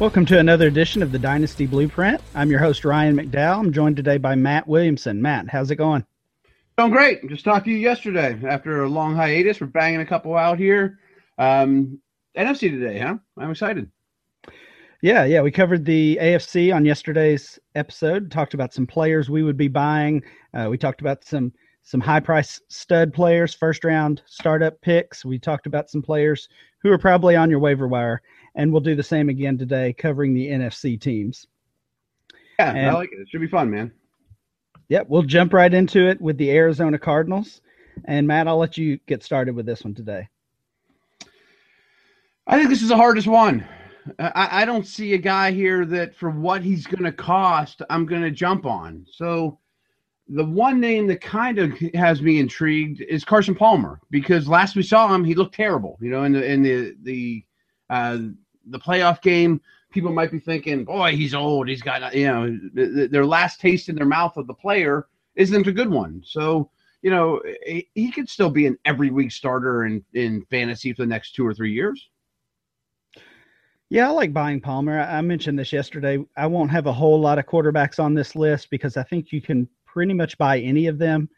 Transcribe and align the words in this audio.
Welcome 0.00 0.26
to 0.26 0.38
another 0.38 0.68
edition 0.68 1.02
of 1.02 1.10
the 1.10 1.18
Dynasty 1.18 1.66
Blueprint. 1.66 2.20
I'm 2.36 2.52
your 2.52 2.60
host, 2.60 2.84
Ryan 2.84 3.16
McDowell. 3.16 3.58
I'm 3.58 3.72
joined 3.72 3.96
today 3.96 4.16
by 4.16 4.36
Matt 4.36 4.68
Williamson. 4.68 5.20
Matt, 5.20 5.48
how's 5.48 5.72
it 5.72 5.76
going? 5.76 6.06
Doing 6.76 6.92
great. 6.92 7.28
Just 7.28 7.44
talked 7.44 7.64
to 7.64 7.72
you 7.72 7.78
yesterday 7.78 8.38
after 8.46 8.84
a 8.84 8.88
long 8.88 9.16
hiatus. 9.16 9.60
We're 9.60 9.66
banging 9.66 10.00
a 10.00 10.06
couple 10.06 10.36
out 10.36 10.56
here. 10.56 11.00
Um, 11.36 12.00
NFC 12.36 12.70
today, 12.70 13.00
huh? 13.00 13.16
I'm 13.38 13.50
excited. 13.50 13.90
Yeah, 15.02 15.24
yeah. 15.24 15.40
We 15.40 15.50
covered 15.50 15.84
the 15.84 16.16
AFC 16.22 16.72
on 16.72 16.84
yesterday's 16.84 17.58
episode. 17.74 18.30
Talked 18.30 18.54
about 18.54 18.72
some 18.72 18.86
players 18.86 19.28
we 19.28 19.42
would 19.42 19.56
be 19.56 19.66
buying. 19.66 20.22
Uh, 20.54 20.68
we 20.70 20.78
talked 20.78 21.00
about 21.00 21.24
some 21.24 21.52
some 21.82 22.00
high 22.00 22.20
price 22.20 22.60
stud 22.68 23.12
players, 23.12 23.52
first 23.52 23.82
round 23.82 24.22
startup 24.26 24.80
picks. 24.80 25.24
We 25.24 25.40
talked 25.40 25.66
about 25.66 25.90
some 25.90 26.02
players 26.02 26.48
who 26.82 26.92
are 26.92 26.98
probably 26.98 27.34
on 27.34 27.50
your 27.50 27.58
waiver 27.58 27.88
wire, 27.88 28.22
and 28.58 28.72
we'll 28.72 28.82
do 28.82 28.96
the 28.96 29.02
same 29.02 29.28
again 29.28 29.56
today, 29.56 29.94
covering 29.94 30.34
the 30.34 30.48
NFC 30.48 31.00
teams. 31.00 31.46
Yeah, 32.58 32.72
and, 32.72 32.90
I 32.90 32.92
like 32.92 33.10
it. 33.12 33.20
It 33.20 33.28
should 33.30 33.40
be 33.40 33.46
fun, 33.46 33.70
man. 33.70 33.92
Yep, 34.88 35.06
we'll 35.08 35.22
jump 35.22 35.52
right 35.52 35.72
into 35.72 36.08
it 36.08 36.20
with 36.20 36.36
the 36.38 36.50
Arizona 36.50 36.98
Cardinals. 36.98 37.62
And 38.04 38.26
Matt, 38.26 38.48
I'll 38.48 38.58
let 38.58 38.76
you 38.76 38.98
get 39.06 39.22
started 39.22 39.54
with 39.54 39.64
this 39.64 39.84
one 39.84 39.94
today. 39.94 40.28
I 42.48 42.58
think 42.58 42.68
this 42.68 42.82
is 42.82 42.88
the 42.88 42.96
hardest 42.96 43.28
one. 43.28 43.64
I, 44.18 44.62
I 44.62 44.64
don't 44.64 44.86
see 44.86 45.14
a 45.14 45.18
guy 45.18 45.52
here 45.52 45.84
that 45.84 46.16
for 46.16 46.30
what 46.30 46.62
he's 46.62 46.86
going 46.86 47.04
to 47.04 47.12
cost, 47.12 47.82
I'm 47.90 48.06
going 48.06 48.22
to 48.22 48.30
jump 48.30 48.66
on. 48.66 49.06
So 49.12 49.58
the 50.28 50.44
one 50.44 50.80
name 50.80 51.06
that 51.08 51.20
kind 51.20 51.58
of 51.58 51.72
has 51.94 52.22
me 52.22 52.40
intrigued 52.40 53.02
is 53.02 53.24
Carson 53.24 53.54
Palmer 53.54 54.00
because 54.10 54.48
last 54.48 54.74
we 54.74 54.82
saw 54.82 55.14
him, 55.14 55.22
he 55.22 55.34
looked 55.34 55.54
terrible. 55.54 55.96
You 56.00 56.10
know, 56.10 56.24
in 56.24 56.32
the 56.32 56.44
in 56.44 56.62
the 56.62 56.96
the 57.02 57.44
uh, 57.90 58.18
the 58.70 58.78
playoff 58.78 59.22
game, 59.22 59.60
people 59.90 60.12
might 60.12 60.30
be 60.30 60.38
thinking, 60.38 60.84
boy, 60.84 61.16
he's 61.16 61.34
old. 61.34 61.68
He's 61.68 61.82
got, 61.82 62.14
you 62.14 62.26
know, 62.26 62.58
th- 62.74 63.10
their 63.10 63.26
last 63.26 63.60
taste 63.60 63.88
in 63.88 63.96
their 63.96 64.06
mouth 64.06 64.36
of 64.36 64.46
the 64.46 64.54
player 64.54 65.06
isn't 65.34 65.66
a 65.66 65.72
good 65.72 65.90
one. 65.90 66.22
So, 66.24 66.70
you 67.02 67.10
know, 67.10 67.40
he, 67.64 67.88
he 67.94 68.10
could 68.10 68.28
still 68.28 68.50
be 68.50 68.66
an 68.66 68.78
every 68.84 69.10
week 69.10 69.32
starter 69.32 69.84
in, 69.84 70.04
in 70.14 70.44
fantasy 70.50 70.92
for 70.92 71.02
the 71.02 71.08
next 71.08 71.34
two 71.34 71.46
or 71.46 71.54
three 71.54 71.72
years. 71.72 72.08
Yeah, 73.90 74.08
I 74.08 74.10
like 74.10 74.34
buying 74.34 74.60
Palmer. 74.60 75.00
I 75.00 75.22
mentioned 75.22 75.58
this 75.58 75.72
yesterday. 75.72 76.22
I 76.36 76.46
won't 76.46 76.70
have 76.70 76.86
a 76.86 76.92
whole 76.92 77.18
lot 77.18 77.38
of 77.38 77.46
quarterbacks 77.46 77.98
on 77.98 78.12
this 78.12 78.36
list 78.36 78.68
because 78.68 78.98
I 78.98 79.02
think 79.02 79.32
you 79.32 79.40
can 79.40 79.66
pretty 79.86 80.12
much 80.12 80.36
buy 80.36 80.58
any 80.60 80.88
of 80.88 80.98
them 80.98 81.30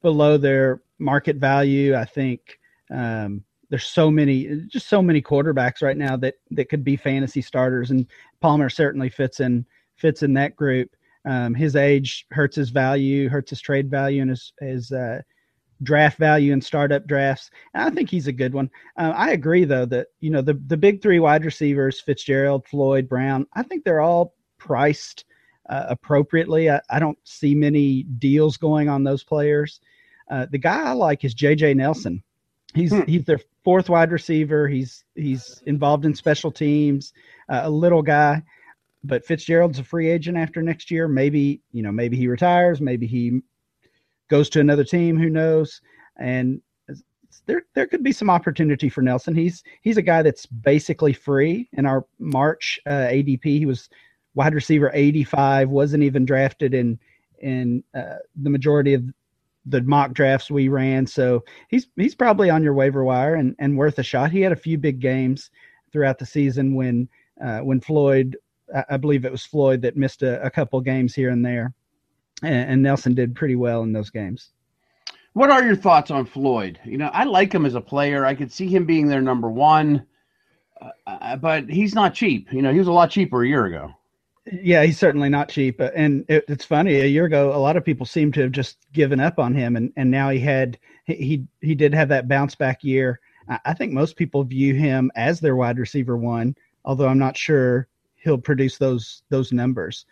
below 0.00 0.38
their 0.38 0.80
market 0.98 1.36
value. 1.36 1.94
I 1.94 2.06
think 2.06 2.58
um, 2.90 3.44
there's 3.70 3.84
so 3.84 4.10
many 4.10 4.64
just 4.66 4.88
so 4.88 5.00
many 5.00 5.22
quarterbacks 5.22 5.80
right 5.80 5.96
now 5.96 6.16
that 6.16 6.34
that 6.50 6.68
could 6.68 6.84
be 6.84 6.96
fantasy 6.96 7.40
starters 7.40 7.90
and 7.90 8.06
Palmer 8.40 8.68
certainly 8.68 9.08
fits 9.08 9.40
in 9.40 9.64
fits 9.96 10.22
in 10.22 10.34
that 10.34 10.56
group. 10.56 10.94
Um, 11.24 11.54
his 11.54 11.76
age 11.76 12.26
hurts 12.30 12.56
his 12.56 12.70
value, 12.70 13.28
hurts 13.28 13.50
his 13.50 13.60
trade 13.60 13.90
value 13.90 14.22
and 14.22 14.30
his 14.30 14.52
his 14.60 14.92
uh, 14.92 15.22
draft 15.82 16.18
value 16.18 16.52
in 16.52 16.60
startup 16.60 17.06
drafts. 17.06 17.50
And 17.74 17.84
I 17.84 17.90
think 17.90 18.10
he's 18.10 18.26
a 18.26 18.32
good 18.32 18.52
one. 18.52 18.70
Uh, 18.98 19.12
I 19.14 19.30
agree 19.30 19.64
though 19.64 19.86
that 19.86 20.08
you 20.20 20.30
know 20.30 20.42
the 20.42 20.60
the 20.66 20.76
big 20.76 21.00
three 21.00 21.20
wide 21.20 21.44
receivers 21.44 22.00
Fitzgerald, 22.00 22.66
Floyd, 22.66 23.08
Brown. 23.08 23.46
I 23.54 23.62
think 23.62 23.84
they're 23.84 24.00
all 24.00 24.34
priced 24.58 25.24
uh, 25.68 25.86
appropriately. 25.88 26.70
I, 26.70 26.80
I, 26.90 26.98
don't 26.98 27.18
see 27.22 27.54
many 27.54 28.02
deals 28.02 28.56
going 28.56 28.88
on 28.88 29.04
those 29.04 29.22
players. 29.22 29.80
Uh, 30.28 30.46
the 30.50 30.58
guy 30.58 30.82
I 30.82 30.92
like 30.92 31.24
is 31.24 31.32
J.J. 31.32 31.74
Nelson. 31.74 32.22
He's 32.74 32.92
hmm. 32.92 33.02
he's 33.02 33.24
their 33.24 33.40
fourth 33.64 33.88
wide 33.88 34.12
receiver. 34.12 34.68
He's 34.68 35.04
he's 35.14 35.62
involved 35.66 36.04
in 36.04 36.14
special 36.14 36.50
teams. 36.50 37.12
Uh, 37.48 37.62
a 37.64 37.70
little 37.70 38.02
guy, 38.02 38.42
but 39.02 39.24
Fitzgerald's 39.24 39.78
a 39.78 39.84
free 39.84 40.08
agent 40.08 40.36
after 40.36 40.62
next 40.62 40.90
year. 40.90 41.08
Maybe 41.08 41.60
you 41.72 41.82
know 41.82 41.92
maybe 41.92 42.16
he 42.16 42.28
retires. 42.28 42.80
Maybe 42.80 43.06
he 43.06 43.40
goes 44.28 44.48
to 44.50 44.60
another 44.60 44.84
team. 44.84 45.18
Who 45.18 45.30
knows? 45.30 45.80
And 46.16 46.60
there 47.46 47.62
there 47.74 47.86
could 47.86 48.02
be 48.02 48.12
some 48.12 48.30
opportunity 48.30 48.88
for 48.88 49.02
Nelson. 49.02 49.34
He's 49.34 49.62
he's 49.82 49.96
a 49.96 50.02
guy 50.02 50.22
that's 50.22 50.46
basically 50.46 51.12
free. 51.12 51.68
In 51.72 51.86
our 51.86 52.06
March 52.18 52.78
uh, 52.86 52.90
ADP, 52.90 53.44
he 53.44 53.66
was 53.66 53.88
wide 54.34 54.54
receiver 54.54 54.90
85. 54.94 55.68
wasn't 55.70 56.02
even 56.02 56.24
drafted 56.24 56.74
in 56.74 56.98
in 57.40 57.82
uh, 57.94 58.16
the 58.40 58.50
majority 58.50 58.94
of 58.94 59.04
the 59.66 59.82
mock 59.82 60.12
drafts 60.12 60.50
we 60.50 60.68
ran. 60.68 61.06
So 61.06 61.44
he's 61.68 61.88
he's 61.96 62.14
probably 62.14 62.50
on 62.50 62.62
your 62.62 62.74
waiver 62.74 63.04
wire 63.04 63.34
and, 63.34 63.54
and 63.58 63.76
worth 63.76 63.98
a 63.98 64.02
shot. 64.02 64.30
He 64.30 64.40
had 64.40 64.52
a 64.52 64.56
few 64.56 64.78
big 64.78 65.00
games 65.00 65.50
throughout 65.92 66.18
the 66.18 66.26
season 66.26 66.74
when 66.74 67.08
uh, 67.42 67.60
when 67.60 67.80
Floyd, 67.80 68.36
I 68.88 68.96
believe 68.96 69.24
it 69.24 69.32
was 69.32 69.44
Floyd 69.44 69.82
that 69.82 69.96
missed 69.96 70.22
a, 70.22 70.42
a 70.44 70.50
couple 70.50 70.80
games 70.80 71.14
here 71.14 71.30
and 71.30 71.44
there, 71.44 71.72
and, 72.42 72.70
and, 72.70 72.82
Nelson 72.82 73.14
did 73.14 73.34
pretty 73.34 73.56
well 73.56 73.82
in 73.82 73.92
those 73.92 74.10
games. 74.10 74.50
What 75.32 75.50
are 75.50 75.64
your 75.64 75.76
thoughts 75.76 76.10
on 76.10 76.26
Floyd? 76.26 76.78
You 76.84 76.98
know, 76.98 77.08
I 77.14 77.24
like 77.24 77.52
him 77.52 77.64
as 77.64 77.74
a 77.74 77.80
player. 77.80 78.26
I 78.26 78.34
could 78.34 78.52
see 78.52 78.68
him 78.68 78.84
being 78.84 79.06
their 79.06 79.22
number 79.22 79.48
one, 79.48 80.06
uh, 80.80 80.90
uh 81.06 81.36
but 81.36 81.70
he's 81.70 81.94
not 81.94 82.14
cheap. 82.14 82.52
You 82.52 82.62
know, 82.62 82.72
he 82.72 82.78
was 82.78 82.88
a 82.88 82.92
lot 82.92 83.10
cheaper 83.10 83.42
a 83.42 83.48
year 83.48 83.66
ago. 83.66 83.94
Yeah, 84.46 84.84
he's 84.84 84.98
certainly 84.98 85.28
not 85.28 85.48
cheap. 85.48 85.80
Uh, 85.80 85.90
and 85.94 86.24
it, 86.28 86.44
it's 86.48 86.64
funny. 86.64 87.00
A 87.00 87.06
year 87.06 87.26
ago, 87.26 87.54
a 87.54 87.58
lot 87.58 87.76
of 87.76 87.84
people 87.84 88.06
seemed 88.06 88.34
to 88.34 88.42
have 88.42 88.52
just 88.52 88.78
given 88.92 89.20
up 89.20 89.38
on 89.38 89.54
him, 89.54 89.76
and 89.76 89.92
and 89.96 90.10
now 90.10 90.30
he 90.30 90.40
had 90.40 90.78
he 91.04 91.44
he 91.60 91.74
did 91.74 91.94
have 91.94 92.08
that 92.08 92.28
bounce 92.28 92.54
back 92.54 92.82
year. 92.82 93.20
I 93.64 93.74
think 93.74 93.92
most 93.92 94.16
people 94.16 94.44
view 94.44 94.74
him 94.74 95.10
as 95.16 95.40
their 95.40 95.56
wide 95.56 95.78
receiver 95.78 96.16
one, 96.16 96.54
although 96.84 97.08
I'm 97.08 97.18
not 97.18 97.36
sure 97.36 97.88
he'll 98.16 98.38
produce 98.38 98.78
those 98.78 99.22
those 99.28 99.52
numbers. 99.52 100.06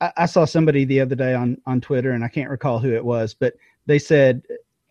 I, 0.00 0.12
I 0.18 0.26
saw 0.26 0.44
somebody 0.44 0.84
the 0.84 1.00
other 1.00 1.14
day 1.14 1.34
on 1.34 1.56
on 1.66 1.80
Twitter, 1.80 2.12
and 2.12 2.24
I 2.24 2.28
can't 2.28 2.50
recall 2.50 2.78
who 2.78 2.92
it 2.92 3.04
was, 3.04 3.34
but 3.34 3.54
they 3.86 3.98
said 3.98 4.42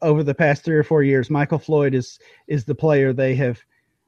over 0.01 0.23
the 0.23 0.33
past 0.35 0.63
three 0.63 0.75
or 0.75 0.83
four 0.83 1.03
years, 1.03 1.29
Michael 1.29 1.59
Floyd 1.59 1.93
is 1.93 2.19
is 2.47 2.65
the 2.65 2.75
player 2.75 3.13
they 3.13 3.35
have, 3.35 3.59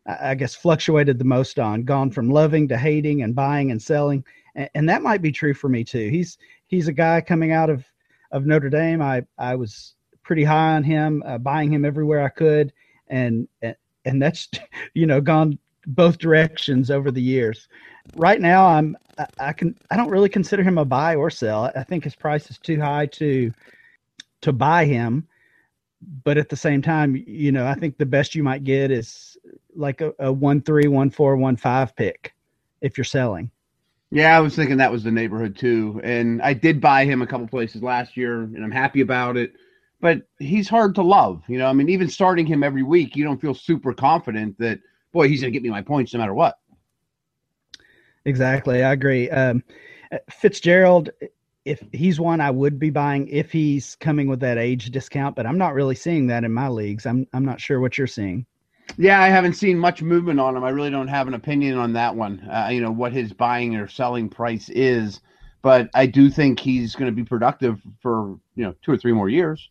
I 0.08 0.36
guess, 0.36 0.56
fluctuated 0.56 1.20
the 1.20 1.26
most 1.26 1.60
on, 1.60 1.84
gone 1.84 2.10
from 2.10 2.30
loving 2.30 2.68
to 2.70 2.78
hating 2.78 3.22
and 3.22 3.36
buying 3.36 3.70
and 3.72 3.82
selling 3.82 4.24
and, 4.56 4.70
and 4.76 4.90
that 4.90 5.02
might 5.02 5.22
be 5.22 5.32
true 5.32 5.54
for 5.54 5.70
me 5.70 5.84
too. 5.84 6.10
He's 6.10 6.38
he's 6.68 6.88
a 6.88 6.94
guy 6.94 7.22
coming 7.22 7.52
out 7.52 7.70
of 7.70 7.86
of 8.32 8.46
Notre 8.46 8.70
Dame. 8.70 9.02
I 9.02 9.26
I 9.38 9.56
was 9.56 9.96
pretty 10.24 10.44
high 10.44 10.76
on 10.76 10.84
him, 10.84 11.24
uh, 11.26 11.38
buying 11.38 11.72
him 11.72 11.86
everywhere 11.86 12.24
I 12.24 12.30
could, 12.30 12.74
and 13.08 13.48
and 14.06 14.22
that's 14.22 14.50
you 14.94 15.06
know 15.06 15.22
gone 15.22 15.58
both 15.88 16.18
directions 16.18 16.90
over 16.90 17.12
the 17.12 17.22
years. 17.22 17.68
Right 18.16 18.42
now, 18.42 18.66
I'm 18.66 18.98
I, 19.18 19.28
I 19.40 19.54
can 19.54 19.78
I 19.92 19.98
don't 19.98 20.10
really 20.10 20.30
consider 20.30 20.64
him 20.64 20.78
a 20.78 20.86
buy 20.86 21.16
or 21.16 21.30
sell. 21.30 21.72
I 21.76 21.84
think 21.84 22.04
his 22.04 22.16
price 22.16 22.50
is 22.50 22.58
too 22.58 22.80
high 22.80 23.06
to 23.08 23.52
to 24.42 24.52
buy 24.52 24.86
him, 24.86 25.28
but 26.24 26.38
at 26.38 26.50
the 26.50 26.58
same 26.58 26.82
time, 26.82 27.22
you 27.28 27.52
know, 27.52 27.66
I 27.66 27.76
think 27.76 27.98
the 27.98 28.06
best 28.06 28.36
you 28.36 28.44
might 28.44 28.64
get 28.64 28.92
is 28.92 29.38
like 29.76 30.02
a, 30.02 30.14
a 30.20 30.32
one 30.32 30.62
three, 30.62 30.88
one 30.88 31.10
four, 31.10 31.36
one 31.38 31.56
five 31.56 31.96
pick 31.96 32.34
if 32.82 32.98
you're 32.98 33.06
selling. 33.06 33.50
Yeah, 34.14 34.38
I 34.38 34.42
was 34.42 34.56
thinking 34.56 34.78
that 34.78 34.92
was 34.92 35.04
the 35.04 35.12
neighborhood 35.12 35.58
too. 35.58 36.00
And 36.04 36.40
I 36.44 36.54
did 36.54 36.80
buy 36.80 37.04
him 37.04 37.24
a 37.24 37.28
couple 37.28 37.48
places 37.48 37.82
last 37.82 38.16
year 38.16 38.44
and 38.44 38.64
I'm 38.64 38.70
happy 38.70 39.02
about 39.02 39.38
it. 39.38 39.54
But 40.02 40.22
he's 40.38 40.70
hard 40.70 40.94
to 40.96 41.02
love. 41.02 41.42
You 41.48 41.58
know, 41.58 41.66
I 41.66 41.74
mean, 41.74 41.90
even 41.90 42.08
starting 42.08 42.46
him 42.46 42.62
every 42.62 42.84
week, 42.84 43.16
you 43.16 43.24
don't 43.24 43.42
feel 43.42 43.56
super 43.56 43.92
confident 43.92 44.60
that, 44.60 44.80
boy, 45.14 45.30
he's 45.30 45.42
going 45.42 45.52
to 45.52 45.58
get 45.58 45.64
me 45.64 45.72
my 45.72 45.82
points 45.82 46.14
no 46.14 46.20
matter 46.20 46.36
what. 46.36 46.60
Exactly. 48.26 48.84
I 48.84 48.92
agree. 48.92 49.32
Um, 49.32 49.64
Fitzgerald, 50.30 51.10
if 51.66 51.84
he's 51.92 52.20
one 52.20 52.40
I 52.40 52.52
would 52.52 52.78
be 52.78 52.92
buying 52.92 53.28
if 53.30 53.52
he's 53.52 53.96
coming 53.96 54.28
with 54.28 54.42
that 54.42 54.60
age 54.60 54.92
discount, 54.92 55.36
but 55.36 55.48
I'm 55.48 55.58
not 55.58 55.74
really 55.74 55.96
seeing 55.96 56.28
that 56.28 56.44
in 56.44 56.54
my 56.54 56.68
leagues. 56.68 57.08
I'm 57.08 57.26
I'm 57.34 57.46
not 57.46 57.60
sure 57.60 57.80
what 57.80 57.98
you're 57.98 58.06
seeing. 58.06 58.46
Yeah, 58.98 59.22
I 59.22 59.30
haven't 59.30 59.54
seen 59.54 59.78
much 59.78 60.02
movement 60.02 60.40
on 60.40 60.56
him. 60.56 60.64
I 60.64 60.70
really 60.70 60.92
don't 60.92 61.08
have 61.08 61.28
an 61.28 61.34
opinion 61.34 61.78
on 61.78 61.94
that 61.94 62.16
one. 62.16 62.40
Uh, 62.50 62.70
you 62.72 62.82
know 62.82 62.92
what 62.92 63.12
his 63.12 63.34
buying 63.34 63.76
or 63.76 63.88
selling 63.88 64.30
price 64.30 64.70
is, 64.70 65.22
but 65.62 65.90
I 65.94 66.06
do 66.06 66.30
think 66.30 66.60
he's 66.60 66.96
going 66.96 67.10
to 67.10 67.16
be 67.16 67.24
productive 67.24 67.82
for 68.02 68.38
you 68.56 68.66
know 68.66 68.76
two 68.84 68.92
or 68.92 68.98
three 68.98 69.14
more 69.14 69.30
years. 69.30 69.70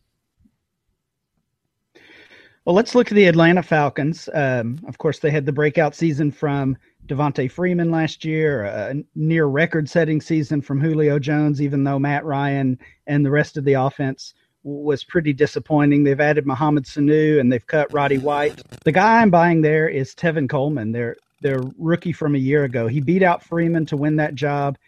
Well, 2.64 2.76
let's 2.76 2.94
look 2.94 3.10
at 3.10 3.14
the 3.14 3.26
Atlanta 3.26 3.62
Falcons. 3.62 4.28
Um, 4.34 4.78
of 4.86 4.98
course, 4.98 5.19
they 5.19 5.30
had 5.30 5.46
the 5.46 5.52
breakout 5.52 5.96
season 5.96 6.30
from 6.30 6.76
Devonta 7.06 7.50
Freeman 7.50 7.90
last 7.90 8.24
year, 8.24 8.64
a 8.64 8.94
near 9.16 9.46
record-setting 9.46 10.20
season 10.20 10.62
from 10.62 10.80
Julio 10.80 11.19
Jones. 11.19 11.60
Even 11.60 11.82
though 11.82 11.98
Matt 11.98 12.24
Ryan 12.24 12.78
and 13.08 13.26
the 13.26 13.30
rest 13.30 13.56
of 13.56 13.64
the 13.64 13.72
offense 13.74 14.34
was 14.64 15.04
pretty 15.04 15.32
disappointing. 15.32 16.04
They've 16.04 16.20
added 16.20 16.46
Mohamed 16.46 16.84
Sanu 16.84 17.40
and 17.40 17.52
they've 17.52 17.66
cut 17.66 17.92
Roddy 17.92 18.18
White. 18.18 18.62
The 18.84 18.92
guy 18.92 19.20
I'm 19.20 19.30
buying 19.30 19.62
there 19.62 19.88
is 19.88 20.14
Tevin 20.14 20.48
Coleman. 20.48 20.92
Their 20.92 21.16
their 21.40 21.60
rookie 21.76 22.12
from 22.12 22.36
a 22.36 22.38
year 22.38 22.64
ago. 22.64 22.86
He 22.86 23.00
beat 23.00 23.22
out 23.22 23.42
Freeman 23.42 23.84
to 23.86 23.96
win 23.96 24.14
that 24.16 24.36
job 24.36 24.78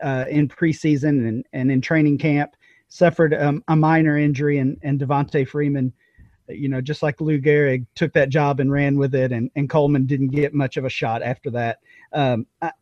uh, 0.00 0.26
in 0.28 0.48
preseason 0.48 1.26
and, 1.28 1.44
and 1.52 1.72
in 1.72 1.80
training 1.80 2.18
camp. 2.18 2.54
Suffered 2.88 3.34
um, 3.34 3.64
a 3.66 3.74
minor 3.74 4.16
injury, 4.16 4.58
and 4.58 4.78
and 4.82 5.00
Devonta 5.00 5.46
Freeman 5.46 5.92
you 6.48 6.68
know, 6.68 6.80
just 6.80 7.02
like 7.02 7.20
Lou 7.20 7.40
Gehrig 7.40 7.86
took 7.94 8.12
that 8.12 8.28
job 8.28 8.60
and 8.60 8.70
ran 8.70 8.98
with 8.98 9.14
it, 9.14 9.32
and, 9.32 9.50
and 9.56 9.70
Coleman 9.70 10.06
didn't 10.06 10.28
get 10.28 10.52
much 10.52 10.76
of 10.76 10.84
a 10.84 10.90
shot 10.90 11.22
after 11.22 11.50
that. 11.50 11.78
Um, 12.12 12.46
I, 12.60 12.72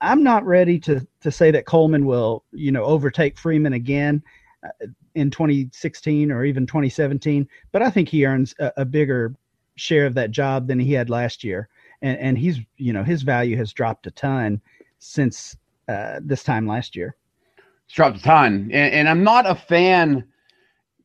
I'm 0.00 0.22
not 0.22 0.44
ready 0.44 0.78
to 0.80 1.06
to 1.20 1.30
say 1.30 1.50
that 1.52 1.66
Coleman 1.66 2.04
will, 2.06 2.44
you 2.52 2.72
know, 2.72 2.84
overtake 2.84 3.38
Freeman 3.38 3.72
again 3.72 4.22
uh, 4.64 4.86
in 5.14 5.30
2016 5.30 6.30
or 6.30 6.44
even 6.44 6.66
2017, 6.66 7.48
but 7.72 7.82
I 7.82 7.90
think 7.90 8.08
he 8.08 8.26
earns 8.26 8.54
a, 8.58 8.72
a 8.78 8.84
bigger 8.84 9.34
share 9.76 10.06
of 10.06 10.14
that 10.14 10.30
job 10.30 10.66
than 10.66 10.78
he 10.78 10.92
had 10.92 11.10
last 11.10 11.44
year, 11.44 11.68
and 12.02 12.18
and 12.18 12.38
he's, 12.38 12.60
you 12.76 12.92
know, 12.92 13.02
his 13.02 13.22
value 13.22 13.56
has 13.56 13.72
dropped 13.72 14.06
a 14.06 14.10
ton 14.10 14.60
since 14.98 15.56
uh, 15.88 16.20
this 16.22 16.42
time 16.42 16.66
last 16.66 16.96
year. 16.96 17.16
It's 17.86 17.94
dropped 17.94 18.18
a 18.18 18.22
ton, 18.22 18.70
and, 18.72 18.94
and 18.94 19.08
I'm 19.08 19.24
not 19.24 19.46
a 19.46 19.54
fan 19.54 20.24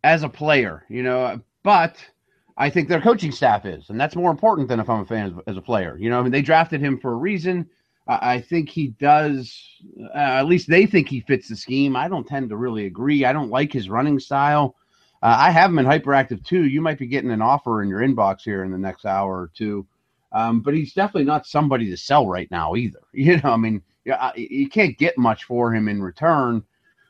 as 0.03 0.23
a 0.23 0.29
player, 0.29 0.85
you 0.89 1.03
know, 1.03 1.41
but 1.63 1.97
I 2.57 2.69
think 2.69 2.89
their 2.89 3.01
coaching 3.01 3.31
staff 3.31 3.65
is, 3.65 3.89
and 3.89 3.99
that's 3.99 4.15
more 4.15 4.31
important 4.31 4.67
than 4.67 4.79
if 4.79 4.89
I'm 4.89 5.01
a 5.01 5.05
fan 5.05 5.27
as, 5.27 5.33
as 5.47 5.57
a 5.57 5.61
player. 5.61 5.97
You 5.97 6.09
know, 6.09 6.19
I 6.19 6.23
mean, 6.23 6.31
they 6.31 6.41
drafted 6.41 6.81
him 6.81 6.99
for 6.99 7.13
a 7.13 7.17
reason. 7.17 7.69
I, 8.09 8.41
think 8.41 8.69
he 8.69 8.87
does. 8.99 9.61
Uh, 10.15 10.17
at 10.17 10.47
least 10.47 10.67
they 10.67 10.85
think 10.85 11.07
he 11.07 11.21
fits 11.21 11.47
the 11.47 11.55
scheme. 11.55 11.95
I 11.95 12.07
don't 12.07 12.27
tend 12.27 12.49
to 12.49 12.57
really 12.57 12.85
agree. 12.85 13.25
I 13.25 13.33
don't 13.33 13.51
like 13.51 13.71
his 13.71 13.89
running 13.89 14.19
style. 14.19 14.75
Uh, 15.21 15.35
I 15.37 15.51
have 15.51 15.69
him 15.69 15.79
in 15.79 15.85
hyperactive 15.85 16.43
too. 16.43 16.65
You 16.65 16.81
might 16.81 16.97
be 16.97 17.07
getting 17.07 17.31
an 17.31 17.41
offer 17.41 17.83
in 17.83 17.89
your 17.89 17.99
inbox 18.01 18.41
here 18.41 18.63
in 18.63 18.71
the 18.71 18.77
next 18.77 19.05
hour 19.05 19.31
or 19.31 19.51
two. 19.53 19.85
Um, 20.31 20.61
but 20.61 20.73
he's 20.73 20.93
definitely 20.93 21.25
not 21.25 21.45
somebody 21.45 21.89
to 21.89 21.97
sell 21.97 22.27
right 22.27 22.49
now 22.51 22.75
either. 22.75 22.99
You 23.13 23.37
know, 23.37 23.51
I 23.51 23.57
mean, 23.57 23.81
you 24.35 24.69
can't 24.69 24.97
get 24.97 25.17
much 25.17 25.43
for 25.43 25.73
him 25.73 25.87
in 25.87 26.01
return. 26.01 26.63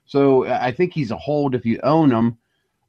So 0.05 0.47
I 0.47 0.71
think 0.71 0.93
he's 0.93 1.11
a 1.11 1.17
hold 1.17 1.55
if 1.55 1.65
you 1.65 1.79
own 1.83 2.11
him. 2.11 2.37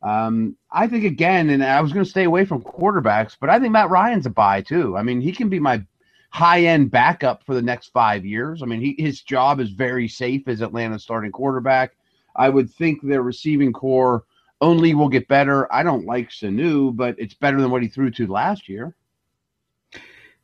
Um, 0.02 0.56
I 0.70 0.86
think 0.86 1.04
again, 1.04 1.50
and 1.50 1.62
I 1.62 1.80
was 1.82 1.92
going 1.92 2.04
to 2.04 2.10
stay 2.10 2.24
away 2.24 2.46
from 2.46 2.62
quarterbacks, 2.62 3.36
but 3.38 3.50
I 3.50 3.60
think 3.60 3.72
Matt 3.72 3.90
Ryan's 3.90 4.24
a 4.24 4.30
buy 4.30 4.62
too. 4.62 4.96
I 4.96 5.02
mean, 5.02 5.20
he 5.20 5.30
can 5.30 5.50
be 5.50 5.60
my 5.60 5.84
high 6.30 6.62
end 6.62 6.90
backup 6.90 7.44
for 7.44 7.54
the 7.54 7.62
next 7.62 7.88
five 7.88 8.24
years. 8.24 8.62
I 8.62 8.66
mean, 8.66 8.80
he, 8.80 8.94
his 8.98 9.22
job 9.22 9.60
is 9.60 9.70
very 9.70 10.08
safe 10.08 10.48
as 10.48 10.62
Atlanta's 10.62 11.02
starting 11.02 11.32
quarterback. 11.32 11.96
I 12.36 12.48
would 12.48 12.70
think 12.70 13.02
their 13.02 13.22
receiving 13.22 13.72
core 13.72 14.24
only 14.60 14.94
will 14.94 15.08
get 15.08 15.28
better. 15.28 15.72
I 15.72 15.82
don't 15.82 16.06
like 16.06 16.30
Sanu, 16.30 16.94
but 16.94 17.16
it's 17.18 17.34
better 17.34 17.60
than 17.60 17.70
what 17.70 17.82
he 17.82 17.88
threw 17.88 18.10
to 18.12 18.26
last 18.26 18.68
year. 18.68 18.94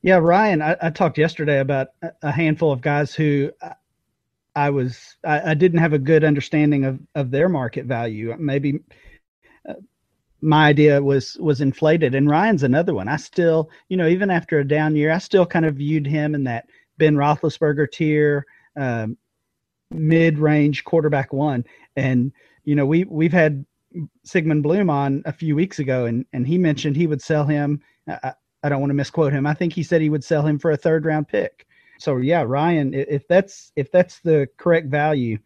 Yeah, 0.02 0.16
Ryan, 0.16 0.62
I, 0.62 0.76
I 0.80 0.90
talked 0.90 1.18
yesterday 1.18 1.60
about 1.60 1.88
a 2.22 2.30
handful 2.30 2.72
of 2.72 2.80
guys 2.80 3.14
who 3.14 3.50
I 4.54 4.70
was 4.70 5.16
I, 5.24 5.50
I, 5.50 5.54
didn't 5.54 5.80
have 5.80 5.92
a 5.92 5.98
good 5.98 6.24
understanding 6.24 6.84
of 6.84 7.00
of 7.14 7.30
their 7.30 7.48
market 7.48 7.86
value. 7.86 8.34
Maybe 8.38 8.80
uh, 9.68 9.74
my 10.40 10.68
idea 10.68 11.02
was 11.02 11.36
was 11.40 11.60
inflated. 11.60 12.14
And 12.14 12.28
Ryan's 12.28 12.62
another 12.62 12.94
one. 12.94 13.08
I 13.08 13.16
still, 13.16 13.70
you 13.88 13.96
know, 13.96 14.06
even 14.06 14.30
after 14.30 14.58
a 14.58 14.66
down 14.66 14.96
year, 14.96 15.10
I 15.12 15.18
still 15.18 15.46
kind 15.46 15.64
of 15.64 15.76
viewed 15.76 16.06
him 16.06 16.34
in 16.34 16.44
that 16.44 16.66
Ben 16.98 17.14
Roethlisberger 17.14 17.90
tier, 17.90 18.46
um, 18.76 19.16
mid 19.90 20.38
range 20.38 20.84
quarterback 20.84 21.32
one. 21.32 21.64
And 21.96 22.32
you 22.64 22.74
know, 22.74 22.86
we 22.86 23.04
we've 23.04 23.32
had 23.32 23.64
Sigmund 24.24 24.62
Bloom 24.62 24.90
on 24.90 25.22
a 25.24 25.32
few 25.32 25.56
weeks 25.56 25.78
ago, 25.78 26.06
and 26.06 26.26
and 26.32 26.46
he 26.46 26.58
mentioned 26.58 26.96
he 26.96 27.06
would 27.06 27.22
sell 27.22 27.44
him. 27.44 27.80
I, 28.08 28.34
I 28.62 28.68
don't 28.68 28.80
want 28.80 28.90
to 28.90 28.94
misquote 28.94 29.32
him. 29.32 29.46
I 29.46 29.54
think 29.54 29.72
he 29.72 29.82
said 29.82 30.00
he 30.00 30.10
would 30.10 30.24
sell 30.24 30.46
him 30.46 30.58
for 30.58 30.72
a 30.72 30.76
third 30.76 31.04
round 31.04 31.28
pick. 31.28 31.66
So 31.98 32.16
yeah, 32.18 32.42
Ryan, 32.42 32.92
if 32.92 33.26
that's 33.28 33.72
if 33.76 33.90
that's 33.90 34.20
the 34.20 34.48
correct 34.58 34.88
value, 34.88 35.38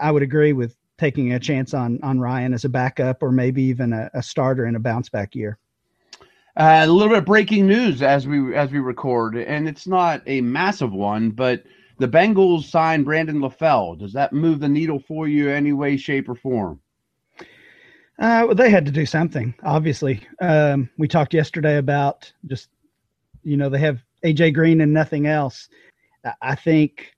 I 0.00 0.10
would 0.10 0.22
agree 0.22 0.52
with 0.52 0.76
taking 0.98 1.32
a 1.32 1.40
chance 1.40 1.74
on 1.74 1.98
on 2.02 2.20
Ryan 2.20 2.54
as 2.54 2.64
a 2.64 2.68
backup 2.68 3.22
or 3.22 3.32
maybe 3.32 3.62
even 3.62 3.92
a, 3.92 4.10
a 4.14 4.22
starter 4.22 4.66
in 4.66 4.76
a 4.76 4.80
bounce 4.80 5.08
back 5.08 5.34
year. 5.34 5.58
Uh, 6.56 6.82
a 6.84 6.86
little 6.86 7.08
bit 7.08 7.18
of 7.18 7.24
breaking 7.24 7.66
news 7.66 8.00
as 8.00 8.28
we 8.28 8.54
as 8.54 8.70
we 8.70 8.78
record, 8.78 9.36
and 9.36 9.68
it's 9.68 9.86
not 9.86 10.22
a 10.26 10.40
massive 10.40 10.92
one, 10.92 11.30
but 11.30 11.64
the 11.98 12.08
Bengals 12.08 12.64
signed 12.64 13.04
Brandon 13.04 13.40
LaFell. 13.40 13.98
Does 13.98 14.12
that 14.12 14.32
move 14.32 14.60
the 14.60 14.68
needle 14.68 15.00
for 15.00 15.26
you 15.26 15.50
any 15.50 15.72
way, 15.72 15.96
shape, 15.96 16.28
or 16.28 16.34
form? 16.34 16.80
Uh, 18.18 18.44
well, 18.46 18.54
they 18.54 18.70
had 18.70 18.86
to 18.86 18.92
do 18.92 19.04
something. 19.04 19.52
Obviously, 19.64 20.24
um, 20.40 20.88
we 20.96 21.08
talked 21.08 21.34
yesterday 21.34 21.78
about 21.78 22.32
just 22.46 22.68
you 23.42 23.56
know 23.56 23.68
they 23.68 23.80
have 23.80 24.02
AJ 24.24 24.54
Green 24.54 24.80
and 24.80 24.92
nothing 24.92 25.26
else. 25.26 25.68
I 26.40 26.54
think 26.54 27.13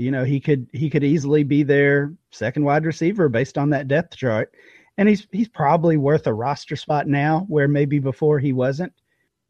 you 0.00 0.10
know 0.10 0.24
he 0.24 0.40
could 0.40 0.66
he 0.72 0.88
could 0.88 1.04
easily 1.04 1.42
be 1.44 1.62
their 1.62 2.14
second 2.30 2.64
wide 2.64 2.86
receiver 2.86 3.28
based 3.28 3.58
on 3.58 3.70
that 3.70 3.86
depth 3.86 4.16
chart. 4.16 4.54
And 4.96 5.08
he's 5.08 5.26
he's 5.30 5.48
probably 5.48 5.98
worth 5.98 6.26
a 6.26 6.32
roster 6.32 6.74
spot 6.74 7.06
now 7.06 7.44
where 7.48 7.68
maybe 7.68 7.98
before 7.98 8.38
he 8.38 8.52
wasn't 8.52 8.92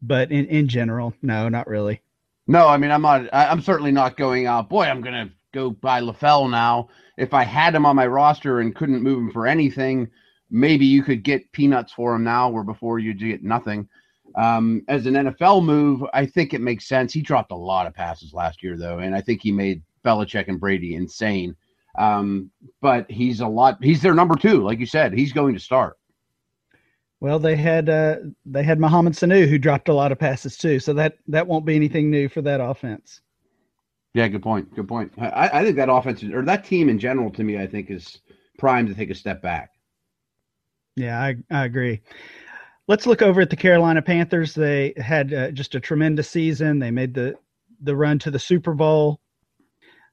but 0.01 0.31
in 0.31 0.45
in 0.47 0.67
general 0.67 1.13
no 1.21 1.47
not 1.47 1.67
really. 1.67 2.01
No 2.47 2.67
i 2.67 2.75
mean 2.75 2.91
i'm 2.91 3.01
not 3.01 3.29
i'm 3.31 3.61
certainly 3.61 3.91
not 3.91 4.17
going 4.17 4.45
out 4.45 4.69
boy 4.69 4.83
i'm 4.83 5.01
gonna 5.01 5.29
go 5.53 5.69
buy 5.71 6.01
lafell 6.01 6.49
now. 6.49 6.89
If 7.17 7.33
i 7.33 7.43
had 7.43 7.73
him 7.73 7.85
on 7.85 7.95
my 7.95 8.07
roster 8.07 8.59
and 8.59 8.75
couldn't 8.75 9.01
move 9.01 9.19
him 9.19 9.31
for 9.31 9.47
anything 9.47 10.09
maybe 10.49 10.85
you 10.85 11.01
could 11.01 11.23
get 11.23 11.49
peanuts 11.53 11.93
for 11.93 12.13
him 12.13 12.25
now 12.25 12.49
where 12.49 12.63
before 12.63 12.99
you 12.99 13.13
get 13.13 13.41
nothing. 13.41 13.87
Um, 14.35 14.83
as 14.89 15.05
an 15.05 15.13
nfl 15.13 15.63
move 15.63 16.03
i 16.13 16.25
think 16.25 16.53
it 16.53 16.61
makes 16.61 16.89
sense. 16.89 17.13
He 17.13 17.21
dropped 17.21 17.53
a 17.53 17.55
lot 17.55 17.87
of 17.87 17.93
passes 17.93 18.33
last 18.33 18.61
year 18.61 18.75
though 18.77 18.99
and 18.99 19.15
i 19.15 19.21
think 19.21 19.41
he 19.41 19.51
made 19.53 19.81
Belichick 20.05 20.47
and 20.47 20.59
Brady 20.59 20.95
insane. 20.95 21.55
Um, 21.97 22.51
but 22.81 23.09
he's 23.09 23.41
a 23.41 23.47
lot. 23.47 23.83
He's 23.83 24.01
their 24.01 24.13
number 24.13 24.35
two, 24.35 24.63
like 24.63 24.79
you 24.79 24.85
said. 24.85 25.13
He's 25.13 25.33
going 25.33 25.53
to 25.53 25.59
start. 25.59 25.97
Well, 27.19 27.37
they 27.37 27.55
had 27.55 27.87
uh, 27.87 28.15
they 28.45 28.63
had 28.63 28.79
Mohamed 28.79 29.13
Sanu 29.13 29.47
who 29.47 29.59
dropped 29.59 29.89
a 29.89 29.93
lot 29.93 30.11
of 30.11 30.17
passes 30.17 30.57
too, 30.57 30.79
so 30.79 30.93
that 30.93 31.17
that 31.27 31.45
won't 31.45 31.65
be 31.65 31.75
anything 31.75 32.09
new 32.09 32.27
for 32.27 32.41
that 32.41 32.61
offense. 32.61 33.21
Yeah, 34.13 34.27
good 34.27 34.41
point. 34.41 34.73
Good 34.75 34.87
point. 34.87 35.13
I, 35.19 35.49
I 35.53 35.63
think 35.63 35.77
that 35.77 35.89
offense 35.89 36.23
or 36.23 36.41
that 36.43 36.65
team 36.65 36.89
in 36.89 36.97
general, 36.97 37.29
to 37.31 37.43
me, 37.43 37.59
I 37.59 37.67
think 37.67 37.91
is 37.91 38.19
primed 38.57 38.89
to 38.89 38.95
take 38.95 39.11
a 39.11 39.15
step 39.15 39.41
back. 39.41 39.71
Yeah, 40.95 41.21
I 41.21 41.35
I 41.51 41.65
agree. 41.65 42.01
Let's 42.87 43.05
look 43.05 43.21
over 43.21 43.39
at 43.39 43.49
the 43.49 43.55
Carolina 43.55 44.01
Panthers. 44.01 44.55
They 44.55 44.93
had 44.97 45.33
uh, 45.33 45.51
just 45.51 45.75
a 45.75 45.79
tremendous 45.79 46.29
season. 46.29 46.79
They 46.79 46.91
made 46.91 47.13
the 47.13 47.35
the 47.81 47.95
run 47.95 48.17
to 48.19 48.31
the 48.31 48.39
Super 48.39 48.73
Bowl. 48.73 49.21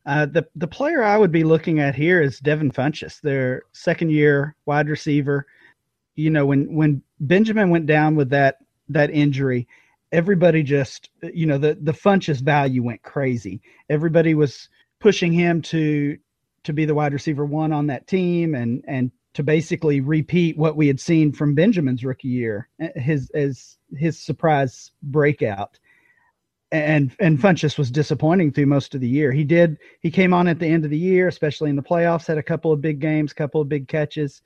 Uh, 0.08 0.24
the 0.24 0.48
the 0.56 0.66
player 0.66 1.02
I 1.02 1.18
would 1.18 1.30
be 1.30 1.44
looking 1.44 1.80
at 1.80 1.94
here 1.94 2.22
is 2.22 2.40
Devin 2.40 2.70
Funchess, 2.70 3.20
their 3.20 3.64
second 3.72 4.10
year 4.10 4.56
wide 4.64 4.88
receiver. 4.88 5.46
You 6.16 6.30
know, 6.30 6.46
when 6.46 6.74
when 6.74 7.02
Benjamin 7.20 7.68
went 7.68 7.84
down 7.84 8.16
with 8.16 8.30
that 8.30 8.56
that 8.88 9.10
injury, 9.10 9.68
everybody 10.10 10.62
just 10.62 11.10
you 11.22 11.44
know 11.44 11.58
the 11.58 11.76
the 11.82 11.92
Funchess 11.92 12.40
value 12.40 12.82
went 12.82 13.02
crazy. 13.02 13.60
Everybody 13.90 14.32
was 14.32 14.70
pushing 14.98 15.30
him 15.30 15.60
to 15.62 16.16
to 16.64 16.72
be 16.72 16.86
the 16.86 16.94
wide 16.94 17.12
receiver 17.12 17.44
one 17.44 17.70
on 17.70 17.86
that 17.88 18.06
team 18.06 18.54
and 18.54 18.82
and 18.88 19.10
to 19.34 19.42
basically 19.42 20.00
repeat 20.00 20.56
what 20.56 20.74
we 20.74 20.86
had 20.86 20.98
seen 20.98 21.32
from 21.32 21.54
Benjamin's 21.54 22.02
rookie 22.02 22.28
year, 22.28 22.70
his 22.96 23.28
as 23.34 23.76
his 23.94 24.18
surprise 24.18 24.90
breakout 25.02 25.78
and 26.70 27.14
and 27.18 27.38
Funchess 27.38 27.78
was 27.78 27.90
disappointing 27.90 28.52
through 28.52 28.66
most 28.66 28.94
of 28.94 29.00
the 29.00 29.08
year. 29.08 29.32
He 29.32 29.44
did 29.44 29.78
he 30.00 30.10
came 30.10 30.34
on 30.34 30.48
at 30.48 30.58
the 30.58 30.66
end 30.66 30.84
of 30.84 30.90
the 30.90 30.98
year, 30.98 31.28
especially 31.28 31.70
in 31.70 31.76
the 31.76 31.82
playoffs, 31.82 32.26
had 32.26 32.38
a 32.38 32.42
couple 32.42 32.72
of 32.72 32.80
big 32.80 33.00
games, 33.00 33.32
couple 33.32 33.60
of 33.60 33.68
big 33.68 33.88
catches, 33.88 34.42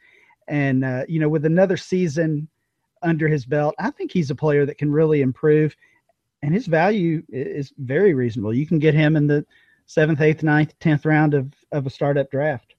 and 0.48 0.84
uh, 0.84 1.04
you 1.08 1.18
know 1.18 1.28
with 1.28 1.44
another 1.44 1.76
season 1.76 2.48
under 3.02 3.26
his 3.26 3.44
belt, 3.44 3.74
I 3.80 3.90
think 3.90 4.12
he's 4.12 4.30
a 4.30 4.36
player 4.36 4.64
that 4.66 4.78
can 4.78 4.92
really 4.92 5.22
improve, 5.22 5.74
and 6.42 6.54
his 6.54 6.66
value 6.66 7.22
is 7.28 7.72
very 7.78 8.14
reasonable. 8.14 8.54
You 8.54 8.66
can 8.66 8.78
get 8.78 8.94
him 8.94 9.16
in 9.16 9.26
the 9.26 9.44
seventh, 9.86 10.20
eighth, 10.20 10.44
ninth, 10.44 10.78
tenth 10.78 11.04
round 11.04 11.34
of 11.34 11.52
of 11.72 11.86
a 11.86 11.90
startup 11.90 12.30
draft. 12.30 12.74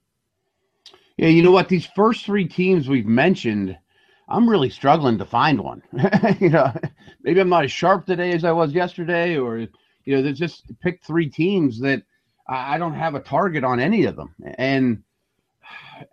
Yeah, 1.18 1.28
you 1.28 1.44
know 1.44 1.52
what? 1.52 1.70
These 1.70 1.88
first 1.96 2.26
three 2.26 2.48
teams 2.48 2.88
we've 2.88 3.06
mentioned 3.06 3.78
I'm 4.28 4.50
really 4.50 4.70
struggling 4.70 5.18
to 5.18 5.26
find 5.26 5.62
one. 5.62 5.82
you 6.40 6.50
know, 6.50 6.74
maybe 7.22 7.40
I'm 7.40 7.50
not 7.50 7.66
as 7.66 7.72
sharp 7.72 8.06
today 8.06 8.32
as 8.32 8.44
I 8.44 8.52
was 8.52 8.74
yesterday, 8.74 9.38
or 9.38 9.60
you 9.60 10.16
know, 10.16 10.22
there's 10.22 10.40
just 10.40 10.64
pick 10.82 11.02
three 11.02 11.30
teams 11.30 11.80
that 11.82 12.04
I 12.48 12.78
don't 12.78 12.94
have 12.94 13.16
a 13.16 13.20
target 13.20 13.64
on 13.64 13.80
any 13.80 14.06
of 14.06 14.16
them. 14.16 14.36
And 14.58 15.04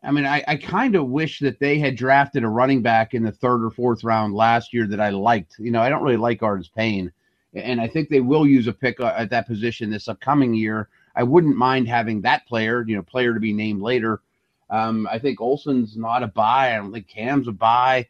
I 0.02 0.10
mean, 0.12 0.26
I, 0.26 0.44
I 0.46 0.56
kind 0.56 0.94
of 0.94 1.08
wish 1.08 1.40
that 1.40 1.58
they 1.58 1.78
had 1.78 1.96
drafted 1.96 2.44
a 2.44 2.48
running 2.48 2.82
back 2.82 3.14
in 3.14 3.22
the 3.22 3.32
third 3.32 3.64
or 3.64 3.70
fourth 3.70 4.04
round 4.04 4.34
last 4.34 4.72
year 4.72 4.86
that 4.86 5.00
I 5.00 5.10
liked. 5.10 5.56
You 5.58 5.70
know, 5.70 5.80
I 5.80 5.88
don't 5.88 6.02
really 6.02 6.16
like 6.16 6.42
Artis 6.42 6.68
Payne, 6.68 7.12
and 7.54 7.80
I 7.80 7.88
think 7.88 8.08
they 8.08 8.20
will 8.20 8.46
use 8.46 8.66
a 8.66 8.72
pick 8.72 9.00
uh, 9.00 9.14
at 9.16 9.30
that 9.30 9.46
position 9.46 9.90
this 9.90 10.08
upcoming 10.08 10.54
year. 10.54 10.88
I 11.16 11.24
wouldn't 11.24 11.56
mind 11.56 11.88
having 11.88 12.20
that 12.22 12.46
player, 12.46 12.84
you 12.86 12.96
know, 12.96 13.02
player 13.02 13.34
to 13.34 13.40
be 13.40 13.52
named 13.52 13.82
later 13.82 14.20
um, 14.70 15.08
I 15.10 15.18
think 15.18 15.40
Olson's 15.40 15.96
not 15.96 16.22
a 16.22 16.28
buy. 16.28 16.72
I 16.72 16.76
don't 16.76 16.92
think 16.92 17.08
Cam's 17.08 17.48
a 17.48 17.52
buy. 17.52 18.06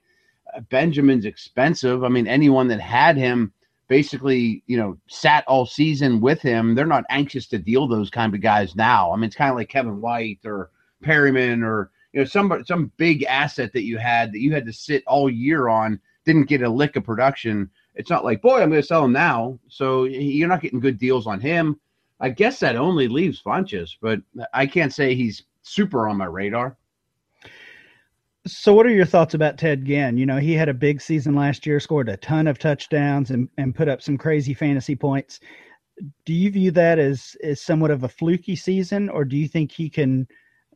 Uh, 0.54 0.60
Benjamin's 0.60 1.24
expensive. 1.24 2.04
I 2.04 2.08
mean, 2.08 2.26
anyone 2.26 2.68
that 2.68 2.80
had 2.80 3.16
him 3.16 3.52
basically, 3.88 4.62
you 4.66 4.76
know, 4.76 4.96
sat 5.08 5.44
all 5.48 5.66
season 5.66 6.20
with 6.20 6.40
him, 6.40 6.74
they're 6.74 6.86
not 6.86 7.04
anxious 7.10 7.46
to 7.48 7.58
deal 7.58 7.88
those 7.88 8.10
kind 8.10 8.34
of 8.34 8.40
guys 8.40 8.76
now. 8.76 9.12
I 9.12 9.16
mean, 9.16 9.24
it's 9.24 9.36
kind 9.36 9.50
of 9.50 9.56
like 9.56 9.68
Kevin 9.68 10.00
White 10.00 10.40
or 10.44 10.70
Perriman 11.02 11.64
or 11.64 11.90
you 12.12 12.20
know 12.20 12.26
some 12.26 12.62
some 12.66 12.92
big 12.96 13.24
asset 13.24 13.72
that 13.72 13.84
you 13.84 13.96
had 13.96 14.32
that 14.32 14.40
you 14.40 14.52
had 14.52 14.66
to 14.66 14.72
sit 14.72 15.02
all 15.06 15.30
year 15.30 15.68
on 15.68 16.00
didn't 16.24 16.48
get 16.48 16.62
a 16.62 16.68
lick 16.68 16.96
of 16.96 17.04
production. 17.04 17.70
It's 17.94 18.10
not 18.10 18.24
like, 18.24 18.42
boy, 18.42 18.60
I'm 18.60 18.70
going 18.70 18.80
to 18.80 18.86
sell 18.86 19.04
him 19.04 19.12
now. 19.12 19.58
So 19.68 20.04
you're 20.04 20.48
not 20.48 20.60
getting 20.60 20.80
good 20.80 20.98
deals 20.98 21.26
on 21.26 21.40
him. 21.40 21.80
I 22.20 22.28
guess 22.28 22.60
that 22.60 22.76
only 22.76 23.08
leaves 23.08 23.42
Funchess, 23.42 23.96
but 24.00 24.20
I 24.52 24.66
can't 24.66 24.92
say 24.92 25.14
he's 25.14 25.44
super 25.70 26.08
on 26.08 26.16
my 26.16 26.26
radar. 26.26 26.76
So, 28.46 28.72
what 28.72 28.86
are 28.86 28.90
your 28.90 29.06
thoughts 29.06 29.34
about 29.34 29.58
Ted 29.58 29.84
Ginn? 29.84 30.16
You 30.16 30.24
know, 30.26 30.38
he 30.38 30.54
had 30.54 30.68
a 30.68 30.74
big 30.74 31.00
season 31.00 31.34
last 31.34 31.66
year, 31.66 31.78
scored 31.78 32.08
a 32.08 32.16
ton 32.16 32.46
of 32.46 32.58
touchdowns, 32.58 33.30
and, 33.30 33.48
and 33.58 33.74
put 33.74 33.88
up 33.88 34.00
some 34.00 34.16
crazy 34.16 34.54
fantasy 34.54 34.96
points. 34.96 35.40
Do 36.24 36.32
you 36.32 36.50
view 36.50 36.70
that 36.70 36.98
as, 36.98 37.36
as 37.42 37.60
somewhat 37.60 37.90
of 37.90 38.04
a 38.04 38.08
fluky 38.08 38.56
season, 38.56 39.10
or 39.10 39.24
do 39.26 39.36
you 39.36 39.46
think 39.46 39.70
he 39.70 39.90
can 39.90 40.26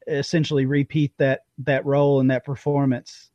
essentially 0.07 0.67
repeat 0.67 1.13
that 1.17 1.41
that 1.59 1.87
role 1.87 2.21
and 2.21 2.31
that 2.31 2.45
performance 2.45 3.31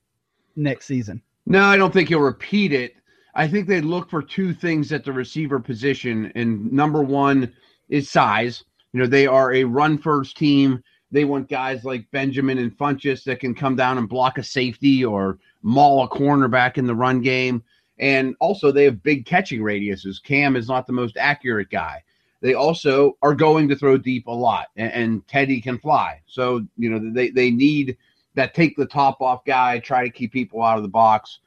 next 0.56 0.86
season? 0.86 1.22
No, 1.48 1.64
I 1.64 1.78
don't 1.78 1.92
think 1.92 2.10
he'll 2.10 2.20
repeat 2.20 2.72
it. 2.72 2.94
I 3.34 3.48
think 3.48 3.68
they 3.68 3.82
look 3.82 4.10
for 4.10 4.22
two 4.22 4.54
things 4.54 4.92
at 4.92 5.04
the 5.04 5.12
receiver 5.12 5.60
position, 5.60 6.32
and 6.36 6.72
number 6.72 7.02
one 7.02 7.52
is 7.90 8.12
size. 8.12 8.64
You 8.94 9.00
know, 9.00 9.08
they 9.08 9.26
are 9.26 9.54
a 9.54 9.64
run 9.64 9.98
first 9.98 10.38
team. 10.38 10.84
They 11.12 11.26
want 11.26 11.50
guys 11.50 11.84
like 11.84 12.10
Benjamin 12.12 12.60
and 12.60 12.78
Funchess 12.78 13.24
that 13.24 13.40
can 13.40 13.56
come 13.56 13.76
down 13.76 13.98
and 13.98 14.08
block 14.08 14.38
a 14.38 14.44
safety 14.44 15.04
or 15.04 15.40
maul 15.64 16.04
a 16.04 16.08
cornerback 16.08 16.78
in 16.78 16.86
the 16.86 16.96
run 16.96 17.22
game. 17.22 17.64
And 17.98 18.36
also, 18.40 18.72
they 18.72 18.86
have 18.86 19.04
big 19.04 19.26
catching 19.26 19.62
radiuses. 19.62 20.24
Cam 20.24 20.56
is 20.56 20.68
not 20.68 20.88
the 20.88 20.94
most 20.94 21.18
accurate 21.18 21.70
guy. 21.70 22.04
They 22.42 22.54
also 22.54 23.18
are 23.22 23.36
going 23.36 23.68
to 23.68 23.76
throw 23.76 23.98
deep 23.98 24.28
a 24.28 24.32
lot, 24.32 24.68
and, 24.78 24.92
and 24.94 25.28
Teddy 25.28 25.60
can 25.60 25.78
fly. 25.78 26.22
So, 26.26 26.66
you 26.78 26.90
know, 26.90 27.12
they, 27.14 27.30
they 27.30 27.52
need 27.52 27.98
that 28.36 28.54
take 28.54 28.78
the 28.78 28.86
top 28.86 29.20
off 29.22 29.44
guy, 29.44 29.80
try 29.80 30.04
to 30.04 30.10
keep 30.10 30.32
people 30.32 30.64
out 30.64 30.78
of 30.78 30.84
the 30.84 30.90
box. 30.90 31.40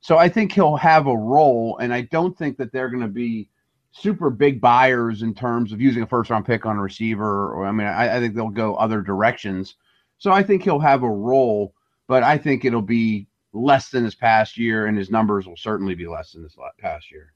So 0.00 0.16
I 0.16 0.28
think 0.28 0.50
he'll 0.50 0.76
have 0.76 1.06
a 1.06 1.16
role, 1.16 1.78
and 1.78 1.94
I 1.94 2.00
don't 2.02 2.36
think 2.36 2.56
that 2.56 2.72
they're 2.72 2.88
going 2.88 3.02
to 3.02 3.08
be 3.08 3.48
super 3.92 4.30
big 4.30 4.60
buyers 4.60 5.22
in 5.22 5.34
terms 5.34 5.72
of 5.72 5.80
using 5.80 6.02
a 6.02 6.06
first 6.06 6.30
round 6.30 6.46
pick 6.46 6.66
on 6.66 6.76
a 6.76 6.82
receiver. 6.82 7.52
Or 7.52 7.66
I 7.66 7.72
mean, 7.72 7.86
I, 7.86 8.16
I 8.16 8.20
think 8.20 8.34
they'll 8.34 8.48
go 8.48 8.74
other 8.74 9.02
directions. 9.02 9.74
So 10.18 10.30
I 10.30 10.42
think 10.42 10.62
he'll 10.62 10.80
have 10.80 11.02
a 11.02 11.10
role, 11.10 11.74
but 12.06 12.22
I 12.22 12.38
think 12.38 12.64
it'll 12.64 12.82
be 12.82 13.26
less 13.52 13.90
than 13.90 14.04
this 14.04 14.14
past 14.14 14.58
year, 14.58 14.86
and 14.86 14.96
his 14.96 15.10
numbers 15.10 15.46
will 15.46 15.56
certainly 15.56 15.94
be 15.94 16.06
less 16.06 16.32
than 16.32 16.42
this 16.42 16.56
past 16.78 17.10
year. 17.10 17.32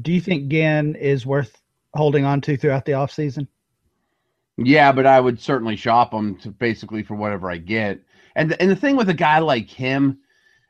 Do 0.00 0.12
you 0.12 0.20
think 0.20 0.50
Ginn 0.50 0.94
is 0.94 1.26
worth 1.26 1.60
holding 1.92 2.24
on 2.24 2.40
to 2.42 2.56
throughout 2.56 2.84
the 2.84 2.92
offseason? 2.92 3.48
Yeah, 4.56 4.92
but 4.92 5.06
I 5.06 5.18
would 5.18 5.40
certainly 5.40 5.76
shop 5.76 6.12
him 6.12 6.36
to 6.38 6.50
basically 6.50 7.02
for 7.02 7.14
whatever 7.14 7.50
I 7.50 7.58
get. 7.58 8.00
And 8.36 8.52
and 8.60 8.70
the 8.70 8.76
thing 8.76 8.96
with 8.96 9.08
a 9.08 9.14
guy 9.14 9.40
like 9.40 9.68
him 9.68 10.18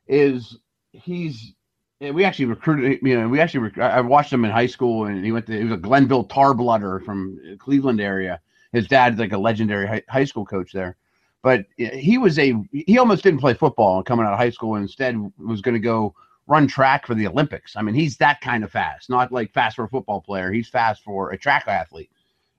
is 0.08 0.58
he's 0.92 1.52
we 2.00 2.24
actually 2.24 2.46
recruited 2.46 2.98
you 3.02 3.18
know 3.18 3.28
we 3.28 3.40
actually 3.40 3.60
rec- 3.60 3.78
I 3.78 4.00
watched 4.00 4.32
him 4.32 4.44
in 4.44 4.50
high 4.50 4.66
school 4.66 5.06
and 5.06 5.24
he 5.24 5.32
went 5.32 5.46
to 5.46 5.56
he 5.56 5.64
was 5.64 5.72
a 5.72 5.76
Glenville 5.76 6.26
Tarblooder 6.26 7.04
from 7.04 7.38
Cleveland 7.58 8.00
area. 8.00 8.40
His 8.72 8.88
dad's 8.88 9.18
like 9.18 9.32
a 9.32 9.38
legendary 9.38 9.86
high, 9.86 10.02
high 10.08 10.24
school 10.24 10.44
coach 10.44 10.72
there. 10.72 10.96
But 11.42 11.66
he 11.76 12.18
was 12.18 12.38
a 12.38 12.54
he 12.72 12.98
almost 12.98 13.22
didn't 13.22 13.40
play 13.40 13.54
football 13.54 14.02
coming 14.02 14.26
out 14.26 14.32
of 14.32 14.38
high 14.38 14.50
school 14.50 14.74
and 14.74 14.82
instead 14.82 15.16
was 15.38 15.60
going 15.60 15.74
to 15.74 15.80
go 15.80 16.14
run 16.46 16.66
track 16.66 17.06
for 17.06 17.14
the 17.14 17.26
Olympics. 17.26 17.76
I 17.76 17.82
mean, 17.82 17.94
he's 17.94 18.16
that 18.18 18.40
kind 18.40 18.64
of 18.64 18.70
fast, 18.70 19.08
not 19.08 19.32
like 19.32 19.52
fast 19.52 19.76
for 19.76 19.84
a 19.84 19.88
football 19.88 20.20
player. 20.20 20.52
He's 20.52 20.68
fast 20.68 21.02
for 21.02 21.30
a 21.30 21.38
track 21.38 21.64
athlete. 21.66 22.10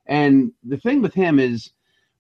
And 0.07 0.51
the 0.63 0.77
thing 0.77 1.01
with 1.01 1.13
him 1.13 1.39
is, 1.39 1.71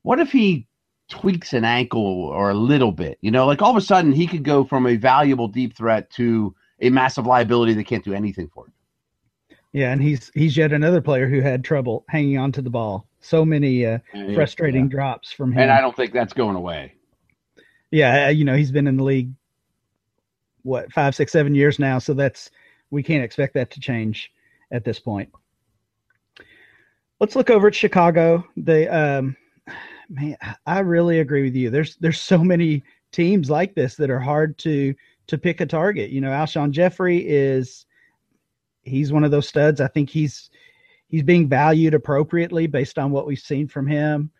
what 0.01 0.19
if 0.19 0.31
he 0.31 0.67
tweaks 1.07 1.53
an 1.53 1.65
ankle 1.65 2.25
or 2.25 2.49
a 2.49 2.55
little 2.55 2.91
bit? 2.91 3.17
You 3.21 3.31
know, 3.31 3.45
like 3.45 3.61
all 3.61 3.71
of 3.71 3.77
a 3.77 3.81
sudden 3.81 4.11
he 4.11 4.27
could 4.27 4.43
go 4.43 4.63
from 4.63 4.87
a 4.87 4.95
valuable 4.95 5.47
deep 5.47 5.75
threat 5.75 6.09
to 6.11 6.55
a 6.81 6.89
massive 6.89 7.25
liability 7.25 7.73
that 7.73 7.85
can't 7.85 8.03
do 8.03 8.13
anything 8.13 8.49
for 8.53 8.65
him. 8.65 8.73
Yeah, 9.73 9.91
and 9.91 10.01
he's 10.01 10.31
he's 10.33 10.55
yet 10.55 10.71
another 10.71 11.01
player 11.01 11.27
who 11.27 11.41
had 11.41 11.63
trouble 11.63 12.05
hanging 12.07 12.37
on 12.37 12.51
to 12.53 12.61
the 12.61 12.69
ball. 12.69 13.07
So 13.19 13.43
many 13.43 13.85
uh, 13.85 13.99
frustrating 14.33 14.83
yeah. 14.83 14.89
drops 14.89 15.31
from 15.31 15.51
him. 15.51 15.63
And 15.63 15.71
I 15.71 15.81
don't 15.81 15.95
think 15.95 16.13
that's 16.13 16.31
going 16.31 16.55
away. 16.55 16.93
Yeah, 17.91 18.27
uh, 18.27 18.29
you 18.29 18.45
know, 18.45 18.55
he's 18.55 18.71
been 18.71 18.87
in 18.87 18.97
the 18.97 19.03
league 19.03 19.31
what 20.63 20.91
five, 20.91 21.15
six, 21.15 21.31
seven 21.31 21.55
years 21.55 21.77
now, 21.77 21.99
so 21.99 22.13
that's 22.13 22.49
we 22.89 23.03
can't 23.03 23.23
expect 23.23 23.53
that 23.55 23.71
to 23.71 23.79
change 23.79 24.31
at 24.71 24.83
this 24.83 24.99
point. 24.99 25.29
Let's 27.19 27.35
look 27.35 27.49
over 27.49 27.67
at 27.67 27.75
Chicago. 27.75 28.45
They 28.57 28.87
um 28.87 29.35
man, 30.09 30.37
I 30.65 30.79
really 30.79 31.19
agree 31.19 31.43
with 31.43 31.55
you. 31.55 31.69
There's 31.69 31.95
there's 31.97 32.19
so 32.19 32.37
many 32.37 32.83
teams 33.11 33.49
like 33.49 33.75
this 33.75 33.95
that 33.95 34.09
are 34.09 34.19
hard 34.19 34.57
to 34.59 34.93
to 35.27 35.37
pick 35.37 35.61
a 35.61 35.65
target. 35.65 36.09
You 36.09 36.21
know, 36.21 36.29
Alshon 36.29 36.71
Jeffery 36.71 37.27
is 37.27 37.85
he's 38.83 39.11
one 39.11 39.23
of 39.23 39.31
those 39.31 39.47
studs. 39.47 39.81
I 39.81 39.87
think 39.87 40.09
he's 40.09 40.49
he's 41.07 41.23
being 41.23 41.47
valued 41.47 41.93
appropriately 41.93 42.67
based 42.67 42.97
on 42.97 43.11
what 43.11 43.27
we've 43.27 43.39
seen 43.39 43.67
from 43.67 43.87
him. 43.87 44.31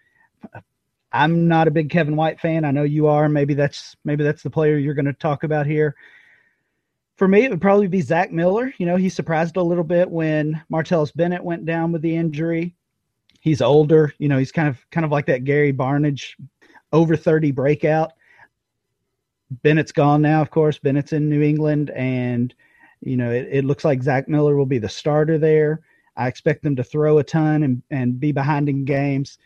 I'm 1.11 1.47
not 1.47 1.67
a 1.67 1.71
big 1.71 1.89
Kevin 1.89 2.15
White 2.15 2.39
fan. 2.39 2.65
I 2.65 2.71
know 2.71 2.83
you 2.83 3.07
are. 3.07 3.29
Maybe 3.29 3.53
that's 3.53 3.95
maybe 4.03 4.23
that's 4.23 4.43
the 4.43 4.49
player 4.49 4.77
you're 4.77 4.93
going 4.93 5.05
to 5.05 5.13
talk 5.13 5.43
about 5.43 5.65
here. 5.65 5.95
For 7.15 7.27
me, 7.27 7.45
it 7.45 7.51
would 7.51 7.61
probably 7.61 7.87
be 7.87 8.01
Zach 8.01 8.33
Miller. 8.33 8.73
You 8.77 8.85
know, 8.85 8.97
he 8.97 9.07
surprised 9.07 9.55
a 9.55 9.63
little 9.63 9.85
bit 9.85 10.09
when 10.09 10.61
Martellus 10.71 11.15
Bennett 11.15 11.43
went 11.43 11.65
down 11.65 11.93
with 11.93 12.01
the 12.01 12.15
injury. 12.15 12.75
He's 13.39 13.61
older. 13.61 14.13
You 14.17 14.27
know, 14.27 14.37
he's 14.37 14.51
kind 14.51 14.67
of 14.67 14.77
kind 14.91 15.05
of 15.05 15.11
like 15.11 15.27
that 15.27 15.45
Gary 15.45 15.71
Barnidge 15.71 16.33
over 16.91 17.15
30 17.15 17.51
breakout. 17.51 18.11
Bennett's 19.63 19.91
gone 19.91 20.21
now, 20.21 20.41
of 20.41 20.49
course. 20.49 20.79
Bennett's 20.79 21.13
in 21.13 21.29
New 21.29 21.41
England, 21.41 21.91
and 21.91 22.53
you 23.01 23.17
know 23.17 23.31
it, 23.31 23.47
it 23.51 23.65
looks 23.65 23.85
like 23.85 24.03
Zach 24.03 24.27
Miller 24.27 24.55
will 24.55 24.65
be 24.65 24.79
the 24.79 24.89
starter 24.89 25.37
there. 25.37 25.81
I 26.17 26.27
expect 26.27 26.63
them 26.63 26.75
to 26.77 26.83
throw 26.83 27.17
a 27.17 27.23
ton 27.23 27.63
and, 27.63 27.83
and 27.91 28.19
be 28.19 28.31
behind 28.31 28.69
in 28.69 28.85
games. 28.85 29.37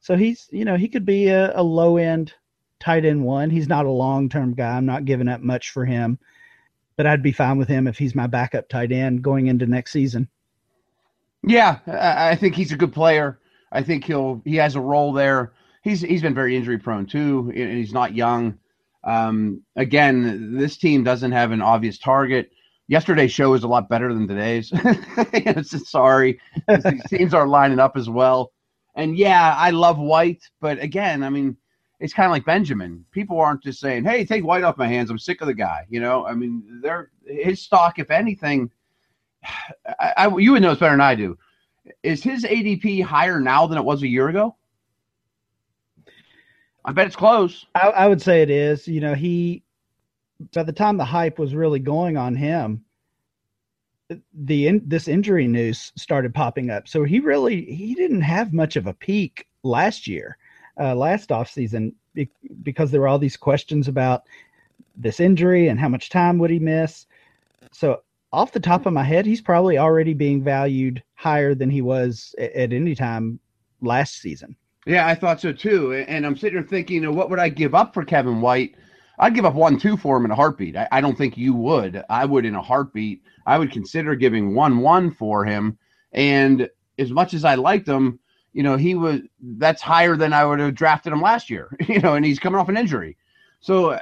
So 0.00 0.16
he's, 0.16 0.48
you 0.50 0.64
know, 0.64 0.76
he 0.76 0.88
could 0.88 1.04
be 1.04 1.28
a, 1.28 1.58
a 1.58 1.62
low 1.62 1.96
end 1.96 2.34
tight 2.80 3.04
end 3.04 3.24
one. 3.24 3.50
He's 3.50 3.68
not 3.68 3.86
a 3.86 3.90
long 3.90 4.28
term 4.28 4.54
guy. 4.54 4.76
I'm 4.76 4.86
not 4.86 5.04
giving 5.04 5.28
up 5.28 5.40
much 5.40 5.70
for 5.70 5.84
him, 5.84 6.18
but 6.96 7.06
I'd 7.06 7.22
be 7.22 7.32
fine 7.32 7.58
with 7.58 7.68
him 7.68 7.86
if 7.86 7.98
he's 7.98 8.14
my 8.14 8.26
backup 8.26 8.68
tight 8.68 8.92
end 8.92 9.22
going 9.22 9.46
into 9.46 9.66
next 9.66 9.92
season. 9.92 10.28
Yeah, 11.46 11.78
I 11.86 12.34
think 12.34 12.54
he's 12.56 12.72
a 12.72 12.76
good 12.76 12.92
player. 12.92 13.38
I 13.70 13.82
think 13.82 14.04
he'll 14.04 14.42
he 14.44 14.56
has 14.56 14.74
a 14.74 14.80
role 14.80 15.12
there. 15.12 15.52
He's 15.82 16.00
he's 16.00 16.22
been 16.22 16.34
very 16.34 16.56
injury 16.56 16.78
prone 16.78 17.06
too, 17.06 17.52
and 17.54 17.72
he's 17.72 17.92
not 17.92 18.14
young. 18.14 18.58
Um, 19.06 19.62
again, 19.76 20.56
this 20.56 20.76
team 20.76 21.04
doesn't 21.04 21.32
have 21.32 21.52
an 21.52 21.62
obvious 21.62 21.98
target. 21.98 22.50
Yesterday's 22.88 23.32
show 23.32 23.54
is 23.54 23.62
a 23.62 23.68
lot 23.68 23.88
better 23.88 24.12
than 24.12 24.28
today's. 24.28 24.72
Sorry, 25.88 26.40
these 26.68 27.04
teams 27.08 27.32
are 27.32 27.46
lining 27.46 27.78
up 27.78 27.96
as 27.96 28.10
well. 28.10 28.52
And 28.96 29.16
yeah, 29.16 29.54
I 29.56 29.70
love 29.70 29.98
White, 29.98 30.42
but 30.60 30.80
again, 30.80 31.22
I 31.22 31.30
mean, 31.30 31.56
it's 32.00 32.12
kind 32.12 32.26
of 32.26 32.32
like 32.32 32.44
Benjamin. 32.44 33.04
People 33.12 33.40
aren't 33.40 33.62
just 33.62 33.80
saying, 33.80 34.04
"Hey, 34.04 34.24
take 34.24 34.44
White 34.44 34.64
off 34.64 34.76
my 34.76 34.86
hands. 34.86 35.10
I'm 35.10 35.18
sick 35.18 35.40
of 35.40 35.46
the 35.46 35.54
guy." 35.54 35.86
You 35.88 36.00
know, 36.00 36.26
I 36.26 36.34
mean, 36.34 36.80
they're 36.82 37.10
his 37.26 37.62
stock, 37.62 37.98
if 37.98 38.10
anything, 38.10 38.70
I, 40.00 40.12
I, 40.16 40.36
you 40.36 40.52
would 40.52 40.62
know 40.62 40.72
it's 40.72 40.80
better 40.80 40.92
than 40.92 41.00
I 41.00 41.14
do. 41.14 41.38
Is 42.02 42.22
his 42.22 42.44
ADP 42.44 43.02
higher 43.02 43.40
now 43.40 43.66
than 43.66 43.78
it 43.78 43.84
was 43.84 44.02
a 44.02 44.08
year 44.08 44.28
ago? 44.28 44.56
I 46.86 46.92
bet 46.92 47.08
it's 47.08 47.16
close. 47.16 47.66
I, 47.74 47.88
I 47.88 48.06
would 48.06 48.22
say 48.22 48.42
it 48.42 48.50
is. 48.50 48.86
You 48.86 49.00
know, 49.00 49.14
he 49.14 49.62
by 50.54 50.62
the 50.62 50.72
time 50.72 50.96
the 50.96 51.04
hype 51.04 51.38
was 51.38 51.54
really 51.54 51.80
going 51.80 52.16
on 52.16 52.36
him, 52.36 52.84
the 54.32 54.68
in, 54.68 54.82
this 54.86 55.08
injury 55.08 55.48
news 55.48 55.92
started 55.96 56.32
popping 56.32 56.70
up. 56.70 56.86
So 56.86 57.02
he 57.02 57.18
really 57.18 57.64
he 57.64 57.94
didn't 57.94 58.22
have 58.22 58.52
much 58.52 58.76
of 58.76 58.86
a 58.86 58.94
peak 58.94 59.46
last 59.64 60.06
year, 60.06 60.38
uh, 60.78 60.94
last 60.94 61.32
off 61.32 61.50
season, 61.50 61.92
be, 62.14 62.30
because 62.62 62.90
there 62.90 63.00
were 63.00 63.08
all 63.08 63.18
these 63.18 63.36
questions 63.36 63.88
about 63.88 64.22
this 64.96 65.18
injury 65.18 65.68
and 65.68 65.80
how 65.80 65.88
much 65.88 66.08
time 66.08 66.38
would 66.38 66.50
he 66.50 66.60
miss. 66.60 67.06
So 67.72 68.02
off 68.32 68.52
the 68.52 68.60
top 68.60 68.86
of 68.86 68.92
my 68.92 69.02
head, 69.02 69.26
he's 69.26 69.40
probably 69.40 69.76
already 69.76 70.14
being 70.14 70.42
valued 70.42 71.02
higher 71.14 71.54
than 71.54 71.68
he 71.68 71.82
was 71.82 72.34
at, 72.38 72.52
at 72.52 72.72
any 72.72 72.94
time 72.94 73.40
last 73.80 74.20
season. 74.20 74.56
Yeah, 74.86 75.06
I 75.08 75.16
thought 75.16 75.40
so 75.40 75.52
too. 75.52 75.92
And 75.92 76.24
I'm 76.24 76.36
sitting 76.36 76.58
here 76.58 76.66
thinking, 76.66 76.94
you 76.96 77.02
know, 77.02 77.12
what 77.12 77.28
would 77.28 77.40
I 77.40 77.48
give 77.48 77.74
up 77.74 77.92
for 77.92 78.04
Kevin 78.04 78.40
White? 78.40 78.76
I'd 79.18 79.34
give 79.34 79.44
up 79.44 79.54
one 79.54 79.78
two 79.78 79.96
for 79.96 80.16
him 80.16 80.24
in 80.24 80.30
a 80.30 80.36
heartbeat. 80.36 80.76
I, 80.76 80.88
I, 80.92 81.00
don't 81.00 81.18
think 81.18 81.36
you 81.36 81.54
would. 81.54 82.04
I 82.08 82.24
would 82.24 82.44
in 82.44 82.54
a 82.54 82.62
heartbeat. 82.62 83.22
I 83.46 83.58
would 83.58 83.72
consider 83.72 84.14
giving 84.14 84.54
one 84.54 84.78
one 84.78 85.10
for 85.10 85.44
him. 85.44 85.76
And 86.12 86.68
as 86.98 87.10
much 87.10 87.34
as 87.34 87.44
I 87.44 87.56
liked 87.56 87.88
him, 87.88 88.20
you 88.52 88.62
know, 88.62 88.76
he 88.76 88.94
was 88.94 89.20
that's 89.40 89.82
higher 89.82 90.16
than 90.16 90.32
I 90.32 90.44
would 90.44 90.60
have 90.60 90.74
drafted 90.74 91.12
him 91.12 91.20
last 91.20 91.50
year. 91.50 91.76
You 91.88 92.00
know, 92.00 92.14
and 92.14 92.24
he's 92.24 92.38
coming 92.38 92.60
off 92.60 92.68
an 92.68 92.76
injury. 92.76 93.16
So, 93.60 93.92
uh, 93.92 94.00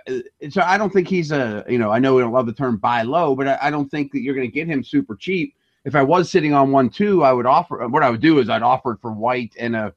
so 0.51 0.61
I 0.63 0.77
don't 0.77 0.93
think 0.93 1.09
he's 1.09 1.33
a. 1.33 1.65
You 1.69 1.79
know, 1.79 1.91
I 1.91 1.99
know 1.99 2.15
we 2.15 2.23
don't 2.23 2.33
love 2.33 2.47
the 2.47 2.53
term 2.53 2.77
buy 2.77 3.03
low, 3.03 3.35
but 3.35 3.49
I, 3.49 3.59
I 3.63 3.71
don't 3.71 3.91
think 3.91 4.13
that 4.13 4.21
you're 4.21 4.35
going 4.35 4.49
to 4.49 4.55
get 4.55 4.69
him 4.69 4.85
super 4.85 5.17
cheap. 5.17 5.55
If 5.85 5.95
I 5.95 6.03
was 6.03 6.31
sitting 6.31 6.53
on 6.53 6.73
one 6.73 6.91
two, 6.91 7.25
I 7.25 7.33
would 7.33 7.47
offer. 7.47 7.87
What 7.89 8.03
I 8.03 8.11
would 8.11 8.21
do 8.21 8.39
is 8.39 8.51
I'd 8.51 8.63
offer 8.63 8.93
it 8.93 9.01
for 9.01 9.13
White 9.13 9.55
and 9.59 9.75
a 9.77 9.95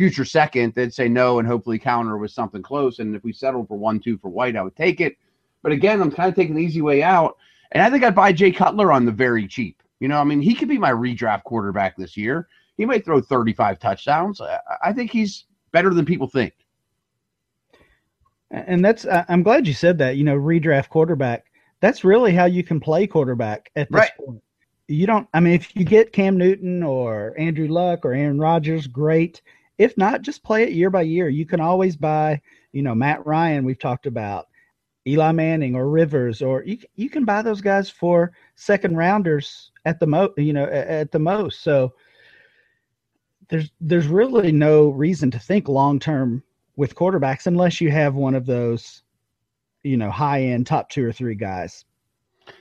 future 0.00 0.24
second, 0.24 0.72
they'd 0.74 0.94
say 0.94 1.10
no 1.10 1.40
and 1.40 1.46
hopefully 1.46 1.78
counter 1.78 2.16
with 2.16 2.30
something 2.30 2.62
close. 2.62 3.00
And 3.00 3.14
if 3.14 3.22
we 3.22 3.34
settled 3.34 3.68
for 3.68 3.76
one 3.76 4.00
two 4.00 4.16
for 4.16 4.30
White, 4.30 4.56
I 4.56 4.62
would 4.62 4.74
take 4.74 4.98
it. 4.98 5.18
But 5.62 5.72
again, 5.72 6.00
I'm 6.00 6.10
kind 6.10 6.30
of 6.30 6.34
taking 6.34 6.54
the 6.54 6.62
easy 6.62 6.80
way 6.80 7.02
out. 7.02 7.36
And 7.72 7.82
I 7.82 7.90
think 7.90 8.02
I'd 8.02 8.14
buy 8.14 8.32
Jay 8.32 8.50
Cutler 8.50 8.92
on 8.92 9.04
the 9.04 9.12
very 9.12 9.46
cheap. 9.46 9.82
You 9.98 10.08
know, 10.08 10.18
I 10.18 10.24
mean, 10.24 10.40
he 10.40 10.54
could 10.54 10.70
be 10.70 10.78
my 10.78 10.90
redraft 10.90 11.44
quarterback 11.44 11.98
this 11.98 12.16
year. 12.16 12.48
He 12.78 12.86
might 12.86 13.04
throw 13.04 13.20
35 13.20 13.78
touchdowns. 13.78 14.40
I 14.82 14.90
think 14.94 15.10
he's 15.10 15.44
better 15.70 15.92
than 15.92 16.06
people 16.06 16.28
think. 16.28 16.54
And 18.50 18.82
that's, 18.82 19.04
I'm 19.28 19.42
glad 19.42 19.66
you 19.66 19.74
said 19.74 19.98
that, 19.98 20.16
you 20.16 20.24
know, 20.24 20.38
redraft 20.38 20.88
quarterback. 20.88 21.44
That's 21.80 22.04
really 22.04 22.32
how 22.32 22.46
you 22.46 22.64
can 22.64 22.80
play 22.80 23.06
quarterback 23.06 23.70
at 23.76 23.92
this 23.92 23.98
right. 23.98 24.10
point. 24.18 24.42
You 24.88 25.06
don't, 25.06 25.28
I 25.34 25.40
mean, 25.40 25.52
if 25.52 25.76
you 25.76 25.84
get 25.84 26.14
Cam 26.14 26.38
Newton 26.38 26.82
or 26.82 27.34
Andrew 27.38 27.68
Luck 27.68 28.06
or 28.06 28.14
Aaron 28.14 28.40
Rodgers, 28.40 28.86
great. 28.86 29.42
If 29.80 29.96
not, 29.96 30.20
just 30.20 30.44
play 30.44 30.64
it 30.64 30.74
year 30.74 30.90
by 30.90 31.00
year. 31.00 31.30
You 31.30 31.46
can 31.46 31.58
always 31.58 31.96
buy, 31.96 32.42
you 32.72 32.82
know, 32.82 32.94
Matt 32.94 33.24
Ryan, 33.24 33.64
we've 33.64 33.78
talked 33.78 34.04
about, 34.04 34.48
Eli 35.06 35.32
Manning 35.32 35.74
or 35.74 35.88
Rivers, 35.88 36.42
or 36.42 36.62
you 36.64 36.76
you 36.96 37.08
can 37.08 37.24
buy 37.24 37.40
those 37.40 37.62
guys 37.62 37.88
for 37.88 38.32
second 38.56 38.98
rounders 38.98 39.70
at 39.86 39.98
the 39.98 40.06
most, 40.06 40.32
you 40.36 40.52
know, 40.52 40.64
at 40.64 41.10
the 41.10 41.18
most. 41.18 41.62
So 41.62 41.94
there's 43.48 43.70
there's 43.80 44.06
really 44.06 44.52
no 44.52 44.90
reason 44.90 45.30
to 45.30 45.38
think 45.38 45.66
long 45.66 45.98
term 45.98 46.42
with 46.76 46.94
quarterbacks 46.94 47.46
unless 47.46 47.80
you 47.80 47.90
have 47.90 48.14
one 48.14 48.34
of 48.34 48.44
those, 48.44 49.02
you 49.82 49.96
know, 49.96 50.10
high 50.10 50.42
end 50.42 50.66
top 50.66 50.90
two 50.90 51.06
or 51.06 51.12
three 51.12 51.34
guys. 51.34 51.86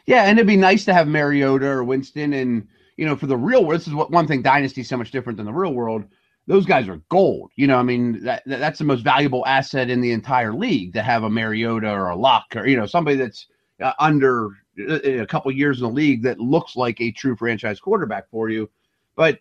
Yeah, 0.06 0.24
and 0.24 0.40
it'd 0.40 0.48
be 0.48 0.56
nice 0.56 0.86
to 0.86 0.94
have 0.94 1.10
Mariota 1.10 1.68
or 1.68 1.84
Winston, 1.84 2.32
and 2.32 2.66
you 2.96 3.06
know, 3.06 3.18
for 3.18 3.28
the 3.28 3.36
real 3.36 3.66
world, 3.66 3.82
this 3.82 3.90
is 3.90 3.94
what 3.94 4.10
one 4.10 4.26
thing 4.26 4.42
Dynasty 4.42 4.80
is 4.80 4.88
so 4.88 4.96
much 4.96 5.12
different 5.12 5.36
than 5.36 5.46
the 5.46 5.52
real 5.52 5.74
world 5.74 6.06
those 6.50 6.66
guys 6.66 6.90
are 6.90 7.00
gold. 7.10 7.52
You 7.56 7.68
know, 7.68 7.78
I 7.78 7.84
mean, 7.84 8.24
that, 8.24 8.42
that's 8.48 8.80
the 8.80 8.86
most 8.86 9.04
valuable 9.04 9.46
asset 9.46 9.92
in 9.92 10.02
the 10.02 10.12
entire 10.12 10.52
league 10.52 10.94
to 10.94 11.04
have 11.04 11.24
a 11.24 11.30
Mariota 11.30 11.92
or 11.92 12.10
a 12.10 12.16
Luck 12.16 12.48
or, 12.56 12.66
you 12.68 12.76
know, 12.76 12.88
somebody 12.88 13.18
that's 13.18 13.46
uh, 13.80 13.94
under 14.00 14.48
uh, 14.80 15.00
a 15.04 15.28
couple 15.28 15.52
years 15.52 15.78
in 15.78 15.84
the 15.84 15.94
league 15.94 16.24
that 16.24 16.40
looks 16.40 16.76
like 16.76 17.00
a 17.00 17.12
true 17.12 17.36
franchise 17.36 17.80
quarterback 17.80 18.28
for 18.32 18.50
you. 18.50 18.68
But, 19.16 19.38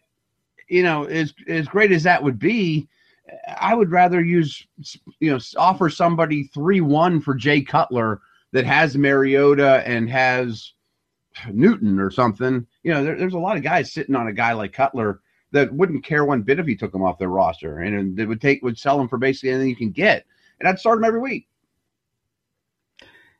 you 0.68 0.82
know, 0.82 1.04
as, 1.04 1.32
as 1.48 1.66
great 1.66 1.92
as 1.92 2.02
that 2.02 2.22
would 2.22 2.38
be, 2.38 2.86
I 3.58 3.74
would 3.74 3.90
rather 3.90 4.22
use, 4.22 4.66
you 5.18 5.32
know, 5.32 5.38
offer 5.56 5.88
somebody 5.88 6.44
3 6.52 6.82
1 6.82 7.22
for 7.22 7.34
Jay 7.34 7.62
Cutler 7.62 8.20
that 8.52 8.66
has 8.66 8.98
Mariota 8.98 9.82
and 9.86 10.10
has 10.10 10.74
Newton 11.50 11.98
or 12.00 12.10
something. 12.10 12.66
You 12.82 12.92
know, 12.92 13.02
there, 13.02 13.16
there's 13.16 13.32
a 13.32 13.38
lot 13.38 13.56
of 13.56 13.62
guys 13.62 13.94
sitting 13.94 14.14
on 14.14 14.28
a 14.28 14.32
guy 14.32 14.52
like 14.52 14.74
Cutler 14.74 15.22
that 15.52 15.72
wouldn't 15.72 16.04
care 16.04 16.24
one 16.24 16.42
bit 16.42 16.58
if 16.58 16.66
he 16.66 16.76
took 16.76 16.94
him 16.94 17.02
off 17.02 17.18
their 17.18 17.28
roster, 17.28 17.80
and 17.80 18.16
they 18.16 18.26
would 18.26 18.40
take 18.40 18.62
would 18.62 18.78
sell 18.78 19.00
him 19.00 19.08
for 19.08 19.18
basically 19.18 19.50
anything 19.50 19.68
you 19.68 19.76
can 19.76 19.90
get, 19.90 20.24
and 20.60 20.68
I'd 20.68 20.78
start 20.78 20.98
him 20.98 21.04
every 21.04 21.20
week. 21.20 21.48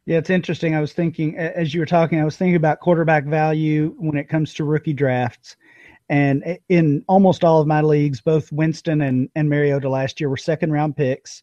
Yeah, 0.06 0.16
it's 0.16 0.30
interesting. 0.30 0.74
I 0.74 0.80
was 0.80 0.94
thinking 0.94 1.36
as 1.36 1.74
you 1.74 1.80
were 1.80 1.86
talking, 1.86 2.18
I 2.18 2.24
was 2.24 2.38
thinking 2.38 2.56
about 2.56 2.80
quarterback 2.80 3.26
value 3.26 3.94
when 3.98 4.16
it 4.16 4.28
comes 4.28 4.54
to 4.54 4.64
rookie 4.64 4.94
drafts. 4.94 5.56
And 6.08 6.58
in 6.70 7.04
almost 7.08 7.44
all 7.44 7.60
of 7.60 7.66
my 7.66 7.82
leagues, 7.82 8.22
both 8.22 8.50
Winston 8.50 9.02
and, 9.02 9.28
and 9.34 9.50
Mariota 9.50 9.90
last 9.90 10.18
year 10.18 10.30
were 10.30 10.38
second 10.38 10.72
round 10.72 10.96
picks. 10.96 11.42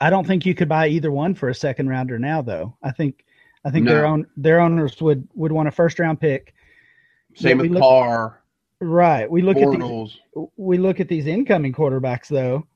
I 0.00 0.08
don't 0.08 0.24
think 0.24 0.46
you 0.46 0.54
could 0.54 0.68
buy 0.68 0.86
either 0.86 1.10
one 1.10 1.34
for 1.34 1.48
a 1.48 1.54
second 1.54 1.88
rounder 1.88 2.16
now, 2.16 2.42
though. 2.42 2.76
I 2.80 2.92
think 2.92 3.24
I 3.64 3.70
think 3.70 3.86
no. 3.86 3.92
their 3.92 4.06
own 4.06 4.26
their 4.36 4.60
owners 4.60 5.00
would 5.02 5.28
would 5.34 5.50
want 5.50 5.66
a 5.66 5.72
first 5.72 5.98
round 5.98 6.20
pick. 6.20 6.54
Same 7.34 7.58
with 7.58 7.72
Luck, 7.72 7.82
Carr. 7.82 8.39
Right. 8.80 9.30
We 9.30 9.42
look 9.42 9.58
at 9.58 9.70
these, 9.78 10.18
we 10.56 10.78
look 10.78 11.00
at 11.00 11.08
these 11.08 11.26
incoming 11.26 11.74
quarterbacks 11.74 12.28
though, 12.28 12.66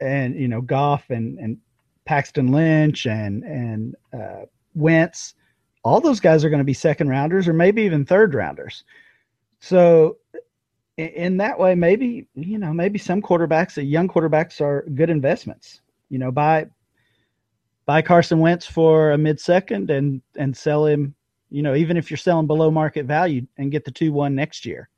and 0.00 0.34
you 0.34 0.48
know 0.48 0.62
Goff 0.62 1.10
and 1.10 1.38
and 1.38 1.58
Paxton 2.06 2.52
Lynch 2.52 3.06
and 3.06 3.44
and 3.44 3.94
uh, 4.14 4.46
Wentz, 4.74 5.34
all 5.84 6.00
those 6.00 6.20
guys 6.20 6.42
are 6.42 6.48
going 6.48 6.60
to 6.60 6.64
be 6.64 6.72
second 6.72 7.10
rounders 7.10 7.48
or 7.48 7.52
maybe 7.52 7.82
even 7.82 8.06
third 8.06 8.32
rounders. 8.32 8.84
So 9.60 10.16
in, 10.96 11.08
in 11.08 11.36
that 11.36 11.58
way, 11.58 11.74
maybe 11.74 12.26
you 12.34 12.58
know 12.58 12.72
maybe 12.72 12.98
some 12.98 13.20
quarterbacks, 13.20 13.76
young 13.76 14.08
quarterbacks, 14.08 14.62
are 14.62 14.86
good 14.94 15.10
investments. 15.10 15.82
You 16.08 16.18
know, 16.18 16.32
buy 16.32 16.66
buy 17.84 18.00
Carson 18.00 18.38
Wentz 18.38 18.64
for 18.64 19.10
a 19.10 19.18
mid 19.18 19.38
second 19.38 19.90
and 19.90 20.22
and 20.36 20.56
sell 20.56 20.86
him. 20.86 21.14
You 21.50 21.62
know, 21.62 21.74
even 21.74 21.98
if 21.98 22.10
you're 22.10 22.16
selling 22.16 22.46
below 22.46 22.70
market 22.70 23.04
value 23.04 23.46
and 23.58 23.70
get 23.70 23.84
the 23.84 23.90
two 23.90 24.12
one 24.12 24.34
next 24.34 24.64
year. 24.64 24.88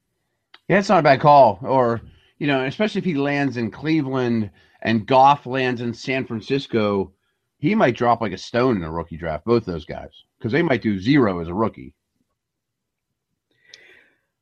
Yeah, 0.68 0.78
it's 0.78 0.88
not 0.88 1.00
a 1.00 1.02
bad 1.02 1.20
call. 1.20 1.59
Or, 1.62 2.00
you 2.38 2.46
know, 2.46 2.64
especially 2.64 2.98
if 2.98 3.04
he 3.04 3.14
lands 3.14 3.57
in 3.57 3.70
Cleveland 3.70 4.50
and 4.83 5.07
Goff 5.07 5.46
lands 5.46 5.81
in 5.81 5.92
San 5.94 6.26
Francisco, 6.26 7.12
he 7.59 7.74
might 7.74 7.96
drop 7.96 8.20
like 8.20 8.33
a 8.33 8.38
stone 8.38 8.76
in 8.76 8.83
a 8.83 8.90
rookie 8.90 9.16
draft, 9.16 9.44
both 9.44 9.64
those 9.64 9.85
guys, 9.85 10.11
because 10.38 10.52
they 10.52 10.62
might 10.62 10.83
do 10.83 11.00
zero 11.00 11.40
as 11.40 11.48
a 11.48 11.54
rookie. 11.54 11.94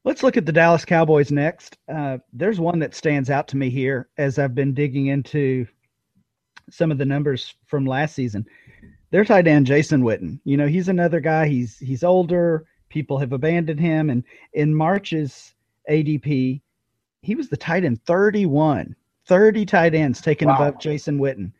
Let's 0.04 0.22
look 0.22 0.36
at 0.36 0.46
the 0.46 0.52
Dallas 0.52 0.84
Cowboys 0.84 1.32
next. 1.32 1.78
Uh, 1.88 2.18
there's 2.32 2.60
one 2.60 2.78
that 2.80 2.94
stands 2.94 3.30
out 3.30 3.48
to 3.48 3.56
me 3.56 3.70
here 3.70 4.08
as 4.18 4.38
I've 4.38 4.54
been 4.54 4.74
digging 4.74 5.06
into 5.06 5.66
some 6.70 6.92
of 6.92 6.98
the 6.98 7.04
numbers 7.04 7.54
from 7.66 7.86
last 7.86 8.14
season. 8.14 8.46
Their 9.10 9.24
tight 9.24 9.48
end 9.48 9.66
Jason 9.66 10.02
Witten. 10.02 10.38
You 10.44 10.56
know, 10.56 10.68
he's 10.68 10.88
another 10.88 11.18
guy. 11.18 11.48
He's 11.48 11.78
he's 11.78 12.04
older. 12.04 12.66
People 12.88 13.18
have 13.18 13.32
abandoned 13.32 13.80
him, 13.80 14.10
and 14.10 14.22
in 14.52 14.74
March's 14.74 15.55
ADP, 15.90 16.61
he 17.22 17.35
was 17.35 17.49
the 17.49 17.57
tight 17.57 17.85
end 17.85 18.03
31, 18.05 18.94
30 19.27 19.66
tight 19.66 19.94
ends 19.94 20.20
taken 20.20 20.49
wow. 20.49 20.55
above 20.55 20.81
Jason 20.81 21.18
Witten. 21.18 21.53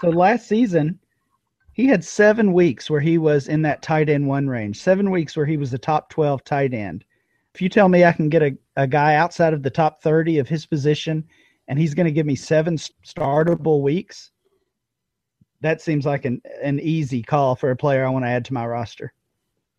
So 0.00 0.08
last 0.08 0.48
season, 0.48 0.98
he 1.72 1.86
had 1.86 2.02
seven 2.02 2.52
weeks 2.52 2.88
where 2.88 3.00
he 3.00 3.18
was 3.18 3.48
in 3.48 3.62
that 3.62 3.82
tight 3.82 4.08
end 4.08 4.26
one 4.26 4.48
range, 4.48 4.80
seven 4.80 5.10
weeks 5.10 5.36
where 5.36 5.46
he 5.46 5.56
was 5.56 5.70
the 5.70 5.78
top 5.78 6.08
12 6.10 6.42
tight 6.44 6.72
end. 6.72 7.04
If 7.54 7.60
you 7.60 7.68
tell 7.68 7.88
me 7.88 8.04
I 8.04 8.12
can 8.12 8.28
get 8.28 8.42
a, 8.42 8.56
a 8.76 8.86
guy 8.86 9.14
outside 9.14 9.52
of 9.52 9.62
the 9.62 9.70
top 9.70 10.02
30 10.02 10.38
of 10.38 10.48
his 10.48 10.66
position 10.66 11.24
and 11.68 11.78
he's 11.78 11.94
going 11.94 12.06
to 12.06 12.12
give 12.12 12.26
me 12.26 12.34
seven 12.34 12.76
startable 12.76 13.82
weeks, 13.82 14.30
that 15.60 15.80
seems 15.80 16.06
like 16.06 16.24
an, 16.24 16.40
an 16.62 16.80
easy 16.80 17.22
call 17.22 17.56
for 17.56 17.70
a 17.70 17.76
player 17.76 18.06
I 18.06 18.10
want 18.10 18.24
to 18.24 18.30
add 18.30 18.44
to 18.46 18.54
my 18.54 18.66
roster. 18.66 19.12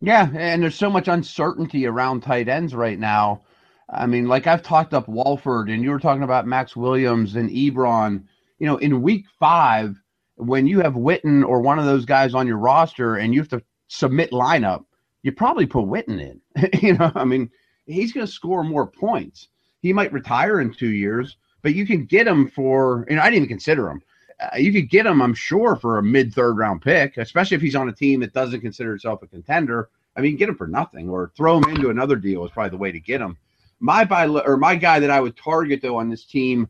Yeah, 0.00 0.28
and 0.34 0.62
there's 0.62 0.76
so 0.76 0.90
much 0.90 1.08
uncertainty 1.08 1.86
around 1.86 2.22
tight 2.22 2.48
ends 2.48 2.74
right 2.74 2.98
now. 2.98 3.42
I 3.90 4.06
mean, 4.06 4.28
like 4.28 4.46
I've 4.46 4.62
talked 4.62 4.92
up 4.92 5.08
Walford, 5.08 5.70
and 5.70 5.82
you 5.82 5.90
were 5.90 5.98
talking 5.98 6.22
about 6.22 6.46
Maxx 6.46 6.76
Williams 6.76 7.36
and 7.36 7.50
Ebron. 7.50 8.24
You 8.58 8.66
know, 8.66 8.76
in 8.78 9.02
week 9.02 9.24
five, 9.38 9.96
when 10.36 10.66
you 10.66 10.80
have 10.80 10.94
Witten 10.94 11.46
or 11.46 11.60
one 11.60 11.78
of 11.78 11.86
those 11.86 12.04
guys 12.04 12.34
on 12.34 12.46
your 12.46 12.58
roster 12.58 13.16
and 13.16 13.32
you 13.32 13.40
have 13.40 13.48
to 13.48 13.62
submit 13.88 14.30
lineup, 14.30 14.84
you 15.22 15.32
probably 15.32 15.66
put 15.66 15.86
Witten 15.86 16.20
in. 16.20 16.40
you 16.82 16.94
know, 16.94 17.10
I 17.14 17.24
mean, 17.24 17.50
he's 17.86 18.12
going 18.12 18.26
to 18.26 18.32
score 18.32 18.62
more 18.62 18.86
points. 18.86 19.48
He 19.80 19.92
might 19.92 20.12
retire 20.12 20.60
in 20.60 20.72
two 20.72 20.90
years, 20.90 21.36
but 21.62 21.74
you 21.74 21.86
can 21.86 22.04
get 22.04 22.26
him 22.26 22.48
for, 22.48 23.06
you 23.08 23.16
know, 23.16 23.22
I 23.22 23.26
didn't 23.26 23.36
even 23.36 23.48
consider 23.48 23.88
him. 23.88 24.02
Uh, 24.40 24.56
you 24.56 24.72
could 24.72 24.90
get 24.90 25.06
him, 25.06 25.20
I'm 25.20 25.34
sure, 25.34 25.76
for 25.76 25.98
a 25.98 26.02
mid 26.02 26.32
third 26.32 26.58
round 26.58 26.82
pick, 26.82 27.16
especially 27.16 27.56
if 27.56 27.62
he's 27.62 27.74
on 27.74 27.88
a 27.88 27.92
team 27.92 28.20
that 28.20 28.32
doesn't 28.32 28.60
consider 28.60 28.94
itself 28.94 29.22
a 29.22 29.26
contender. 29.26 29.88
I 30.16 30.20
mean, 30.20 30.36
get 30.36 30.48
him 30.48 30.56
for 30.56 30.66
nothing 30.66 31.08
or 31.08 31.32
throw 31.36 31.58
him 31.58 31.70
into 31.70 31.90
another 31.90 32.16
deal 32.16 32.44
is 32.44 32.50
probably 32.50 32.70
the 32.70 32.76
way 32.76 32.92
to 32.92 33.00
get 33.00 33.20
him. 33.20 33.36
My 33.80 34.04
buy 34.04 34.26
or 34.26 34.56
my 34.56 34.74
guy 34.74 35.00
that 35.00 35.10
I 35.10 35.20
would 35.20 35.36
target 35.36 35.80
though 35.82 35.96
on 35.96 36.08
this 36.08 36.24
team 36.24 36.68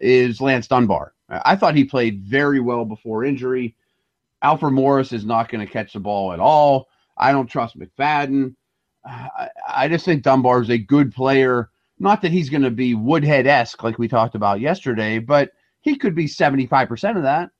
is 0.00 0.40
Lance 0.40 0.66
Dunbar. 0.66 1.14
I 1.28 1.54
thought 1.54 1.76
he 1.76 1.84
played 1.84 2.22
very 2.22 2.60
well 2.60 2.84
before 2.84 3.24
injury. 3.24 3.76
Alfred 4.42 4.72
Morris 4.72 5.12
is 5.12 5.24
not 5.24 5.48
going 5.48 5.64
to 5.64 5.72
catch 5.72 5.92
the 5.92 6.00
ball 6.00 6.32
at 6.32 6.40
all. 6.40 6.88
I 7.16 7.30
don't 7.32 7.46
trust 7.46 7.78
McFadden. 7.78 8.54
I, 9.04 9.48
I 9.68 9.88
just 9.88 10.04
think 10.04 10.22
Dunbar 10.22 10.62
is 10.62 10.70
a 10.70 10.78
good 10.78 11.14
player. 11.14 11.70
Not 11.98 12.22
that 12.22 12.32
he's 12.32 12.50
going 12.50 12.62
to 12.62 12.70
be 12.70 12.94
Woodhead 12.94 13.46
esque 13.46 13.82
like 13.82 13.98
we 13.98 14.08
talked 14.08 14.34
about 14.34 14.60
yesterday, 14.60 15.18
but 15.18 15.50
he 15.82 15.96
could 15.96 16.14
be 16.14 16.26
75% 16.26 17.16
of 17.16 17.22
that. 17.22 17.50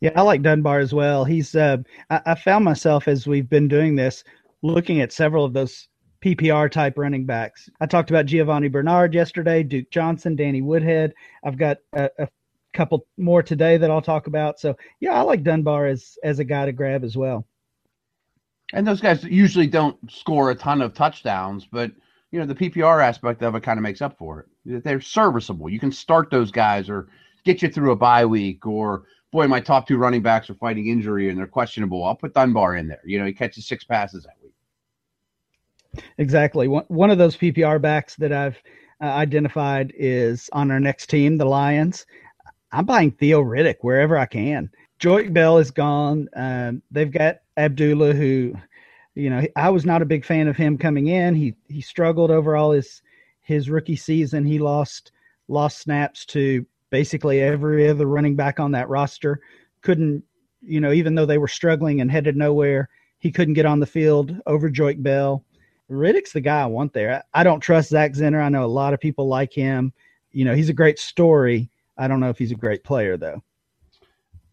Yeah, 0.00 0.10
I 0.16 0.22
like 0.22 0.42
Dunbar 0.42 0.80
as 0.80 0.92
well. 0.92 1.24
He's 1.24 1.54
uh, 1.54 1.78
I, 2.10 2.20
I, 2.26 2.34
found 2.34 2.64
myself 2.64 3.08
as 3.08 3.26
we've 3.26 3.48
been 3.48 3.68
doing 3.68 3.96
this, 3.96 4.22
looking 4.62 5.00
at 5.00 5.12
several 5.12 5.44
of 5.44 5.54
those 5.54 5.88
PPR 6.22 6.70
type 6.70 6.96
running 6.96 7.26
backs. 7.26 7.68
I 7.80 7.86
talked 7.86 8.10
about 8.10 8.26
Giovani 8.26 8.68
Bernard 8.68 9.12
yesterday, 9.12 9.62
Duke 9.62 9.90
Johnson, 9.90 10.36
Danny 10.36 10.62
Woodhead. 10.62 11.14
I've 11.44 11.58
got 11.58 11.78
a, 11.92 12.10
a 12.18 12.28
couple 12.72 13.06
more 13.18 13.42
today 13.42 13.76
that 13.76 13.90
I'll 13.90 14.02
talk 14.02 14.28
about. 14.28 14.60
So 14.60 14.76
yeah, 15.00 15.14
I 15.14 15.22
like 15.22 15.42
Dunbar 15.42 15.86
as 15.86 16.16
as 16.22 16.38
a 16.38 16.44
guy 16.44 16.66
to 16.66 16.72
grab 16.72 17.02
as 17.04 17.16
well. 17.16 17.46
And 18.72 18.86
those 18.86 19.00
guys 19.00 19.24
usually 19.24 19.66
don't 19.66 19.98
score 20.10 20.50
a 20.50 20.54
ton 20.54 20.80
of 20.80 20.94
touchdowns, 20.94 21.66
but 21.66 21.90
you 22.30 22.38
know 22.38 22.46
the 22.46 22.54
PPR 22.54 23.02
aspect 23.02 23.42
of 23.42 23.54
it 23.54 23.62
kind 23.62 23.78
of 23.78 23.82
makes 23.82 24.00
up 24.00 24.16
for 24.16 24.46
it. 24.64 24.84
They're 24.84 25.00
serviceable. 25.00 25.68
You 25.68 25.80
can 25.80 25.92
start 25.92 26.30
those 26.30 26.50
guys 26.50 26.88
or 26.88 27.08
get 27.44 27.62
you 27.62 27.68
through 27.68 27.90
a 27.90 27.96
bye 27.96 28.24
week. 28.24 28.64
Or 28.64 29.04
boy, 29.32 29.48
my 29.48 29.60
top 29.60 29.88
two 29.88 29.98
running 29.98 30.22
backs 30.22 30.48
are 30.48 30.54
fighting 30.54 30.86
injury 30.86 31.28
and 31.28 31.36
they're 31.36 31.46
questionable. 31.46 32.04
I'll 32.04 32.14
put 32.14 32.32
Dunbar 32.32 32.76
in 32.76 32.86
there. 32.86 33.02
You 33.04 33.18
know, 33.18 33.26
he 33.26 33.32
catches 33.32 33.66
six 33.66 33.82
passes 33.82 34.24
Exactly. 36.18 36.68
One, 36.68 36.84
one 36.88 37.10
of 37.10 37.18
those 37.18 37.36
PPR 37.36 37.80
backs 37.80 38.16
that 38.16 38.32
I've 38.32 38.56
uh, 39.02 39.06
identified 39.06 39.92
is 39.96 40.48
on 40.52 40.70
our 40.70 40.80
next 40.80 41.08
team, 41.10 41.36
the 41.36 41.44
Lions. 41.44 42.06
I'm 42.72 42.86
buying 42.86 43.10
Theo 43.10 43.42
Riddick 43.42 43.76
wherever 43.82 44.16
I 44.16 44.26
can. 44.26 44.70
Joique 44.98 45.32
Bell 45.32 45.58
is 45.58 45.70
gone. 45.70 46.28
Um, 46.34 46.82
they've 46.90 47.10
got 47.10 47.38
Abdullah, 47.56 48.14
who 48.14 48.54
You 49.14 49.30
know, 49.30 49.46
I 49.56 49.70
was 49.70 49.84
not 49.84 50.02
a 50.02 50.06
big 50.06 50.24
fan 50.24 50.48
of 50.48 50.56
him 50.56 50.78
coming 50.78 51.08
in. 51.08 51.34
He 51.34 51.54
he 51.68 51.80
struggled 51.82 52.30
overall 52.30 52.72
his 52.72 53.02
his 53.42 53.68
rookie 53.70 53.96
season. 53.96 54.44
He 54.46 54.58
lost 54.58 55.12
lost 55.48 55.78
snaps 55.80 56.24
to 56.26 56.64
basically 56.90 57.40
every 57.42 57.88
other 57.88 58.06
running 58.06 58.36
back 58.36 58.60
on 58.60 58.72
that 58.72 58.88
roster. 58.88 59.40
Couldn't, 59.82 60.24
you 60.62 60.80
know, 60.80 60.92
even 60.92 61.14
though 61.14 61.26
they 61.26 61.38
were 61.38 61.48
struggling 61.48 62.00
and 62.00 62.10
headed 62.10 62.36
nowhere, 62.36 62.88
he 63.18 63.30
couldn't 63.32 63.54
get 63.54 63.66
on 63.66 63.80
the 63.80 63.86
field 63.86 64.36
over 64.46 64.70
Joique 64.70 65.02
Bell. 65.02 65.44
Riddick's 65.92 66.32
the 66.32 66.40
guy 66.40 66.62
I 66.62 66.66
want 66.66 66.92
there. 66.92 67.22
I 67.34 67.44
don't 67.44 67.60
trust 67.60 67.90
Zach 67.90 68.12
Zenner. 68.12 68.42
I 68.42 68.48
know 68.48 68.64
a 68.64 68.66
lot 68.66 68.94
of 68.94 69.00
people 69.00 69.28
like 69.28 69.52
him. 69.52 69.92
You 70.32 70.44
know, 70.44 70.54
he's 70.54 70.68
a 70.68 70.74
great 70.74 70.98
story. 70.98 71.70
I 71.98 72.08
don't 72.08 72.20
know 72.20 72.30
if 72.30 72.38
he's 72.38 72.52
a 72.52 72.56
great 72.56 72.84
player 72.84 73.16
though. 73.16 73.42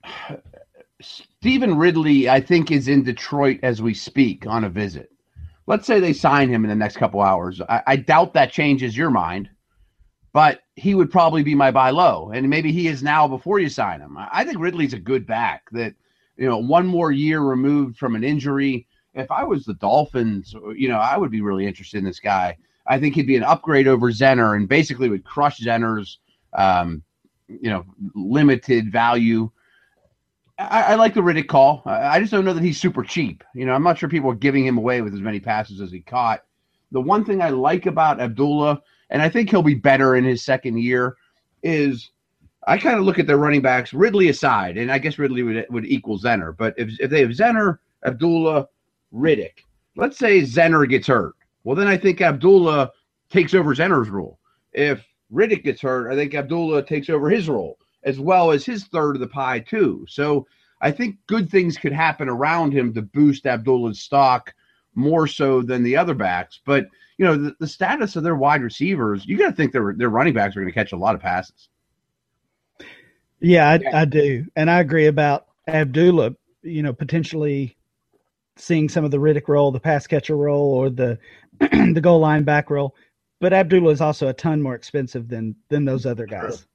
Stevan 1.02 1.78
Ridley, 1.78 2.30
I 2.30 2.41
think, 2.41 2.71
is 2.71 2.89
in 2.89 3.04
Detroit 3.04 3.60
as 3.63 3.82
we 3.82 3.93
speak 3.93 4.45
on 4.45 4.65
a 4.65 4.69
visit. 4.69 5.10
Let's 5.65 5.88
say 5.88 5.99
they 5.99 6.12
sign 6.12 6.49
him 6.49 6.65
in 6.65 6.69
the 6.69 6.75
next 6.75 6.97
couple 6.97 7.21
hours. 7.21 7.62
I, 7.62 7.82
I 7.88 7.95
doubt 7.95 8.34
that 8.34 8.52
changes 8.52 8.97
your 8.97 9.10
mind, 9.10 9.49
but 10.34 10.62
he 10.75 10.95
would 10.95 11.10
probably 11.10 11.41
be 11.41 11.56
my 11.56 11.71
buy 11.71 11.91
low, 11.91 12.32
and 12.32 12.49
maybe 12.49 12.73
he 12.73 12.88
is 12.88 13.02
now 13.02 13.30
before 13.30 13.60
you 13.60 13.69
sign 13.69 14.02
him. 14.02 14.17
I 14.17 14.43
think 14.43 14.60
Ridley's 14.60 14.93
a 14.93 14.99
good 14.99 15.25
back. 15.25 15.69
That 15.71 15.93
you 16.36 16.49
know, 16.49 16.58
one 16.58 16.86
more 16.86 17.12
year 17.12 17.41
removed 17.41 17.97
from 17.97 18.15
an 18.15 18.25
injury. 18.25 18.88
If 19.13 19.32
I 19.32 19.43
was 19.43 19.65
the 19.65 19.74
Dolphins, 19.76 20.54
you 20.76 20.88
know, 20.88 21.00
I 21.00 21.17
would 21.17 21.32
be 21.32 21.41
really 21.41 21.65
interested 21.65 21.98
in 21.98 22.06
this 22.06 22.19
guy. 22.19 22.58
I 22.88 23.00
think 23.00 23.15
he'd 23.15 23.28
be 23.28 23.36
an 23.36 23.43
upgrade 23.43 23.88
over 23.88 24.12
Zenner, 24.12 24.56
and 24.56 24.67
basically 24.67 25.10
would 25.10 25.24
crush 25.24 25.60
Zenner's, 25.60 26.19
um, 26.54 27.04
you 27.48 27.69
know, 27.69 27.86
limited 28.15 28.91
value 28.91 29.52
I, 30.60 30.82
I, 30.82 30.95
like 30.95 31.13
the 31.13 31.22
Riddick 31.22 31.48
call. 31.48 31.82
I, 31.86 32.08
I, 32.08 32.19
just 32.19 32.32
don't 32.32 32.43
know 32.43 32.54
that 32.54 32.63
he's 32.63 32.80
super 32.80 33.04
cheap. 33.04 33.43
You 33.56 33.65
know, 33.65 33.74
I'm 33.74 33.84
not 33.84 33.98
sure 33.98 34.10
people 34.10 34.30
are 34.30 34.36
giving 34.36 34.65
him 34.65 34.78
away 34.78 35.02
with 35.02 35.13
as 35.13 35.22
many 35.22 35.39
passes 35.39 35.80
as 35.80 35.91
he 35.91 36.02
caught. 36.02 36.43
The 36.91 37.00
one 37.00 37.24
thing 37.24 37.41
I 37.41 37.50
like 37.50 37.86
about 37.86 38.19
Abdullah, 38.19 38.82
and 39.10 39.22
I 39.22 39.30
think 39.30 39.50
he'll 39.50 39.63
be 39.63 39.76
better 39.76 40.15
in 40.15 40.26
his 40.26 40.43
second 40.43 40.78
year, 40.80 41.15
is 41.63 42.12
I 42.67 42.78
kind 42.78 42.98
of 43.00 43.06
look 43.06 43.19
at 43.19 43.28
their 43.28 43.38
running 43.38 43.62
backs, 43.62 43.93
Ridley 43.93 44.30
aside, 44.30 44.78
and 44.78 44.91
I 44.91 44.98
guess 44.98 45.17
Ridley 45.17 45.43
would, 45.43 45.65
would 45.69 45.86
equal 45.86 46.19
Zenner. 46.19 46.56
But 46.56 46.74
if, 46.78 47.00
if 47.00 47.10
they 47.10 47.22
have 47.22 47.30
Zenner, 47.30 47.78
Abdullah, 48.04 48.67
Riddick, 49.13 49.63
let's 49.95 50.17
say 50.17 50.41
Zenner 50.41 50.88
gets 50.88 51.08
hurt. 51.08 51.36
Well, 51.63 51.76
then 51.76 51.88
I 51.88 51.98
think 51.98 52.22
Abdullah 52.22 52.91
takes 53.30 53.54
over 53.54 53.76
Zenner's 53.76 54.10
role. 54.10 54.39
If 54.74 55.06
Riddick 55.32 55.63
gets 55.63 55.82
hurt, 55.82 56.12
I 56.12 56.15
think 56.15 56.34
Abdullah 56.34 56.84
takes 56.84 57.10
over 57.10 57.30
his 57.30 57.50
role 57.50 57.78
as 58.04 58.19
well 58.19 58.52
as 58.52 58.65
his 58.65 58.86
third 58.86 59.15
of 59.15 59.19
the 59.19 59.28
pie 59.28 59.60
too. 59.60 60.06
So 60.08 60.48
I 60.82 60.91
think 60.91 61.17
good 61.28 61.50
things 61.50 61.78
could 61.78 61.91
happen 61.91 62.30
around 62.30 62.72
him 62.72 62.93
to 62.93 63.02
boost 63.02 63.45
Abdullah's 63.45 64.00
stock 64.00 64.54
more 64.95 65.28
so 65.28 65.62
than 65.62 65.84
the 65.84 65.98
other 65.98 66.13
backs. 66.13 66.60
But 66.65 66.86
you 67.17 67.26
know 67.26 67.36
the, 67.36 67.56
the 67.60 67.67
status 67.67 68.15
of 68.15 68.24
their 68.24 68.36
wide 68.36 68.62
receivers, 68.62 69.26
you 69.26 69.38
got 69.38 69.50
to 69.50 69.56
think 69.56 69.74
their 69.74 69.93
their 69.95 70.10
running 70.10 70.34
backs 70.34 70.56
are 70.56 70.62
going 70.62 70.72
to 70.72 70.80
catch 70.80 70.93
a 70.93 70.98
lot 70.98 71.15
of 71.15 71.22
passes. 71.22 71.69
Yeah, 73.41 73.69
I, 73.69 74.02
I 74.02 74.06
do, 74.06 74.45
and 74.56 74.69
I 74.69 74.80
agree 74.80 75.08
about 75.08 75.48
Abdullah. 75.67 76.32
You 76.62 76.84
know, 76.84 76.93
potentially 76.93 77.78
seeing 78.60 78.89
some 78.89 79.06
of 79.06 79.12
the 79.12 79.17
Riddick 79.17 79.48
role, 79.48 79.72
the 79.72 79.80
pass 79.80 80.06
catcher 80.08 80.36
role, 80.36 80.74
or 80.74 80.89
the 80.89 81.17
the 81.60 82.02
goal 82.02 82.19
line 82.19 82.43
back 82.43 82.69
role. 82.69 82.95
But 83.39 83.54
Abdullah 83.54 83.91
is 83.91 84.02
also 84.02 84.28
a 84.28 84.34
ton 84.34 84.62
more 84.62 84.76
expensive 84.76 85.28
than 85.28 85.56
than 85.69 85.86
those 85.86 86.06
other 86.06 86.26
guys. 86.26 86.65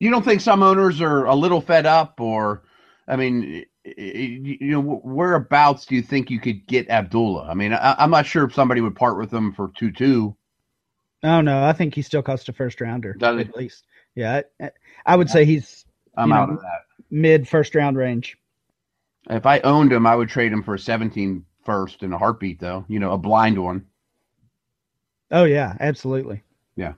You 0.00 0.10
don't 0.10 0.24
think 0.24 0.40
some 0.40 0.62
owners 0.62 1.00
are 1.00 1.24
a 1.24 1.34
little 1.34 1.60
fed 1.60 1.86
up 1.86 2.20
or 2.20 2.62
i 3.06 3.16
mean 3.16 3.64
you 3.84 4.58
know 4.60 4.80
whereabouts 4.80 5.86
do 5.86 5.94
you 5.94 6.02
think 6.02 6.30
you 6.30 6.40
could 6.40 6.66
get 6.66 6.88
abdullah? 6.88 7.46
I 7.48 7.54
mean 7.54 7.72
I, 7.72 8.02
am 8.02 8.10
not 8.10 8.26
sure 8.26 8.44
if 8.44 8.54
somebody 8.54 8.80
would 8.80 8.96
part 8.96 9.18
with 9.18 9.32
him 9.32 9.52
for 9.52 9.68
2-2 9.68 10.34
oh 11.22 11.40
no 11.40 11.64
i 11.64 11.72
think 11.72 11.94
he 11.94 12.02
still 12.02 12.22
costs 12.22 12.48
a 12.48 12.52
first 12.52 12.80
rounder 12.80 13.16
at 13.22 13.56
least. 13.56 13.86
Yeah 14.14 14.42
I, 14.60 14.70
I 15.06 15.16
would 15.16 15.30
say 15.30 15.44
he's 15.44 15.84
i'm 16.16 16.32
out 16.32 16.48
know, 16.48 16.56
of 16.56 16.60
that. 16.62 16.82
mid 17.10 17.48
first 17.48 17.74
round 17.74 17.96
range 17.96 18.36
if 19.30 19.46
i 19.46 19.60
owned 19.60 19.92
him 19.92 20.06
i 20.06 20.14
would 20.14 20.28
trade 20.28 20.52
him 20.52 20.62
for 20.62 20.74
a 20.74 20.78
17 20.78 21.44
first 21.64 22.02
in 22.02 22.12
a 22.12 22.18
heartbeat 22.18 22.60
though 22.60 22.84
you 22.88 22.98
know 22.98 23.12
a 23.12 23.18
blind 23.18 23.62
one 23.62 23.84
oh 25.30 25.44
yeah 25.44 25.76
absolutely 25.80 26.42
yeah 26.76 26.92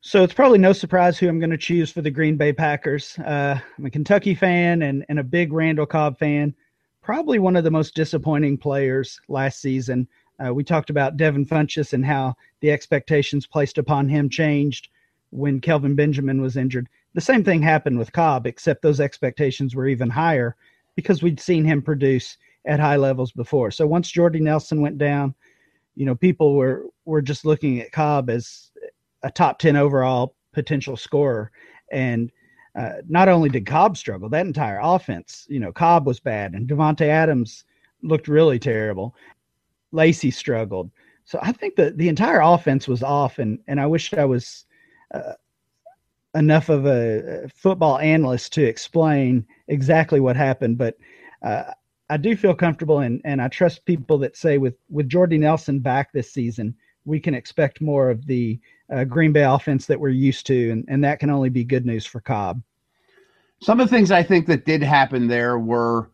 so 0.00 0.22
it's 0.22 0.34
probably 0.34 0.58
no 0.58 0.72
surprise 0.72 1.18
who 1.18 1.28
I'm 1.28 1.40
going 1.40 1.50
to 1.50 1.58
choose 1.58 1.90
for 1.90 2.02
the 2.02 2.10
Green 2.10 2.36
Bay 2.36 2.52
Packers. 2.52 3.18
Uh, 3.18 3.58
I'm 3.76 3.84
a 3.84 3.90
Kentucky 3.90 4.34
fan 4.34 4.82
and, 4.82 5.04
and 5.08 5.18
a 5.18 5.24
big 5.24 5.52
Randall 5.52 5.86
Cobb 5.86 6.18
fan. 6.18 6.54
Probably 7.02 7.38
one 7.38 7.56
of 7.56 7.64
the 7.64 7.70
most 7.70 7.94
disappointing 7.94 8.58
players 8.58 9.20
last 9.28 9.60
season. 9.60 10.06
Uh, 10.44 10.54
we 10.54 10.62
talked 10.62 10.90
about 10.90 11.16
Devin 11.16 11.46
Funchess 11.46 11.94
and 11.94 12.06
how 12.06 12.34
the 12.60 12.70
expectations 12.70 13.46
placed 13.46 13.76
upon 13.76 14.08
him 14.08 14.30
changed 14.30 14.88
when 15.30 15.60
Kelvin 15.60 15.96
Benjamin 15.96 16.40
was 16.40 16.56
injured. 16.56 16.88
The 17.18 17.22
same 17.22 17.42
thing 17.42 17.60
happened 17.62 17.98
with 17.98 18.12
Cobb, 18.12 18.46
except 18.46 18.80
those 18.80 19.00
expectations 19.00 19.74
were 19.74 19.88
even 19.88 20.08
higher 20.08 20.54
because 20.94 21.20
we'd 21.20 21.40
seen 21.40 21.64
him 21.64 21.82
produce 21.82 22.38
at 22.64 22.78
high 22.78 22.94
levels 22.94 23.32
before. 23.32 23.72
So 23.72 23.88
once 23.88 24.08
Jordy 24.08 24.38
Nelson 24.38 24.80
went 24.80 24.98
down, 24.98 25.34
you 25.96 26.06
know, 26.06 26.14
people 26.14 26.54
were 26.54 26.84
were 27.06 27.20
just 27.20 27.44
looking 27.44 27.80
at 27.80 27.90
Cobb 27.90 28.30
as 28.30 28.70
a 29.24 29.32
top 29.32 29.58
10 29.58 29.74
overall 29.74 30.36
potential 30.52 30.96
scorer. 30.96 31.50
And 31.90 32.30
uh, 32.78 33.02
not 33.08 33.28
only 33.28 33.48
did 33.48 33.66
Cobb 33.66 33.96
struggle, 33.96 34.28
that 34.28 34.46
entire 34.46 34.78
offense, 34.80 35.44
you 35.50 35.58
know, 35.58 35.72
Cobb 35.72 36.06
was 36.06 36.20
bad 36.20 36.52
and 36.52 36.68
Davante 36.68 37.08
Adams 37.08 37.64
looked 38.00 38.28
really 38.28 38.60
terrible. 38.60 39.16
Lacy 39.90 40.30
struggled. 40.30 40.88
So 41.24 41.40
I 41.42 41.50
think 41.50 41.74
that 41.74 41.98
the 41.98 42.08
entire 42.08 42.42
offense 42.42 42.86
was 42.86 43.02
off, 43.02 43.40
and, 43.40 43.58
and 43.66 43.80
I 43.80 43.86
wish 43.86 44.14
I 44.14 44.24
was 44.24 44.66
uh, 45.12 45.32
enough 46.34 46.68
of 46.68 46.86
a 46.86 47.48
football 47.54 47.98
analyst 47.98 48.52
to 48.54 48.64
explain 48.64 49.46
exactly 49.68 50.20
what 50.20 50.36
happened. 50.36 50.78
But 50.78 50.96
uh, 51.42 51.64
I 52.10 52.16
do 52.16 52.36
feel 52.36 52.54
comfortable, 52.54 53.00
and, 53.00 53.20
and 53.24 53.40
I 53.40 53.48
trust 53.48 53.84
people 53.84 54.18
that 54.18 54.36
say 54.36 54.58
with, 54.58 54.74
with 54.88 55.08
Jordy 55.08 55.38
Nelson 55.38 55.78
back 55.80 56.12
this 56.12 56.32
season, 56.32 56.74
we 57.04 57.20
can 57.20 57.34
expect 57.34 57.80
more 57.80 58.10
of 58.10 58.26
the 58.26 58.60
uh, 58.92 59.04
Green 59.04 59.32
Bay 59.32 59.44
offense 59.44 59.86
that 59.86 60.00
we're 60.00 60.08
used 60.08 60.46
to, 60.46 60.70
and, 60.70 60.84
and 60.88 61.02
that 61.04 61.20
can 61.20 61.30
only 61.30 61.48
be 61.48 61.64
good 61.64 61.86
news 61.86 62.04
for 62.04 62.20
Cobb. 62.20 62.62
Some 63.60 63.80
of 63.80 63.88
the 63.88 63.96
things 63.96 64.10
I 64.10 64.22
think 64.22 64.46
that 64.46 64.64
did 64.64 64.82
happen 64.82 65.26
there 65.26 65.58
were 65.58 66.10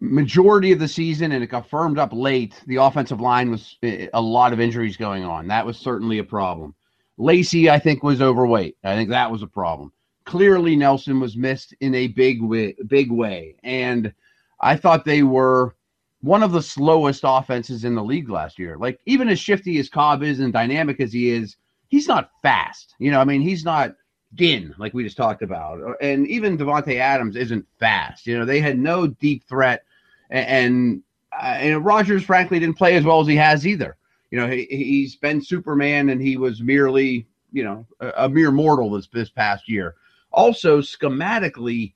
majority 0.00 0.72
of 0.72 0.78
the 0.78 0.88
season, 0.88 1.32
and 1.32 1.42
it 1.42 1.48
got 1.48 1.68
firmed 1.68 1.98
up 1.98 2.12
late. 2.12 2.60
The 2.66 2.76
offensive 2.76 3.20
line 3.20 3.50
was 3.50 3.76
eh, 3.82 4.08
a 4.12 4.20
lot 4.20 4.52
of 4.52 4.60
injuries 4.60 4.96
going 4.96 5.24
on. 5.24 5.48
That 5.48 5.66
was 5.66 5.78
certainly 5.78 6.18
a 6.18 6.24
problem. 6.24 6.74
Lacy, 7.18 7.68
I 7.68 7.78
think, 7.78 8.02
was 8.02 8.22
overweight. 8.22 8.76
I 8.84 8.94
think 8.94 9.10
that 9.10 9.30
was 9.30 9.42
a 9.42 9.46
problem. 9.46 9.92
Clearly, 10.24 10.76
Nelson 10.76 11.20
was 11.20 11.36
missed 11.36 11.74
in 11.80 11.94
a 11.94 12.08
big 12.08 12.40
way, 12.42 12.74
big 12.86 13.10
way, 13.10 13.56
and 13.64 14.12
I 14.60 14.76
thought 14.76 15.04
they 15.04 15.22
were 15.22 15.74
one 16.20 16.42
of 16.42 16.52
the 16.52 16.62
slowest 16.62 17.22
offenses 17.24 17.84
in 17.84 17.94
the 17.94 18.02
league 18.02 18.28
last 18.28 18.58
year. 18.58 18.76
Like 18.76 19.00
even 19.06 19.28
as 19.28 19.38
shifty 19.38 19.78
as 19.78 19.88
Cobb 19.88 20.22
is 20.22 20.40
and 20.40 20.52
dynamic 20.52 21.00
as 21.00 21.12
he 21.12 21.30
is, 21.30 21.56
he's 21.88 22.08
not 22.08 22.30
fast. 22.42 22.94
You 22.98 23.10
know, 23.10 23.20
I 23.20 23.24
mean, 23.24 23.40
he's 23.40 23.64
not 23.64 23.94
Ginn 24.34 24.74
like 24.78 24.94
we 24.94 25.04
just 25.04 25.16
talked 25.16 25.42
about, 25.42 25.80
and 26.00 26.26
even 26.26 26.58
Davante 26.58 26.96
Adams 26.96 27.36
isn't 27.36 27.66
fast. 27.78 28.26
You 28.26 28.38
know, 28.38 28.44
they 28.44 28.60
had 28.60 28.78
no 28.78 29.06
deep 29.06 29.44
threat, 29.44 29.84
and 30.30 30.46
and, 30.46 31.02
uh, 31.32 31.56
and 31.58 31.84
Rodgers 31.84 32.24
frankly 32.24 32.58
didn't 32.58 32.78
play 32.78 32.96
as 32.96 33.04
well 33.04 33.20
as 33.20 33.26
he 33.26 33.36
has 33.36 33.66
either. 33.66 33.96
You 34.30 34.38
know, 34.38 34.48
he, 34.48 34.66
he's 34.70 35.16
been 35.16 35.42
Superman, 35.42 36.10
and 36.10 36.20
he 36.20 36.36
was 36.36 36.62
merely 36.62 37.26
you 37.52 37.64
know 37.64 37.86
a, 38.00 38.24
a 38.24 38.28
mere 38.28 38.50
mortal 38.50 38.90
this 38.90 39.08
this 39.08 39.30
past 39.30 39.68
year. 39.68 39.94
Also, 40.30 40.80
schematically, 40.80 41.94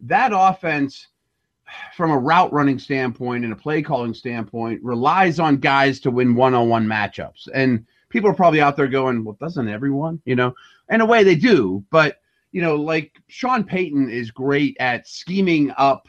that 0.00 0.32
offense 0.34 1.08
from 1.96 2.10
a 2.10 2.18
route 2.18 2.52
running 2.52 2.78
standpoint 2.78 3.44
and 3.44 3.52
a 3.52 3.56
play 3.56 3.80
calling 3.80 4.12
standpoint 4.12 4.82
relies 4.82 5.38
on 5.38 5.56
guys 5.56 6.00
to 6.00 6.10
win 6.10 6.34
one-on-one 6.34 6.84
matchups 6.84 7.46
and 7.54 7.86
people 8.10 8.28
are 8.28 8.34
probably 8.34 8.60
out 8.60 8.76
there 8.76 8.88
going, 8.88 9.24
well, 9.24 9.36
doesn't 9.40 9.68
everyone? 9.68 10.20
You 10.26 10.36
know, 10.36 10.54
in 10.90 11.00
a 11.00 11.06
way 11.06 11.24
they 11.24 11.36
do, 11.36 11.82
but 11.90 12.18
you 12.52 12.60
know, 12.60 12.76
like 12.76 13.18
Sean 13.28 13.64
Payton 13.64 14.10
is 14.10 14.30
great 14.30 14.76
at 14.80 15.08
scheming 15.08 15.72
up 15.78 16.08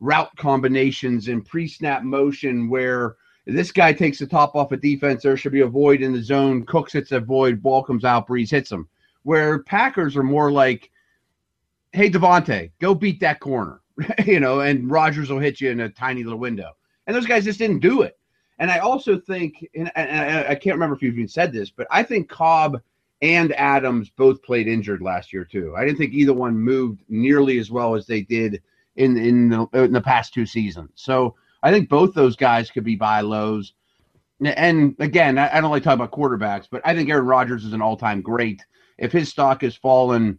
route 0.00 0.36
combinations 0.36 1.28
and 1.28 1.44
pre-snap 1.44 2.04
motion 2.04 2.68
where 2.68 3.16
this 3.48 3.72
guy 3.72 3.92
takes 3.94 4.18
the 4.18 4.26
top 4.26 4.54
off 4.54 4.72
a 4.72 4.76
defense, 4.76 5.22
there 5.22 5.36
should 5.36 5.52
be 5.52 5.62
a 5.62 5.66
void 5.66 6.02
in 6.02 6.12
the 6.12 6.22
zone. 6.22 6.66
Cooks 6.66 6.92
hits 6.92 7.12
a 7.12 7.20
void, 7.20 7.62
ball 7.62 7.82
comes 7.82 8.04
out, 8.04 8.28
Brees 8.28 8.50
hits 8.50 8.70
him. 8.70 8.88
Where 9.22 9.60
Packers 9.60 10.16
are 10.16 10.22
more 10.22 10.52
like, 10.52 10.90
hey 11.92 12.10
Davante, 12.10 12.70
go 12.78 12.94
beat 12.94 13.20
that 13.20 13.40
corner, 13.40 13.80
you 14.26 14.38
know, 14.38 14.60
and 14.60 14.90
Rodgers 14.90 15.30
will 15.30 15.38
hit 15.38 15.60
you 15.60 15.70
in 15.70 15.80
a 15.80 15.88
tiny 15.88 16.22
little 16.24 16.38
window. 16.38 16.72
And 17.06 17.16
those 17.16 17.26
guys 17.26 17.44
just 17.44 17.58
didn't 17.58 17.80
do 17.80 18.02
it. 18.02 18.18
And 18.58 18.70
I 18.70 18.78
also 18.78 19.18
think, 19.18 19.66
and 19.74 19.90
I, 19.96 20.54
can't 20.54 20.74
remember 20.74 20.96
if 20.96 21.02
you've 21.02 21.14
even 21.14 21.28
said 21.28 21.52
this, 21.52 21.70
but 21.70 21.86
I 21.90 22.02
think 22.02 22.28
Cobb 22.28 22.82
and 23.22 23.52
Adams 23.54 24.10
both 24.10 24.42
played 24.42 24.68
injured 24.68 25.00
last 25.00 25.32
year 25.32 25.44
too. 25.44 25.74
I 25.76 25.84
didn't 25.84 25.98
think 25.98 26.12
either 26.12 26.34
one 26.34 26.58
moved 26.58 27.02
nearly 27.08 27.58
as 27.58 27.70
well 27.70 27.94
as 27.94 28.06
they 28.06 28.22
did 28.22 28.60
in 28.96 29.16
in 29.16 29.48
the, 29.48 29.66
in 29.74 29.92
the 29.92 30.00
past 30.00 30.34
two 30.34 30.44
seasons. 30.44 30.90
So 30.96 31.36
I 31.62 31.70
think 31.70 31.88
both 31.88 32.14
those 32.14 32.36
guys 32.36 32.70
could 32.70 32.84
be 32.84 32.96
buy 32.96 33.20
lows. 33.20 33.72
And 34.40 34.94
again, 35.00 35.36
I 35.36 35.60
don't 35.60 35.70
like 35.70 35.82
talking 35.82 36.00
about 36.00 36.12
quarterbacks, 36.12 36.68
but 36.70 36.80
I 36.84 36.94
think 36.94 37.10
Aaron 37.10 37.26
Rodgers 37.26 37.64
is 37.64 37.72
an 37.72 37.82
all-time 37.82 38.22
great. 38.22 38.64
If 38.96 39.10
his 39.10 39.28
stock 39.28 39.62
has 39.62 39.74
fallen 39.74 40.38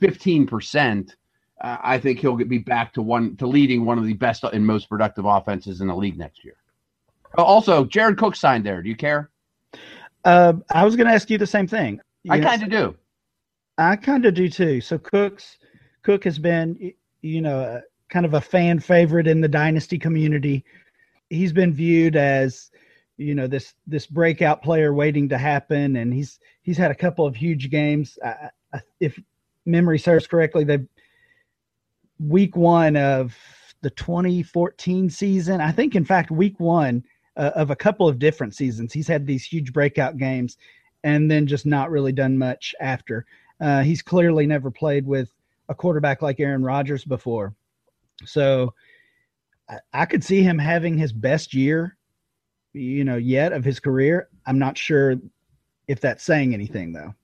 15%, 0.00 1.10
uh, 1.60 1.76
I 1.82 1.98
think 1.98 2.20
he'll 2.20 2.36
be 2.36 2.58
back 2.58 2.94
to 2.94 3.02
one 3.02 3.36
to 3.36 3.46
leading 3.46 3.84
one 3.84 3.98
of 3.98 4.04
the 4.04 4.14
best 4.14 4.44
and 4.44 4.66
most 4.66 4.88
productive 4.88 5.26
offenses 5.26 5.80
in 5.80 5.88
the 5.88 5.94
league 5.94 6.18
next 6.18 6.44
year. 6.44 6.56
Also, 7.36 7.84
Jared 7.84 8.16
Cook 8.16 8.36
signed 8.36 8.64
there. 8.64 8.82
Do 8.82 8.88
you 8.88 8.96
care? 8.96 9.30
Uh, 10.24 10.54
I 10.70 10.84
was 10.84 10.96
going 10.96 11.06
to 11.06 11.12
ask 11.12 11.28
you 11.28 11.38
the 11.38 11.46
same 11.46 11.66
thing. 11.66 12.00
I 12.30 12.40
kind 12.40 12.62
of 12.62 12.70
do. 12.70 12.96
I 13.76 13.96
kind 13.96 14.24
of 14.24 14.34
do 14.34 14.48
too. 14.48 14.80
So 14.80 14.98
Cook's 14.98 15.58
Cook 16.02 16.24
has 16.24 16.38
been, 16.38 16.92
you 17.22 17.40
know, 17.40 17.80
kind 18.14 18.24
of 18.24 18.34
a 18.34 18.40
fan 18.40 18.78
favorite 18.78 19.26
in 19.26 19.40
the 19.40 19.48
dynasty 19.48 19.98
community. 19.98 20.64
He's 21.30 21.52
been 21.52 21.74
viewed 21.74 22.14
as, 22.14 22.70
you 23.16 23.34
know, 23.34 23.48
this 23.48 23.74
this 23.88 24.06
breakout 24.06 24.62
player 24.62 24.94
waiting 24.94 25.28
to 25.30 25.36
happen, 25.36 25.96
and 25.96 26.14
he's 26.14 26.38
he's 26.62 26.78
had 26.78 26.92
a 26.92 26.94
couple 26.94 27.26
of 27.26 27.34
huge 27.34 27.70
games. 27.70 28.16
I, 28.24 28.50
I, 28.72 28.80
if 29.00 29.18
memory 29.66 29.98
serves 29.98 30.28
correctly, 30.28 30.62
they 30.62 30.78
week 32.20 32.54
one 32.54 32.96
of 32.96 33.36
the 33.80 33.90
2014 33.90 35.10
season. 35.10 35.60
I 35.60 35.72
think, 35.72 35.96
in 35.96 36.04
fact, 36.04 36.30
week 36.30 36.60
one 36.60 37.02
uh, 37.36 37.50
of 37.56 37.70
a 37.72 37.76
couple 37.76 38.08
of 38.08 38.20
different 38.20 38.54
seasons, 38.54 38.92
he's 38.92 39.08
had 39.08 39.26
these 39.26 39.44
huge 39.44 39.72
breakout 39.72 40.18
games, 40.18 40.56
and 41.02 41.28
then 41.28 41.48
just 41.48 41.66
not 41.66 41.90
really 41.90 42.12
done 42.12 42.38
much 42.38 42.76
after. 42.80 43.26
Uh, 43.60 43.82
he's 43.82 44.02
clearly 44.02 44.46
never 44.46 44.70
played 44.70 45.04
with 45.04 45.30
a 45.68 45.74
quarterback 45.74 46.22
like 46.22 46.38
Aaron 46.38 46.62
Rodgers 46.62 47.04
before. 47.04 47.56
So 48.24 48.74
I, 49.68 49.78
I 49.92 50.04
could 50.06 50.24
see 50.24 50.42
him 50.42 50.58
having 50.58 50.96
his 50.96 51.12
best 51.12 51.54
year, 51.54 51.96
you 52.72 53.04
know, 53.04 53.16
yet 53.16 53.52
of 53.52 53.64
his 53.64 53.80
career. 53.80 54.28
I'm 54.46 54.58
not 54.58 54.78
sure 54.78 55.16
if 55.88 56.00
that's 56.00 56.24
saying 56.24 56.54
anything 56.54 56.92
though. 56.92 57.14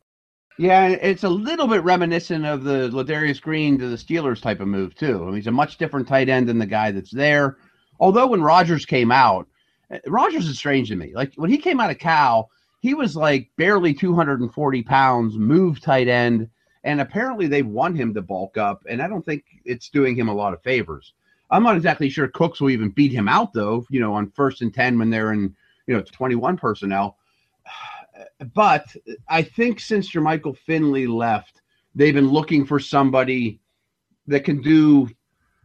Yeah, 0.59 0.89
it's 0.89 1.25
a 1.25 1.29
little 1.29 1.67
bit 1.67 1.83
reminiscent 1.85 2.45
of 2.45 2.65
the 2.65 2.91
Ladarius 2.91 3.41
Green 3.41 3.79
to 3.79 3.89
the 3.89 3.97
Steelers 3.97 4.43
type 4.43 4.61
of 4.61 4.69
move 4.69 4.95
too. 4.95 5.23
I 5.23 5.27
mean, 5.27 5.37
he's 5.37 5.47
a 5.47 5.53
much 5.53 5.79
different 5.79 6.07
tight 6.07 6.29
end 6.29 6.49
than 6.49 6.59
the 6.59 6.67
guy 6.67 6.91
that's 6.91 7.11
there. 7.13 7.57
Although 7.99 8.27
when 8.27 8.43
Rodgers 8.43 8.85
came 8.85 9.11
out, 9.11 9.49
eh, 9.91 10.01
Rodgers 10.07 10.47
is 10.47 10.59
strange 10.59 10.89
to 10.89 10.97
me. 10.97 11.13
Like 11.15 11.33
when 11.37 11.51
he 11.51 11.57
came 11.57 11.81
out 11.81 11.91
of 11.91 11.99
Cal, 11.99 12.51
he 12.81 12.93
was 12.93 13.17
like 13.17 13.51
barely 13.57 13.95
240 13.95 14.83
pounds, 14.83 15.39
move 15.39 15.81
tight 15.81 16.09
end, 16.09 16.49
and 16.85 17.01
apparently 17.01 17.47
they 17.47 17.63
want 17.63 17.97
him 17.97 18.15
to 18.15 18.23
bulk 18.23 18.57
up, 18.57 18.83
and 18.89 19.03
I 19.03 19.09
don't 19.09 19.25
think 19.25 19.45
it's 19.65 19.91
doing 19.91 20.17
him 20.17 20.29
a 20.29 20.35
lot 20.35 20.55
of 20.55 20.63
favors. 20.63 21.15
I'm 21.51 21.63
not 21.63 21.77
exactly 21.77 22.09
sure 22.09 22.29
Cooks 22.29 22.61
will 22.61 22.71
even 22.71 22.91
beat 22.91 23.13
him 23.13 23.29
out 23.29 23.53
though, 23.53 23.85
you 23.91 24.01
know, 24.01 24.15
on 24.15 24.31
first 24.31 24.63
and 24.63 24.73
10 24.73 24.99
when 24.99 25.11
they're 25.11 25.33
in, 25.33 25.55
you 25.87 25.95
know, 25.95 26.03
21 26.03 26.57
personnel. 26.57 27.17
But 28.55 28.85
I 29.29 29.41
think 29.41 29.81
since 29.81 30.13
Jermichael 30.13 30.55
Finley 30.55 31.07
left, 31.07 31.63
they've 31.95 32.13
been 32.13 32.29
looking 32.29 32.67
for 32.67 32.79
somebody 32.79 33.61
that 34.27 34.45
can 34.45 34.61
do 34.61 35.09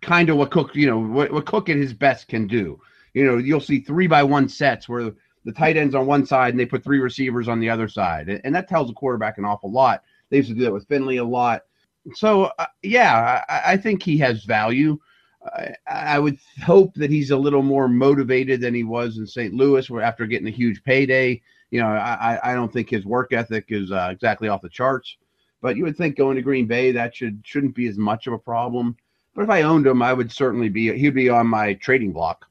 kind 0.01 0.29
of 0.29 0.37
what 0.37 0.51
Cook, 0.51 0.73
you 0.73 0.87
know, 0.87 0.99
what, 0.99 1.33
what 1.33 1.45
Cook 1.45 1.67
at 1.67 1.75
his 1.75 1.93
best 1.93 2.29
can 2.29 2.47
do. 2.47 2.79
You 3.13 3.25
know, 3.25 3.37
you'll 3.37 3.59
see 3.59 3.79
three 3.79 4.07
by 4.07 4.23
one 4.23 4.47
sets 4.47 4.87
where 4.87 5.11
the 5.43 5.51
tight 5.51 5.75
ends 5.75 5.95
on 5.95 6.05
one 6.05 6.25
side 6.25 6.53
and 6.53 6.59
they 6.59 6.65
put 6.65 6.83
three 6.83 6.99
receivers 6.99 7.47
on 7.47 7.59
the 7.59 7.69
other 7.69 7.89
side. 7.89 8.29
And 8.29 8.55
that 8.55 8.69
tells 8.69 8.89
a 8.89 8.93
quarterback 8.93 9.37
an 9.37 9.45
awful 9.45 9.71
lot. 9.71 10.03
They 10.35 10.39
used 10.39 10.49
to 10.49 10.55
do 10.55 10.63
that 10.65 10.73
with 10.73 10.87
Finley 10.87 11.17
a 11.17 11.23
lot. 11.23 11.61
So, 12.13 12.51
uh, 12.59 12.65
yeah, 12.83 13.41
I, 13.47 13.73
I, 13.73 13.77
think 13.77 14.03
he 14.03 14.17
has 14.17 14.43
value. 14.43 14.99
I, 15.43 15.73
I, 15.87 16.19
would 16.19 16.37
hope 16.63 16.93
that 16.95 17.09
he's 17.09 17.31
a 17.31 17.37
little 17.37 17.63
more 17.63 17.87
motivated 17.87 18.61
than 18.61 18.75
he 18.75 18.83
was 18.83 19.17
in 19.17 19.25
St. 19.25 19.53
Louis, 19.53 19.89
where 19.89 20.03
after 20.03 20.27
getting 20.27 20.47
a 20.47 20.51
huge 20.51 20.83
payday, 20.83 21.41
you 21.71 21.79
know, 21.79 21.87
I, 21.87 22.37
I 22.43 22.53
don't 22.53 22.71
think 22.71 22.89
his 22.89 23.05
work 23.05 23.33
ethic 23.33 23.65
is 23.69 23.91
uh, 23.91 24.09
exactly 24.11 24.49
off 24.49 24.61
the 24.61 24.69
charts. 24.69 25.17
But 25.61 25.77
you 25.77 25.83
would 25.83 25.97
think 25.97 26.15
going 26.15 26.35
to 26.35 26.43
Green 26.43 26.67
Bay 26.67 26.91
that 26.91 27.15
should 27.15 27.41
shouldn't 27.43 27.73
be 27.73 27.87
as 27.87 27.97
much 27.97 28.27
of 28.27 28.33
a 28.33 28.37
problem. 28.37 28.95
But 29.33 29.43
if 29.43 29.49
I 29.49 29.63
owned 29.63 29.87
him, 29.87 30.03
I 30.03 30.13
would 30.13 30.31
certainly 30.31 30.69
be 30.69 30.95
he'd 30.95 31.15
be 31.15 31.29
on 31.29 31.47
my 31.47 31.73
trading 31.75 32.11
block 32.11 32.45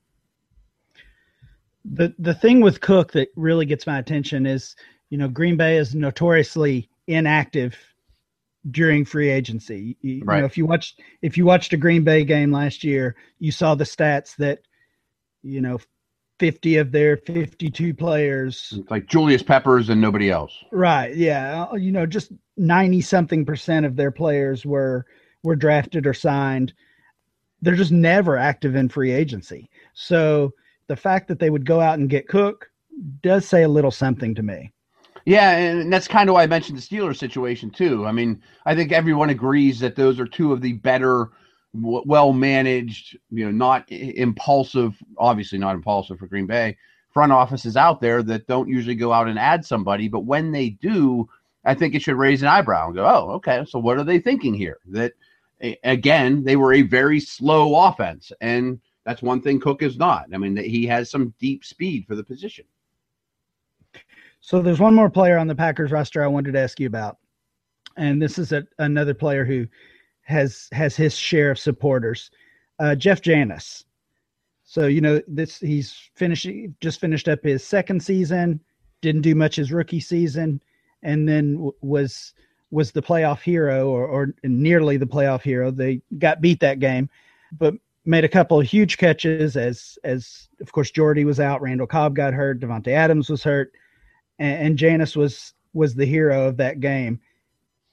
the 1.84 2.14
the 2.18 2.34
thing 2.34 2.60
with 2.60 2.80
Cook 2.80 3.12
that 3.12 3.28
really 3.36 3.66
gets 3.66 3.86
my 3.86 3.98
attention 3.98 4.46
is, 4.46 4.74
you 5.10 5.18
know, 5.18 5.28
Green 5.28 5.56
Bay 5.56 5.76
is 5.76 5.94
notoriously 5.94 6.88
inactive 7.06 7.76
during 8.70 9.04
free 9.04 9.30
agency. 9.30 9.96
You, 10.00 10.22
right. 10.24 10.36
you 10.36 10.40
know, 10.42 10.46
if 10.46 10.58
you 10.58 10.66
watched 10.66 11.00
if 11.22 11.36
you 11.36 11.44
watched 11.44 11.72
a 11.72 11.76
Green 11.76 12.04
Bay 12.04 12.24
game 12.24 12.52
last 12.52 12.84
year, 12.84 13.16
you 13.38 13.52
saw 13.52 13.74
the 13.74 13.84
stats 13.84 14.36
that, 14.36 14.60
you 15.42 15.60
know, 15.60 15.78
50 16.40 16.78
of 16.78 16.90
their 16.90 17.16
52 17.16 17.94
players 17.94 18.74
it's 18.76 18.90
like 18.90 19.06
Julius 19.06 19.42
Peppers 19.42 19.88
and 19.88 20.00
nobody 20.00 20.30
else. 20.30 20.52
Right. 20.72 21.14
Yeah, 21.14 21.66
uh, 21.70 21.76
you 21.76 21.92
know, 21.92 22.06
just 22.06 22.32
90 22.56 23.00
something 23.02 23.44
percent 23.44 23.86
of 23.86 23.96
their 23.96 24.10
players 24.10 24.64
were 24.66 25.06
were 25.42 25.56
drafted 25.56 26.06
or 26.06 26.14
signed. 26.14 26.72
They're 27.62 27.76
just 27.76 27.92
never 27.92 28.36
active 28.36 28.74
in 28.74 28.88
free 28.88 29.12
agency. 29.12 29.70
So, 29.94 30.52
the 30.86 30.96
fact 30.96 31.28
that 31.28 31.38
they 31.38 31.48
would 31.48 31.64
go 31.64 31.80
out 31.80 31.98
and 31.98 32.10
get 32.10 32.28
Cook 32.28 32.70
does 33.22 33.46
say 33.46 33.62
a 33.62 33.68
little 33.68 33.90
something 33.90 34.34
to 34.34 34.42
me. 34.42 34.73
Yeah, 35.26 35.52
and 35.56 35.92
that's 35.92 36.06
kind 36.08 36.28
of 36.28 36.34
why 36.34 36.42
I 36.42 36.46
mentioned 36.46 36.76
the 36.76 36.82
Steelers 36.82 37.16
situation 37.16 37.70
too. 37.70 38.06
I 38.06 38.12
mean, 38.12 38.42
I 38.66 38.74
think 38.74 38.92
everyone 38.92 39.30
agrees 39.30 39.80
that 39.80 39.96
those 39.96 40.20
are 40.20 40.26
two 40.26 40.52
of 40.52 40.60
the 40.60 40.74
better, 40.74 41.30
well 41.72 42.32
managed, 42.32 43.18
you 43.30 43.44
know, 43.46 43.50
not 43.50 43.90
impulsive, 43.90 44.94
obviously 45.18 45.58
not 45.58 45.74
impulsive 45.74 46.18
for 46.18 46.26
Green 46.26 46.46
Bay 46.46 46.76
front 47.14 47.32
offices 47.32 47.76
out 47.76 48.00
there 48.00 48.22
that 48.24 48.46
don't 48.48 48.68
usually 48.68 48.96
go 48.96 49.12
out 49.12 49.28
and 49.28 49.38
add 49.38 49.64
somebody, 49.64 50.08
but 50.08 50.24
when 50.24 50.50
they 50.50 50.70
do, 50.70 51.28
I 51.64 51.72
think 51.72 51.94
it 51.94 52.02
should 52.02 52.16
raise 52.16 52.42
an 52.42 52.48
eyebrow 52.48 52.86
and 52.86 52.96
go, 52.96 53.06
"Oh, 53.06 53.30
okay, 53.34 53.64
so 53.66 53.78
what 53.78 53.98
are 53.98 54.04
they 54.04 54.18
thinking 54.18 54.52
here?" 54.52 54.78
That 54.88 55.12
again, 55.84 56.42
they 56.44 56.56
were 56.56 56.74
a 56.74 56.82
very 56.82 57.20
slow 57.20 57.86
offense 57.86 58.32
and 58.40 58.80
that's 59.04 59.22
one 59.22 59.40
thing 59.40 59.60
Cook 59.60 59.82
is 59.82 59.96
not. 59.96 60.26
I 60.34 60.38
mean, 60.38 60.56
he 60.56 60.86
has 60.86 61.10
some 61.10 61.32
deep 61.38 61.64
speed 61.64 62.06
for 62.06 62.16
the 62.16 62.24
position. 62.24 62.64
So 64.44 64.60
there's 64.60 64.78
one 64.78 64.94
more 64.94 65.08
player 65.08 65.38
on 65.38 65.46
the 65.46 65.54
Packers 65.54 65.90
roster 65.90 66.22
I 66.22 66.26
wanted 66.26 66.52
to 66.52 66.60
ask 66.60 66.78
you 66.78 66.86
about, 66.86 67.16
and 67.96 68.20
this 68.20 68.38
is 68.38 68.52
a, 68.52 68.62
another 68.78 69.14
player 69.14 69.42
who 69.42 69.66
has 70.20 70.68
has 70.70 70.94
his 70.94 71.16
share 71.16 71.50
of 71.50 71.58
supporters, 71.58 72.30
uh, 72.78 72.94
Jeff 72.94 73.22
Janis. 73.22 73.86
So 74.62 74.86
you 74.86 75.00
know 75.00 75.22
this 75.26 75.60
he's 75.60 75.98
finishing 76.14 76.74
just 76.82 77.00
finished 77.00 77.26
up 77.26 77.42
his 77.42 77.64
second 77.64 78.02
season, 78.02 78.60
didn't 79.00 79.22
do 79.22 79.34
much 79.34 79.56
his 79.56 79.72
rookie 79.72 79.98
season, 79.98 80.60
and 81.02 81.26
then 81.26 81.54
w- 81.54 81.72
was 81.80 82.34
was 82.70 82.92
the 82.92 83.00
playoff 83.00 83.40
hero 83.40 83.88
or, 83.88 84.06
or 84.06 84.34
nearly 84.44 84.98
the 84.98 85.06
playoff 85.06 85.40
hero. 85.40 85.70
They 85.70 86.02
got 86.18 86.42
beat 86.42 86.60
that 86.60 86.80
game, 86.80 87.08
but 87.50 87.72
made 88.04 88.24
a 88.24 88.28
couple 88.28 88.60
of 88.60 88.66
huge 88.66 88.98
catches 88.98 89.56
as 89.56 89.98
as 90.04 90.50
of 90.60 90.70
course 90.70 90.90
Jordy 90.90 91.24
was 91.24 91.40
out, 91.40 91.62
Randall 91.62 91.86
Cobb 91.86 92.14
got 92.14 92.34
hurt, 92.34 92.60
Davante 92.60 92.88
Adams 92.88 93.30
was 93.30 93.42
hurt, 93.42 93.72
and, 94.38 94.66
and 94.66 94.78
Janis 94.78 95.16
was 95.16 95.54
was 95.72 95.94
the 95.94 96.06
hero 96.06 96.46
of 96.46 96.56
that 96.58 96.80
game. 96.80 97.20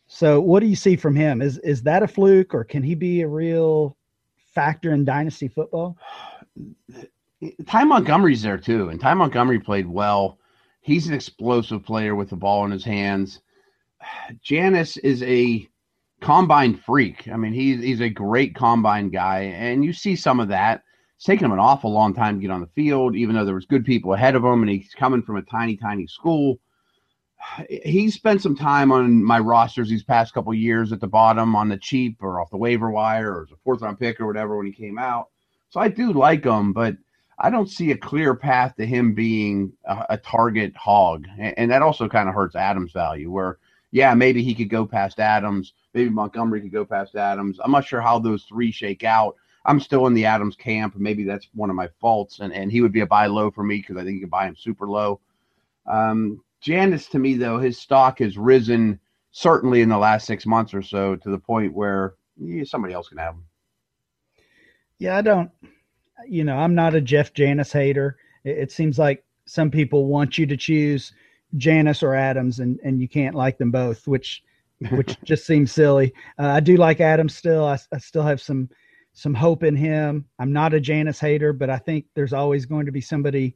So 0.08 0.42
what 0.42 0.60
do 0.60 0.68
you 0.68 0.76
see 0.76 0.96
from 0.96 1.16
him? 1.16 1.42
Is 1.42 1.58
is 1.60 1.84
that 1.84 2.04
a 2.04 2.08
fluke 2.08 2.54
or 2.54 2.64
can 2.64 2.84
he 2.84 2.96
be 2.96 3.22
a 3.22 3.28
real 3.28 3.98
factor 4.54 4.94
in 4.94 5.06
dynasty 5.06 5.48
football? 5.48 5.98
Ty 7.66 7.86
Montgomery's 7.86 8.44
there 8.44 8.58
too, 8.58 8.90
and 8.90 9.00
Ty 9.00 9.16
Montgomery 9.16 9.60
played 9.60 9.88
well. 9.88 10.38
He's 10.82 11.08
an 11.08 11.14
explosive 11.14 11.84
player 11.84 12.14
with 12.14 12.30
the 12.30 12.36
ball 12.36 12.66
in 12.66 12.72
his 12.72 12.86
hands. 12.86 13.40
Janis 14.44 14.98
is 14.98 15.24
a 15.24 15.68
combine 16.22 16.76
freak. 16.76 17.28
I 17.32 17.38
mean, 17.38 17.54
he's 17.54 17.82
he's 17.82 18.02
a 18.02 18.10
great 18.10 18.56
combine 18.56 19.10
guy, 19.10 19.42
and 19.42 19.84
you 19.84 19.94
see 19.94 20.16
some 20.16 20.40
of 20.40 20.48
that. 20.50 20.84
It's 21.22 21.28
taken 21.28 21.46
him 21.46 21.52
an 21.52 21.60
awful 21.60 21.92
long 21.92 22.16
time 22.16 22.38
to 22.38 22.42
get 22.42 22.50
on 22.50 22.62
the 22.62 22.68
field, 22.74 23.16
even 23.16 23.36
though 23.36 23.46
there 23.46 23.54
was 23.54 23.68
good 23.68 23.86
people 23.86 24.16
ahead 24.16 24.34
of 24.34 24.44
him, 24.44 24.64
and 24.64 24.72
he's 24.72 24.96
coming 24.96 25.22
from 25.22 25.38
a 25.38 25.44
tiny, 25.44 25.78
tiny 25.78 26.08
school. 26.08 26.58
He 27.70 28.10
spent 28.10 28.42
some 28.42 28.56
time 28.56 28.92
on 28.92 29.24
my 29.24 29.38
rosters 29.38 29.88
these 29.88 30.02
past 30.02 30.34
couple 30.34 30.52
years 30.56 30.92
at 30.92 31.00
the 31.00 31.06
bottom 31.06 31.56
on 31.56 31.70
the 31.70 31.78
cheap 31.78 32.18
or 32.24 32.42
off 32.42 32.50
the 32.50 32.58
waiver 32.58 32.90
wire 32.90 33.34
or 33.36 33.44
as 33.44 33.52
a 33.52 33.56
fourth 33.64 33.82
round 33.82 34.00
pick 34.00 34.20
or 34.20 34.26
whatever 34.26 34.58
when 34.58 34.66
he 34.66 34.72
came 34.72 34.98
out. 34.98 35.28
So 35.70 35.80
I 35.80 35.90
do 35.90 36.12
like 36.12 36.44
him, 36.44 36.74
but 36.74 36.98
I 37.38 37.52
don't 37.52 37.70
see 37.70 37.92
a 37.92 37.98
clear 37.98 38.34
path 38.34 38.76
to 38.78 38.86
him 38.88 39.14
being 39.14 39.74
a, 39.86 40.06
a 40.10 40.18
target 40.18 40.76
hog, 40.76 41.28
and, 41.38 41.54
and 41.56 41.70
that 41.70 41.84
also 41.84 42.10
kind 42.10 42.30
of 42.30 42.34
hurts 42.34 42.56
Adams' 42.56 42.94
value. 42.94 43.30
Where 43.30 43.60
yeah, 43.92 44.16
maybe 44.16 44.42
he 44.42 44.56
could 44.56 44.72
go 44.72 44.88
past 44.88 45.20
Adams. 45.20 45.74
Maybe 45.94 46.10
Montgomery 46.10 46.62
could 46.62 46.72
go 46.72 46.84
past 46.84 47.16
Adams. 47.16 47.60
I'm 47.64 47.72
not 47.72 47.86
sure 47.86 48.02
how 48.02 48.18
those 48.18 48.46
three 48.46 48.72
shake 48.72 49.04
out. 49.04 49.36
I'm 49.66 49.80
still 49.80 50.08
in 50.08 50.14
the 50.14 50.26
Adams 50.26 50.56
camp. 50.56 50.96
Maybe 50.98 51.24
that's 51.24 51.48
one 51.54 51.70
of 51.70 51.76
my 51.76 51.88
faults, 52.00 52.40
and, 52.40 52.54
and 52.54 52.72
he 52.72 52.82
would 52.82 52.92
be 52.92 53.02
a 53.02 53.06
buy 53.06 53.28
low 53.28 53.52
for 53.52 53.64
me 53.64 53.78
because 53.78 53.98
I 53.98 54.04
think 54.04 54.16
you 54.16 54.22
can 54.22 54.30
buy 54.30 54.48
him 54.48 54.56
super 54.56 54.88
low. 54.88 55.20
Um, 55.86 56.44
Janis, 56.62 57.08
to 57.08 57.20
me, 57.20 57.36
though, 57.36 57.60
his 57.60 57.78
stock 57.78 58.20
has 58.20 58.38
risen 58.38 59.00
certainly 59.32 59.82
in 59.82 59.90
the 59.90 59.98
last 59.98 60.26
six 60.26 60.46
months 60.46 60.74
or 60.74 60.82
so 60.82 61.16
to 61.16 61.30
the 61.30 61.38
point 61.38 61.74
where 61.74 62.16
yeah, 62.38 62.64
somebody 62.64 62.94
else 62.94 63.08
can 63.08 63.18
have 63.18 63.36
him. 63.36 63.46
Yeah, 64.98 65.18
I 65.18 65.22
don't. 65.22 65.52
you 66.28 66.44
know, 66.44 66.58
I'm 66.58 66.76
not 66.76 66.96
a 66.96 67.02
Jeff 67.02 67.34
Janis 67.34 67.72
hater. 67.72 68.18
It, 68.44 68.58
it 68.58 68.72
seems 68.72 69.00
like 69.00 69.24
some 69.46 69.72
people 69.72 70.06
want 70.06 70.38
you 70.38 70.46
to 70.46 70.58
choose 70.58 71.14
Janis 71.58 72.04
or 72.04 72.16
Adams, 72.16 72.60
and 72.60 72.80
and 72.84 73.02
you 73.02 73.08
can't 73.08 73.36
like 73.36 73.58
them 73.58 73.72
both, 73.72 74.08
which 74.08 74.44
which 74.92 75.18
just 75.24 75.46
seems 75.46 75.72
silly. 75.72 76.14
Uh, 76.40 76.48
I 76.48 76.60
do 76.60 76.78
like 76.78 77.00
Adams 77.00 77.36
still. 77.36 77.66
I, 77.66 77.78
I 77.92 77.98
still 77.98 78.24
have 78.24 78.42
some 78.42 78.70
some 79.14 79.34
hope 79.34 79.64
in 79.64 79.76
him. 79.76 80.26
I'm 80.40 80.54
not 80.54 80.74
a 80.74 80.80
Janis 80.80 81.20
hater, 81.20 81.54
but 81.54 81.70
I 81.70 81.78
think 81.78 82.06
there's 82.16 82.34
always 82.34 82.66
going 82.66 82.86
to 82.86 82.92
be 82.92 83.02
somebody 83.02 83.56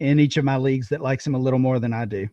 in 0.00 0.20
each 0.20 0.36
of 0.36 0.44
my 0.44 0.56
leagues 0.56 0.88
that 0.88 1.00
likes 1.00 1.26
him 1.26 1.34
a 1.34 1.38
little 1.38 1.58
more 1.58 1.78
than 1.78 1.92
I 1.92 2.04
do. 2.04 2.28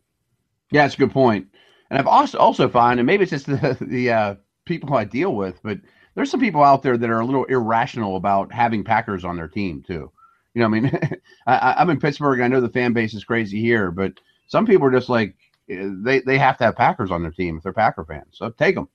Yeah, 0.71 0.83
that's 0.83 0.95
a 0.95 0.97
good 0.97 1.11
point. 1.11 1.47
And 1.89 1.99
I've 1.99 2.07
also 2.07 2.37
also 2.37 2.67
found, 2.67 2.99
and 2.99 3.07
maybe 3.07 3.23
it's 3.23 3.29
just 3.29 3.45
the 3.47 3.77
the 3.79 4.11
uh, 4.11 4.35
people 4.65 4.95
I 4.95 5.03
deal 5.03 5.35
with, 5.35 5.61
but 5.63 5.79
there's 6.15 6.31
some 6.31 6.39
people 6.39 6.63
out 6.63 6.83
there 6.83 6.97
that 6.97 7.09
are 7.09 7.19
a 7.19 7.25
little 7.25 7.45
irrational 7.45 8.15
about 8.15 8.51
having 8.51 8.83
Packers 8.83 9.25
on 9.25 9.35
their 9.35 9.47
team 9.47 9.83
too. 9.85 10.11
You 10.53 10.59
know, 10.59 10.65
I 10.65 10.69
mean, 10.69 10.91
I, 11.47 11.75
I'm 11.77 11.89
in 11.89 11.99
Pittsburgh. 11.99 12.41
I 12.41 12.47
know 12.47 12.61
the 12.61 12.69
fan 12.69 12.93
base 12.93 13.13
is 13.13 13.23
crazy 13.23 13.59
here, 13.59 13.91
but 13.91 14.13
some 14.47 14.65
people 14.65 14.87
are 14.87 14.91
just 14.91 15.09
like 15.09 15.35
eh, 15.69 15.89
they 16.03 16.19
they 16.21 16.37
have 16.37 16.57
to 16.57 16.65
have 16.65 16.75
Packers 16.75 17.11
on 17.11 17.21
their 17.21 17.31
team 17.31 17.57
if 17.57 17.63
they're 17.63 17.73
Packer 17.73 18.05
fans. 18.05 18.37
So 18.37 18.49
take 18.49 18.75
them. 18.75 18.89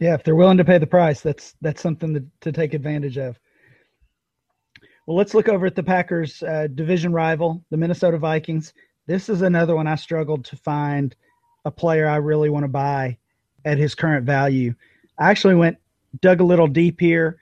Yeah, 0.00 0.14
if 0.14 0.24
they're 0.24 0.34
willing 0.34 0.58
to 0.58 0.64
pay 0.64 0.78
the 0.78 0.86
price, 0.86 1.20
that's 1.20 1.54
that's 1.60 1.80
something 1.80 2.14
to, 2.14 2.24
to 2.40 2.52
take 2.52 2.74
advantage 2.74 3.16
of. 3.16 3.38
Well, 5.06 5.16
let's 5.16 5.34
look 5.34 5.48
over 5.48 5.66
at 5.66 5.74
the 5.74 5.82
Packers' 5.82 6.42
uh, 6.42 6.68
division 6.74 7.12
rival, 7.12 7.62
the 7.70 7.76
Minnesota 7.76 8.18
Vikings. 8.18 8.72
This 9.06 9.28
is 9.28 9.42
another 9.42 9.76
one 9.76 9.86
I 9.86 9.96
struggled 9.96 10.44
to 10.46 10.56
find 10.56 11.14
a 11.64 11.70
player 11.70 12.08
I 12.08 12.16
really 12.16 12.50
want 12.50 12.64
to 12.64 12.68
buy 12.68 13.18
at 13.64 13.78
his 13.78 13.94
current 13.94 14.24
value. 14.24 14.74
I 15.18 15.30
actually 15.30 15.54
went 15.54 15.76
dug 16.20 16.40
a 16.40 16.44
little 16.44 16.66
deep 16.66 17.00
here. 17.00 17.38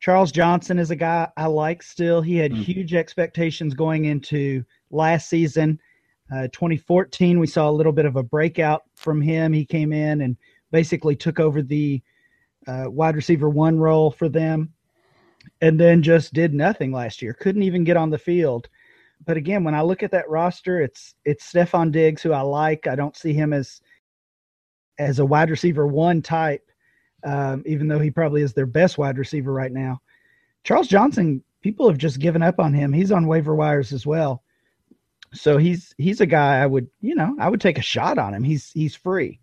Charles 0.00 0.32
Johnson 0.32 0.78
is 0.78 0.90
a 0.90 0.96
guy 0.96 1.28
I 1.36 1.46
like 1.46 1.82
still. 1.82 2.20
He 2.20 2.36
had 2.36 2.52
mm. 2.52 2.62
huge 2.62 2.94
expectations 2.94 3.74
going 3.74 4.04
into 4.04 4.64
last 4.90 5.28
season. 5.28 5.80
Uh, 6.34 6.48
2014, 6.52 7.38
we 7.38 7.46
saw 7.46 7.68
a 7.68 7.72
little 7.72 7.92
bit 7.92 8.04
of 8.04 8.16
a 8.16 8.22
breakout 8.22 8.82
from 8.94 9.20
him. 9.20 9.52
He 9.52 9.64
came 9.64 9.92
in 9.92 10.20
and 10.20 10.36
basically 10.74 11.14
took 11.14 11.38
over 11.38 11.62
the 11.62 12.02
uh, 12.66 12.86
wide 12.88 13.14
receiver 13.14 13.48
one 13.48 13.78
role 13.78 14.10
for 14.10 14.28
them 14.28 14.72
and 15.60 15.78
then 15.78 16.02
just 16.02 16.32
did 16.32 16.52
nothing 16.52 16.90
last 16.90 17.22
year. 17.22 17.32
Couldn't 17.32 17.62
even 17.62 17.84
get 17.84 17.96
on 17.96 18.10
the 18.10 18.18
field. 18.18 18.68
But 19.24 19.36
again, 19.36 19.62
when 19.62 19.76
I 19.76 19.82
look 19.82 20.02
at 20.02 20.10
that 20.10 20.28
roster, 20.28 20.80
it's 20.80 21.14
it's 21.24 21.52
Stefon 21.52 21.92
Diggs 21.92 22.22
who 22.22 22.32
I 22.32 22.40
like. 22.40 22.88
I 22.88 22.96
don't 22.96 23.16
see 23.16 23.32
him 23.32 23.52
as 23.52 23.80
as 24.98 25.20
a 25.20 25.24
wide 25.24 25.48
receiver 25.48 25.86
one 25.86 26.20
type, 26.20 26.68
um, 27.22 27.62
even 27.66 27.86
though 27.86 28.00
he 28.00 28.10
probably 28.10 28.42
is 28.42 28.52
their 28.52 28.66
best 28.66 28.98
wide 28.98 29.16
receiver 29.16 29.52
right 29.52 29.72
now. 29.72 30.00
Charles 30.64 30.88
Johnson, 30.88 31.44
people 31.62 31.88
have 31.88 31.98
just 31.98 32.18
given 32.18 32.42
up 32.42 32.58
on 32.58 32.74
him. 32.74 32.92
He's 32.92 33.12
on 33.12 33.28
waiver 33.28 33.54
wires 33.54 33.92
as 33.92 34.04
well. 34.04 34.42
So 35.34 35.56
he's 35.56 35.94
he's 35.98 36.20
a 36.20 36.26
guy 36.26 36.60
I 36.60 36.66
would, 36.66 36.88
you 37.00 37.14
know, 37.14 37.36
I 37.38 37.48
would 37.48 37.60
take 37.60 37.78
a 37.78 37.82
shot 37.82 38.18
on 38.18 38.34
him. 38.34 38.42
He's 38.42 38.72
he's 38.72 38.96
free. 38.96 39.38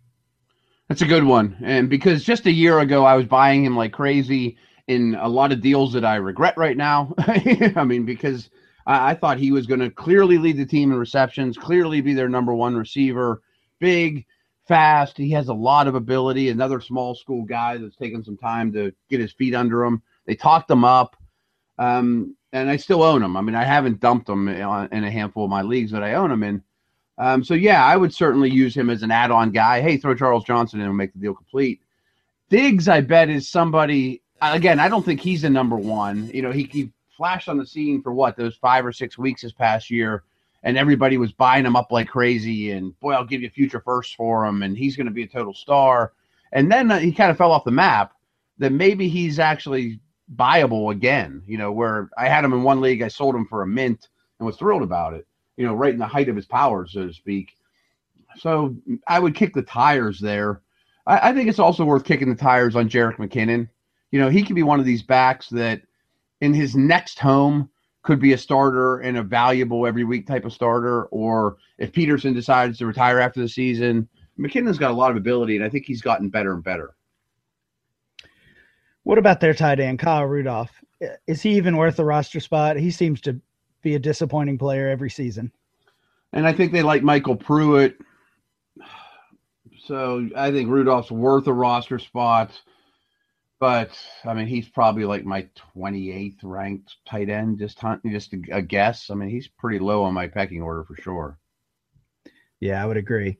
That's 0.88 1.02
a 1.02 1.06
good 1.06 1.24
one. 1.24 1.56
And 1.62 1.88
because 1.88 2.24
just 2.24 2.46
a 2.46 2.52
year 2.52 2.80
ago 2.80 3.04
I 3.04 3.14
was 3.14 3.26
buying 3.26 3.64
him 3.64 3.76
like 3.76 3.92
crazy 3.92 4.56
in 4.88 5.14
a 5.14 5.28
lot 5.28 5.52
of 5.52 5.60
deals 5.60 5.92
that 5.92 6.04
I 6.04 6.16
regret 6.16 6.56
right 6.56 6.76
now. 6.76 7.14
I 7.18 7.84
mean, 7.84 8.04
because 8.04 8.50
I, 8.86 9.10
I 9.10 9.14
thought 9.14 9.38
he 9.38 9.52
was 9.52 9.66
going 9.66 9.80
to 9.80 9.90
clearly 9.90 10.38
lead 10.38 10.58
the 10.58 10.66
team 10.66 10.92
in 10.92 10.98
receptions, 10.98 11.56
clearly 11.56 12.00
be 12.00 12.14
their 12.14 12.28
number 12.28 12.52
one 12.52 12.76
receiver, 12.76 13.42
big, 13.78 14.26
fast. 14.66 15.16
He 15.16 15.30
has 15.30 15.48
a 15.48 15.54
lot 15.54 15.86
of 15.86 15.94
ability. 15.94 16.48
Another 16.48 16.80
small 16.80 17.14
school 17.14 17.44
guy 17.44 17.76
that's 17.76 17.96
taken 17.96 18.24
some 18.24 18.36
time 18.36 18.72
to 18.72 18.92
get 19.08 19.20
his 19.20 19.32
feet 19.32 19.54
under 19.54 19.84
him. 19.84 20.02
They 20.26 20.34
talked 20.34 20.70
him 20.70 20.84
up. 20.84 21.16
Um, 21.78 22.36
and 22.52 22.68
I 22.68 22.76
still 22.76 23.02
own 23.02 23.22
him. 23.22 23.36
I 23.36 23.40
mean, 23.40 23.54
I 23.54 23.64
haven't 23.64 24.00
dumped 24.00 24.28
him 24.28 24.48
in 24.48 25.04
a 25.04 25.10
handful 25.10 25.44
of 25.44 25.50
my 25.50 25.62
leagues 25.62 25.90
that 25.92 26.02
I 26.02 26.14
own 26.14 26.30
him 26.30 26.42
in. 26.42 26.62
Um, 27.18 27.44
so 27.44 27.54
yeah, 27.54 27.84
I 27.84 27.96
would 27.96 28.14
certainly 28.14 28.50
use 28.50 28.74
him 28.74 28.90
as 28.90 29.02
an 29.02 29.10
add-on 29.10 29.50
guy. 29.50 29.80
Hey, 29.80 29.96
throw 29.96 30.14
Charles 30.14 30.44
Johnson 30.44 30.80
in 30.80 30.86
and 30.86 30.96
make 30.96 31.12
the 31.12 31.18
deal 31.18 31.34
complete. 31.34 31.80
Diggs, 32.48 32.88
I 32.88 33.00
bet, 33.00 33.28
is 33.28 33.48
somebody. 33.48 34.22
Again, 34.40 34.80
I 34.80 34.88
don't 34.88 35.04
think 35.04 35.20
he's 35.20 35.42
the 35.42 35.50
number 35.50 35.76
one. 35.76 36.30
You 36.34 36.42
know, 36.42 36.50
he, 36.50 36.64
he 36.64 36.90
flashed 37.16 37.48
on 37.48 37.58
the 37.58 37.66
scene 37.66 38.02
for 38.02 38.12
what 38.12 38.36
those 38.36 38.56
five 38.56 38.84
or 38.84 38.92
six 38.92 39.16
weeks 39.16 39.42
this 39.42 39.52
past 39.52 39.90
year, 39.90 40.24
and 40.62 40.76
everybody 40.76 41.16
was 41.18 41.32
buying 41.32 41.64
him 41.64 41.76
up 41.76 41.92
like 41.92 42.08
crazy. 42.08 42.72
And 42.72 42.98
boy, 43.00 43.12
I'll 43.12 43.24
give 43.24 43.42
you 43.42 43.50
future 43.50 43.80
firsts 43.80 44.14
for 44.14 44.44
him, 44.44 44.62
and 44.62 44.76
he's 44.76 44.96
going 44.96 45.06
to 45.06 45.12
be 45.12 45.22
a 45.22 45.28
total 45.28 45.54
star. 45.54 46.12
And 46.52 46.70
then 46.70 46.90
uh, 46.90 46.98
he 46.98 47.12
kind 47.12 47.30
of 47.30 47.38
fell 47.38 47.52
off 47.52 47.64
the 47.64 47.70
map. 47.70 48.12
That 48.58 48.72
maybe 48.72 49.08
he's 49.08 49.38
actually 49.38 49.98
buyable 50.36 50.92
again. 50.92 51.42
You 51.46 51.58
know, 51.58 51.72
where 51.72 52.10
I 52.18 52.28
had 52.28 52.44
him 52.44 52.52
in 52.52 52.62
one 52.62 52.80
league, 52.80 53.02
I 53.02 53.08
sold 53.08 53.34
him 53.34 53.46
for 53.46 53.62
a 53.62 53.66
mint 53.66 54.08
and 54.38 54.46
was 54.46 54.56
thrilled 54.56 54.82
about 54.82 55.14
it. 55.14 55.26
You 55.56 55.66
know, 55.66 55.74
right 55.74 55.92
in 55.92 55.98
the 55.98 56.06
height 56.06 56.28
of 56.28 56.36
his 56.36 56.46
powers, 56.46 56.92
so 56.92 57.06
to 57.06 57.12
speak. 57.12 57.56
So 58.38 58.76
I 59.06 59.18
would 59.18 59.34
kick 59.34 59.54
the 59.54 59.62
tires 59.62 60.18
there. 60.18 60.62
I, 61.06 61.30
I 61.30 61.34
think 61.34 61.48
it's 61.48 61.58
also 61.58 61.84
worth 61.84 62.04
kicking 62.04 62.28
the 62.28 62.34
tires 62.34 62.76
on 62.76 62.88
Jerick 62.88 63.16
McKinnon. 63.16 63.68
You 64.10 64.20
know, 64.20 64.28
he 64.28 64.42
could 64.42 64.56
be 64.56 64.62
one 64.62 64.80
of 64.80 64.86
these 64.86 65.02
backs 65.02 65.48
that 65.50 65.82
in 66.40 66.54
his 66.54 66.74
next 66.74 67.18
home 67.18 67.68
could 68.02 68.18
be 68.18 68.32
a 68.32 68.38
starter 68.38 68.98
and 68.98 69.16
a 69.16 69.22
valuable 69.22 69.86
every 69.86 70.04
week 70.04 70.26
type 70.26 70.44
of 70.44 70.52
starter. 70.52 71.04
Or 71.06 71.56
if 71.78 71.92
Peterson 71.92 72.34
decides 72.34 72.78
to 72.78 72.86
retire 72.86 73.20
after 73.20 73.40
the 73.40 73.48
season, 73.48 74.08
McKinnon's 74.38 74.78
got 74.78 74.90
a 74.90 74.94
lot 74.94 75.10
of 75.10 75.16
ability, 75.16 75.56
and 75.56 75.64
I 75.64 75.68
think 75.68 75.84
he's 75.86 76.02
gotten 76.02 76.28
better 76.28 76.52
and 76.52 76.64
better. 76.64 76.94
What 79.04 79.18
about 79.18 79.40
their 79.40 79.54
tight 79.54 79.80
end, 79.80 79.98
Kyle 79.98 80.24
Rudolph? 80.24 80.70
Is 81.26 81.42
he 81.42 81.56
even 81.56 81.76
worth 81.76 81.98
a 81.98 82.04
roster 82.04 82.40
spot? 82.40 82.76
He 82.76 82.90
seems 82.90 83.20
to 83.22 83.40
be 83.82 83.94
a 83.94 83.98
disappointing 83.98 84.58
player 84.58 84.88
every 84.88 85.10
season. 85.10 85.52
And 86.32 86.46
I 86.46 86.52
think 86.52 86.72
they 86.72 86.82
like 86.82 87.02
MyCole 87.02 87.40
Pruitt. 87.40 87.98
So 89.84 90.28
I 90.36 90.50
think 90.50 90.70
Rudolph's 90.70 91.10
worth 91.10 91.46
a 91.46 91.52
roster 91.52 91.98
spot. 91.98 92.58
But 93.60 93.90
I 94.24 94.34
mean, 94.34 94.48
he's 94.48 94.68
probably 94.68 95.04
like 95.04 95.24
my 95.24 95.48
28th 95.76 96.38
ranked 96.42 96.96
tight 97.08 97.28
end, 97.28 97.60
just 97.60 97.80
just 98.10 98.34
a 98.50 98.60
guess. 98.60 99.08
I 99.08 99.14
mean, 99.14 99.28
he's 99.28 99.46
pretty 99.46 99.78
low 99.78 100.02
on 100.02 100.14
my 100.14 100.26
pecking 100.26 100.62
order 100.62 100.82
for 100.82 100.96
sure. 100.96 101.38
Yeah, 102.58 102.82
I 102.82 102.86
would 102.86 102.96
agree. 102.96 103.38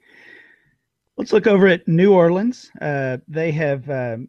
Let's 1.17 1.33
look 1.33 1.47
over 1.47 1.67
at 1.67 1.89
New 1.89 2.15
Orleans. 2.15 2.71
Uh, 2.81 3.19
they 3.27 3.51
have 3.53 3.89
um, 3.91 4.29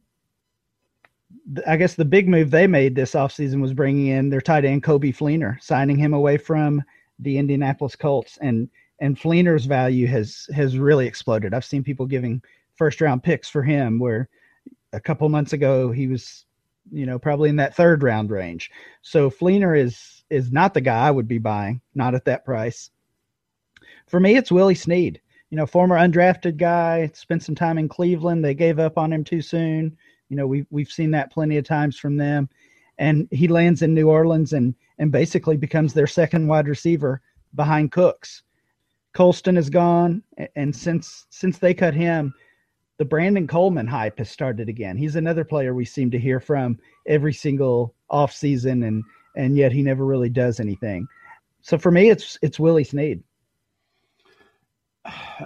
I 1.67 1.75
guess 1.75 1.95
the 1.95 2.05
big 2.05 2.27
move 2.29 2.51
they 2.51 2.67
made 2.67 2.95
this 2.95 3.13
offseason 3.13 3.61
was 3.61 3.73
bringing 3.73 4.07
in 4.07 4.29
their 4.29 4.41
tight 4.41 4.65
end 4.65 4.83
Coby 4.83 5.15
Fleener, 5.15 5.61
signing 5.61 5.97
him 5.97 6.13
away 6.13 6.37
from 6.37 6.81
the 7.19 7.37
Indianapolis 7.37 7.95
Colts, 7.95 8.37
and 8.41 8.69
and 8.99 9.19
Fleener's 9.19 9.65
value 9.65 10.07
has 10.07 10.47
has 10.53 10.77
really 10.77 11.05
exploded. 11.05 11.53
I've 11.53 11.65
seen 11.65 11.83
people 11.83 12.05
giving 12.05 12.41
first 12.75 13.01
round 13.01 13.23
picks 13.23 13.49
for 13.49 13.61
him, 13.61 13.99
where 13.99 14.29
a 14.93 14.99
couple 14.99 15.27
months 15.27 15.53
ago 15.53 15.91
he 15.91 16.07
was, 16.07 16.45
you 16.91 17.05
know, 17.05 17.19
probably 17.19 17.49
in 17.49 17.57
that 17.57 17.75
third 17.75 18.03
round 18.03 18.31
range. 18.31 18.71
So 19.01 19.29
Fleener 19.29 19.77
is 19.77 20.23
is 20.29 20.51
not 20.51 20.73
the 20.73 20.81
guy 20.81 21.07
I 21.07 21.11
would 21.11 21.27
be 21.27 21.39
buying, 21.39 21.81
not 21.93 22.15
at 22.15 22.25
that 22.25 22.45
price. 22.45 22.89
For 24.07 24.19
me, 24.19 24.37
it's 24.37 24.51
Willie 24.51 24.75
Snead. 24.75 25.19
You 25.49 25.57
know, 25.57 25.65
former 25.65 25.97
undrafted 25.97 26.57
guy, 26.57 27.11
spent 27.13 27.43
some 27.43 27.53
time 27.53 27.77
in 27.77 27.89
Cleveland. 27.89 28.43
They 28.43 28.55
gave 28.55 28.79
up 28.79 28.97
on 28.97 29.11
him 29.11 29.23
too 29.23 29.41
soon 29.41 29.97
you 30.33 30.37
know, 30.37 30.47
we've 30.47 30.65
we've 30.71 30.91
seen 30.91 31.11
that 31.11 31.31
plenty 31.31 31.57
of 31.57 31.63
times 31.63 31.99
from 31.99 32.17
them. 32.17 32.49
And 32.97 33.27
he 33.29 33.47
lands 33.47 33.83
in 33.83 33.93
New 33.93 34.09
Orleans 34.09 34.53
and 34.53 34.73
and 34.97 35.11
basically 35.11 35.57
becomes 35.57 35.93
their 35.93 36.07
second 36.07 36.47
wide 36.47 36.67
receiver 36.67 37.21
behind 37.53 37.91
Cooks. 37.91 38.41
Colston 39.13 39.57
is 39.57 39.69
gone, 39.69 40.23
and 40.55 40.75
since 40.75 41.27
since 41.29 41.59
they 41.59 41.75
cut 41.75 41.93
him, 41.93 42.33
the 42.97 43.05
Brandon 43.05 43.45
Coleman 43.45 43.85
hype 43.85 44.17
has 44.17 44.31
started 44.31 44.69
again. 44.69 44.97
He's 44.97 45.15
another 45.15 45.43
player 45.45 45.75
we 45.75 45.85
seem 45.85 46.09
to 46.09 46.19
hear 46.19 46.39
from 46.39 46.79
every 47.05 47.33
single 47.33 47.93
off 48.09 48.33
season, 48.33 48.81
and 48.81 49.03
and 49.35 49.55
yet 49.55 49.71
he 49.71 49.83
never 49.83 50.03
really 50.03 50.29
does 50.29 50.59
anything. 50.59 51.07
So 51.61 51.77
for 51.77 51.91
me, 51.91 52.09
it's 52.09 52.39
it's 52.41 52.59
Willie 52.59 52.83
Snead. 52.83 53.21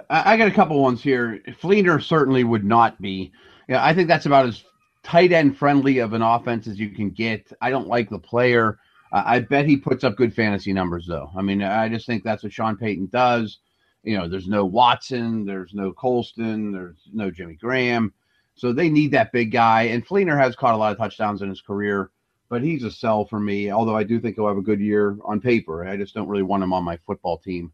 I 0.09 0.37
got 0.37 0.47
a 0.47 0.51
couple 0.51 0.81
ones 0.81 1.03
here. 1.03 1.41
Fleener 1.61 2.01
certainly 2.01 2.45
would 2.45 2.63
not 2.63 3.01
be. 3.01 3.33
Yeah, 3.67 3.83
I 3.83 3.93
think 3.93 4.07
that's 4.07 4.25
about 4.25 4.45
as 4.45 4.63
tight 5.07 5.31
end 5.31 5.57
friendly 5.57 5.99
of 5.99 6.11
an 6.11 6.21
offense 6.21 6.67
as 6.67 6.77
you 6.77 6.89
can 6.89 7.09
get. 7.09 7.49
I 7.61 7.69
don't 7.69 7.87
like 7.87 8.09
the 8.09 8.19
player. 8.19 8.77
Uh, 9.13 9.23
I 9.25 9.39
bet 9.39 9.65
he 9.65 9.77
puts 9.77 10.03
up 10.03 10.17
good 10.17 10.33
fantasy 10.33 10.73
numbers, 10.73 11.07
though. 11.07 11.31
I 11.35 11.41
mean, 11.41 11.63
I 11.63 11.87
just 11.87 12.05
think 12.05 12.25
that's 12.25 12.43
what 12.43 12.51
Sean 12.51 12.75
Payton 12.75 13.07
does. 13.13 13.59
You 14.03 14.17
know, 14.17 14.27
there's 14.27 14.49
no 14.49 14.65
Watson, 14.65 15.45
there's 15.45 15.73
no 15.73 15.93
Colston, 15.93 16.73
there's 16.73 17.07
no 17.13 17.31
Jimmy 17.31 17.55
Graham. 17.55 18.13
So 18.55 18.73
they 18.73 18.89
need 18.89 19.11
that 19.11 19.31
big 19.31 19.53
guy. 19.53 19.83
And 19.83 20.05
Fleener 20.05 20.37
has 20.37 20.57
caught 20.57 20.73
a 20.73 20.77
lot 20.77 20.91
of 20.91 20.97
touchdowns 20.97 21.41
in 21.41 21.47
his 21.47 21.61
career, 21.61 22.11
but 22.49 22.61
he's 22.61 22.83
a 22.83 22.91
sell 22.91 23.23
for 23.23 23.39
me, 23.39 23.71
although 23.71 23.95
I 23.95 24.03
do 24.03 24.19
think 24.19 24.35
he'll 24.35 24.47
have 24.47 24.57
a 24.57 24.61
good 24.61 24.81
year 24.81 25.17
on 25.23 25.39
paper. 25.39 25.87
I 25.87 25.95
just 25.95 26.15
don't 26.15 26.27
really 26.27 26.43
want 26.43 26.63
him 26.63 26.73
on 26.73 26.83
my 26.83 26.97
football 27.07 27.37
team. 27.37 27.71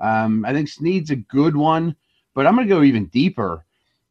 Um, 0.00 0.46
I 0.46 0.54
think 0.54 0.68
Snead's 0.68 1.10
a 1.10 1.16
good 1.16 1.56
one, 1.56 1.94
but 2.34 2.46
I'm 2.46 2.54
going 2.54 2.66
to 2.66 2.74
go 2.74 2.82
even 2.82 3.04
deeper. 3.06 3.66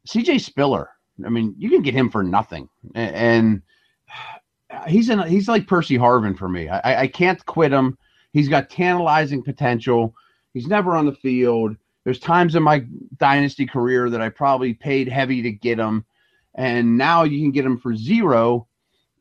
CJ 0.06 0.40
Spiller. 0.40 0.90
I 1.26 1.28
mean, 1.28 1.54
you 1.58 1.70
can 1.70 1.82
get 1.82 1.94
him 1.94 2.10
for 2.10 2.22
nothing. 2.22 2.68
And 2.94 3.62
he's 4.86 5.08
in 5.08 5.20
he's 5.26 5.48
like 5.48 5.66
Percy 5.66 5.96
Harvin 5.96 6.36
for 6.36 6.48
me. 6.48 6.68
I, 6.68 7.02
I 7.02 7.06
can't 7.06 7.44
quit 7.46 7.72
him. 7.72 7.98
He's 8.32 8.48
got 8.48 8.70
tantalizing 8.70 9.42
potential. 9.42 10.14
He's 10.54 10.66
never 10.66 10.96
on 10.96 11.06
the 11.06 11.14
field. 11.14 11.76
There's 12.04 12.18
times 12.18 12.54
in 12.54 12.62
my 12.62 12.84
dynasty 13.18 13.66
career 13.66 14.08
that 14.10 14.22
I 14.22 14.28
probably 14.28 14.74
paid 14.74 15.08
heavy 15.08 15.42
to 15.42 15.50
get 15.50 15.78
him, 15.78 16.04
and 16.54 16.96
now 16.96 17.24
you 17.24 17.40
can 17.40 17.50
get 17.50 17.64
him 17.64 17.78
for 17.78 17.94
zero. 17.94 18.66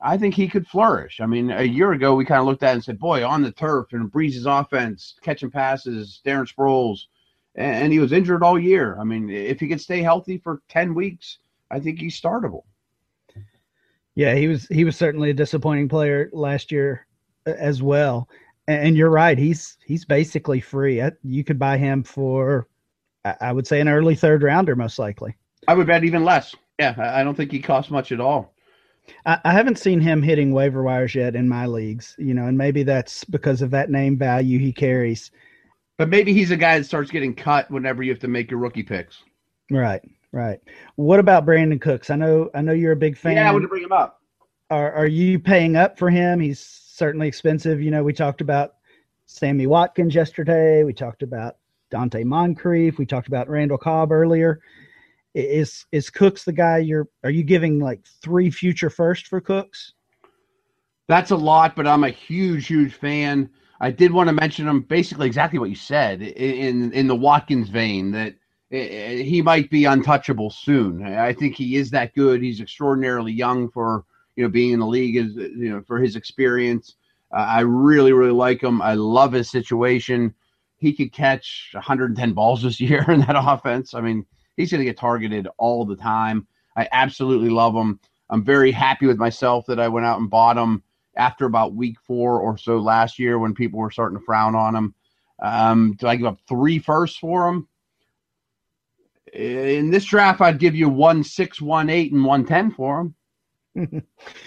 I 0.01 0.17
think 0.17 0.33
he 0.33 0.47
could 0.47 0.65
flourish. 0.65 1.19
I 1.19 1.25
mean, 1.25 1.51
a 1.51 1.63
year 1.63 1.91
ago 1.91 2.15
we 2.15 2.23
kind 2.23 2.39
of 2.39 2.45
looked 2.45 2.63
at 2.63 2.71
it 2.71 2.73
and 2.75 2.83
said, 2.83 2.99
"Boy, 2.99 3.27
on 3.27 3.41
the 3.41 3.51
turf 3.51 3.87
and 3.91 4.11
Brees's 4.11 4.45
offense, 4.45 5.15
catching 5.21 5.51
passes, 5.51 6.21
Darren 6.25 6.47
Sproles," 6.51 7.07
and 7.55 7.91
he 7.91 7.99
was 7.99 8.13
injured 8.13 8.43
all 8.43 8.57
year. 8.57 8.97
I 8.99 9.03
mean, 9.03 9.29
if 9.29 9.59
he 9.59 9.67
could 9.67 9.81
stay 9.81 10.01
healthy 10.01 10.37
for 10.37 10.61
ten 10.69 10.93
weeks, 10.93 11.39
I 11.71 11.79
think 11.79 11.99
he's 11.99 12.19
startable. 12.19 12.63
Yeah, 14.15 14.35
he 14.35 14.47
was 14.47 14.67
he 14.67 14.83
was 14.83 14.97
certainly 14.97 15.29
a 15.29 15.33
disappointing 15.33 15.87
player 15.87 16.29
last 16.33 16.71
year 16.71 17.07
uh, 17.47 17.51
as 17.51 17.81
well. 17.81 18.27
And 18.67 18.95
you're 18.95 19.09
right, 19.09 19.37
he's 19.37 19.77
he's 19.83 20.05
basically 20.05 20.61
free. 20.61 21.01
You 21.23 21.43
could 21.43 21.57
buy 21.57 21.77
him 21.77 22.03
for, 22.03 22.67
I 23.41 23.51
would 23.51 23.65
say, 23.65 23.79
an 23.79 23.87
early 23.89 24.13
third 24.13 24.43
rounder, 24.43 24.75
most 24.75 24.99
likely. 24.99 25.35
I 25.67 25.73
would 25.73 25.87
bet 25.87 26.03
even 26.03 26.23
less. 26.23 26.55
Yeah, 26.79 26.93
I 26.97 27.23
don't 27.23 27.35
think 27.35 27.51
he 27.51 27.59
costs 27.59 27.89
much 27.89 28.11
at 28.11 28.21
all. 28.21 28.53
I, 29.25 29.39
I 29.43 29.53
haven't 29.53 29.79
seen 29.79 29.99
him 29.99 30.21
hitting 30.21 30.51
waiver 30.51 30.83
wires 30.83 31.15
yet 31.15 31.35
in 31.35 31.49
my 31.49 31.65
leagues, 31.65 32.15
you 32.19 32.33
know, 32.35 32.45
and 32.45 32.57
maybe 32.57 32.83
that's 32.83 33.23
because 33.23 33.63
of 33.63 33.71
that 33.71 33.89
name 33.89 34.17
value 34.17 34.59
he 34.59 34.71
carries. 34.71 35.31
But 35.97 36.09
maybe 36.09 36.31
he's 36.31 36.51
a 36.51 36.57
guy 36.57 36.77
that 36.77 36.85
starts 36.85 37.09
getting 37.09 37.33
cut 37.33 37.71
whenever 37.71 38.03
you 38.03 38.11
have 38.11 38.21
to 38.21 38.27
make 38.27 38.51
your 38.51 38.59
rookie 38.59 38.83
picks. 38.83 39.23
Right, 39.71 40.01
right. 40.31 40.59
What 40.95 41.19
about 41.19 41.45
Brandin 41.45 41.81
Cooks? 41.81 42.09
I 42.09 42.15
know, 42.15 42.49
I 42.53 42.61
know 42.61 42.73
you're 42.73 42.91
a 42.91 42.97
big 42.97 43.17
fan. 43.17 43.35
Yeah, 43.35 43.49
I 43.49 43.51
want 43.51 43.63
to 43.63 43.67
bring 43.67 43.83
him 43.83 43.91
up. 43.91 44.21
Are 44.69 44.91
Are 44.93 45.07
you 45.07 45.39
paying 45.39 45.75
up 45.75 45.97
for 45.97 46.09
him? 46.09 46.39
He's 46.39 46.59
certainly 46.59 47.27
expensive. 47.27 47.81
You 47.81 47.91
know, 47.91 48.03
we 48.03 48.13
talked 48.13 48.41
about 48.41 48.75
Sammy 49.25 49.67
Watkins 49.67 50.13
yesterday. 50.13 50.83
We 50.83 50.93
talked 50.93 51.23
about 51.23 51.57
Donte 51.91 52.23
Moncrief. 52.23 52.97
We 52.97 53.05
talked 53.05 53.27
about 53.27 53.49
Randall 53.49 53.77
Cobb 53.77 54.11
earlier. 54.11 54.61
Is 55.33 55.85
is 55.91 56.09
Cooks 56.09 56.43
the 56.43 56.53
guy 56.53 56.79
you're? 56.79 57.07
Are 57.23 57.29
you 57.29 57.43
giving 57.43 57.79
like 57.79 58.01
three 58.21 58.49
future 58.49 58.89
first 58.89 59.27
for 59.27 59.39
Cooks? 59.39 59.93
That's 61.07 61.31
a 61.31 61.35
lot, 61.35 61.75
but 61.75 61.87
I'm 61.87 62.03
a 62.03 62.09
huge, 62.09 62.67
huge 62.67 62.93
fan. 62.93 63.49
I 63.81 63.91
did 63.91 64.11
want 64.11 64.27
to 64.27 64.33
mention 64.33 64.67
him 64.67 64.81
basically 64.81 65.27
exactly 65.27 65.57
what 65.57 65.69
you 65.69 65.75
said 65.75 66.21
in 66.21 66.91
in 66.91 67.07
the 67.07 67.15
Watkins 67.15 67.69
vein 67.69 68.11
that 68.11 68.35
he 68.69 69.41
might 69.41 69.69
be 69.69 69.85
untouchable 69.85 70.49
soon. 70.49 71.03
I 71.03 71.33
think 71.33 71.55
he 71.55 71.75
is 71.75 71.89
that 71.91 72.13
good. 72.13 72.41
He's 72.41 72.61
extraordinarily 72.61 73.31
young 73.31 73.69
for 73.69 74.05
you 74.35 74.43
know 74.43 74.49
being 74.49 74.71
in 74.71 74.79
the 74.79 74.85
league 74.85 75.15
is 75.15 75.35
you 75.35 75.71
know 75.71 75.81
for 75.81 75.99
his 75.99 76.15
experience. 76.15 76.95
Uh, 77.31 77.41
I 77.41 77.59
really 77.61 78.13
really 78.13 78.31
like 78.31 78.61
him. 78.61 78.81
I 78.81 78.93
love 78.93 79.33
his 79.33 79.49
situation. 79.49 80.33
He 80.77 80.93
could 80.93 81.11
catch 81.11 81.71
110 81.73 82.33
balls 82.33 82.61
this 82.61 82.79
year 82.81 83.09
in 83.09 83.21
that 83.21 83.35
offense. 83.35 83.93
I 83.93 84.01
mean, 84.01 84.25
he's 84.55 84.71
going 84.71 84.79
to 84.79 84.85
get 84.85 84.97
targeted 84.97 85.47
all 85.57 85.85
the 85.85 85.95
time. 85.95 86.47
I 86.75 86.87
absolutely 86.91 87.49
love 87.49 87.73
him. 87.75 87.99
I'm 88.29 88.43
very 88.43 88.71
happy 88.71 89.07
with 89.07 89.17
myself 89.17 89.65
that 89.65 89.79
I 89.79 89.87
went 89.87 90.05
out 90.05 90.19
and 90.19 90.29
bought 90.29 90.57
him 90.57 90.83
after 91.17 91.45
about 91.45 91.73
week 91.73 91.97
four 92.05 92.39
or 92.39 92.57
so 92.57 92.77
last 92.77 93.17
year 93.17 93.39
when 93.39 93.53
people 93.53 93.79
were 93.79 93.91
starting 93.91 94.17
to 94.17 94.23
frown 94.23 94.55
on 94.55 94.75
him. 94.75 94.93
Um, 95.41 95.95
do 95.99 96.07
I 96.07 96.15
give 96.15 96.27
up 96.27 96.39
three 96.47 96.79
firsts 96.79 97.17
for 97.17 97.49
him? 97.49 97.67
In 99.33 99.91
this 99.91 100.05
draft, 100.05 100.41
I'd 100.41 100.59
give 100.59 100.75
you 100.75 100.89
one 100.89 101.23
six, 101.23 101.61
one 101.61 101.89
eight, 101.89 102.11
and 102.11 102.25
one 102.25 102.45
ten 102.45 102.71
for 102.71 103.11
him. 103.75 104.03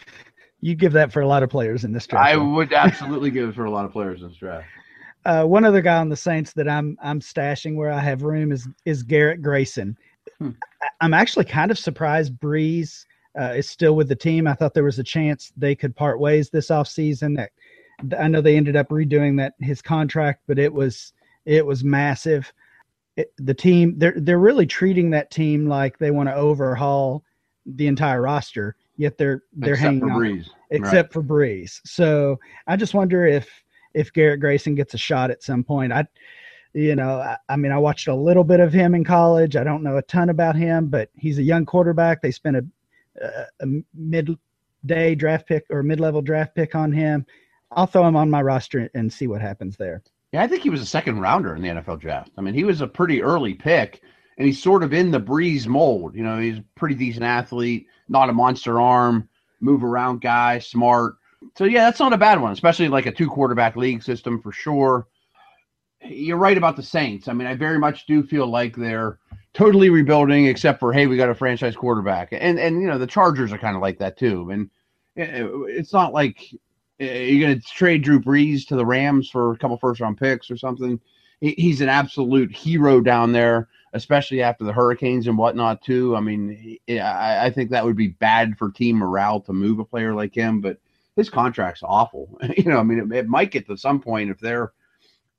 you 0.61 0.75
give 0.75 0.93
that 0.93 1.13
for 1.13 1.21
a 1.21 1.27
lot 1.27 1.43
of 1.43 1.51
players 1.51 1.85
in 1.85 1.93
this 1.93 2.07
draft. 2.07 2.27
I 2.27 2.37
would 2.37 2.73
absolutely 2.73 3.31
give 3.31 3.49
it 3.49 3.55
for 3.55 3.65
a 3.65 3.71
lot 3.71 3.85
of 3.85 3.93
players 3.93 4.23
in 4.23 4.29
this 4.29 4.39
draft. 4.39 4.67
Uh, 5.25 5.45
one 5.45 5.65
other 5.65 5.81
guy 5.81 5.99
on 5.99 6.09
the 6.09 6.17
Saints 6.17 6.53
that 6.53 6.69
I'm 6.69 6.99
I'm 7.01 7.21
stashing 7.21 7.77
where 7.77 7.93
I 7.93 8.01
have 8.01 8.25
room 8.25 8.51
is 8.51 8.67
is 8.85 9.05
Garrett 9.05 9.41
Grayson. 9.41 9.97
Hmm. 10.39 10.51
I, 11.01 11.05
am 11.05 11.15
actually 11.15 11.45
kind 11.45 11.71
of 11.71 11.79
surprised 11.79 12.35
Brees 12.41 13.05
uh, 13.41 13.53
is 13.57 13.69
still 13.69 13.95
with 13.95 14.09
the 14.09 14.17
team. 14.17 14.49
I 14.49 14.55
thought 14.55 14.75
there 14.75 14.83
was 14.83 14.99
a 14.99 15.05
chance 15.05 15.53
they 15.57 15.77
could 15.77 15.95
part 15.95 16.19
ways 16.19 16.51
this 16.51 16.71
offseason. 16.71 17.37
That 17.37 17.51
I 18.19 18.27
know 18.27 18.41
they 18.41 18.57
ended 18.57 18.75
up 18.75 18.89
redoing 18.89 19.37
that 19.39 19.55
his 19.61 19.81
contract, 19.81 20.43
but 20.49 20.59
it 20.59 20.73
was 20.73 21.13
it 21.45 21.65
was 21.65 21.85
massive. 21.85 22.53
It, 23.17 23.33
the 23.37 23.55
team 23.55 23.99
they're 23.99 24.15
they're 24.17 24.39
really 24.39 24.67
treating 24.67 25.11
that 25.11 25.31
team 25.31 25.67
like 25.67 25.99
they 25.99 26.11
want 26.11 26.29
to 26.29 26.35
overhaul 26.35 27.25
the 27.67 27.87
entire 27.87 28.23
roster. 28.23 28.77
Yet 28.97 29.19
they're 29.19 29.43
they're 29.53 29.75
except 29.75 29.85
hanging 29.85 30.01
for 30.01 30.13
on, 30.13 30.21
Brees. 30.21 30.49
except 30.71 31.15
right. 31.15 31.23
for 31.23 31.23
Brees. 31.23 31.81
So 31.85 32.39
I 32.67 32.77
just 32.77 32.95
wonder 32.95 33.27
if 33.27 33.49
if 33.95 34.13
Garrett 34.13 34.41
Grayson 34.41 34.75
gets 34.75 34.95
a 34.95 34.99
shot 34.99 35.31
at 35.31 35.43
some 35.43 35.65
point. 35.65 35.93
I, 35.93 36.07
you 36.75 36.97
know, 36.97 37.17
I, 37.17 37.37
I, 37.49 37.57
mean, 37.57 37.73
I 37.73 37.79
watched 37.79 38.09
a 38.09 38.15
little 38.15 38.45
bit 38.45 38.61
of 38.61 38.73
him 38.73 38.95
in 38.95 39.05
college. 39.05 39.57
I 39.57 39.65
don't 39.65 39.83
know 39.83 39.99
a 39.99 40.03
ton 40.03 40.31
about 40.31 40.57
him, 40.57 40.89
but 40.89 41.11
he's 41.15 41.39
a 41.39 41.43
young 41.43 41.67
quarterback. 41.67 42.23
They 42.23 42.31
spent 42.31 42.57
a, 42.57 42.65
a, 43.21 43.45
a 43.61 43.67
mid-day 43.95 45.15
draft 45.15 45.47
pick 45.47 45.67
or 45.71 45.83
mid-level 45.83 46.23
draft 46.23 46.55
pick 46.55 46.75
on 46.75 46.93
him. 46.93 47.27
I'll 47.71 47.87
throw 47.87 48.07
him 48.07 48.17
on 48.17 48.31
my 48.31 48.43
roster 48.43 48.89
and 48.95 49.13
see 49.13 49.27
what 49.27 49.41
happens 49.41 49.77
there. 49.77 50.03
Yeah, 50.33 50.43
I 50.43 50.47
think 50.47 50.63
he 50.63 50.71
was 50.71 50.81
a 50.81 50.87
second 50.87 51.21
rounder 51.21 51.55
in 51.55 51.63
the 51.63 51.69
NFL 51.69 52.01
draft. 52.01 52.31
I 52.39 52.41
mean, 52.41 52.55
he 52.55 52.65
was 52.65 52.81
a 52.81 52.87
pretty 52.87 53.23
early 53.23 53.53
pick, 53.53 54.01
and 54.39 54.47
he's 54.47 54.63
sort 54.63 54.83
of 54.83 54.95
in 54.95 55.11
the 55.11 55.21
Brees 55.21 55.67
mold. 55.67 56.15
You 56.15 56.25
know, 56.25 56.39
he's 56.39 56.59
a 56.59 56.65
pretty 56.75 56.95
decent 56.95 57.25
athlete, 57.25 57.87
not 58.09 58.31
a 58.31 58.33
monster 58.33 58.81
arm, 58.81 59.29
move 59.61 59.85
around 59.85 60.23
guy, 60.23 60.59
smart. 60.59 61.17
So 61.57 61.65
yeah, 61.65 61.85
that's 61.85 62.01
not 62.01 62.15
a 62.15 62.19
bad 62.19 62.41
one, 62.41 62.53
especially 62.53 62.89
like 62.89 63.07
a 63.07 63.13
two 63.13 63.29
quarterback 63.29 63.77
league 63.77 64.03
system 64.03 64.41
for 64.41 64.53
sure. 64.53 65.07
You're 66.01 66.39
right 66.39 66.57
about 66.57 66.77
the 66.77 66.83
Saints. 66.83 67.29
I 67.29 67.35
mean, 67.35 67.47
I 67.47 67.55
very 67.55 67.79
much 67.79 68.07
do 68.07 68.23
feel 68.23 68.47
like 68.47 68.75
they're 68.75 69.19
totally 69.53 69.91
rebuilding, 69.91 70.47
except 70.47 70.81
for 70.81 70.95
hey, 70.95 71.07
we 71.07 71.17
got 71.19 71.29
a 71.29 71.35
franchise 71.35 71.77
quarterback, 71.77 72.31
and 72.33 72.59
and 72.59 72.81
you 72.81 72.89
know 72.89 72.99
the 72.99 73.07
Chargers 73.07 73.53
are 73.53 73.59
kind 73.59 73.77
of 73.77 73.83
like 73.83 73.99
that 73.99 74.17
too. 74.17 74.51
And 74.51 74.71
eh, 75.17 75.47
it's 75.67 75.93
not 75.93 76.15
like 76.15 76.43
you're 77.03 77.49
going 77.49 77.61
to 77.61 77.67
trade 77.67 78.03
Drew 78.03 78.21
Brees 78.21 78.67
to 78.69 78.77
the 78.77 78.87
Rams 78.87 79.29
for 79.29 79.53
a 79.53 79.59
couple 79.59 79.77
first 79.77 80.01
round 80.01 80.19
picks 80.19 80.51
or 80.51 80.57
something. 80.57 81.01
He's 81.41 81.81
an 81.81 81.89
absolute 81.89 82.53
hero 82.53 83.01
down 83.01 83.33
there, 83.33 83.69
especially 83.95 84.43
after 84.43 84.63
the 84.63 84.73
hurricanes 84.73 85.27
and 85.27 85.37
whatnot 85.37 85.83
too. 85.83 86.15
I 86.15 86.21
mean, 86.21 86.79
I 86.89 87.51
think 87.51 87.71
that 87.71 87.85
would 87.85 87.97
be 87.97 88.09
bad 88.09 88.57
for 88.57 88.71
team 88.71 88.97
morale 88.97 89.41
to 89.41 89.53
move 89.53 89.81
a 89.81 89.85
player 89.85 90.15
like 90.15 90.33
him, 90.33 90.61
but 90.61 90.79
his 91.17 91.29
contract's 91.29 91.83
awful. 91.83 92.39
you 92.57 92.71
know, 92.71 92.79
I 92.79 92.85
mean, 92.85 93.13
it, 93.13 93.17
it, 93.17 93.29
might 93.29 93.51
get 93.51 93.67
to 93.67 93.77
some 93.77 94.01
point 94.01 94.31
if 94.31 94.39
they're, 94.39 94.73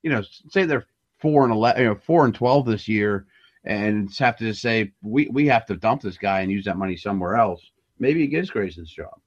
you 0.02 0.10
know, 0.10 0.22
say 0.50 0.66
they're 0.66 0.86
four 1.20 1.44
and 1.44 1.52
eleven, 1.52 1.82
you 1.82 1.88
know, 1.88 1.94
four 1.94 2.26
and 2.26 2.34
twelve 2.34 2.66
this 2.66 2.86
year, 2.86 3.26
and 3.64 4.14
have 4.18 4.36
to 4.36 4.44
just 4.44 4.60
say 4.60 4.92
we 5.02 5.28
we 5.28 5.46
have 5.46 5.64
to 5.66 5.76
dump 5.76 6.02
this 6.02 6.18
guy 6.18 6.40
and 6.40 6.52
use 6.52 6.66
that 6.66 6.76
money 6.76 6.98
somewhere 6.98 7.36
else. 7.36 7.70
Maybe 7.98 8.20
he 8.20 8.26
gives 8.26 8.50
Grayson's 8.50 8.90
job. 8.90 9.18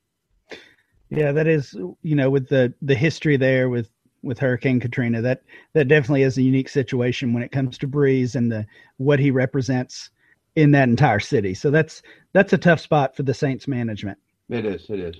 Yeah, 1.09 1.31
that 1.31 1.47
is, 1.47 1.73
you 2.01 2.15
know, 2.15 2.29
with 2.29 2.49
the 2.49 2.73
the 2.81 2.95
history 2.95 3.37
there 3.37 3.69
with 3.69 3.89
with 4.23 4.39
Hurricane 4.39 4.79
Katrina, 4.79 5.21
that 5.21 5.41
that 5.73 5.87
definitely 5.87 6.23
is 6.23 6.37
a 6.37 6.41
unique 6.41 6.69
situation 6.69 7.33
when 7.33 7.43
it 7.43 7.51
comes 7.51 7.77
to 7.79 7.87
Brees 7.87 8.35
and 8.35 8.51
the 8.51 8.65
what 8.97 9.19
he 9.19 9.31
represents 9.31 10.09
in 10.55 10.71
that 10.71 10.89
entire 10.89 11.19
city. 11.19 11.53
So 11.53 11.71
that's 11.71 12.01
that's 12.33 12.53
a 12.53 12.57
tough 12.57 12.79
spot 12.79 13.15
for 13.15 13.23
the 13.23 13.33
Saints 13.33 13.67
management. 13.67 14.17
It 14.49 14.65
is. 14.65 14.89
It 14.89 14.99
is. 14.99 15.15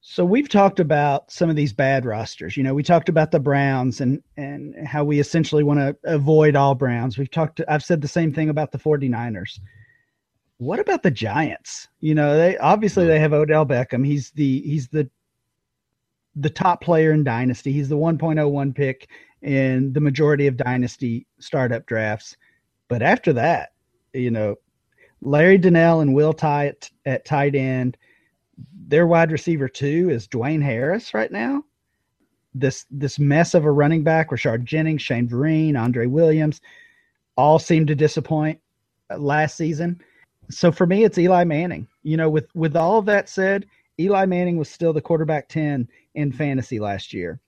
So 0.00 0.24
we've 0.24 0.48
talked 0.48 0.78
about 0.78 1.30
some 1.32 1.50
of 1.50 1.56
these 1.56 1.72
bad 1.72 2.04
rosters. 2.04 2.56
You 2.56 2.62
know, 2.62 2.74
we 2.74 2.82
talked 2.82 3.08
about 3.08 3.32
the 3.32 3.40
Browns 3.40 4.00
and 4.00 4.22
and 4.36 4.74
how 4.86 5.04
we 5.04 5.18
essentially 5.18 5.64
want 5.64 5.80
to 5.80 5.96
avoid 6.04 6.56
all 6.56 6.74
Browns. 6.74 7.18
We've 7.18 7.30
talked 7.30 7.56
to, 7.56 7.72
I've 7.72 7.84
said 7.84 8.00
the 8.00 8.08
same 8.08 8.32
thing 8.32 8.48
about 8.48 8.72
the 8.72 8.78
49ers. 8.78 9.58
What 10.58 10.80
about 10.80 11.02
the 11.02 11.10
Giants? 11.10 11.88
You 12.00 12.14
know, 12.14 12.36
they 12.36 12.56
obviously 12.58 13.06
they 13.06 13.18
have 13.18 13.32
Odell 13.32 13.66
Beckham. 13.66 14.06
He's 14.06 14.30
the 14.30 14.62
he's 14.62 14.88
the 14.88 15.08
the 16.34 16.50
top 16.50 16.82
player 16.82 17.12
in 17.12 17.24
dynasty. 17.24 17.72
He's 17.72 17.88
the 17.88 17.96
1.01 17.96 18.74
pick 18.74 19.08
in 19.42 19.92
the 19.92 20.00
majority 20.00 20.46
of 20.46 20.56
dynasty 20.56 21.26
startup 21.38 21.86
drafts. 21.86 22.36
But 22.88 23.02
after 23.02 23.32
that, 23.34 23.72
you 24.12 24.30
know, 24.30 24.56
Larry 25.22 25.56
Donnell 25.56 26.00
and 26.00 26.14
Will 26.14 26.34
Tye 26.34 26.66
at, 26.66 26.90
at 27.06 27.24
tight 27.24 27.54
end 27.54 27.96
their 28.88 29.06
wide 29.06 29.32
receiver 29.32 29.68
two 29.68 30.10
is 30.10 30.28
Dwayne 30.28 30.62
Harris 30.62 31.14
right 31.14 31.30
now. 31.30 31.64
This 32.54 32.86
this 32.90 33.18
mess 33.18 33.54
of 33.54 33.64
a 33.64 33.70
running 33.70 34.02
back, 34.02 34.30
Rashard 34.30 34.64
Jennings, 34.64 35.02
Shane 35.02 35.28
Vereen, 35.28 35.78
Andre 35.78 36.06
Williams, 36.06 36.60
all 37.36 37.58
seem 37.58 37.86
to 37.86 37.94
disappoint 37.94 38.60
uh, 39.10 39.18
last 39.18 39.56
season. 39.56 40.00
So 40.50 40.70
for 40.70 40.86
me, 40.86 41.04
it's 41.04 41.18
Eli 41.18 41.44
Manning. 41.44 41.86
You 42.02 42.16
know, 42.16 42.30
with 42.30 42.54
with 42.54 42.76
all 42.76 42.98
of 42.98 43.06
that 43.06 43.28
said, 43.28 43.66
Eli 43.98 44.26
Manning 44.26 44.56
was 44.56 44.68
still 44.68 44.92
the 44.92 45.00
quarterback 45.00 45.48
ten 45.48 45.88
in 46.14 46.32
fantasy 46.32 46.78
last 46.78 47.12
year. 47.12 47.40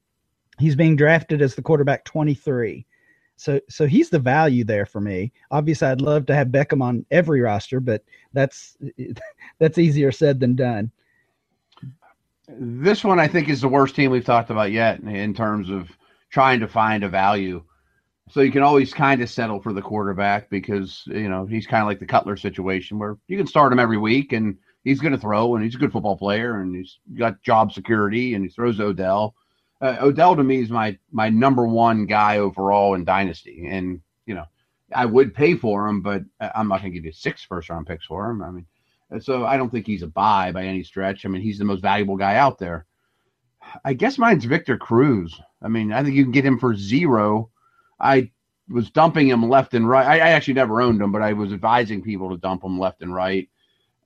He's 0.58 0.76
being 0.76 0.96
drafted 0.96 1.42
as 1.42 1.54
the 1.54 1.62
quarterback 1.62 2.04
twenty 2.04 2.34
three. 2.34 2.86
So 3.36 3.60
so 3.68 3.86
he's 3.86 4.10
the 4.10 4.18
value 4.18 4.64
there 4.64 4.86
for 4.86 5.00
me. 5.00 5.32
Obviously, 5.50 5.88
I'd 5.88 6.00
love 6.00 6.26
to 6.26 6.34
have 6.34 6.48
Beckham 6.48 6.82
on 6.82 7.06
every 7.10 7.40
roster, 7.40 7.78
but 7.80 8.04
that's 8.32 8.76
that's 9.58 9.78
easier 9.78 10.10
said 10.10 10.40
than 10.40 10.56
done. 10.56 10.90
This 12.48 13.04
one 13.04 13.20
I 13.20 13.28
think 13.28 13.48
is 13.48 13.60
the 13.60 13.68
worst 13.68 13.94
team 13.94 14.10
we've 14.10 14.24
talked 14.24 14.50
about 14.50 14.72
yet 14.72 15.00
in 15.00 15.34
terms 15.34 15.70
of 15.70 15.90
trying 16.30 16.60
to 16.60 16.68
find 16.68 17.04
a 17.04 17.08
value. 17.08 17.62
So 18.30 18.40
you 18.40 18.52
can 18.52 18.62
always 18.62 18.92
kind 18.92 19.22
of 19.22 19.30
settle 19.30 19.60
for 19.60 19.72
the 19.72 19.82
quarterback 19.82 20.50
because 20.50 21.02
you 21.06 21.28
know 21.28 21.46
he's 21.46 21.66
kind 21.66 21.82
of 21.82 21.88
like 21.88 21.98
the 21.98 22.06
Cutler 22.06 22.36
situation 22.36 22.98
where 22.98 23.16
you 23.26 23.36
can 23.36 23.46
start 23.46 23.72
him 23.72 23.78
every 23.78 23.98
week 23.98 24.32
and 24.32 24.58
he's 24.84 25.00
going 25.00 25.12
to 25.12 25.18
throw 25.18 25.54
and 25.54 25.64
he's 25.64 25.74
a 25.74 25.78
good 25.78 25.92
football 25.92 26.16
player 26.16 26.60
and 26.60 26.74
he's 26.74 26.98
got 27.18 27.42
job 27.42 27.72
security 27.72 28.34
and 28.34 28.44
he 28.44 28.50
throws 28.50 28.80
Odell. 28.80 29.34
Uh, 29.80 29.96
Odell 30.00 30.34
to 30.34 30.42
me 30.42 30.60
is 30.60 30.70
my 30.70 30.98
my 31.12 31.28
number 31.28 31.66
one 31.66 32.06
guy 32.06 32.38
overall 32.38 32.94
in 32.94 33.04
dynasty, 33.04 33.66
and 33.68 34.00
you 34.26 34.34
know 34.34 34.44
I 34.92 35.06
would 35.06 35.34
pay 35.34 35.54
for 35.54 35.86
him, 35.86 36.02
but 36.02 36.22
I'm 36.40 36.68
not 36.68 36.80
going 36.80 36.92
to 36.92 36.98
give 36.98 37.04
you 37.04 37.12
six 37.12 37.44
first 37.44 37.68
round 37.68 37.86
picks 37.86 38.06
for 38.06 38.28
him. 38.28 38.42
I 38.42 38.50
mean, 38.50 38.66
so 39.20 39.46
I 39.46 39.56
don't 39.56 39.70
think 39.70 39.86
he's 39.86 40.02
a 40.02 40.08
buy 40.08 40.52
by 40.52 40.64
any 40.64 40.82
stretch. 40.82 41.24
I 41.24 41.28
mean, 41.28 41.42
he's 41.42 41.58
the 41.58 41.64
most 41.64 41.82
valuable 41.82 42.16
guy 42.16 42.36
out 42.36 42.58
there. 42.58 42.86
I 43.84 43.92
guess 43.92 44.18
mine's 44.18 44.44
Victor 44.44 44.76
Cruz. 44.76 45.40
I 45.62 45.68
mean, 45.68 45.92
I 45.92 46.02
think 46.02 46.16
you 46.16 46.24
can 46.24 46.32
get 46.32 46.44
him 46.44 46.58
for 46.58 46.74
zero. 46.74 47.50
I 48.00 48.30
was 48.68 48.90
dumping 48.90 49.28
him 49.28 49.48
left 49.48 49.74
and 49.74 49.88
right. 49.88 50.06
I, 50.06 50.26
I 50.26 50.30
actually 50.30 50.54
never 50.54 50.80
owned 50.80 51.00
him, 51.00 51.12
but 51.12 51.22
I 51.22 51.32
was 51.32 51.52
advising 51.52 52.02
people 52.02 52.30
to 52.30 52.36
dump 52.36 52.62
him 52.64 52.78
left 52.78 53.02
and 53.02 53.14
right. 53.14 53.48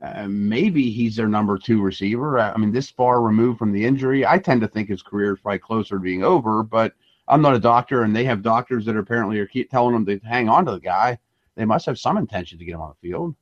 Uh, 0.00 0.26
maybe 0.28 0.90
he's 0.90 1.14
their 1.14 1.28
number 1.28 1.56
two 1.58 1.80
receiver. 1.80 2.38
I 2.38 2.56
mean, 2.56 2.72
this 2.72 2.90
far 2.90 3.22
removed 3.22 3.58
from 3.58 3.72
the 3.72 3.84
injury, 3.84 4.26
I 4.26 4.38
tend 4.38 4.60
to 4.62 4.68
think 4.68 4.88
his 4.88 5.02
career 5.02 5.34
is 5.34 5.40
probably 5.40 5.60
closer 5.60 5.96
to 5.96 6.00
being 6.00 6.24
over. 6.24 6.62
But 6.62 6.94
I'm 7.28 7.42
not 7.42 7.54
a 7.54 7.60
doctor, 7.60 8.02
and 8.02 8.14
they 8.14 8.24
have 8.24 8.42
doctors 8.42 8.84
that 8.86 8.96
apparently 8.96 9.38
are 9.38 9.46
keep 9.46 9.70
telling 9.70 9.94
them 9.94 10.06
to 10.06 10.18
hang 10.26 10.48
on 10.48 10.66
to 10.66 10.72
the 10.72 10.80
guy. 10.80 11.18
They 11.54 11.64
must 11.64 11.86
have 11.86 11.98
some 11.98 12.16
intention 12.16 12.58
to 12.58 12.64
get 12.64 12.74
him 12.74 12.80
on 12.80 12.94
the 13.00 13.08
field. 13.08 13.36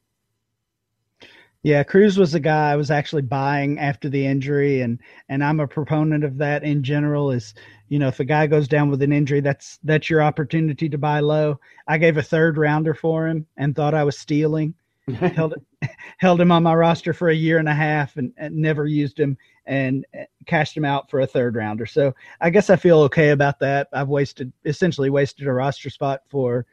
Yeah, 1.63 1.83
Cruz 1.83 2.17
was 2.17 2.35
a 2.35 2.41
guy 2.41 2.73
I 2.73 2.77
was 2.77 2.91
actually 2.91 3.23
buying 3.23 3.79
after 3.79 4.09
the 4.09 4.25
injury, 4.25 4.81
and 4.81 4.99
and 5.29 5.45
I'm 5.45 5.61
a 5.61 5.69
proponent 5.69 6.25
of 6.25 6.39
that 6.39 6.65
in 6.65 6.83
general. 6.83 7.31
Is 7.31 7.53
you 7.89 7.99
know 7.99 8.09
if 8.09 8.19
a 8.19 8.25
guy 8.25 8.47
goes 8.47 8.67
down 8.67 8.91
with 8.91 9.03
an 9.03 9.13
injury, 9.13 9.41
that's 9.41 9.79
that's 9.85 10.09
your 10.09 10.23
opportunity 10.23 10.89
to 10.89 10.97
buy 10.97 11.21
low. 11.21 11.61
I 11.87 11.99
gave 11.99 12.17
a 12.17 12.23
third 12.23 12.57
rounder 12.57 12.95
for 12.95 13.29
him 13.29 13.47
and 13.59 13.77
thought 13.77 13.95
I 13.95 14.05
was 14.05 14.19
stealing. 14.19 14.75
held 15.13 15.55
held 16.19 16.41
him 16.41 16.53
on 16.53 16.63
my 16.63 16.75
roster 16.75 17.13
for 17.13 17.29
a 17.29 17.35
year 17.35 17.59
and 17.59 17.69
a 17.69 17.75
half 17.75 18.17
and, 18.17 18.33
and 18.39 18.55
never 18.57 18.87
used 18.87 19.19
him 19.19 19.37
and 19.67 20.07
cashed 20.47 20.77
him 20.77 20.85
out 20.85 21.11
for 21.11 21.21
a 21.21 21.27
third 21.27 21.57
rounder. 21.57 21.85
So 21.85 22.15
I 22.41 22.51
guess 22.51 22.71
I 22.71 22.77
feel 22.77 23.01
okay 23.01 23.31
about 23.31 23.59
that. 23.61 23.89
I've 23.93 24.09
wasted 24.09 24.53
essentially 24.65 25.11
wasted 25.11 25.47
a 25.47 25.53
roster 25.53 25.91
spot 25.91 26.23
for 26.29 26.65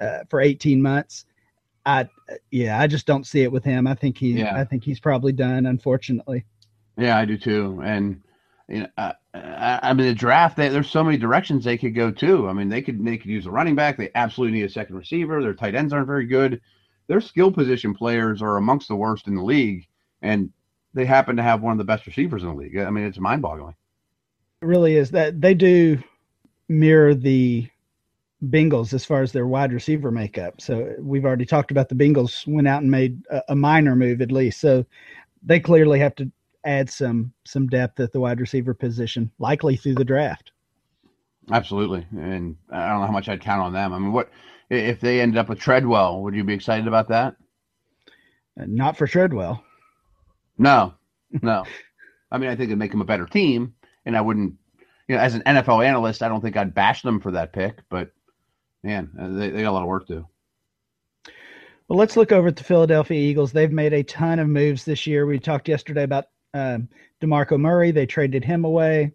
uh, 0.00 0.20
for 0.28 0.40
18 0.40 0.80
months 0.80 1.24
I 1.88 2.06
yeah, 2.50 2.78
I 2.80 2.86
just 2.86 3.06
don't 3.06 3.26
see 3.26 3.42
it 3.42 3.52
with 3.52 3.64
him. 3.64 3.86
I 3.86 3.94
think 3.94 4.18
he 4.18 4.32
yeah. 4.32 4.56
I 4.56 4.64
think 4.64 4.84
he's 4.84 5.00
probably 5.00 5.32
done, 5.32 5.66
unfortunately. 5.66 6.44
Yeah, 6.96 7.16
I 7.16 7.24
do 7.24 7.38
too. 7.38 7.80
And 7.84 8.22
you 8.68 8.80
know, 8.80 8.88
I, 8.98 9.14
I, 9.82 9.92
mean, 9.94 10.06
the 10.06 10.14
draft. 10.14 10.56
They, 10.56 10.68
there's 10.68 10.90
so 10.90 11.02
many 11.02 11.16
directions 11.16 11.64
they 11.64 11.78
could 11.78 11.94
go 11.94 12.10
too. 12.10 12.48
I 12.48 12.52
mean, 12.52 12.68
they 12.68 12.82
could 12.82 13.04
they 13.04 13.16
could 13.16 13.30
use 13.30 13.46
a 13.46 13.50
running 13.50 13.74
back. 13.74 13.96
They 13.96 14.10
absolutely 14.14 14.58
need 14.58 14.66
a 14.66 14.70
second 14.70 14.96
receiver. 14.96 15.42
Their 15.42 15.54
tight 15.54 15.74
ends 15.74 15.92
aren't 15.92 16.06
very 16.06 16.26
good. 16.26 16.60
Their 17.06 17.20
skill 17.20 17.50
position 17.50 17.94
players 17.94 18.42
are 18.42 18.56
amongst 18.56 18.88
the 18.88 18.96
worst 18.96 19.26
in 19.26 19.34
the 19.34 19.42
league, 19.42 19.86
and 20.20 20.52
they 20.92 21.06
happen 21.06 21.36
to 21.36 21.42
have 21.42 21.62
one 21.62 21.72
of 21.72 21.78
the 21.78 21.84
best 21.84 22.06
receivers 22.06 22.42
in 22.42 22.50
the 22.50 22.54
league. 22.54 22.76
I 22.76 22.90
mean, 22.90 23.04
it's 23.04 23.18
mind 23.18 23.40
boggling. 23.40 23.74
It 24.60 24.66
really 24.66 24.96
is 24.96 25.12
that 25.12 25.40
they 25.40 25.54
do 25.54 26.02
mirror 26.68 27.14
the 27.14 27.68
Bengals 28.44 28.92
as 28.94 29.04
far 29.04 29.22
as 29.22 29.32
their 29.32 29.46
wide 29.46 29.72
receiver 29.72 30.10
makeup. 30.10 30.60
So 30.60 30.94
we've 31.00 31.24
already 31.24 31.44
talked 31.44 31.70
about 31.70 31.88
the 31.88 31.94
Bengals 31.94 32.46
went 32.46 32.68
out 32.68 32.82
and 32.82 32.90
made 32.90 33.20
a, 33.30 33.42
a, 33.48 33.56
minor 33.56 33.96
move 33.96 34.20
at 34.20 34.30
least. 34.30 34.60
So 34.60 34.86
they 35.42 35.58
clearly 35.58 35.98
have 35.98 36.14
to 36.16 36.30
add 36.64 36.88
some 36.88 37.32
some 37.44 37.66
depth 37.66 37.98
at 37.98 38.12
the 38.12 38.20
wide 38.20 38.40
receiver 38.40 38.74
position, 38.74 39.30
likely 39.38 39.76
through 39.76 39.96
the 39.96 40.04
draft. 40.04 40.52
Absolutely, 41.50 42.06
and 42.12 42.56
I 42.70 42.88
don't 42.88 43.00
know 43.00 43.06
how 43.06 43.12
much 43.12 43.28
I'd 43.28 43.40
count 43.40 43.62
on 43.62 43.72
them. 43.72 43.92
I 43.92 43.98
mean, 43.98 44.12
what 44.12 44.30
if 44.70 45.00
they 45.00 45.20
ended 45.20 45.38
up 45.38 45.48
with 45.48 45.58
Treadwell? 45.58 46.22
Would 46.22 46.34
you 46.34 46.44
be 46.44 46.54
excited 46.54 46.86
about 46.86 47.08
that? 47.08 47.36
Uh, 48.60 48.64
not 48.66 48.96
for 48.96 49.06
Treadwell. 49.06 49.64
No, 50.58 50.94
no. 51.42 51.64
I 52.30 52.38
mean, 52.38 52.50
I 52.50 52.56
think 52.56 52.68
it'd 52.68 52.78
make 52.78 52.90
them 52.90 53.00
a 53.00 53.06
better 53.06 53.26
team, 53.26 53.74
and 54.04 54.16
I 54.16 54.20
wouldn't. 54.20 54.54
You 55.08 55.16
know, 55.16 55.22
as 55.22 55.34
an 55.34 55.42
NFL 55.42 55.84
analyst, 55.86 56.22
I 56.22 56.28
don't 56.28 56.42
think 56.42 56.56
I'd 56.56 56.74
bash 56.74 57.00
them 57.00 57.18
for 57.18 57.30
that 57.30 57.54
pick, 57.54 57.78
but 57.88 58.12
man, 58.82 59.10
uh, 59.18 59.28
they, 59.28 59.50
they 59.50 59.62
got 59.62 59.70
a 59.70 59.72
lot 59.72 59.82
of 59.82 59.88
work 59.88 60.06
to 60.06 60.14
do. 60.16 60.26
Well, 61.88 61.98
let's 61.98 62.16
look 62.16 62.32
over 62.32 62.48
at 62.48 62.56
the 62.56 62.64
Philadelphia 62.64 63.18
Eagles. 63.18 63.50
They've 63.50 63.72
made 63.72 63.94
a 63.94 64.02
ton 64.02 64.38
of 64.38 64.48
moves 64.48 64.84
this 64.84 65.06
year. 65.06 65.24
We 65.24 65.38
talked 65.38 65.68
yesterday 65.68 66.02
about 66.02 66.26
um, 66.52 66.88
DeMarco 67.22 67.58
Murray. 67.58 67.92
They 67.92 68.04
traded 68.04 68.44
him 68.44 68.66
away. 68.66 69.12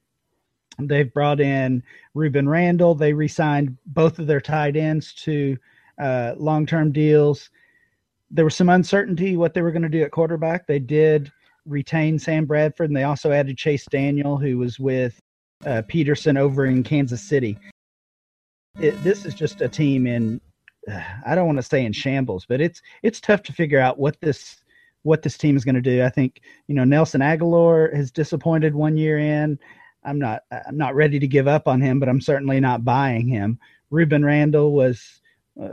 They've 0.79 1.13
brought 1.13 1.39
in 1.39 1.83
Rueben 2.15 2.47
Randle. 2.47 2.95
They 2.95 3.13
re 3.13 3.27
signed 3.27 3.77
both 3.85 4.17
of 4.17 4.25
their 4.25 4.41
tight 4.41 4.75
ends 4.75 5.13
to 5.15 5.55
uh, 6.01 6.33
long 6.37 6.65
term 6.65 6.91
deals. 6.91 7.51
There 8.31 8.45
was 8.45 8.55
some 8.55 8.69
uncertainty 8.69 9.37
what 9.37 9.53
they 9.53 9.61
were 9.61 9.71
going 9.71 9.83
to 9.83 9.89
do 9.89 10.01
at 10.01 10.09
quarterback. 10.11 10.65
They 10.65 10.79
did 10.79 11.31
retain 11.67 12.17
Sam 12.17 12.45
Bradford, 12.45 12.89
and 12.89 12.97
they 12.97 13.03
also 13.03 13.31
added 13.31 13.55
Chase 13.55 13.85
Daniel, 13.85 14.35
who 14.35 14.57
was 14.57 14.79
with 14.79 15.19
uh, 15.63 15.83
Pederson 15.87 16.39
over 16.39 16.65
in 16.65 16.81
Kansas 16.81 17.21
City 17.21 17.55
it, 18.79 19.01
this 19.03 19.25
is 19.25 19.33
just 19.33 19.61
a 19.61 19.69
team 19.69 20.07
in 20.07 20.41
uh, 20.91 21.01
I 21.25 21.35
don't 21.35 21.45
want 21.45 21.57
to 21.59 21.63
say 21.63 21.85
in 21.85 21.93
shambles, 21.93 22.45
but 22.45 22.61
it's 22.61 22.81
it's 23.03 23.21
tough 23.21 23.43
to 23.43 23.53
figure 23.53 23.79
out 23.79 23.99
what 23.99 24.19
this 24.21 24.57
what 25.03 25.21
this 25.21 25.37
team 25.37 25.55
is 25.55 25.65
going 25.65 25.75
to 25.75 25.81
do. 25.81 26.03
I 26.03 26.09
think 26.09 26.41
you 26.67 26.75
know 26.75 26.83
Nelson 26.83 27.21
Agholor 27.21 27.93
has 27.95 28.11
disappointed 28.11 28.73
one 28.73 28.97
year 28.97 29.17
in. 29.17 29.59
I'm 30.03 30.19
not 30.19 30.43
I'm 30.67 30.77
not 30.77 30.95
ready 30.95 31.19
to 31.19 31.27
give 31.27 31.47
up 31.47 31.67
on 31.67 31.81
him, 31.81 31.99
but 31.99 32.09
I'm 32.09 32.21
certainly 32.21 32.59
not 32.59 32.83
buying 32.83 33.27
him. 33.27 33.59
Rueben 33.91 34.25
Randle 34.25 34.73
was 34.73 35.21
uh, 35.61 35.69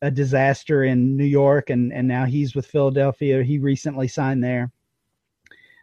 a 0.00 0.10
disaster 0.10 0.84
in 0.84 1.16
New 1.16 1.24
York, 1.24 1.70
and 1.70 1.92
and 1.92 2.08
now 2.08 2.24
he's 2.24 2.54
with 2.54 2.66
Philadelphia. 2.66 3.42
He 3.42 3.58
recently 3.58 4.08
signed 4.08 4.42
there. 4.42 4.70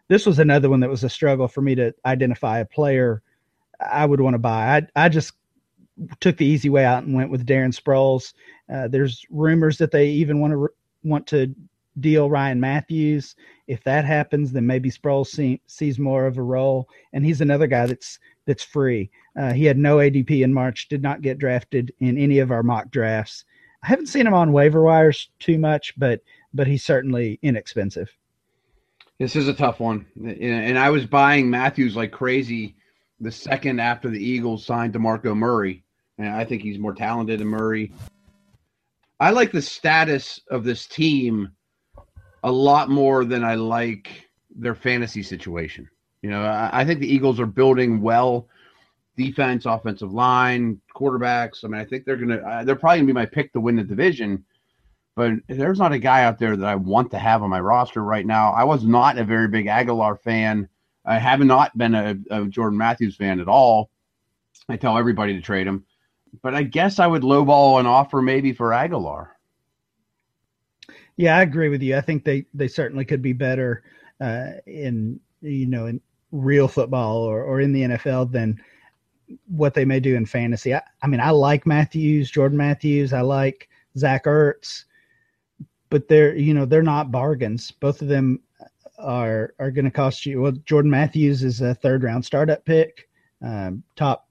This 0.08 0.26
was 0.26 0.40
another 0.40 0.70
one 0.70 0.80
that 0.82 0.90
was 0.90 1.04
a 1.04 1.10
struggle 1.10 1.48
for 1.48 1.62
me 1.62 1.76
to 1.76 1.94
identify 2.06 2.60
a 2.60 2.66
player 2.66 3.22
I 3.80 4.06
would 4.06 4.20
want 4.22 4.34
to 4.34 4.40
buy. 4.40 4.78
I 4.96 5.06
I 5.06 5.10
just 5.10 5.34
took 6.20 6.38
the 6.38 6.46
easy 6.46 6.70
way 6.70 6.86
out 6.86 7.04
and 7.04 7.14
went 7.14 7.32
with 7.32 7.46
Darren 7.46 7.74
Sproles. 7.74 8.34
Uh, 8.72 8.88
there's 8.88 9.26
rumors 9.30 9.78
that 9.78 9.92
they 9.92 10.08
even 10.08 10.40
want 10.40 10.54
to 10.54 10.70
want 11.04 11.28
to 11.28 11.54
deal 12.00 12.30
Ryan 12.30 12.60
Mathews. 12.60 13.36
If 13.68 13.84
that 13.84 14.06
happens, 14.06 14.52
then 14.52 14.66
maybe 14.66 14.90
Sproles 14.90 15.28
see, 15.28 15.62
sees 15.68 16.00
more 16.00 16.26
of 16.26 16.38
a 16.38 16.44
role. 16.44 16.88
And 17.14 17.26
he's 17.26 17.42
another 17.42 17.68
guy 17.68 17.86
that's 17.86 18.20
that's 18.46 18.64
free. 18.64 19.10
Uh, 19.38 19.54
he 19.54 19.66
had 19.66 19.78
no 19.78 19.98
ADP 19.98 20.44
in 20.44 20.54
March, 20.54 20.88
did 20.88 21.02
not 21.02 21.22
get 21.22 21.38
drafted 21.38 21.94
in 22.00 22.18
any 22.18 22.40
of 22.40 22.52
our 22.52 22.64
mock 22.64 22.92
drafts. 22.92 23.46
I 23.84 23.88
haven't 23.88 24.08
seen 24.08 24.28
him 24.28 24.34
on 24.34 24.52
waiver 24.52 24.82
wires 24.84 25.30
too 25.40 25.58
much, 25.58 25.94
but 25.98 26.22
but 26.54 26.68
he's 26.68 26.84
certainly 26.84 27.40
inexpensive. 27.42 28.10
This 29.20 29.36
is 29.36 29.48
a 29.48 29.54
tough 29.54 29.80
one, 29.80 30.08
and 30.24 30.80
I 30.80 30.90
was 30.90 31.06
buying 31.06 31.50
Mathews 31.50 31.96
like 31.96 32.12
crazy 32.12 32.76
the 33.22 33.32
second 33.32 33.80
after 33.80 34.10
the 34.10 34.22
Eagles 34.22 34.66
signed 34.66 34.94
DeMarco 34.94 35.38
Murray. 35.38 35.84
And 36.18 36.28
I 36.28 36.44
think 36.44 36.62
he's 36.62 36.80
more 36.80 36.94
talented 36.94 37.40
than 37.40 37.48
Murray. 37.48 37.94
I 39.20 39.30
like 39.30 39.52
the 39.52 39.62
status 39.62 40.42
of 40.50 40.64
this 40.64 40.88
team 40.88 41.52
a 42.44 42.52
lot 42.52 42.90
more 42.90 43.24
than 43.24 43.44
I 43.44 43.56
like 43.56 44.30
their 44.50 44.76
fantasy 44.76 45.22
situation. 45.22 45.88
You 46.24 46.32
know, 46.32 46.42
I, 46.42 46.82
I 46.82 46.86
think 46.86 47.00
the 47.00 47.14
Eagles 47.14 47.40
are 47.40 47.46
building 47.46 48.02
well 48.02 48.48
defense, 49.16 49.66
offensive 49.66 50.12
line, 50.12 50.82
quarterbacks. 50.96 51.64
I 51.64 51.68
mean, 51.68 51.80
I 51.80 51.86
think 51.86 52.06
they're 52.06 52.18
going 52.18 52.30
to, 52.30 52.64
they're 52.66 52.76
probably 52.76 53.00
going 53.00 53.08
to 53.08 53.14
be 53.14 53.20
my 53.20 53.26
pick 53.28 53.54
to 53.54 53.62
win 53.62 53.76
the 53.76 53.84
division. 53.84 54.44
But 55.16 55.34
there's 55.48 55.80
not 55.80 55.92
a 55.92 56.00
guy 56.00 56.24
out 56.24 56.40
there 56.40 56.56
that 56.56 56.68
I 56.68 56.76
want 56.76 57.12
to 57.12 57.20
have 57.20 57.44
on 57.44 57.50
my 57.50 57.60
roster 57.60 58.04
right 58.04 58.26
now. 58.26 58.52
I 58.52 58.64
was 58.64 58.84
not 58.84 59.20
a 59.20 59.24
very 59.24 59.48
big 59.48 59.68
Agholor 59.68 60.20
fan 60.20 60.68
I 61.06 61.18
have 61.18 61.40
not 61.40 61.78
been 61.78 61.96
a, 61.96 62.16
a, 62.30 62.46
Jordan 62.46 62.78
Matthews 62.78 63.16
fan 63.16 63.40
at 63.40 63.48
all. 63.48 63.90
I 64.70 64.78
tell 64.78 64.98
everybody 64.98 65.34
to 65.34 65.42
trade 65.42 65.68
him, 65.68 65.86
but 66.42 66.54
I 66.54 66.64
guess 66.64 67.00
I 67.00 67.08
would 67.08 67.24
lowball 67.24 67.80
an 67.80 67.88
offer 67.88 68.22
maybe 68.22 68.54
for 68.54 68.70
Agholor. 68.70 69.30
Yeah, 71.18 71.38
I 71.38 71.42
agree 71.42 71.70
with 71.70 71.82
you. 71.82 71.98
I 71.98 72.02
think 72.02 72.24
they 72.24 72.46
they 72.54 72.68
certainly 72.68 73.06
could 73.06 73.22
be 73.22 73.34
better 73.34 73.84
uh, 74.20 74.52
in 74.66 75.20
you 75.42 75.68
know 75.68 75.88
in 75.88 76.02
real 76.32 76.68
football 76.68 77.18
or 77.18 77.44
or 77.44 77.60
in 77.60 77.74
the 77.74 77.82
NFL 77.82 78.32
than 78.32 78.62
what 79.48 79.74
they 79.74 79.86
may 79.86 80.00
do 80.00 80.16
in 80.16 80.26
fantasy. 80.26 80.74
I, 80.74 80.82
I 81.02 81.08
mean, 81.08 81.20
I 81.20 81.32
like 81.32 81.66
Matthews, 81.66 82.32
Jordan 82.32 82.58
Matthews. 82.58 83.14
I 83.14 83.22
like 83.22 83.70
Zach 83.98 84.26
Ertz, 84.26 84.86
but 85.90 86.08
they're 86.08 86.36
you 86.36 86.54
know 86.54 86.66
they're 86.66 86.84
not 86.84 87.12
bargains. 87.12 87.72
Both 87.72 88.02
of 88.02 88.08
them 88.08 88.40
are 89.02 89.54
are 89.60 89.72
going 89.72 89.86
to 89.86 89.92
cost 89.92 90.26
you. 90.26 90.42
Well, 90.42 90.54
Jordan 90.66 90.92
Matthews 90.92 91.44
is 91.44 91.62
a 91.62 91.74
third 91.76 92.04
round 92.04 92.26
startup 92.26 92.64
pick, 92.66 93.10
um, 93.42 93.84
top 93.96 94.28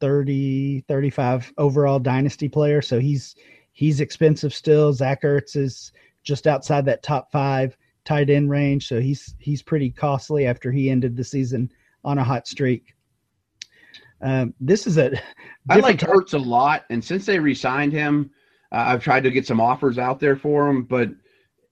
30, 0.00 0.84
35 0.88 1.52
overall 1.58 1.98
dynasty 1.98 2.48
player. 2.48 2.82
So 2.82 2.98
he's 2.98 3.36
he's 3.72 4.00
expensive 4.00 4.54
still. 4.54 4.92
Zach 4.92 5.22
Ertz 5.22 5.56
is 5.56 5.92
just 6.22 6.46
outside 6.46 6.84
that 6.86 7.02
top 7.02 7.30
five 7.30 7.76
tight 8.04 8.30
end 8.30 8.50
range, 8.50 8.88
so 8.88 9.00
he's 9.00 9.34
he's 9.38 9.62
pretty 9.62 9.90
costly 9.90 10.46
after 10.46 10.72
he 10.72 10.90
ended 10.90 11.16
the 11.16 11.24
season 11.24 11.70
on 12.04 12.18
a 12.18 12.24
hot 12.24 12.46
streak. 12.46 12.94
Um, 14.22 14.54
this 14.60 14.86
is 14.86 14.98
a. 14.98 15.12
I 15.68 15.76
like 15.76 16.00
Ertz 16.00 16.34
a 16.34 16.38
lot, 16.38 16.84
and 16.90 17.04
since 17.04 17.26
they 17.26 17.38
re-signed 17.38 17.92
him, 17.92 18.30
uh, 18.72 18.84
I've 18.88 19.02
tried 19.02 19.24
to 19.24 19.30
get 19.30 19.46
some 19.46 19.60
offers 19.60 19.98
out 19.98 20.20
there 20.20 20.36
for 20.36 20.68
him, 20.68 20.84
but 20.84 21.10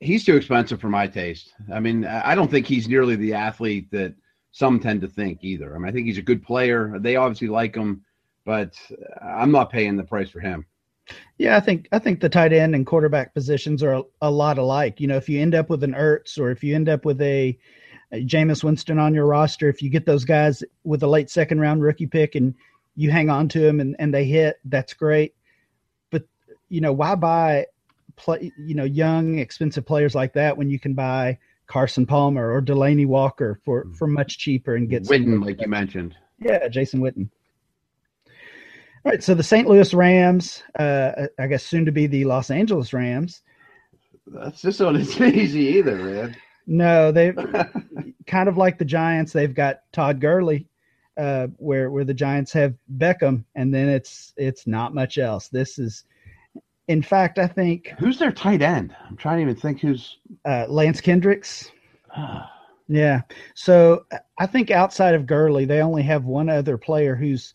he's 0.01 0.25
too 0.25 0.37
expensive 0.37 0.81
for 0.81 0.89
my 0.89 1.07
taste. 1.07 1.53
I 1.73 1.81
mean, 1.81 2.05
I 2.05 2.35
don't 2.35 2.51
think 2.51 2.67
he's 2.67 2.89
nearly 2.89 3.17
the 3.17 3.35
athlete 3.35 3.91
that 3.91 4.15
some 4.53 4.81
tend 4.81 5.01
to 5.03 5.09
think 5.09 5.43
either. 5.43 5.75
I 5.75 5.79
mean, 5.79 5.89
I 5.89 5.93
think 5.93 6.07
he's 6.07 6.19
a 6.19 6.23
good 6.23 6.43
player. 6.43 6.99
They 6.99 7.17
obviously 7.17 7.49
like 7.49 7.75
him, 7.75 8.05
but 8.45 8.75
I'm 9.23 9.53
not 9.53 9.71
paying 9.71 9.97
the 9.97 10.05
price 10.05 10.31
for 10.31 10.41
him. 10.41 10.67
Yeah, 11.39 11.57
I 11.57 11.61
think 11.61 11.89
I 11.91 11.99
think 11.99 12.21
the 12.21 12.29
tight 12.29 12.53
end 12.53 12.75
and 12.75 12.87
quarterback 12.87 13.33
positions 13.33 13.83
are 13.83 13.95
a, 13.95 14.03
a 14.23 14.31
lot 14.31 14.59
alike. 14.59 15.01
You 15.01 15.07
know, 15.07 15.17
if 15.17 15.29
you 15.29 15.41
end 15.41 15.55
up 15.55 15.71
with 15.71 15.83
an 15.83 15.95
Ertz 15.95 16.39
or 16.39 16.51
if 16.51 16.63
you 16.63 16.75
end 16.75 16.89
up 16.89 17.05
with 17.05 17.21
a, 17.23 17.59
a 18.13 18.25
Jameis 18.25 18.63
Winston 18.63 18.99
on 18.99 19.15
your 19.15 19.27
roster, 19.27 19.69
if 19.69 19.81
you 19.81 19.89
get 19.89 20.05
those 20.05 20.25
guys 20.25 20.63
with 20.85 21.03
a 21.03 21.07
late 21.07 21.31
second 21.31 21.61
round 21.61 21.83
rookie 21.83 22.07
pick 22.07 22.35
and 22.35 22.55
you 22.95 23.11
hang 23.11 23.31
on 23.31 23.49
to 23.49 23.61
them 23.61 23.81
and, 23.81 23.97
and 23.99 24.13
they 24.13 24.27
hit, 24.27 24.57
that's 24.67 24.93
great. 24.93 25.35
But 26.11 26.25
you 26.69 26.83
know, 26.83 26.93
why 26.93 27.15
buy 27.15 27.67
play 28.19 28.53
you 28.59 28.75
know 28.75 28.85
young 28.85 29.39
expensive 29.39 29.87
players 29.87 30.15
like 30.15 30.33
that 30.35 30.57
when 30.57 30.69
you 30.69 30.79
can 30.79 30.95
buy 30.95 31.39
Carson 31.67 32.07
Palmer 32.07 32.53
or 32.53 32.61
Delanie 32.61 33.07
Walker 33.07 33.61
for 33.65 33.87
for 33.97 34.07
much 34.07 34.39
cheaper 34.39 34.75
and 34.75 34.89
get 34.89 35.05
Witten, 35.05 35.45
like 35.45 35.61
you 35.61 35.69
mentioned. 35.69 36.17
Yeah, 36.41 36.69
Jason 36.69 37.01
Witten. 37.01 37.31
All 39.05 39.13
right, 39.13 39.23
so 39.23 39.35
the 39.35 39.43
St. 39.43 39.69
Louis 39.69 39.95
Rams, 39.95 40.63
uh, 40.79 41.29
I 41.39 41.47
guess 41.47 41.65
soon 41.65 41.85
to 41.85 41.93
be 41.93 42.07
the 42.07 42.25
Los 42.25 42.51
Angeles 42.51 42.93
Rams. 42.93 43.43
That's 44.27 44.61
just 44.61 44.81
not 44.81 44.97
as 44.97 45.21
easy 45.21 45.61
either, 45.61 45.97
man. 45.97 46.37
No, 46.67 47.13
they 47.13 47.33
kind 48.27 48.49
of 48.49 48.57
like 48.57 48.79
the 48.79 48.85
Giants. 48.85 49.33
They've 49.33 49.55
got 49.55 49.81
Todd 49.93 50.21
Gurley, 50.21 50.69
uh, 51.17 51.47
where 51.57 51.91
where 51.91 52.05
the 52.05 52.15
Giants 52.15 52.53
have 52.53 52.75
Beckham, 52.99 53.45
and 53.55 53.73
then 53.73 53.89
it's 53.89 54.35
it's 54.37 54.67
not 54.67 54.95
much 54.95 55.17
else. 55.17 55.49
This 55.49 55.79
is, 55.79 56.05
in 56.89 57.03
fact, 57.03 57.39
I 57.39 57.47
think 57.47 57.89
who's 57.99 58.19
their 58.19 58.33
tight 58.33 58.63
end. 58.63 58.97
I'm 59.07 59.17
trying 59.17 59.37
to 59.37 59.43
even 59.43 59.57
think 59.57 59.81
who's 59.81 60.17
uh, 60.45 60.67
Lance 60.69 61.01
Kendricks. 61.01 61.71
yeah, 62.89 63.21
so 63.55 64.07
I 64.39 64.47
think 64.47 64.71
outside 64.71 65.15
of 65.15 65.27
Gurley, 65.27 65.67
they 65.67 65.83
only 65.83 66.03
have 66.03 66.25
one 66.25 66.49
other 66.49 66.79
player 66.79 67.15
who's 67.15 67.55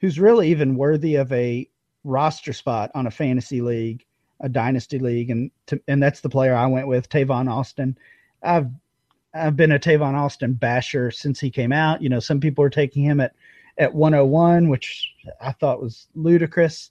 who's 0.00 0.20
really 0.20 0.48
even 0.48 0.76
worthy 0.76 1.16
of 1.16 1.30
a 1.32 1.68
roster 2.04 2.52
spot 2.52 2.92
on 2.94 3.08
a 3.08 3.10
fantasy 3.10 3.60
league, 3.60 4.04
a 4.40 4.48
dynasty 4.48 5.00
league, 5.00 5.30
and 5.30 5.50
to, 5.66 5.80
and 5.88 6.00
that's 6.00 6.20
the 6.20 6.28
player 6.28 6.54
I 6.54 6.66
went 6.66 6.86
with, 6.86 7.08
Tavon 7.08 7.50
Austin. 7.50 7.98
I've 8.44 8.68
I've 9.34 9.56
been 9.56 9.72
a 9.72 9.78
Tavon 9.78 10.14
Austin 10.14 10.52
basher 10.52 11.10
since 11.10 11.40
he 11.40 11.50
came 11.50 11.72
out. 11.72 12.00
You 12.00 12.10
know, 12.10 12.20
some 12.20 12.38
people 12.38 12.64
are 12.64 12.70
taking 12.70 13.02
him 13.02 13.18
at 13.18 13.34
at 13.76 13.94
101, 13.94 14.68
which 14.68 15.12
I 15.40 15.52
thought 15.52 15.82
was 15.82 16.06
ludicrous. 16.14 16.90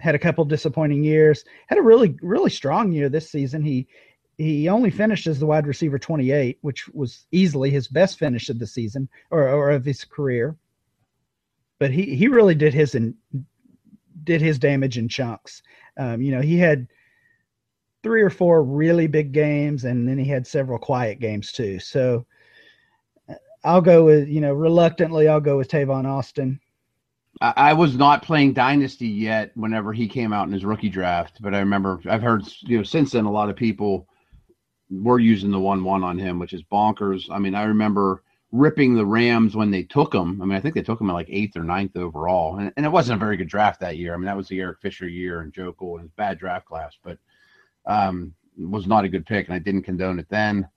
Had 0.00 0.14
a 0.14 0.18
couple 0.18 0.44
disappointing 0.44 1.04
years. 1.04 1.44
Had 1.68 1.78
a 1.78 1.82
really 1.82 2.16
really 2.22 2.50
strong 2.50 2.92
year 2.92 3.08
this 3.08 3.30
season. 3.30 3.62
He 3.62 3.86
he 4.38 4.68
only 4.68 4.90
finished 4.90 5.26
as 5.26 5.38
the 5.38 5.46
wide 5.46 5.66
receiver 5.66 5.98
28, 5.98 6.58
which 6.62 6.88
was 6.88 7.26
easily 7.30 7.70
his 7.70 7.88
best 7.88 8.18
finish 8.18 8.48
of 8.48 8.58
the 8.58 8.66
season 8.66 9.08
or, 9.30 9.46
or 9.48 9.70
of 9.70 9.84
his 9.84 10.04
career 10.04 10.56
but 11.80 11.90
he 11.90 12.14
he 12.14 12.28
really 12.28 12.54
did 12.54 12.72
his 12.72 12.94
and 12.94 13.14
did 14.22 14.40
his 14.40 14.60
damage 14.60 14.98
in 14.98 15.08
chunks. 15.08 15.62
Um, 15.96 16.22
you 16.22 16.30
know, 16.30 16.42
he 16.42 16.56
had 16.58 16.86
three 18.04 18.22
or 18.22 18.30
four 18.30 18.62
really 18.62 19.08
big 19.08 19.32
games, 19.32 19.84
and 19.84 20.06
then 20.06 20.18
he 20.18 20.26
had 20.26 20.46
several 20.46 20.78
quiet 20.78 21.18
games 21.18 21.50
too. 21.50 21.80
So 21.80 22.26
uh, 23.28 23.34
I'll 23.64 23.80
go 23.80 24.04
with 24.04 24.28
you 24.28 24.40
know 24.40 24.52
reluctantly 24.52 25.26
I'll 25.26 25.40
go 25.40 25.56
with 25.56 25.68
Tavon 25.68 26.06
Austin. 26.06 26.60
I, 27.40 27.72
was 27.72 27.96
not 27.96 28.22
playing 28.22 28.52
Dynasty 28.52 29.08
yet 29.08 29.52
whenever 29.54 29.92
he 29.92 30.08
came 30.08 30.32
out 30.32 30.46
in 30.46 30.52
his 30.52 30.64
rookie 30.64 30.90
draft, 30.90 31.40
but 31.40 31.54
I 31.54 31.60
remember 31.60 32.00
I've 32.08 32.22
heard 32.22 32.44
you 32.60 32.78
know 32.78 32.82
since 32.82 33.12
then 33.12 33.24
a 33.24 33.32
lot 33.32 33.48
of 33.48 33.56
people 33.56 34.06
were 34.90 35.18
using 35.18 35.50
the 35.50 35.58
one 35.58 35.82
one 35.82 36.04
on 36.04 36.18
him, 36.18 36.38
which 36.38 36.52
is 36.52 36.62
bonkers. 36.62 37.30
I 37.30 37.38
mean, 37.38 37.54
I 37.54 37.64
remember 37.64 38.22
ripping 38.52 38.94
the 38.94 39.06
Rams 39.06 39.56
when 39.56 39.70
they 39.70 39.84
took 39.84 40.14
him. 40.14 40.42
I 40.42 40.44
mean, 40.44 40.56
I 40.56 40.60
think 40.60 40.74
they 40.74 40.82
took 40.82 41.00
him 41.00 41.08
at 41.08 41.14
like 41.14 41.30
eighth 41.30 41.56
or 41.56 41.64
ninth 41.64 41.96
overall, 41.96 42.58
and, 42.58 42.72
and 42.76 42.84
it 42.84 42.92
wasn't 42.92 43.16
a 43.16 43.24
very 43.24 43.36
good 43.36 43.48
draft 43.48 43.80
that 43.80 43.96
year. 43.96 44.12
I 44.12 44.16
mean, 44.16 44.26
that 44.26 44.36
was 44.36 44.48
the 44.48 44.60
Eric 44.60 44.80
Fisher 44.80 45.08
year 45.08 45.40
and 45.40 45.52
Joeckel 45.52 45.94
and 45.94 46.02
his 46.02 46.10
bad 46.12 46.38
draft 46.38 46.66
class, 46.66 46.98
but 47.02 47.18
um, 47.86 48.34
was 48.58 48.86
not 48.86 49.04
a 49.04 49.08
good 49.08 49.24
pick, 49.24 49.46
and 49.46 49.54
I 49.54 49.60
didn't 49.60 49.84
condone 49.84 50.18
it 50.18 50.28
then. 50.28 50.68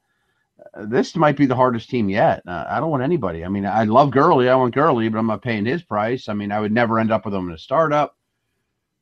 This 0.85 1.15
might 1.15 1.37
be 1.37 1.45
the 1.45 1.55
hardest 1.55 1.89
team 1.89 2.09
yet. 2.09 2.41
Uh, 2.47 2.65
I 2.67 2.79
don't 2.79 2.89
want 2.89 3.03
anybody. 3.03 3.45
I 3.45 3.49
mean, 3.49 3.65
I 3.65 3.83
love 3.83 4.11
Gurley. 4.11 4.49
I 4.49 4.55
want 4.55 4.73
Gurley, 4.73 5.09
but 5.09 5.17
I'm 5.19 5.27
not 5.27 5.41
paying 5.41 5.65
his 5.65 5.83
price. 5.83 6.29
I 6.29 6.33
mean, 6.33 6.51
I 6.51 6.59
would 6.59 6.71
never 6.71 6.99
end 6.99 7.11
up 7.11 7.25
with 7.25 7.33
him 7.33 7.47
in 7.49 7.55
a 7.55 7.57
startup. 7.57 8.17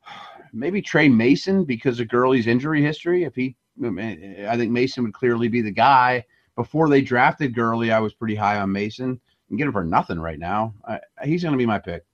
Maybe 0.53 0.81
Tre 0.81 1.07
Mason 1.07 1.63
because 1.65 1.99
of 1.99 2.09
Gurley's 2.09 2.47
injury 2.47 2.81
history. 2.81 3.23
If 3.23 3.35
he, 3.35 3.55
I 3.83 4.57
think 4.57 4.71
Mason 4.71 5.03
would 5.03 5.13
clearly 5.13 5.47
be 5.47 5.61
the 5.61 5.71
guy 5.71 6.25
before 6.55 6.89
they 6.89 7.01
drafted 7.01 7.55
Gurley, 7.55 7.91
I 7.91 7.99
was 7.99 8.13
pretty 8.13 8.35
high 8.35 8.59
on 8.59 8.71
Mason. 8.71 9.19
And 9.49 9.57
get 9.57 9.67
him 9.67 9.73
for 9.73 9.83
nothing 9.83 10.19
right 10.19 10.39
now. 10.39 10.73
I, 10.87 10.99
he's 11.23 11.43
going 11.43 11.53
to 11.53 11.57
be 11.57 11.65
my 11.65 11.79
pick. 11.79 12.05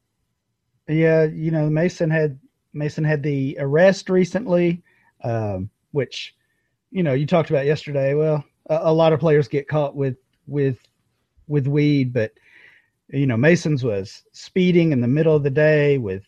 Yeah, 0.87 1.25
you 1.25 1.51
know 1.51 1.69
Mason 1.69 2.09
had 2.09 2.39
Mason 2.73 3.03
had 3.03 3.21
the 3.21 3.57
arrest 3.59 4.09
recently, 4.09 4.81
um, 5.23 5.69
which 5.91 6.33
you 6.91 7.03
know 7.03 7.13
you 7.13 7.27
talked 7.27 7.49
about 7.49 7.65
yesterday. 7.65 8.13
Well, 8.13 8.43
a, 8.69 8.79
a, 8.83 8.93
lot 8.93 9.13
of 9.13 9.19
players 9.19 9.47
get 9.47 9.67
caught 9.67 9.95
with 9.95 10.17
with 10.47 10.79
with 11.47 11.67
weed, 11.67 12.13
but 12.13 12.33
you 13.09 13.27
know 13.27 13.37
Mason's 13.37 13.83
was 13.83 14.23
speeding 14.31 14.91
in 14.91 15.01
the 15.01 15.07
middle 15.07 15.35
of 15.35 15.43
the 15.43 15.49
day 15.49 15.97
with 15.97 16.23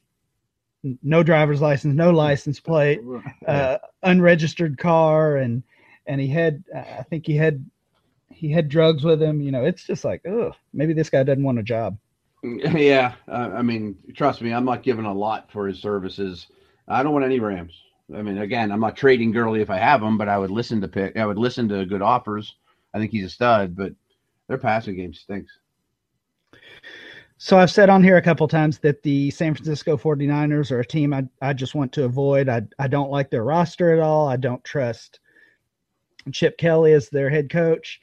no 1.04 1.24
driver's 1.24 1.62
license, 1.62 1.96
no 1.96 2.12
license 2.12 2.60
plate, 2.60 3.02
uh, 3.48 3.78
unregistered 4.04 4.78
car, 4.78 5.38
and 5.38 5.64
and 6.06 6.22
he 6.22 6.28
had 6.28 6.64
I 6.74 7.04
think 7.04 7.26
he 7.26 7.36
had 7.36 7.66
he 8.30 8.52
had 8.52 8.70
drugs 8.70 9.04
with 9.04 9.22
him. 9.22 9.42
You 9.42 9.52
know, 9.52 9.66
it's 9.66 9.84
just 9.84 10.06
like, 10.06 10.26
oh, 10.26 10.54
maybe 10.74 10.94
this 10.94 11.10
guy 11.10 11.24
doesn't 11.24 11.44
want 11.44 11.60
a 11.60 11.64
job. 11.64 11.98
Yeah, 12.42 13.16
uh, 13.28 13.52
I 13.54 13.62
mean, 13.62 13.98
trust 14.16 14.42
me, 14.42 14.54
I'm 14.54 14.64
not 14.64 14.82
giving 14.82 15.04
a 15.04 15.14
lot 15.14 15.52
for 15.52 15.68
his 15.68 15.82
services. 15.82 16.48
I 16.88 17.04
don't 17.04 17.12
want 17.12 17.26
any 17.26 17.40
Rams. 17.40 17.74
I 18.16 18.22
mean, 18.22 18.40
again, 18.40 18.72
I'm 18.72 18.80
not 18.80 18.98
trading 18.98 19.32
Gurley 19.32 19.62
if 19.62 19.70
I 19.70 19.78
have 19.78 20.02
him, 20.02 20.18
but 20.18 20.30
I 20.30 20.38
would 20.38 20.52
listen 20.52 20.82
to 20.82 20.88
pick. 20.88 21.18
I 21.18 21.26
would 21.26 21.38
listen 21.38 21.70
to 21.70 21.86
good 21.86 22.02
offers. 22.02 22.56
I 22.94 22.98
think 22.98 23.12
he's 23.12 23.26
a 23.26 23.30
stud, 23.30 23.76
but 23.76 23.94
their 24.48 24.58
passing 24.58 24.96
game 24.96 25.14
stinks. 25.14 25.52
So 27.38 27.58
I've 27.58 27.72
said 27.72 27.90
on 27.90 28.04
here 28.04 28.18
a 28.18 28.22
couple 28.22 28.48
times 28.48 28.80
that 28.80 29.02
the 29.04 29.32
San 29.32 29.54
Francisco 29.54 29.96
49ers 29.96 30.72
are 30.72 30.82
a 30.82 30.86
team 30.86 31.14
I, 31.14 31.26
I 31.42 31.54
just 31.54 31.74
want 31.74 31.94
to 31.94 32.04
avoid. 32.04 32.50
I, 32.50 32.64
I 32.80 32.88
don't 32.88 33.12
like 33.12 33.30
their 33.30 33.46
roster 33.46 33.94
at 33.94 34.00
all. 34.00 34.28
I 34.28 34.36
don't 34.36 34.64
trust 34.66 35.20
Chip 36.34 36.58
Kelly 36.58 36.94
as 36.94 37.10
their 37.10 37.30
head 37.30 37.50
coach. 37.50 38.02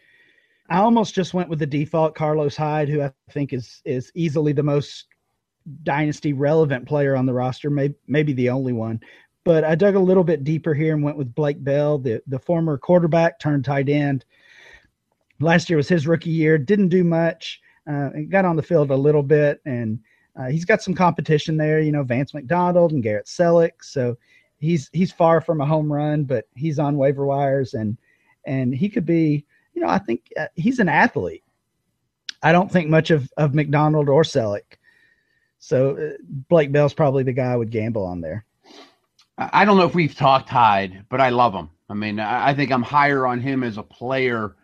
I 0.70 0.78
almost 0.78 1.14
just 1.14 1.34
went 1.34 1.48
with 1.48 1.58
the 1.58 1.66
default 1.66 2.14
Carlos 2.14 2.56
Hyde, 2.56 2.88
who 2.88 3.02
I 3.02 3.12
think 3.30 3.52
is 3.52 3.82
is 3.84 4.10
easily 4.14 4.52
the 4.52 4.62
most 4.62 5.04
dynasty 5.82 6.32
relevant 6.32 6.86
player 6.86 7.14
on 7.16 7.26
the 7.26 7.32
roster, 7.32 7.70
maybe 7.70 7.94
maybe 8.06 8.32
the 8.32 8.50
only 8.50 8.72
one. 8.72 9.00
But 9.46 9.62
I 9.62 9.76
dug 9.76 9.94
a 9.94 10.00
little 10.00 10.24
bit 10.24 10.42
deeper 10.42 10.74
here 10.74 10.92
and 10.92 11.04
went 11.04 11.16
with 11.16 11.32
Blake 11.32 11.62
Bell, 11.62 11.98
the 11.98 12.20
the 12.26 12.38
former 12.38 12.76
quarterback 12.76 13.38
turned 13.38 13.64
tight 13.64 13.88
end. 13.88 14.24
Last 15.38 15.70
year 15.70 15.76
was 15.76 15.88
his 15.88 16.06
rookie 16.06 16.30
year, 16.30 16.58
didn't 16.58 16.88
do 16.88 17.04
much. 17.04 17.60
Uh, 17.88 18.10
got 18.28 18.44
on 18.44 18.56
the 18.56 18.62
field 18.62 18.90
a 18.90 18.96
little 18.96 19.22
bit, 19.22 19.60
and 19.64 20.00
uh, 20.34 20.48
he's 20.48 20.64
got 20.64 20.82
some 20.82 20.94
competition 20.94 21.56
there. 21.56 21.80
You 21.80 21.92
know, 21.92 22.02
Vance 22.02 22.34
McDonald 22.34 22.90
and 22.90 23.04
Garrett 23.04 23.26
Celek. 23.26 23.72
So 23.82 24.18
he's 24.58 24.90
he's 24.92 25.12
far 25.12 25.40
from 25.40 25.60
a 25.60 25.66
home 25.66 25.92
run, 25.92 26.24
but 26.24 26.46
he's 26.56 26.80
on 26.80 26.96
waiver 26.96 27.24
wires, 27.24 27.74
and 27.74 27.96
and 28.46 28.74
he 28.74 28.88
could 28.88 29.06
be 29.06 29.46
you 29.76 29.82
know, 29.82 29.88
I 29.88 29.98
think 29.98 30.32
uh, 30.36 30.46
he's 30.56 30.80
an 30.80 30.88
athlete. 30.88 31.44
I 32.42 32.50
don't 32.50 32.72
think 32.72 32.88
much 32.88 33.10
of, 33.10 33.30
of 33.36 33.54
McDonald 33.54 34.08
or 34.08 34.22
Celek. 34.22 34.78
So 35.58 35.96
uh, 35.96 36.16
Blake 36.48 36.72
Bell's 36.72 36.94
probably 36.94 37.22
the 37.22 37.32
guy 37.34 37.52
I 37.52 37.56
would 37.56 37.70
gamble 37.70 38.04
on 38.04 38.22
there. 38.22 38.45
I 39.38 39.64
don't 39.64 39.76
know 39.76 39.86
if 39.86 39.94
we've 39.94 40.14
talked 40.14 40.48
Hyde, 40.48 41.04
but 41.08 41.20
I 41.20 41.28
love 41.28 41.52
him. 41.54 41.70
I 41.88 41.94
mean, 41.94 42.18
I 42.18 42.54
think 42.54 42.72
I'm 42.72 42.82
higher 42.82 43.26
on 43.26 43.40
him 43.40 43.62
as 43.62 43.76
a 43.76 43.82
player 43.82 44.56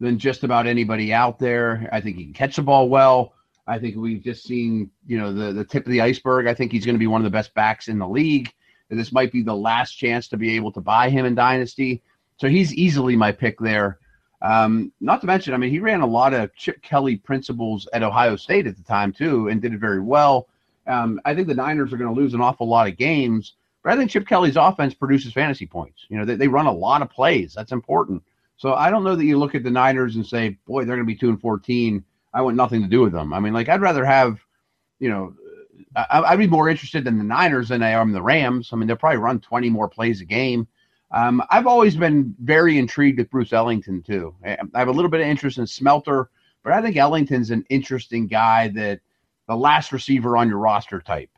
than 0.00 0.18
just 0.18 0.44
about 0.44 0.66
anybody 0.66 1.12
out 1.12 1.38
there. 1.38 1.88
I 1.92 2.00
think 2.00 2.16
he 2.16 2.24
can 2.24 2.32
catch 2.32 2.56
the 2.56 2.62
ball 2.62 2.88
well. 2.88 3.34
I 3.66 3.78
think 3.78 3.96
we've 3.96 4.22
just 4.22 4.44
seen, 4.44 4.90
you 5.06 5.18
know, 5.18 5.32
the, 5.32 5.52
the 5.52 5.64
tip 5.64 5.86
of 5.86 5.92
the 5.92 6.00
iceberg. 6.00 6.46
I 6.46 6.54
think 6.54 6.72
he's 6.72 6.84
going 6.84 6.96
to 6.96 7.00
be 7.00 7.06
one 7.06 7.20
of 7.20 7.24
the 7.24 7.30
best 7.30 7.54
backs 7.54 7.88
in 7.88 7.98
the 7.98 8.08
league. 8.08 8.52
And 8.90 8.98
this 8.98 9.12
might 9.12 9.32
be 9.32 9.42
the 9.42 9.54
last 9.54 9.92
chance 9.92 10.28
to 10.28 10.36
be 10.36 10.56
able 10.56 10.72
to 10.72 10.80
buy 10.80 11.10
him 11.10 11.24
in 11.26 11.34
Dynasty. 11.34 12.02
So 12.38 12.48
he's 12.48 12.74
easily 12.74 13.16
my 13.16 13.32
pick 13.32 13.58
there. 13.58 13.98
Um, 14.42 14.92
not 15.00 15.20
to 15.22 15.26
mention, 15.26 15.54
I 15.54 15.56
mean, 15.56 15.70
he 15.70 15.78
ran 15.78 16.02
a 16.02 16.06
lot 16.06 16.34
of 16.34 16.54
Chip 16.54 16.82
Kelly 16.82 17.16
principles 17.16 17.88
at 17.92 18.02
Ohio 18.02 18.36
State 18.36 18.66
at 18.66 18.76
the 18.76 18.82
time 18.82 19.12
too, 19.12 19.48
and 19.48 19.62
did 19.62 19.72
it 19.72 19.80
very 19.80 20.00
well. 20.00 20.48
Um, 20.86 21.18
I 21.24 21.34
think 21.34 21.48
the 21.48 21.54
Niners 21.54 21.92
are 21.92 21.96
going 21.96 22.14
to 22.14 22.20
lose 22.20 22.34
an 22.34 22.42
awful 22.42 22.68
lot 22.68 22.88
of 22.88 22.98
games, 22.98 23.54
but 23.84 23.92
I 23.92 23.96
think 23.96 24.10
Chip 24.10 24.26
Kelly's 24.26 24.56
offense 24.56 24.94
produces 24.94 25.32
fantasy 25.32 25.66
points. 25.66 26.06
You 26.08 26.18
know, 26.18 26.24
they, 26.24 26.34
they 26.34 26.48
run 26.48 26.66
a 26.66 26.72
lot 26.72 27.02
of 27.02 27.10
plays. 27.10 27.52
That's 27.54 27.70
important. 27.70 28.22
So 28.56 28.72
I 28.72 28.90
don't 28.90 29.04
know 29.04 29.14
that 29.14 29.24
you 29.24 29.38
look 29.38 29.54
at 29.54 29.62
the 29.62 29.70
Niners 29.70 30.16
and 30.16 30.26
say, 30.26 30.58
boy, 30.66 30.84
they're 30.84 30.96
going 30.96 31.06
to 31.06 31.12
be 31.12 31.18
two 31.18 31.28
and 31.28 31.40
fourteen. 31.40 32.02
I 32.32 32.40
want 32.40 32.56
nothing 32.56 32.82
to 32.82 32.88
do 32.88 33.02
with 33.02 33.12
them. 33.12 33.32
I 33.32 33.38
mean, 33.38 33.52
like 33.52 33.68
I'd 33.68 33.82
rather 33.82 34.04
have, 34.04 34.40
you 34.98 35.10
know, 35.10 35.34
I, 35.94 36.34
would 36.34 36.40
be 36.40 36.46
more 36.48 36.68
interested 36.68 37.06
in 37.06 37.18
the 37.18 37.24
Niners 37.24 37.68
than 37.68 37.82
I 37.82 37.90
am 37.90 38.10
the 38.10 38.22
Rams. 38.22 38.70
I 38.72 38.76
mean, 38.76 38.88
they'll 38.88 38.96
probably 38.96 39.18
run 39.18 39.38
twenty 39.40 39.70
more 39.70 39.88
plays 39.88 40.20
a 40.20 40.24
game. 40.24 40.66
Um, 41.10 41.42
I've 41.50 41.66
always 41.66 41.94
been 41.94 42.34
very 42.40 42.78
intrigued 42.78 43.18
with 43.18 43.30
Bruce 43.30 43.52
Ellington 43.52 44.02
too. 44.02 44.34
I 44.44 44.56
have 44.74 44.88
a 44.88 44.92
little 44.92 45.10
bit 45.10 45.20
of 45.20 45.26
interest 45.26 45.58
in 45.58 45.66
Smelter, 45.66 46.30
but 46.64 46.72
I 46.72 46.82
think 46.82 46.96
Ellington's 46.96 47.50
an 47.50 47.64
interesting 47.68 48.26
guy 48.26 48.68
that 48.68 49.00
the 49.46 49.56
last 49.56 49.92
receiver 49.92 50.36
on 50.36 50.48
your 50.48 50.58
roster 50.58 51.00
type. 51.00 51.30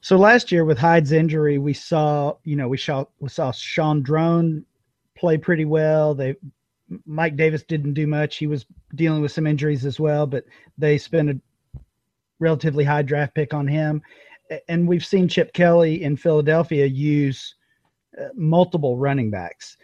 So 0.00 0.16
last 0.16 0.52
year 0.52 0.64
with 0.64 0.78
Hyde's 0.78 1.12
injury, 1.12 1.58
we 1.58 1.72
saw, 1.72 2.34
you 2.44 2.56
know, 2.56 2.68
we 2.68 2.78
saw 2.78 3.04
we 3.20 3.28
saw 3.28 3.52
Draughn 4.02 4.64
play 5.16 5.36
pretty 5.36 5.64
well. 5.64 6.14
They 6.14 6.36
Mike 7.04 7.36
Davis 7.36 7.64
didn't 7.64 7.94
do 7.94 8.06
much. 8.06 8.36
He 8.36 8.46
was 8.46 8.64
dealing 8.94 9.20
with 9.20 9.32
some 9.32 9.46
injuries 9.46 9.84
as 9.84 10.00
well, 10.00 10.26
but 10.26 10.44
they 10.78 10.98
spent 10.98 11.30
a 11.30 11.40
relatively 12.38 12.84
high 12.84 13.02
draft 13.02 13.34
pick 13.34 13.52
on 13.52 13.66
him. 13.66 14.00
And 14.68 14.88
we've 14.88 15.04
seen 15.04 15.28
Chip 15.28 15.52
Kelly 15.52 16.02
in 16.02 16.16
Philadelphia 16.16 16.86
use 16.86 17.54
uh, 18.18 18.28
multiple 18.34 18.96
running 18.96 19.30
backs. 19.30 19.76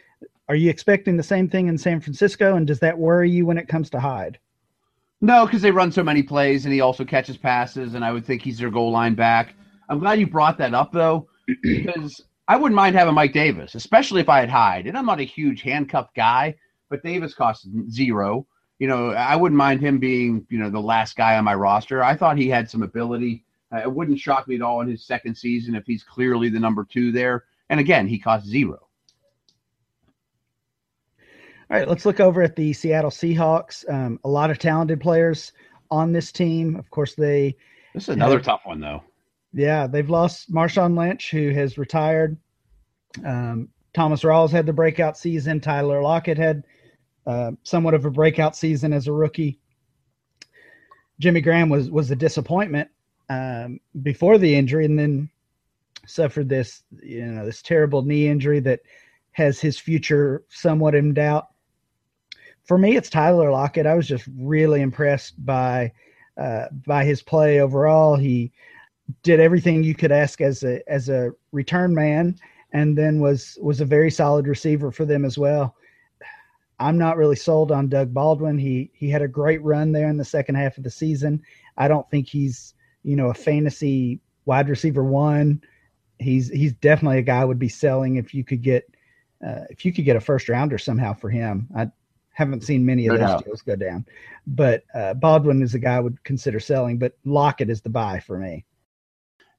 Are 0.49 0.55
you 0.55 0.71
expecting 0.71 1.17
the 1.17 1.23
same 1.23 1.49
thing 1.49 1.69
in 1.69 1.77
San 1.77 2.01
Francisco? 2.01 2.57
And 2.57 2.67
does 2.67 2.81
that 2.81 2.99
worry 2.99 3.31
you 3.31 3.45
when 3.45 3.59
it 3.59 3.69
comes 3.69 3.91
to 3.91 4.01
Hyde? 4.01 4.39
No, 5.21 5.47
because 5.47 5.63
they 5.63 5.71
run 5.71 5.93
so 5.93 6.03
many 6.03 6.23
plays 6.23 6.65
and 6.65 6.73
he 6.73 6.81
also 6.81 7.05
catches 7.05 7.37
passes, 7.37 7.95
and 7.95 8.05
I 8.05 8.13
would 8.13 8.25
think 8.25 8.43
he's 8.43 8.59
their 8.59 8.71
goal 8.71 8.91
line 8.91 9.15
back. 9.15 9.55
I'm 9.89 9.99
glad 9.99 10.19
you 10.19 10.27
brought 10.27 10.59
that 10.59 10.75
up 10.75 10.93
though, 10.93 11.29
because 11.63 12.23
I 12.49 12.57
wouldn't 12.57 12.77
mind 12.77 12.97
having 12.97 13.15
Mike 13.15 13.33
Davis, 13.33 13.75
especially 13.75 14.21
if 14.21 14.29
I 14.29 14.41
had 14.41 14.51
Hyde. 14.51 14.87
And 14.87 14.97
I'm 14.97 15.07
not 15.07 15.21
a 15.21 15.25
huge 15.25 15.63
handcuff 15.63 16.09
guy, 16.15 16.55
but 16.91 17.03
Davis 17.03 17.35
costs 17.35 17.67
zero. 17.91 18.47
You 18.79 18.89
know, 18.89 19.11
I 19.11 19.37
wouldn't 19.37 19.57
mind 19.57 19.81
him 19.81 19.99
being, 19.99 20.47
you 20.51 20.59
know, 20.59 20.69
the 20.69 20.81
last 20.81 21.17
guy 21.17 21.37
on 21.37 21.45
my 21.45 21.55
roster. 21.55 22.03
I 22.03 22.17
thought 22.17 22.37
he 22.37 22.49
had 22.49 22.69
some 22.69 22.83
ability. 22.83 23.45
Uh, 23.73 23.79
it 23.79 23.93
wouldn't 23.93 24.19
shock 24.19 24.47
me 24.49 24.57
at 24.57 24.63
all 24.63 24.81
in 24.81 24.89
his 24.89 25.07
second 25.07 25.37
season 25.37 25.75
if 25.75 25.85
he's 25.87 26.03
clearly 26.03 26.49
the 26.49 26.61
number 26.61 26.85
two 26.85 27.13
there. 27.13 27.45
And 27.71 27.81
again, 27.81 28.07
he 28.07 28.19
costs 28.19 28.49
zero. 28.49 28.89
All 31.71 31.79
right, 31.79 31.89
let's 31.89 32.05
look 32.05 32.21
over 32.21 32.43
at 32.43 32.57
the 32.57 32.73
Seattle 32.73 33.11
Seahawks. 33.11 33.89
Um, 33.91 34.21
a 34.25 34.29
lot 34.29 34.51
of 34.51 34.59
talented 34.59 35.01
players 35.01 35.53
on 35.91 36.13
this 36.13 36.31
team. 36.31 36.77
Of 36.77 36.91
course, 36.91 37.15
they. 37.15 37.57
This 37.95 38.05
is 38.05 38.17
another 38.17 38.37
have, 38.37 38.45
tough 38.45 38.61
one, 38.65 38.81
though. 38.81 39.03
Yeah, 39.55 39.87
they've 39.87 40.11
lost 40.11 40.53
Marshawn 40.53 40.99
Lynch, 40.99 41.31
who 41.31 41.51
has 41.51 41.79
retired. 41.79 42.37
Um, 43.25 43.69
Thomas 43.95 44.23
Rawls 44.23 44.51
had 44.51 44.67
the 44.67 44.73
breakout 44.73 45.17
season. 45.17 45.61
Tyler 45.61 46.03
Lockett 46.03 46.37
had 46.37 46.65
uh, 47.25 47.53
somewhat 47.63 47.95
of 47.95 48.05
a 48.05 48.11
breakout 48.11 48.57
season 48.57 48.93
as 48.93 49.07
a 49.07 49.13
rookie. 49.13 49.61
Jimmy 51.21 51.41
Graham 51.41 51.69
was 51.69 51.89
was 51.89 52.11
a 52.11 52.17
disappointment 52.17 52.91
um, 53.29 53.79
before 54.03 54.39
the 54.39 54.53
injury, 54.53 54.85
and 54.85 54.99
then 54.99 55.31
suffered 56.07 56.49
this 56.49 56.83
you 57.03 57.25
know 57.25 57.47
this 57.47 57.63
terrible 57.63 58.03
knee 58.03 58.27
injury 58.27 58.59
that 58.59 58.81
has 59.31 59.61
his 59.61 59.79
future 59.79 60.43
somewhat 60.49 60.97
in 60.97 61.15
doubt. 61.15 61.47
For 62.65 62.77
me, 62.77 62.97
it's 62.97 63.11
Tyler 63.11 63.53
Lockett. 63.53 63.87
I 63.87 63.95
was 63.95 64.09
just 64.09 64.27
really 64.37 64.81
impressed 64.81 65.45
by 65.45 65.93
uh, 66.37 66.67
by 66.85 67.05
his 67.05 67.23
play 67.23 67.61
overall. 67.61 68.17
He 68.17 68.53
did 69.23 69.41
everything 69.41 69.83
you 69.83 69.95
could 69.95 70.13
ask 70.13 70.41
as 70.41 70.63
a 70.63 70.81
as 70.91 71.09
a 71.09 71.33
return 71.53 71.95
man, 71.95 72.37
and 72.73 72.97
then 72.97 73.21
was 73.21 73.59
was 73.61 73.81
a 73.81 73.85
very 73.85 74.11
solid 74.11 74.47
receiver 74.47 74.91
for 74.91 75.05
them 75.05 75.25
as 75.25 75.39
well. 75.39 75.77
I'm 76.81 76.99
not 76.99 77.17
really 77.17 77.37
sold 77.37 77.71
on 77.71 77.89
Doug 77.89 78.13
Baldwin. 78.13 78.59
He 78.59 78.91
he 78.95 79.09
had 79.09 79.23
a 79.23 79.29
great 79.29 79.63
run 79.63 79.93
there 79.93 80.09
in 80.09 80.17
the 80.17 80.25
second 80.25 80.57
half 80.57 80.77
of 80.77 80.85
the 80.85 80.91
season. 80.91 81.43
I 81.77 81.89
don't 81.89 82.09
think 82.11 82.29
he's 82.29 82.75
you 83.03 83.17
know 83.17 83.29
a 83.29 83.35
fantasy 83.35 84.21
wide 84.45 84.69
receiver 84.69 85.05
one. 85.05 85.63
He's 86.19 86.49
he's 86.49 86.73
definitely 86.75 87.19
a 87.19 87.23
guy 87.23 87.41
I 87.41 87.45
would 87.45 87.59
be 87.59 87.69
selling 87.69 88.17
if 88.17 88.35
you 88.35 88.45
could 88.45 88.63
get 88.63 88.89
uh, 89.47 89.65
if 89.71 89.85
you 89.85 89.93
could 89.93 90.05
get 90.05 90.17
a 90.17 90.21
first 90.21 90.49
rounder 90.49 90.79
somehow 90.79 91.13
for 91.13 91.31
him. 91.31 91.69
I 91.77 91.89
haven't 92.33 92.65
seen 92.65 92.85
many 92.85 93.07
of 93.07 93.19
those 93.19 93.43
deals 93.43 93.63
go 93.63 93.77
down, 93.77 94.05
but 94.47 94.85
uh, 94.95 95.15
Baldwin 95.15 95.63
is 95.63 95.75
a 95.75 95.79
guy 95.79 95.97
I 95.97 96.01
would 96.01 96.23
consider 96.25 96.59
selling. 96.59 96.99
But 96.99 97.17
Lockett 97.25 97.71
is 97.71 97.83
the 97.83 97.91
buy 97.91 98.21
for 98.21 98.39
me. 98.39 98.65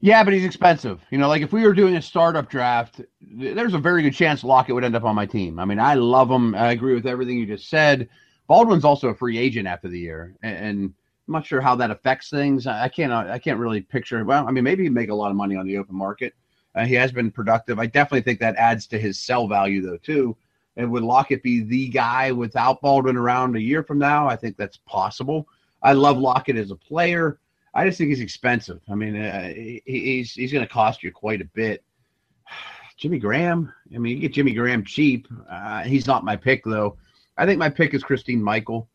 Yeah, 0.05 0.23
but 0.23 0.33
he's 0.33 0.45
expensive. 0.45 1.01
You 1.09 1.17
know, 1.17 1.27
like 1.27 1.41
if 1.41 1.51
we 1.51 1.63
were 1.65 1.73
doing 1.73 1.95
a 1.95 2.01
startup 2.01 2.47
draft, 2.47 3.01
there's 3.19 3.73
a 3.73 3.79
very 3.79 4.03
good 4.03 4.13
chance 4.13 4.43
Lockett 4.43 4.75
would 4.75 4.83
end 4.83 4.95
up 4.95 5.03
on 5.03 5.15
my 5.15 5.25
team. 5.25 5.57
I 5.57 5.65
mean, 5.65 5.79
I 5.79 5.95
love 5.95 6.29
him. 6.29 6.53
I 6.53 6.73
agree 6.73 6.93
with 6.93 7.07
everything 7.07 7.39
you 7.39 7.47
just 7.47 7.71
said. 7.71 8.07
Baldwin's 8.45 8.85
also 8.85 9.07
a 9.07 9.15
free 9.15 9.39
agent 9.39 9.67
after 9.67 9.87
the 9.87 9.97
year, 9.97 10.35
and, 10.43 10.93
I'm 11.27 11.33
not 11.33 11.43
sure 11.43 11.59
how 11.59 11.75
that 11.77 11.89
affects 11.89 12.29
things. 12.29 12.67
I 12.67 12.87
can't. 12.87 13.11
I 13.11 13.39
can't 13.39 13.57
really 13.57 13.81
picture. 13.81 14.23
Well, 14.23 14.47
I 14.47 14.51
mean, 14.51 14.63
maybe 14.63 14.83
he'd 14.83 14.91
make 14.91 15.09
a 15.09 15.15
lot 15.15 15.31
of 15.31 15.37
money 15.37 15.55
on 15.55 15.65
the 15.65 15.79
open 15.79 15.95
market. 15.95 16.35
Uh, 16.75 16.85
he 16.85 16.93
has 16.93 17.11
been 17.11 17.31
productive. 17.31 17.79
I 17.79 17.87
definitely 17.87 18.21
think 18.21 18.39
that 18.41 18.55
adds 18.57 18.85
to 18.89 18.99
his 18.99 19.17
sell 19.19 19.47
value, 19.47 19.81
though, 19.81 19.97
too. 19.97 20.37
And 20.77 20.91
would 20.91 21.01
Lockett 21.01 21.41
be 21.41 21.63
the 21.63 21.87
guy 21.87 22.31
without 22.31 22.79
Baldwin 22.79 23.17
around 23.17 23.55
a 23.55 23.59
year 23.59 23.81
from 23.81 23.97
now? 23.97 24.27
I 24.27 24.35
think 24.35 24.55
that's 24.55 24.77
possible. 24.85 25.47
I 25.81 25.93
love 25.93 26.19
Lockett 26.19 26.57
as 26.57 26.69
a 26.69 26.75
player. 26.75 27.39
I 27.75 27.85
just 27.85 27.97
think 27.97 28.09
he's 28.09 28.21
expensive. 28.21 28.79
I 28.89 28.95
mean, 28.95 29.17
uh, 29.17 29.49
he, 29.49 29.81
he's 29.85 30.31
he's 30.31 30.53
going 30.53 30.65
to 30.65 30.73
cost 30.73 31.03
you 31.03 31.11
quite 31.11 31.41
a 31.41 31.45
bit. 31.53 31.83
Jimmy 32.97 33.19
Graham. 33.19 33.71
I 33.93 33.97
mean, 33.97 34.15
you 34.15 34.21
get 34.21 34.33
Jimmy 34.33 34.53
Graham 34.53 34.85
cheap. 34.85 35.27
Uh, 35.49 35.83
he's 35.83 36.07
not 36.07 36.23
my 36.23 36.37
pick 36.37 36.63
though. 36.63 36.97
I 37.37 37.45
think 37.45 37.59
my 37.59 37.69
pick 37.69 37.93
is 37.93 38.03
Christine 38.03 38.41
Michael. 38.41 38.87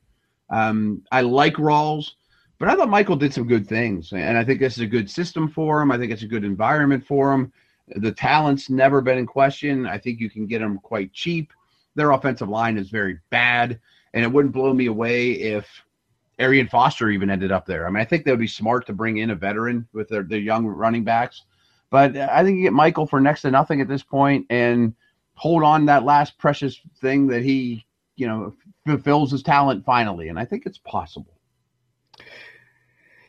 Um, 0.49 1.03
I 1.13 1.21
like 1.21 1.55
Rawls, 1.55 2.13
but 2.59 2.69
I 2.69 2.75
thought 2.75 2.89
Michael 2.89 3.17
did 3.17 3.35
some 3.35 3.47
good 3.47 3.69
things, 3.69 4.13
and 4.13 4.37
I 4.37 4.45
think 4.45 4.59
this 4.59 4.79
is 4.79 4.83
a 4.83 4.87
good 4.87 5.11
system 5.11 5.49
for 5.49 5.83
him. 5.83 5.93
I 5.93 5.99
think 5.99 6.11
it's 6.11 6.23
a 6.23 6.27
good 6.27 6.45
environment 6.45 7.07
for 7.07 7.33
him. 7.33 7.53
The 7.97 8.13
talent's 8.13 8.71
never 8.71 9.03
been 9.03 9.19
in 9.19 9.27
question. 9.27 9.87
I 9.87 9.99
think 9.99 10.21
you 10.21 10.31
can 10.31 10.47
get 10.47 10.61
them 10.61 10.79
quite 10.79 11.13
cheap. 11.13 11.53
Their 11.97 12.13
offensive 12.13 12.49
line 12.49 12.79
is 12.79 12.89
very 12.89 13.19
bad, 13.31 13.79
and 14.15 14.25
it 14.25 14.33
wouldn't 14.33 14.55
blow 14.55 14.73
me 14.73 14.87
away 14.87 15.33
if 15.33 15.67
Arian 16.41 16.69
Foster 16.69 17.11
even 17.11 17.31
ended 17.31 17.53
up 17.53 17.67
there. 17.67 17.87
I 17.87 17.91
mean, 17.91 18.01
I 18.01 18.05
think 18.05 18.25
they 18.25 18.31
would 18.31 18.41
be 18.41 18.47
smart 18.47 18.87
to 18.87 18.93
bring 18.93 19.19
in 19.19 19.31
a 19.31 19.35
veteran 19.35 19.87
with 19.93 20.09
their, 20.09 20.23
their 20.23 20.41
young 20.41 20.67
running 20.67 21.05
backs. 21.05 21.45
But 21.91 22.17
I 22.17 22.43
think 22.43 22.57
you 22.57 22.63
get 22.63 22.73
Michael 22.73 23.07
for 23.07 23.21
next 23.21 23.43
to 23.43 23.51
nothing 23.51 23.81
at 23.81 23.89
this 23.89 24.03
point 24.03 24.47
and 24.49 24.95
hold 25.35 25.63
on 25.63 25.87
that 25.87 26.05
last 26.05 26.39
precious 26.39 26.81
thing 27.01 27.27
that 27.29 27.43
he, 27.43 27.85
you 28.17 28.27
know, 28.27 28.55
fulfills 28.87 29.31
his 29.31 29.43
talent 29.43 29.85
finally. 29.85 30.29
And 30.29 30.39
I 30.39 30.45
think 30.45 30.65
it's 30.67 30.79
possible. 30.79 31.37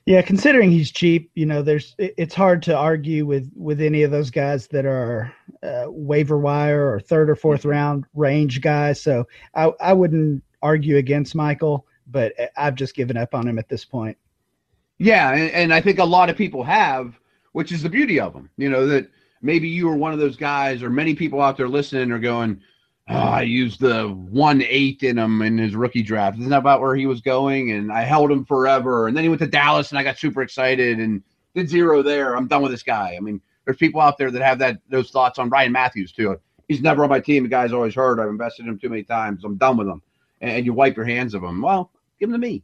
Yeah, 0.06 0.22
considering 0.22 0.72
he's 0.72 0.92
cheap, 0.92 1.30
you 1.36 1.46
know, 1.46 1.62
there's 1.62 1.96
it's 2.00 2.34
hard 2.34 2.64
to 2.64 2.76
argue 2.76 3.26
with 3.26 3.52
with 3.56 3.80
any 3.82 4.02
of 4.04 4.10
those 4.10 4.32
guys 4.32 4.68
that 4.68 4.86
are 4.86 5.32
uh, 5.62 5.86
waiver 5.88 6.40
wire 6.40 6.92
or 6.92 7.00
third 7.00 7.30
or 7.30 7.36
fourth 7.36 7.66
round 7.66 8.06
range 8.16 8.62
guys. 8.62 9.00
So 9.00 9.28
I 9.54 9.72
I 9.80 9.94
wouldn't 9.94 10.44
argue 10.64 10.98
against 10.98 11.36
Michael 11.36 11.86
but 12.12 12.34
I've 12.58 12.76
just 12.76 12.96
given 12.96 13.18
up 13.18 13.34
on 13.34 13.48
him 13.48 13.58
at 13.58 13.70
this 13.70 13.86
point. 13.86 14.18
Yeah, 14.98 15.32
and, 15.32 15.52
and 15.52 15.74
I 15.74 15.82
think 15.82 16.00
a 16.00 16.06
lot 16.06 16.30
of 16.30 16.38
people 16.38 16.64
have, 16.64 17.20
which 17.54 17.72
is 17.72 17.82
the 17.82 17.90
beauty 17.90 18.20
of 18.20 18.34
them. 18.34 18.50
You 18.58 18.70
know 18.70 18.86
that 18.88 19.10
maybe 19.42 19.68
you 19.68 19.88
were 19.88 19.96
one 19.96 20.14
of 20.14 20.20
those 20.20 20.38
guys, 20.38 20.84
or 20.84 20.90
many 20.90 21.16
people 21.16 21.42
out 21.42 21.58
there 21.58 21.68
listening 21.68 22.12
are 22.12 22.20
going, 22.20 22.62
oh, 23.10 23.16
I 23.16 23.42
used 23.42 23.80
the 23.80 24.08
one 24.10 24.62
eight 24.62 25.04
in 25.04 25.18
him 25.18 25.42
in 25.42 25.58
his 25.58 25.76
rookie 25.76 26.04
draft. 26.04 26.38
Isn't 26.38 26.50
that 26.50 26.60
about 26.60 26.82
where 26.82 26.96
he 26.96 27.08
was 27.08 27.22
going? 27.22 27.72
And 27.72 27.92
I 27.92 28.02
held 28.02 28.32
him 28.32 28.46
forever. 28.46 29.08
And 29.08 29.18
then 29.18 29.24
he 29.24 29.30
went 29.30 29.42
to 29.42 29.48
Dallas 29.48 29.90
and 29.90 30.00
I 30.00 30.04
got 30.04 30.18
super 30.18 30.42
excited 30.42 31.00
and 31.00 31.24
did 31.56 31.70
zero 31.70 32.02
there. 32.02 32.36
I'm 32.36 32.48
done 32.48 32.62
with 32.62 32.72
this 32.72 32.84
guy. 32.84 33.16
I 33.18 33.20
mean, 33.20 33.42
there's 33.66 33.78
people 33.78 34.02
out 34.02 34.18
there 34.18 34.32
that 34.32 34.42
have 34.42 34.60
that 34.60 34.78
those 34.90 35.12
thoughts 35.12 35.40
on 35.40 35.50
Ryan 35.50 35.72
Mathews 35.72 36.12
too. 36.12 36.40
He's 36.68 36.82
never 36.82 37.04
on 37.04 37.10
my 37.10 37.20
team. 37.20 37.44
The 37.44 37.50
guy's 37.50 37.74
always 37.74 37.96
hurt. 37.96 38.20
I've 38.20 38.30
invested 38.30 38.64
in 38.64 38.70
him 38.70 38.80
too 38.80 38.90
many 38.90 39.04
times. 39.04 39.44
I'm 39.44 39.58
done 39.58 39.78
with 39.78 39.88
him. 39.88 40.02
And 40.40 40.66
you 40.66 40.74
wipe 40.74 40.96
your 40.96 41.06
hands 41.06 41.34
of 41.34 41.44
him. 41.44 41.62
Well, 41.62 41.92
Give 42.22 42.30
them 42.30 42.40
to 42.40 42.48
me. 42.48 42.64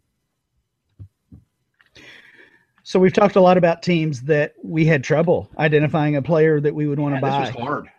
So 2.83 2.99
we've 2.99 3.11
talked 3.11 3.35
a 3.37 3.41
lot 3.41 3.57
about 3.57 3.81
teams 3.81 4.21
that 4.21 4.53
we 4.63 4.85
had 4.85 5.03
trouble 5.03 5.49
identifying 5.57 6.15
a 6.15 6.21
player 6.21 6.61
that 6.61 6.75
we 6.75 6.85
would 6.85 6.99
want 6.99 7.15
to 7.15 7.17
yeah, 7.17 7.39
buy. 7.39 7.45
This 7.45 7.55
was 7.55 7.63
hard. 7.63 7.89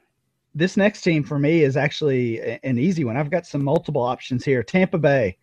This 0.54 0.76
next 0.76 1.02
team 1.02 1.24
for 1.24 1.36
me 1.36 1.62
is 1.62 1.76
actually 1.76 2.40
an 2.62 2.78
easy 2.78 3.02
one. 3.02 3.16
I've 3.16 3.28
got 3.30 3.44
some 3.44 3.64
multiple 3.64 4.00
options 4.00 4.44
here. 4.44 4.62
Tampa 4.62 4.98
Bay. 4.98 5.36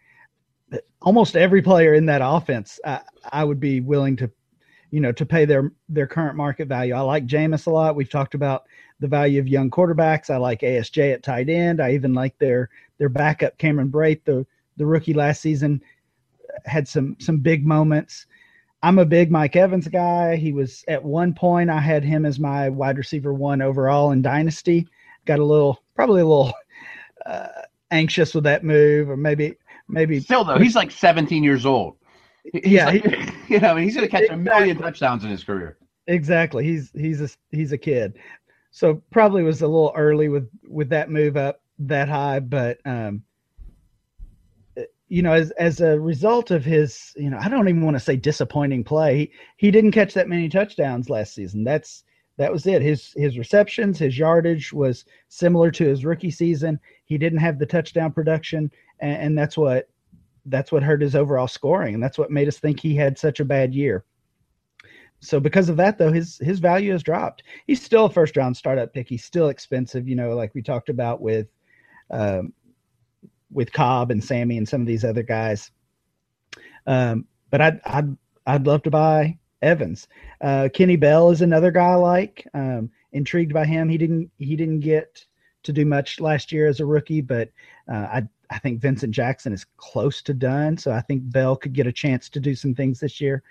Almost 1.01 1.35
every 1.35 1.61
player 1.61 1.95
in 1.95 2.05
that 2.05 2.21
offense, 2.23 2.79
I, 2.85 3.01
I 3.33 3.43
would 3.43 3.59
be 3.59 3.81
willing 3.81 4.15
to, 4.15 4.31
you 4.91 5.01
know, 5.01 5.11
to 5.11 5.25
pay 5.25 5.43
their 5.43 5.73
their 5.89 6.07
current 6.07 6.37
market 6.37 6.69
value. 6.69 6.93
I 6.93 7.01
like 7.01 7.27
Jameis 7.27 7.67
a 7.67 7.71
lot. 7.71 7.97
We've 7.97 8.09
talked 8.09 8.35
about 8.35 8.63
the 9.01 9.07
value 9.09 9.41
of 9.41 9.49
young 9.49 9.69
quarterbacks. 9.69 10.29
I 10.29 10.37
like 10.37 10.61
ASJ 10.61 11.13
at 11.13 11.23
tight 11.23 11.49
end. 11.49 11.81
I 11.81 11.91
even 11.91 12.13
like 12.13 12.37
their 12.39 12.69
their 12.99 13.09
backup 13.09 13.57
Cameron 13.57 13.91
Brate, 13.91 14.23
the 14.23 14.47
the 14.77 14.85
rookie 14.85 15.13
last 15.13 15.41
season 15.41 15.81
had 16.65 16.87
some 16.87 17.15
some 17.19 17.37
big 17.39 17.65
moments. 17.65 18.25
I'm 18.83 18.99
a 18.99 19.05
big 19.05 19.31
Mike 19.31 19.55
Evans 19.55 19.87
guy. 19.87 20.35
He 20.35 20.51
was 20.53 20.83
at 20.87 21.03
one 21.03 21.33
point 21.33 21.69
I 21.69 21.79
had 21.79 22.03
him 22.03 22.25
as 22.25 22.39
my 22.39 22.69
wide 22.69 22.97
receiver 22.97 23.33
one 23.33 23.61
overall 23.61 24.11
in 24.11 24.21
Dynasty. 24.21 24.87
Got 25.25 25.39
a 25.39 25.43
little 25.45 25.81
probably 25.95 26.21
a 26.21 26.25
little 26.25 26.53
uh, 27.25 27.47
anxious 27.91 28.35
with 28.35 28.43
that 28.43 28.63
move, 28.63 29.09
or 29.09 29.17
maybe 29.17 29.55
maybe 29.87 30.19
still 30.19 30.43
though 30.43 30.59
he's 30.59 30.75
like 30.75 30.91
17 30.91 31.43
years 31.43 31.65
old. 31.65 31.95
He's 32.53 32.65
yeah, 32.65 32.85
like, 32.85 33.05
he- 33.05 33.31
you 33.55 33.59
know, 33.59 33.75
he's 33.75 33.95
going 33.95 34.07
to 34.07 34.11
catch 34.11 34.29
a 34.29 34.37
million 34.37 34.77
touchdowns 34.77 35.23
in 35.23 35.31
his 35.31 35.43
career. 35.43 35.77
exactly. 36.07 36.63
He's 36.63 36.91
he's 36.91 37.21
a 37.21 37.29
he's 37.51 37.71
a 37.71 37.77
kid, 37.77 38.19
so 38.71 39.01
probably 39.11 39.41
was 39.41 39.61
a 39.61 39.67
little 39.67 39.93
early 39.95 40.29
with 40.29 40.49
with 40.67 40.89
that 40.89 41.09
move 41.09 41.37
up 41.37 41.61
that 41.79 42.07
high, 42.07 42.39
but 42.39 42.77
um, 42.85 43.23
you 45.07 45.21
know, 45.21 45.33
as 45.33 45.51
as 45.51 45.81
a 45.81 45.99
result 45.99 46.51
of 46.51 46.65
his, 46.65 47.13
you 47.15 47.29
know, 47.29 47.37
I 47.39 47.47
don't 47.47 47.69
even 47.69 47.83
want 47.83 47.95
to 47.95 48.03
say 48.03 48.15
disappointing 48.15 48.83
play. 48.83 49.17
He, 49.17 49.31
he 49.57 49.71
didn't 49.71 49.91
catch 49.91 50.13
that 50.15 50.27
many 50.27 50.49
touchdowns 50.49 51.09
last 51.09 51.33
season. 51.33 51.63
That's 51.63 52.03
that 52.37 52.51
was 52.51 52.65
it. 52.65 52.81
His 52.81 53.13
his 53.15 53.37
receptions, 53.37 53.99
his 53.99 54.17
yardage 54.17 54.73
was 54.73 55.05
similar 55.29 55.71
to 55.71 55.85
his 55.85 56.05
rookie 56.05 56.31
season. 56.31 56.79
He 57.05 57.17
didn't 57.17 57.39
have 57.39 57.59
the 57.59 57.65
touchdown 57.65 58.11
production, 58.11 58.71
and, 58.99 59.21
and 59.21 59.37
that's 59.37 59.57
what 59.57 59.89
that's 60.47 60.71
what 60.71 60.83
hurt 60.83 61.01
his 61.01 61.15
overall 61.15 61.47
scoring, 61.47 61.93
and 61.93 62.03
that's 62.03 62.17
what 62.17 62.31
made 62.31 62.47
us 62.47 62.57
think 62.57 62.79
he 62.79 62.95
had 62.95 63.17
such 63.17 63.39
a 63.39 63.45
bad 63.45 63.73
year. 63.73 64.05
So 65.19 65.39
because 65.39 65.69
of 65.69 65.77
that, 65.77 65.97
though, 65.97 66.11
his 66.11 66.39
his 66.39 66.59
value 66.59 66.91
has 66.91 67.03
dropped. 67.03 67.43
He's 67.67 67.81
still 67.81 68.05
a 68.05 68.09
first 68.09 68.35
round 68.37 68.57
startup 68.57 68.93
pick. 68.93 69.07
He's 69.07 69.23
still 69.23 69.49
expensive, 69.49 70.07
you 70.07 70.15
know, 70.15 70.35
like 70.35 70.53
we 70.55 70.61
talked 70.61 70.89
about 70.89 71.21
with 71.21 71.47
um, 72.09 72.53
with 73.55 73.71
Cobb 73.71 74.11
and 74.11 74.23
Sammy 74.23 74.57
and 74.57 74.67
some 74.67 74.81
of 74.81 74.87
these 74.87 75.03
other 75.03 75.23
guys. 75.23 75.71
Um, 76.85 77.25
but 77.49 77.61
I'd 77.61 77.79
I'd 77.85 78.17
I'd 78.45 78.67
love 78.67 78.83
to 78.83 78.91
buy 78.91 79.37
Evans. 79.61 80.07
Uh, 80.41 80.69
Kenny 80.73 80.97
Bell 80.97 81.31
is 81.31 81.41
another 81.41 81.71
guy 81.71 81.91
I 81.91 81.95
like. 81.95 82.47
Um, 82.53 82.91
intrigued 83.13 83.53
by 83.53 83.65
him. 83.65 83.89
He 83.89 83.97
didn't 83.97 84.29
he 84.37 84.55
didn't 84.55 84.81
get 84.81 85.25
to 85.63 85.73
do 85.73 85.85
much 85.85 86.19
last 86.19 86.51
year 86.51 86.67
as 86.67 86.79
a 86.79 86.85
rookie, 86.85 87.21
but 87.21 87.49
uh, 87.91 88.07
I 88.13 88.23
I 88.51 88.59
think 88.59 88.81
Vincent 88.81 89.13
Jackson 89.13 89.53
is 89.53 89.65
close 89.77 90.21
to 90.23 90.33
done. 90.33 90.77
So 90.77 90.91
I 90.91 91.01
think 91.01 91.31
Bell 91.31 91.55
could 91.55 91.73
get 91.73 91.87
a 91.87 91.91
chance 91.91 92.29
to 92.29 92.39
do 92.39 92.53
some 92.53 92.75
things 92.75 92.99
this 92.99 93.19
year. 93.19 93.41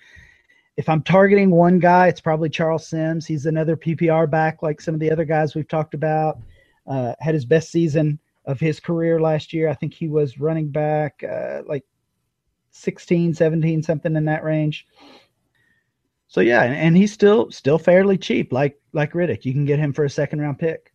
If 0.77 0.89
I'm 0.89 1.03
targeting 1.03 1.51
one 1.51 1.79
guy, 1.79 2.09
it's 2.09 2.21
probably 2.21 2.51
Charles 2.51 2.87
Sims. 2.87 3.27
He's 3.27 3.47
another 3.47 3.77
PPR 3.77 4.29
back 4.31 4.63
like 4.63 4.81
some 4.81 4.95
of 4.95 5.01
the 5.01 5.11
other 5.11 5.25
guys 5.25 5.55
we've 5.55 5.69
talked 5.69 5.95
about. 5.95 6.39
Uh, 6.87 7.15
had 7.21 7.35
his 7.35 7.47
best 7.47 7.71
season 7.71 8.19
of 8.47 8.61
his 8.61 8.81
career 8.81 9.21
last 9.21 9.53
year. 9.53 9.69
I 9.69 9.75
think 9.75 9.95
he 9.95 10.09
was 10.09 10.39
running 10.39 10.69
back 10.69 11.23
uh, 11.25 11.63
like 11.67 11.85
16, 12.71 13.35
17, 13.35 13.83
something 13.83 14.17
in 14.17 14.25
that 14.27 14.45
range. 14.45 14.87
So 16.29 16.41
yeah, 16.41 16.65
and, 16.65 16.75
and 16.75 16.97
he's 16.97 17.13
still 17.13 17.51
still 17.53 17.79
fairly 17.79 18.19
cheap, 18.19 18.53
like 18.53 18.81
like 18.93 19.13
Riddick. 19.13 19.45
You 19.45 19.53
can 19.53 19.65
get 19.65 19.79
him 19.79 19.93
for 19.93 20.05
a 20.05 20.11
second 20.11 20.41
round 20.41 20.59
pick. 20.59 20.93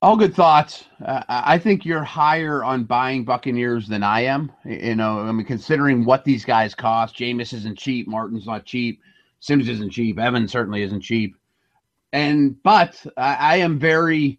All 0.00 0.16
good 0.16 0.34
thoughts. 0.34 0.84
Uh, 1.04 1.22
I 1.28 1.58
think 1.58 1.84
you're 1.84 2.04
higher 2.04 2.64
on 2.64 2.84
buying 2.84 3.24
Buccaneers 3.24 3.88
than 3.88 4.02
I 4.02 4.20
am. 4.20 4.52
You 4.64 4.96
know, 4.96 5.20
I 5.20 5.32
mean, 5.32 5.46
considering 5.46 6.04
what 6.04 6.24
these 6.24 6.44
guys 6.44 6.74
cost, 6.74 7.16
Jameis 7.16 7.54
isn't 7.54 7.78
cheap, 7.78 8.06
Martin's 8.06 8.46
not 8.46 8.66
cheap, 8.66 9.00
Sims 9.40 9.68
isn't 9.68 9.90
cheap, 9.90 10.18
Evans 10.18 10.52
certainly 10.52 10.82
isn't 10.82 11.00
cheap. 11.00 11.36
And 12.12 12.62
but 12.62 13.04
I, 13.16 13.34
I 13.34 13.56
am 13.56 13.78
very 13.78 14.38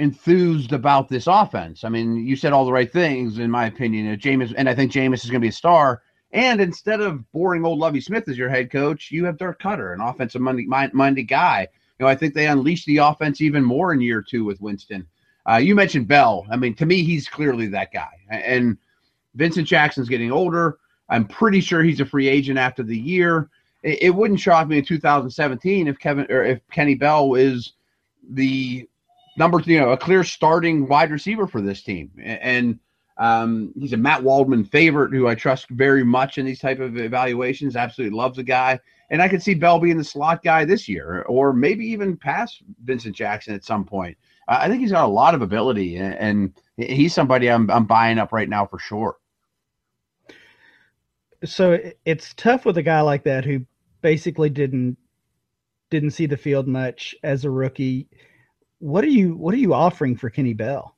enthused 0.00 0.72
about 0.72 1.08
this 1.08 1.26
offense. 1.26 1.84
I 1.84 1.90
mean, 1.90 2.26
you 2.26 2.34
said 2.34 2.52
all 2.52 2.64
the 2.64 2.72
right 2.72 2.90
things 2.90 3.38
in 3.38 3.50
my 3.50 3.66
opinion. 3.66 4.10
Uh, 4.10 4.16
Jameis, 4.16 4.54
and 4.56 4.68
I 4.68 4.74
think 4.74 4.90
Jameis 4.90 5.24
is 5.24 5.30
going 5.30 5.40
to 5.40 5.44
be 5.44 5.48
a 5.48 5.52
star. 5.52 6.02
And 6.32 6.60
instead 6.60 7.00
of 7.00 7.30
boring 7.32 7.64
old 7.64 7.78
Lovie 7.78 8.00
Smith 8.00 8.28
as 8.28 8.38
your 8.38 8.48
head 8.48 8.70
coach, 8.70 9.10
you 9.10 9.24
have 9.26 9.36
Dirk 9.36 9.60
Koetter, 9.60 9.92
an 9.92 10.00
offensive 10.00 10.40
minded, 10.40 11.28
guy. 11.28 11.68
You 11.98 12.04
know, 12.04 12.10
I 12.10 12.14
think 12.14 12.34
they 12.34 12.46
unleashed 12.46 12.86
the 12.86 12.98
offense 12.98 13.40
even 13.40 13.62
more 13.62 13.92
in 13.92 14.00
year 14.00 14.22
two 14.22 14.44
with 14.44 14.60
Winston. 14.60 15.06
Uh, 15.48 15.56
you 15.56 15.74
mentioned 15.74 16.08
Bell. 16.08 16.46
I 16.50 16.56
mean, 16.56 16.74
to 16.76 16.86
me, 16.86 17.02
he's 17.02 17.28
clearly 17.28 17.66
that 17.68 17.92
guy. 17.92 18.12
And 18.30 18.78
Vincent 19.34 19.66
Jackson's 19.66 20.08
getting 20.08 20.32
older. 20.32 20.78
I'm 21.08 21.26
pretty 21.26 21.60
sure 21.60 21.82
he's 21.82 22.00
a 22.00 22.06
free 22.06 22.28
agent 22.28 22.58
after 22.58 22.82
the 22.82 22.96
year. 22.96 23.50
It, 23.82 24.02
it 24.04 24.10
wouldn't 24.10 24.40
shock 24.40 24.68
me 24.68 24.78
in 24.78 24.84
2017 24.84 25.88
if 25.88 25.98
Kevin 25.98 26.26
or 26.30 26.44
if 26.44 26.60
Kenny 26.70 26.94
Bell 26.94 27.34
is 27.34 27.72
the 28.30 28.88
number, 29.36 29.60
you 29.64 29.80
know, 29.80 29.90
a 29.90 29.96
clear 29.96 30.24
starting 30.24 30.88
wide 30.88 31.10
receiver 31.10 31.46
for 31.46 31.60
this 31.60 31.82
team. 31.82 32.10
And 32.22 32.78
um, 33.18 33.72
he's 33.78 33.92
a 33.92 33.96
Matt 33.96 34.22
Waldman 34.22 34.64
favorite 34.64 35.12
who 35.12 35.28
I 35.28 35.34
trust 35.34 35.68
very 35.70 36.04
much 36.04 36.38
in 36.38 36.46
these 36.46 36.60
type 36.60 36.80
of 36.80 36.96
evaluations. 36.96 37.76
Absolutely 37.76 38.16
loves 38.16 38.36
the 38.36 38.42
guy. 38.42 38.80
And 39.10 39.20
I 39.20 39.28
could 39.28 39.42
see 39.42 39.54
Bell 39.54 39.80
being 39.80 39.98
the 39.98 40.04
slot 40.04 40.42
guy 40.42 40.64
this 40.64 40.88
year, 40.88 41.22
or 41.22 41.52
maybe 41.52 41.84
even 41.86 42.16
past 42.16 42.62
Vincent 42.84 43.14
Jackson 43.16 43.54
at 43.54 43.64
some 43.64 43.84
point. 43.84 44.16
I 44.50 44.68
think 44.68 44.80
he's 44.80 44.92
got 44.92 45.04
a 45.04 45.06
lot 45.06 45.34
of 45.34 45.42
ability, 45.42 45.96
and, 45.96 46.14
and 46.14 46.52
he's 46.76 47.14
somebody 47.14 47.48
I'm 47.48 47.70
I'm 47.70 47.86
buying 47.86 48.18
up 48.18 48.32
right 48.32 48.48
now 48.48 48.66
for 48.66 48.80
sure. 48.80 49.16
So 51.44 51.78
it's 52.04 52.34
tough 52.34 52.64
with 52.64 52.76
a 52.76 52.82
guy 52.82 53.00
like 53.00 53.24
that 53.24 53.44
who 53.44 53.64
basically 54.02 54.50
didn't 54.50 54.96
didn't 55.90 56.10
see 56.10 56.26
the 56.26 56.36
field 56.36 56.66
much 56.66 57.14
as 57.22 57.44
a 57.44 57.50
rookie. 57.50 58.08
What 58.80 59.04
are 59.04 59.08
you 59.08 59.34
What 59.36 59.54
are 59.54 59.58
you 59.58 59.72
offering 59.72 60.16
for 60.16 60.28
Kenny 60.28 60.52
Bell? 60.54 60.96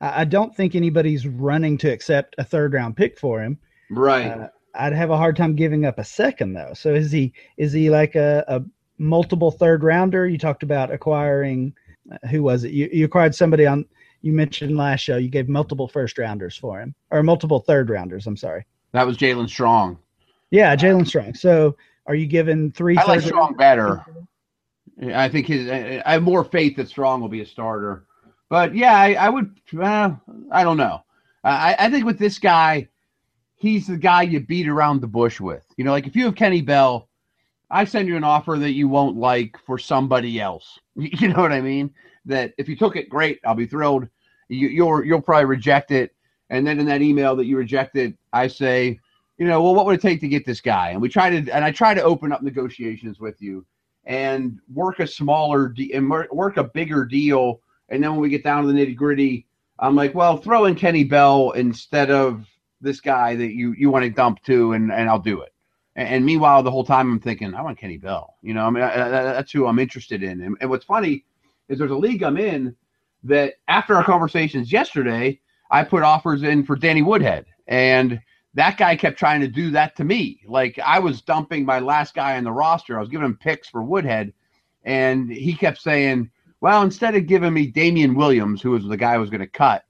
I, 0.00 0.20
I 0.20 0.24
don't 0.24 0.54
think 0.54 0.74
anybody's 0.74 1.26
running 1.26 1.76
to 1.78 1.90
accept 1.90 2.36
a 2.38 2.44
third 2.44 2.72
round 2.74 2.96
pick 2.96 3.18
for 3.18 3.42
him. 3.42 3.58
Right. 3.90 4.26
Uh, 4.28 4.48
I'd 4.74 4.92
have 4.92 5.10
a 5.10 5.16
hard 5.16 5.36
time 5.36 5.56
giving 5.56 5.84
up 5.84 5.98
a 5.98 6.04
second 6.04 6.52
though. 6.52 6.72
So 6.74 6.94
is 6.94 7.10
he 7.10 7.32
is 7.56 7.72
he 7.72 7.90
like 7.90 8.14
a, 8.14 8.44
a 8.48 8.62
multiple 8.98 9.50
third 9.50 9.82
rounder? 9.82 10.28
You 10.28 10.38
talked 10.38 10.62
about 10.62 10.92
acquiring 10.92 11.74
uh, 12.12 12.28
who 12.28 12.42
was 12.42 12.64
it? 12.64 12.72
You, 12.72 12.88
you 12.92 13.04
acquired 13.04 13.34
somebody 13.34 13.66
on 13.66 13.84
you 14.22 14.32
mentioned 14.32 14.76
last 14.76 15.00
show. 15.00 15.16
You 15.16 15.30
gave 15.30 15.48
multiple 15.48 15.88
first 15.88 16.18
rounders 16.18 16.56
for 16.56 16.80
him 16.80 16.94
or 17.10 17.22
multiple 17.22 17.60
third 17.60 17.88
rounders. 17.90 18.26
I'm 18.26 18.36
sorry. 18.36 18.66
that 18.92 19.06
was 19.06 19.16
Jaelen 19.16 19.48
Strong. 19.48 19.98
Yeah, 20.50 20.76
Jaelen 20.76 21.06
Strong. 21.06 21.34
So 21.34 21.76
are 22.06 22.14
you 22.14 22.26
giving 22.26 22.70
three? 22.72 22.96
I 22.98 23.04
like 23.04 23.22
Strong 23.22 23.40
round- 23.42 23.56
better. 23.56 24.04
I 25.02 25.28
think 25.28 25.46
his. 25.46 25.68
I 25.70 26.12
have 26.12 26.22
more 26.22 26.44
faith 26.44 26.76
that 26.76 26.88
Strong 26.88 27.20
will 27.20 27.28
be 27.28 27.40
a 27.40 27.46
starter. 27.46 28.04
But 28.48 28.74
yeah, 28.74 28.94
I, 28.94 29.14
I 29.14 29.28
would. 29.28 29.58
Uh, 29.78 30.12
I 30.50 30.64
don't 30.64 30.76
know. 30.76 31.02
I, 31.42 31.74
I 31.78 31.90
think 31.90 32.04
with 32.04 32.18
this 32.18 32.38
guy, 32.38 32.88
he's 33.56 33.86
the 33.86 33.96
guy 33.96 34.22
you 34.22 34.40
beat 34.40 34.68
around 34.68 35.00
the 35.00 35.06
bush 35.06 35.40
with. 35.40 35.64
You 35.76 35.84
know, 35.84 35.92
like 35.92 36.06
if 36.06 36.16
you 36.16 36.24
have 36.24 36.34
Kenny 36.34 36.60
Bell, 36.60 37.08
I 37.70 37.84
send 37.84 38.08
you 38.08 38.16
an 38.16 38.24
offer 38.24 38.58
that 38.58 38.72
you 38.72 38.88
won't 38.88 39.16
like 39.16 39.56
for 39.64 39.78
somebody 39.78 40.40
else. 40.40 40.78
You 40.96 41.28
know 41.28 41.40
what 41.40 41.52
I 41.52 41.62
mean? 41.62 41.94
That 42.26 42.52
if 42.58 42.68
you 42.68 42.76
took 42.76 42.94
it, 42.96 43.08
great. 43.08 43.40
I'll 43.46 43.54
be 43.54 43.64
thrilled. 43.64 44.06
You, 44.48 44.68
you'll 44.68 45.02
you'll 45.04 45.22
probably 45.22 45.46
reject 45.46 45.92
it. 45.92 46.14
And 46.50 46.66
then 46.66 46.78
in 46.78 46.86
that 46.86 47.00
email 47.00 47.36
that 47.36 47.46
you 47.46 47.56
rejected, 47.56 48.18
I 48.34 48.48
say, 48.48 49.00
you 49.38 49.46
know, 49.46 49.62
well, 49.62 49.74
what 49.74 49.86
would 49.86 49.94
it 49.94 50.02
take 50.02 50.20
to 50.20 50.28
get 50.28 50.44
this 50.44 50.60
guy? 50.60 50.90
And 50.90 51.00
we 51.00 51.08
try 51.08 51.30
to, 51.30 51.50
and 51.54 51.64
I 51.64 51.70
try 51.70 51.94
to 51.94 52.02
open 52.02 52.32
up 52.32 52.42
negotiations 52.42 53.18
with 53.20 53.40
you 53.40 53.64
and 54.04 54.58
work 54.72 55.00
a 55.00 55.06
smaller 55.06 55.68
de- 55.68 55.92
and 55.92 56.10
work 56.10 56.56
a 56.56 56.64
bigger 56.64 57.04
deal. 57.04 57.60
And 57.88 58.02
then 58.02 58.12
when 58.12 58.20
we 58.20 58.28
get 58.28 58.44
down 58.44 58.64
to 58.64 58.72
the 58.72 58.78
nitty 58.78 58.96
gritty, 58.96 59.46
I'm 59.78 59.96
like, 59.96 60.14
well, 60.14 60.36
throw 60.36 60.66
in 60.66 60.74
Kenny 60.74 61.04
Bell 61.04 61.52
instead 61.52 62.10
of 62.10 62.46
this 62.80 63.00
guy 63.00 63.36
that 63.36 63.52
you 63.52 63.72
you 63.72 63.90
want 63.90 64.04
to 64.04 64.10
dump 64.10 64.42
to, 64.44 64.72
and 64.72 64.92
and 64.92 65.08
I'll 65.08 65.18
do 65.18 65.40
it. 65.42 65.52
And, 65.96 66.08
and 66.08 66.24
meanwhile, 66.24 66.62
the 66.62 66.70
whole 66.70 66.84
time 66.84 67.10
I'm 67.10 67.20
thinking, 67.20 67.54
I 67.54 67.62
want 67.62 67.78
Kenny 67.78 67.98
Bell. 67.98 68.36
You 68.42 68.54
know, 68.54 68.64
I 68.64 68.70
mean, 68.70 68.82
I, 68.82 68.92
I, 68.92 69.08
that's 69.08 69.52
who 69.52 69.66
I'm 69.66 69.78
interested 69.78 70.22
in. 70.22 70.40
And, 70.42 70.56
and 70.60 70.70
what's 70.70 70.84
funny 70.84 71.24
is 71.68 71.78
there's 71.78 71.90
a 71.90 71.96
league 71.96 72.22
I'm 72.22 72.36
in 72.36 72.74
that 73.24 73.54
after 73.68 73.94
our 73.94 74.04
conversations 74.04 74.72
yesterday, 74.72 75.40
I 75.70 75.84
put 75.84 76.02
offers 76.02 76.42
in 76.42 76.64
for 76.64 76.74
Danny 76.76 77.02
Woodhead, 77.02 77.46
and 77.66 78.20
that 78.54 78.76
guy 78.76 78.96
kept 78.96 79.18
trying 79.18 79.40
to 79.40 79.48
do 79.48 79.70
that 79.70 79.96
to 79.96 80.04
me. 80.04 80.40
Like 80.46 80.78
I 80.78 80.98
was 80.98 81.22
dumping 81.22 81.64
my 81.64 81.78
last 81.78 82.14
guy 82.14 82.36
on 82.36 82.44
the 82.44 82.52
roster. 82.52 82.96
I 82.96 83.00
was 83.00 83.08
giving 83.08 83.26
him 83.26 83.36
picks 83.36 83.68
for 83.68 83.82
Woodhead, 83.82 84.32
and 84.84 85.30
he 85.30 85.54
kept 85.54 85.78
saying, 85.78 86.30
"Well, 86.60 86.82
instead 86.82 87.14
of 87.14 87.26
giving 87.26 87.52
me 87.52 87.66
Damien 87.66 88.14
Williams, 88.14 88.60
who 88.60 88.72
was 88.72 88.84
the 88.84 88.96
guy 88.96 89.14
I 89.14 89.18
was 89.18 89.30
going 89.30 89.40
to 89.40 89.46
cut, 89.46 89.84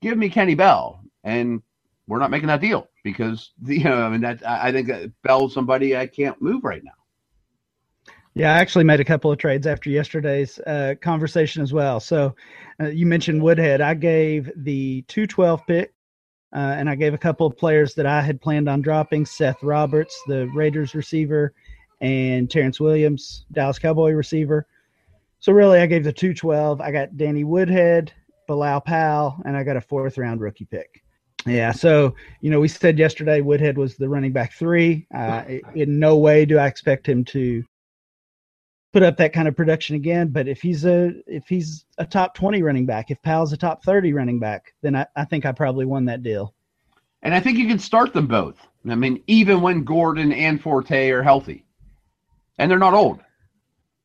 give 0.00 0.18
me 0.18 0.28
Kenny 0.28 0.54
Bell." 0.54 1.02
And 1.22 1.62
we're 2.08 2.18
not 2.18 2.30
making 2.30 2.48
that 2.48 2.60
deal 2.60 2.88
because 3.04 3.52
you 3.64 3.84
know, 3.84 4.02
I 4.02 4.08
mean, 4.08 4.22
that 4.22 4.46
I 4.46 4.72
think 4.72 4.90
Bell's 5.22 5.54
somebody 5.54 5.96
I 5.96 6.06
can't 6.06 6.40
move 6.42 6.64
right 6.64 6.82
now. 6.82 6.92
Yeah, 8.34 8.54
I 8.54 8.58
actually 8.58 8.84
made 8.84 9.00
a 9.00 9.04
couple 9.04 9.32
of 9.32 9.38
trades 9.38 9.66
after 9.66 9.90
yesterday's 9.90 10.60
uh, 10.60 10.94
conversation 11.00 11.62
as 11.62 11.72
well. 11.72 11.98
So 11.98 12.36
uh, 12.80 12.86
you 12.86 13.04
mentioned 13.04 13.42
Woodhead. 13.42 13.80
I 13.80 13.94
gave 13.94 14.50
the 14.56 15.02
212 15.08 15.66
pick, 15.66 15.94
uh, 16.52 16.74
and 16.76 16.90
I 16.90 16.94
gave 16.94 17.14
a 17.14 17.18
couple 17.18 17.46
of 17.46 17.56
players 17.56 17.94
that 17.94 18.06
I 18.06 18.20
had 18.20 18.40
planned 18.40 18.68
on 18.68 18.80
dropping 18.80 19.24
Seth 19.26 19.62
Roberts, 19.62 20.20
the 20.26 20.48
Raiders 20.48 20.94
receiver, 20.94 21.54
and 22.00 22.50
Terrance 22.50 22.80
Williams, 22.80 23.44
Dallas 23.52 23.78
Cowboy 23.78 24.12
receiver. 24.12 24.66
So 25.38 25.52
really, 25.52 25.78
I 25.78 25.86
gave 25.86 26.04
the 26.04 26.12
212. 26.12 26.80
I 26.80 26.90
got 26.90 27.16
Danny 27.16 27.44
Woodhead, 27.44 28.12
Bilal 28.46 28.80
Powell, 28.80 29.40
and 29.44 29.56
I 29.56 29.62
got 29.62 29.76
a 29.76 29.80
fourth 29.80 30.18
round 30.18 30.40
rookie 30.40 30.66
pick. 30.66 31.02
Yeah, 31.46 31.72
so 31.72 32.14
you 32.40 32.50
know, 32.50 32.60
we 32.60 32.68
said 32.68 32.98
yesterday 32.98 33.40
Woodhead 33.40 33.78
was 33.78 33.96
the 33.96 34.08
running 34.08 34.32
back 34.32 34.52
three. 34.52 35.06
Uh, 35.14 35.44
in 35.74 35.98
no 35.98 36.16
way 36.18 36.44
do 36.44 36.58
I 36.58 36.66
expect 36.66 37.08
him 37.08 37.24
to 37.26 37.64
put 38.92 39.02
up 39.02 39.16
that 39.18 39.32
kind 39.32 39.48
of 39.48 39.56
production 39.56 39.96
again. 39.96 40.28
But 40.28 40.48
if 40.48 40.60
he's 40.60 40.84
a 40.84 41.12
if 41.26 41.46
he's 41.48 41.84
a 41.98 42.06
top 42.06 42.34
twenty 42.34 42.62
running 42.62 42.86
back, 42.86 43.10
if 43.10 43.20
Powell's 43.22 43.52
a 43.52 43.56
top 43.56 43.84
thirty 43.84 44.12
running 44.12 44.38
back, 44.38 44.74
then 44.82 44.96
I, 44.96 45.06
I 45.16 45.24
think 45.24 45.46
I 45.46 45.52
probably 45.52 45.86
won 45.86 46.04
that 46.06 46.22
deal. 46.22 46.54
And 47.22 47.34
I 47.34 47.40
think 47.40 47.58
you 47.58 47.66
can 47.66 47.78
start 47.78 48.12
them 48.12 48.26
both. 48.26 48.56
I 48.88 48.94
mean, 48.94 49.22
even 49.26 49.60
when 49.60 49.84
Gordon 49.84 50.32
and 50.32 50.60
Forte 50.60 51.10
are 51.10 51.22
healthy, 51.22 51.64
and 52.58 52.70
they're 52.70 52.78
not 52.78 52.94
old. 52.94 53.20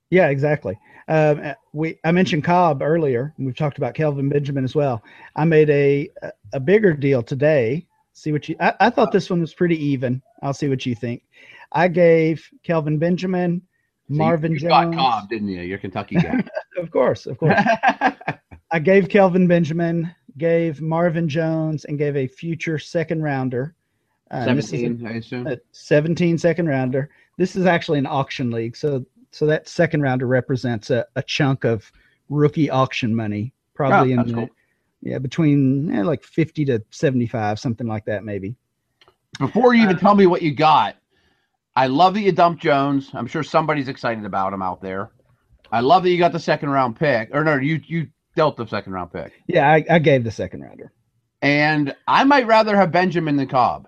Yeah, 0.09 0.27
exactly. 0.27 0.77
Um, 1.07 1.53
we 1.73 1.97
I 2.03 2.11
mentioned 2.11 2.43
Cobb 2.43 2.81
earlier. 2.81 3.33
And 3.37 3.45
we've 3.45 3.55
talked 3.55 3.77
about 3.77 3.93
Kelvin 3.93 4.29
Benjamin 4.29 4.63
as 4.63 4.75
well. 4.75 5.03
I 5.35 5.45
made 5.45 5.69
a 5.69 6.09
a 6.53 6.59
bigger 6.59 6.93
deal 6.93 7.23
today. 7.23 7.87
See 8.13 8.31
what 8.31 8.47
you. 8.47 8.55
I, 8.59 8.73
I 8.79 8.89
thought 8.89 9.11
this 9.11 9.29
one 9.29 9.41
was 9.41 9.53
pretty 9.53 9.77
even. 9.83 10.21
I'll 10.41 10.53
see 10.53 10.69
what 10.69 10.85
you 10.85 10.95
think. 10.95 11.23
I 11.71 11.87
gave 11.87 12.47
Kelvin 12.63 12.97
Benjamin, 12.97 13.61
Marvin 14.09 14.51
you, 14.51 14.57
you 14.59 14.69
Jones. 14.69 14.95
Cobb, 14.95 15.29
didn't 15.29 15.47
you? 15.49 15.61
You're 15.61 15.77
Kentucky 15.79 16.15
guy. 16.15 16.43
Of 16.77 16.91
course, 16.91 17.25
of 17.25 17.37
course. 17.37 17.57
I 18.71 18.79
gave 18.79 19.07
Kelvin 19.07 19.47
Benjamin, 19.47 20.13
gave 20.37 20.81
Marvin 20.81 21.29
Jones, 21.29 21.85
and 21.85 21.97
gave 21.97 22.17
a 22.17 22.27
future 22.27 22.77
second 22.77 23.23
rounder. 23.23 23.73
Uh, 24.29 24.45
and 24.49 24.57
this 24.57 24.73
is 24.73 24.73
a- 24.73 24.77
Seventeen, 24.83 25.07
I 25.07 25.11
assume. 25.17 25.47
a 25.47 25.57
17 25.71 26.37
second 26.37 26.67
rounder. 26.67 27.09
This 27.37 27.55
is 27.55 27.65
actually 27.65 27.99
an 27.99 28.07
auction 28.07 28.51
league, 28.51 28.75
so 28.75 29.05
so 29.31 29.45
that 29.45 29.69
second 29.69 30.01
rounder 30.01 30.27
represents 30.27 30.89
a, 30.89 31.05
a 31.15 31.23
chunk 31.23 31.63
of 31.63 31.89
rookie 32.29 32.69
auction 32.69 33.15
money, 33.15 33.53
probably 33.73 34.13
Oh, 34.15 34.19
in 34.21 34.27
the, 34.27 34.33
cool. 34.33 34.49
yeah 35.01 35.17
between 35.17 35.93
eh, 35.95 36.03
like 36.03 36.23
50 36.23 36.65
to 36.65 36.83
75, 36.91 37.57
something 37.59 37.87
like 37.87 38.03
that, 38.05 38.23
maybe. 38.25 38.55
Before 39.39 39.73
you 39.73 39.81
Uh, 39.83 39.85
even 39.91 39.97
tell 39.97 40.15
me 40.15 40.27
what 40.27 40.41
you 40.41 40.53
got, 40.53 40.97
I 41.75 41.87
love 41.87 42.13
that 42.15 42.21
you 42.21 42.31
dumped 42.31 42.61
Jones. 42.63 43.11
I'm 43.13 43.27
sure 43.27 43.43
somebody's 43.43 43.87
excited 43.89 44.25
about 44.25 44.53
him 44.53 44.61
out 44.61 44.81
there. 44.81 45.11
I 45.71 45.81
love 45.81 46.03
that 46.03 46.09
you 46.11 46.17
got 46.19 46.31
the 46.31 46.39
second 46.39 46.69
round 46.69 46.97
pick. 46.97 47.29
Or 47.33 47.43
no, 47.43 47.55
you 47.57 47.81
you 47.87 48.07
dealt 48.35 48.57
the 48.57 48.65
second 48.67 48.93
round 48.93 49.11
pick. 49.11 49.33
Yeah, 49.47 49.69
I, 49.69 49.85
I 49.89 49.99
gave 49.99 50.23
the 50.23 50.31
second 50.31 50.61
rounder. 50.61 50.91
And 51.41 51.95
I 52.07 52.23
might 52.23 52.47
rather 52.47 52.75
have 52.75 52.91
Benjamin 52.91 53.35
than 53.37 53.47
Cobb. 53.47 53.87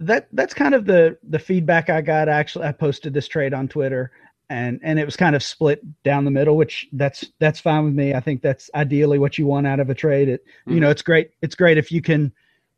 That 0.00 0.28
that's 0.32 0.54
kind 0.54 0.74
of 0.74 0.84
the 0.86 1.18
the 1.28 1.38
feedback 1.38 1.90
I 1.90 2.00
got. 2.02 2.28
Actually, 2.28 2.66
I 2.66 2.72
posted 2.72 3.14
this 3.14 3.28
trade 3.28 3.54
on 3.54 3.68
Twitter, 3.68 4.10
and 4.50 4.80
and 4.82 4.98
it 4.98 5.04
was 5.04 5.16
kind 5.16 5.36
of 5.36 5.42
split 5.42 5.80
down 6.02 6.24
the 6.24 6.30
middle, 6.30 6.56
which 6.56 6.88
that's 6.92 7.24
that's 7.38 7.60
fine 7.60 7.84
with 7.84 7.94
me. 7.94 8.14
I 8.14 8.20
think 8.20 8.42
that's 8.42 8.70
ideally 8.74 9.18
what 9.18 9.38
you 9.38 9.46
want 9.46 9.66
out 9.66 9.80
of 9.80 9.90
a 9.90 9.94
trade. 9.94 10.28
It 10.28 10.44
you 10.68 10.76
Mhm. 10.76 10.80
know 10.80 10.90
it's 10.90 11.02
great 11.02 11.30
it's 11.42 11.54
great 11.54 11.78
if 11.78 11.92
you 11.92 12.02
can 12.02 12.32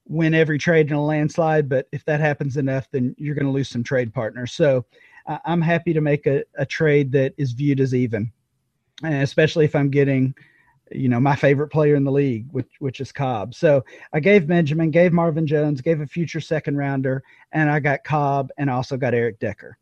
win 0.06 0.34
every 0.34 0.58
trade 0.58 0.88
in 0.88 0.96
a 0.96 1.04
landslide, 1.04 1.68
but 1.68 1.88
if 1.92 2.04
that 2.04 2.20
happens 2.20 2.56
enough, 2.56 2.90
then 2.90 3.14
you're 3.18 3.34
going 3.34 3.46
to 3.46 3.52
lose 3.52 3.68
some 3.68 3.82
trade 3.82 4.12
partners. 4.12 4.52
So 4.52 4.84
I 5.26 5.38
I'm 5.44 5.62
happy 5.62 5.92
to 5.92 6.00
make 6.00 6.26
a, 6.26 6.44
a 6.58 6.66
trade 6.66 7.12
that 7.12 7.34
is 7.38 7.52
viewed 7.52 7.80
as 7.80 7.94
even, 7.94 8.30
and 9.02 9.22
especially 9.22 9.64
if 9.64 9.74
I'm 9.74 9.90
getting, 9.90 10.34
you 10.92 11.08
know, 11.08 11.20
my 11.20 11.34
favorite 11.34 11.68
player 11.68 11.94
in 11.94 12.04
the 12.04 12.12
league, 12.12 12.46
which 12.52 12.70
which 12.78 13.00
is 13.00 13.12
Cobb. 13.12 13.54
So 13.54 13.84
I 14.12 14.20
gave 14.20 14.46
Benjamin, 14.46 14.90
gave 14.90 15.12
Marvin 15.12 15.46
Jones, 15.46 15.80
gave 15.80 16.00
a 16.00 16.06
future 16.06 16.40
second 16.40 16.76
rounder, 16.76 17.22
and 17.52 17.70
I 17.70 17.80
got 17.80 18.04
Cobb, 18.04 18.50
and 18.58 18.68
also 18.68 18.96
got 18.96 19.14
Eric 19.14 19.38
Decker. 19.38 19.78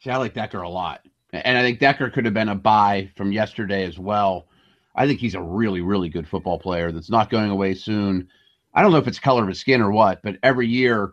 See, 0.00 0.10
I 0.10 0.16
like 0.16 0.34
Decker 0.34 0.62
a 0.62 0.68
lot. 0.68 1.00
And 1.32 1.58
I 1.58 1.62
think 1.62 1.80
Decker 1.80 2.10
could 2.10 2.24
have 2.26 2.34
been 2.34 2.50
a 2.50 2.54
buy 2.54 3.10
from 3.16 3.32
yesterday 3.32 3.84
as 3.84 3.98
well. 3.98 4.46
I 4.94 5.06
think 5.06 5.18
he's 5.18 5.34
a 5.34 5.42
really, 5.42 5.80
really 5.80 6.08
good 6.08 6.28
football 6.28 6.60
player 6.60 6.92
that's 6.92 7.10
not 7.10 7.30
going 7.30 7.50
away 7.50 7.74
soon. 7.74 8.28
I 8.74 8.82
don't 8.82 8.92
know 8.92 8.98
if 8.98 9.08
it's 9.08 9.18
color 9.18 9.42
of 9.42 9.48
his 9.48 9.60
skin 9.60 9.80
or 9.80 9.90
what, 9.90 10.22
but 10.22 10.36
every 10.42 10.66
year 10.66 11.12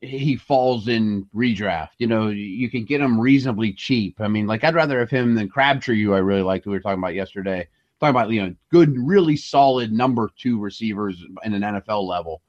he 0.00 0.36
falls 0.36 0.88
in 0.88 1.26
redraft. 1.34 1.90
You 1.98 2.06
know, 2.06 2.28
you 2.28 2.70
can 2.70 2.84
get 2.84 3.00
him 3.00 3.20
reasonably 3.20 3.72
cheap. 3.72 4.20
I 4.20 4.28
mean, 4.28 4.46
like 4.46 4.64
I'd 4.64 4.74
rather 4.74 4.98
have 4.98 5.10
him 5.10 5.34
than 5.34 5.48
Crabtree, 5.48 6.02
who 6.02 6.12
I 6.12 6.18
really 6.18 6.42
liked, 6.42 6.64
who 6.64 6.70
we 6.70 6.76
were 6.76 6.82
talking 6.82 6.98
about 6.98 7.14
yesterday. 7.14 7.68
Talking 8.00 8.16
about, 8.16 8.30
you 8.30 8.42
know, 8.42 8.54
good, 8.70 8.96
really 8.98 9.36
solid 9.36 9.92
number 9.92 10.30
two 10.38 10.58
receivers 10.58 11.22
in 11.44 11.52
an 11.52 11.62
NFL 11.62 12.06
level. 12.06 12.40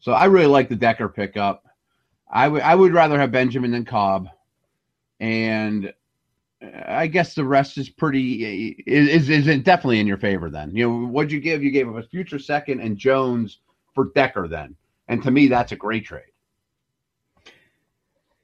So 0.00 0.12
I 0.12 0.26
really 0.26 0.46
like 0.46 0.68
the 0.68 0.76
Decker 0.76 1.08
pickup. 1.08 1.64
I 2.30 2.48
would 2.48 2.62
I 2.62 2.74
would 2.74 2.92
rather 2.92 3.18
have 3.18 3.30
Benjamin 3.30 3.72
than 3.72 3.84
Cobb 3.84 4.28
and 5.20 5.92
I 6.86 7.06
guess 7.06 7.34
the 7.34 7.44
rest 7.44 7.78
is 7.78 7.88
pretty 7.88 8.76
is 8.86 9.28
is, 9.30 9.46
definitely 9.62 10.00
in 10.00 10.06
your 10.06 10.16
favor. 10.16 10.50
Then 10.50 10.74
you 10.74 10.88
know 10.88 11.06
what'd 11.06 11.32
you 11.32 11.40
give? 11.40 11.62
You 11.62 11.70
gave 11.70 11.86
him 11.86 11.96
a 11.96 12.02
future 12.02 12.38
second 12.38 12.80
and 12.80 12.96
Jones 12.96 13.60
for 13.94 14.10
Decker. 14.14 14.48
Then, 14.48 14.76
and 15.08 15.22
to 15.22 15.30
me, 15.30 15.48
that's 15.48 15.72
a 15.72 15.76
great 15.76 16.04
trade. 16.04 16.24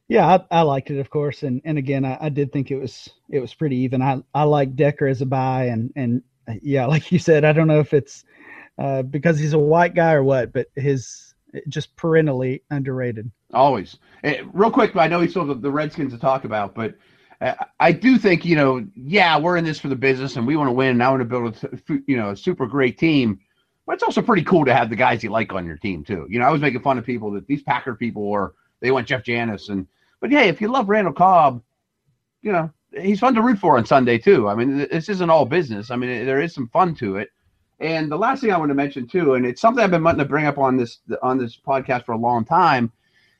Yeah, 0.08 0.26
I, 0.26 0.60
I 0.60 0.62
liked 0.62 0.90
it, 0.90 0.98
of 0.98 1.10
course, 1.10 1.42
and 1.42 1.60
and 1.64 1.76
again, 1.76 2.04
I, 2.04 2.16
I 2.20 2.28
did 2.30 2.50
think 2.52 2.70
it 2.70 2.78
was 2.78 3.10
it 3.28 3.40
was 3.40 3.52
pretty 3.54 3.76
even. 3.76 4.00
I 4.00 4.22
I 4.34 4.44
like 4.44 4.74
Decker 4.74 5.06
as 5.06 5.20
a 5.20 5.26
buy, 5.26 5.64
and 5.64 5.92
and 5.96 6.22
yeah, 6.62 6.86
like 6.86 7.12
you 7.12 7.18
said, 7.18 7.44
I 7.44 7.52
don't 7.52 7.68
know 7.68 7.80
if 7.80 7.92
it's 7.92 8.24
uh, 8.78 9.02
because 9.02 9.38
he's 9.38 9.52
a 9.52 9.58
white 9.58 9.94
guy 9.94 10.14
or 10.14 10.24
what, 10.24 10.52
but 10.52 10.68
his 10.76 11.34
just 11.68 11.94
perennially 11.96 12.62
underrated. 12.70 13.30
Always, 13.54 13.98
Eh, 14.24 14.42
real 14.52 14.70
quick. 14.70 14.94
I 14.96 15.08
know 15.08 15.20
we 15.20 15.28
still 15.28 15.46
have 15.46 15.62
the 15.62 15.70
Redskins 15.70 16.12
to 16.12 16.18
talk 16.18 16.44
about, 16.44 16.74
but 16.74 16.94
uh, 17.40 17.54
I 17.80 17.92
do 17.92 18.18
think 18.18 18.44
you 18.44 18.56
know, 18.56 18.86
yeah, 18.96 19.38
we're 19.38 19.56
in 19.56 19.64
this 19.64 19.78
for 19.78 19.88
the 19.88 19.96
business, 19.96 20.36
and 20.36 20.46
we 20.46 20.56
want 20.56 20.68
to 20.68 20.72
win. 20.72 20.90
And 20.90 21.02
I 21.02 21.10
want 21.10 21.20
to 21.20 21.24
build 21.24 21.56
a 21.62 22.00
you 22.06 22.16
know 22.16 22.30
a 22.30 22.36
super 22.36 22.66
great 22.66 22.98
team. 22.98 23.40
But 23.88 23.94
it's 23.94 24.02
also 24.02 24.20
pretty 24.20 24.44
cool 24.44 24.66
to 24.66 24.74
have 24.74 24.90
the 24.90 24.96
guys 24.96 25.24
you 25.24 25.30
like 25.30 25.54
on 25.54 25.64
your 25.64 25.78
team 25.78 26.04
too. 26.04 26.26
You 26.28 26.38
know, 26.38 26.44
I 26.44 26.50
was 26.50 26.60
making 26.60 26.82
fun 26.82 26.98
of 26.98 27.06
people 27.06 27.30
that 27.32 27.46
these 27.46 27.62
Packer 27.62 27.94
people 27.94 28.28
were 28.28 28.54
they 28.80 28.90
want 28.90 29.08
Jeff 29.08 29.24
Janis 29.24 29.70
and 29.70 29.86
but 30.20 30.30
hey, 30.30 30.48
if 30.48 30.60
you 30.60 30.68
love 30.68 30.90
Randall 30.90 31.14
Cobb, 31.14 31.62
you 32.42 32.52
know 32.52 32.70
he's 33.00 33.20
fun 33.20 33.34
to 33.34 33.40
root 33.40 33.58
for 33.58 33.78
on 33.78 33.86
Sunday 33.86 34.18
too. 34.18 34.46
I 34.46 34.54
mean, 34.54 34.76
this 34.76 35.08
isn't 35.08 35.30
all 35.30 35.46
business. 35.46 35.90
I 35.90 35.96
mean, 35.96 36.26
there 36.26 36.42
is 36.42 36.52
some 36.52 36.68
fun 36.68 36.94
to 36.96 37.16
it. 37.16 37.30
And 37.80 38.12
the 38.12 38.18
last 38.18 38.42
thing 38.42 38.52
I 38.52 38.58
want 38.58 38.68
to 38.68 38.74
mention 38.74 39.06
too, 39.06 39.34
and 39.34 39.46
it's 39.46 39.62
something 39.62 39.82
I've 39.82 39.90
been 39.90 40.04
wanting 40.04 40.18
to 40.18 40.26
bring 40.26 40.44
up 40.44 40.58
on 40.58 40.76
this 40.76 40.98
on 41.22 41.38
this 41.38 41.56
podcast 41.56 42.04
for 42.04 42.12
a 42.12 42.18
long 42.18 42.44
time, 42.44 42.92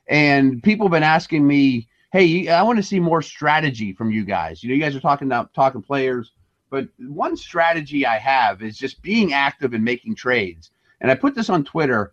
and 0.07 0.62
people 0.62 0.86
have 0.86 0.92
been 0.92 1.03
asking 1.03 1.46
me, 1.46 1.88
"Hey, 2.11 2.49
I 2.49 2.62
want 2.62 2.78
to 2.78 2.82
see 2.82 3.01
more 3.01 3.20
strategy 3.20 3.92
from 3.92 4.11
you 4.11 4.24
guys. 4.24 4.62
You 4.62 4.70
know, 4.70 4.76
you 4.76 4.80
guys 4.80 4.96
are 4.96 5.01
talking 5.01 5.28
about 5.28 5.53
talking 5.53 5.82
players, 5.82 6.32
but 6.70 6.88
one 6.98 7.36
strategy 7.36 8.06
I 8.06 8.18
have 8.18 8.62
is 8.62 8.76
just 8.76 9.02
being 9.02 9.32
active 9.32 9.74
and 9.74 9.84
making 9.84 10.14
trades. 10.14 10.70
And 11.00 11.10
I 11.10 11.14
put 11.14 11.34
this 11.34 11.50
on 11.50 11.64
Twitter, 11.64 12.12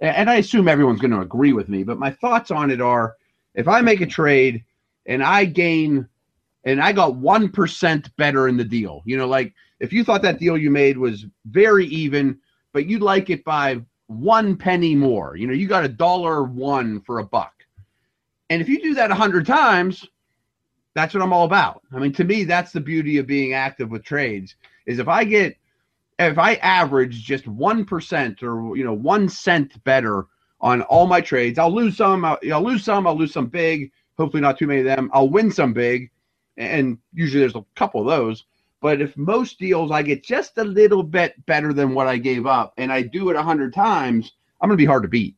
and 0.00 0.28
I 0.28 0.36
assume 0.36 0.68
everyone's 0.68 1.00
going 1.00 1.12
to 1.12 1.20
agree 1.20 1.52
with 1.52 1.68
me. 1.68 1.82
But 1.82 1.98
my 1.98 2.10
thoughts 2.10 2.50
on 2.50 2.70
it 2.70 2.80
are: 2.80 3.16
if 3.54 3.68
I 3.68 3.80
make 3.80 4.00
a 4.00 4.06
trade 4.06 4.64
and 5.06 5.22
I 5.22 5.44
gain, 5.44 6.08
and 6.64 6.80
I 6.80 6.92
got 6.92 7.16
one 7.16 7.50
percent 7.50 8.14
better 8.16 8.48
in 8.48 8.56
the 8.56 8.64
deal, 8.64 9.02
you 9.04 9.16
know, 9.16 9.28
like 9.28 9.52
if 9.80 9.92
you 9.92 10.04
thought 10.04 10.22
that 10.22 10.38
deal 10.38 10.56
you 10.56 10.70
made 10.70 10.96
was 10.96 11.26
very 11.46 11.86
even, 11.86 12.38
but 12.72 12.86
you 12.86 12.98
like 12.98 13.30
it 13.30 13.44
by 13.44 13.80
one 14.06 14.56
penny 14.56 14.94
more, 14.94 15.36
you 15.36 15.46
know, 15.46 15.52
you 15.52 15.66
got 15.66 15.84
a 15.84 15.88
dollar 15.88 16.44
one 16.44 17.00
for 17.00 17.18
a 17.18 17.24
buck. 17.24 17.52
And 18.50 18.60
if 18.60 18.68
you 18.68 18.82
do 18.82 18.94
that 18.94 19.10
a 19.10 19.14
hundred 19.14 19.46
times, 19.46 20.06
that's 20.94 21.14
what 21.14 21.22
I'm 21.22 21.32
all 21.32 21.44
about. 21.44 21.82
I 21.92 21.98
mean, 21.98 22.12
to 22.14 22.24
me, 22.24 22.44
that's 22.44 22.72
the 22.72 22.80
beauty 22.80 23.18
of 23.18 23.26
being 23.26 23.54
active 23.54 23.90
with 23.90 24.04
trades 24.04 24.56
is 24.86 24.98
if 24.98 25.08
I 25.08 25.24
get 25.24 25.56
if 26.18 26.38
I 26.38 26.54
average 26.56 27.22
just 27.24 27.46
one 27.48 27.84
percent 27.84 28.42
or 28.42 28.76
you 28.76 28.84
know 28.84 28.92
one 28.92 29.28
cent 29.28 29.82
better 29.84 30.26
on 30.60 30.82
all 30.82 31.06
my 31.06 31.20
trades, 31.20 31.58
I'll 31.58 31.74
lose 31.74 31.96
some. 31.96 32.24
I'll, 32.24 32.38
I'll 32.52 32.62
lose 32.62 32.84
some. 32.84 33.06
I'll 33.06 33.16
lose 33.16 33.32
some 33.32 33.46
big. 33.46 33.90
Hopefully, 34.18 34.42
not 34.42 34.58
too 34.58 34.66
many 34.66 34.80
of 34.80 34.86
them. 34.86 35.10
I'll 35.12 35.30
win 35.30 35.50
some 35.50 35.72
big, 35.72 36.10
and 36.56 36.98
usually 37.12 37.40
there's 37.40 37.56
a 37.56 37.64
couple 37.74 38.00
of 38.00 38.06
those. 38.06 38.44
But 38.80 39.00
if 39.00 39.16
most 39.16 39.58
deals 39.58 39.90
I 39.92 40.02
get 40.02 40.24
just 40.24 40.58
a 40.58 40.64
little 40.64 41.04
bit 41.04 41.34
better 41.46 41.72
than 41.72 41.94
what 41.94 42.08
I 42.08 42.18
gave 42.18 42.46
up, 42.46 42.74
and 42.76 42.92
I 42.92 43.02
do 43.02 43.30
it 43.30 43.36
a 43.36 43.42
hundred 43.42 43.72
times, 43.72 44.32
I'm 44.60 44.68
going 44.68 44.76
to 44.76 44.82
be 44.82 44.86
hard 44.86 45.04
to 45.04 45.08
beat. 45.08 45.36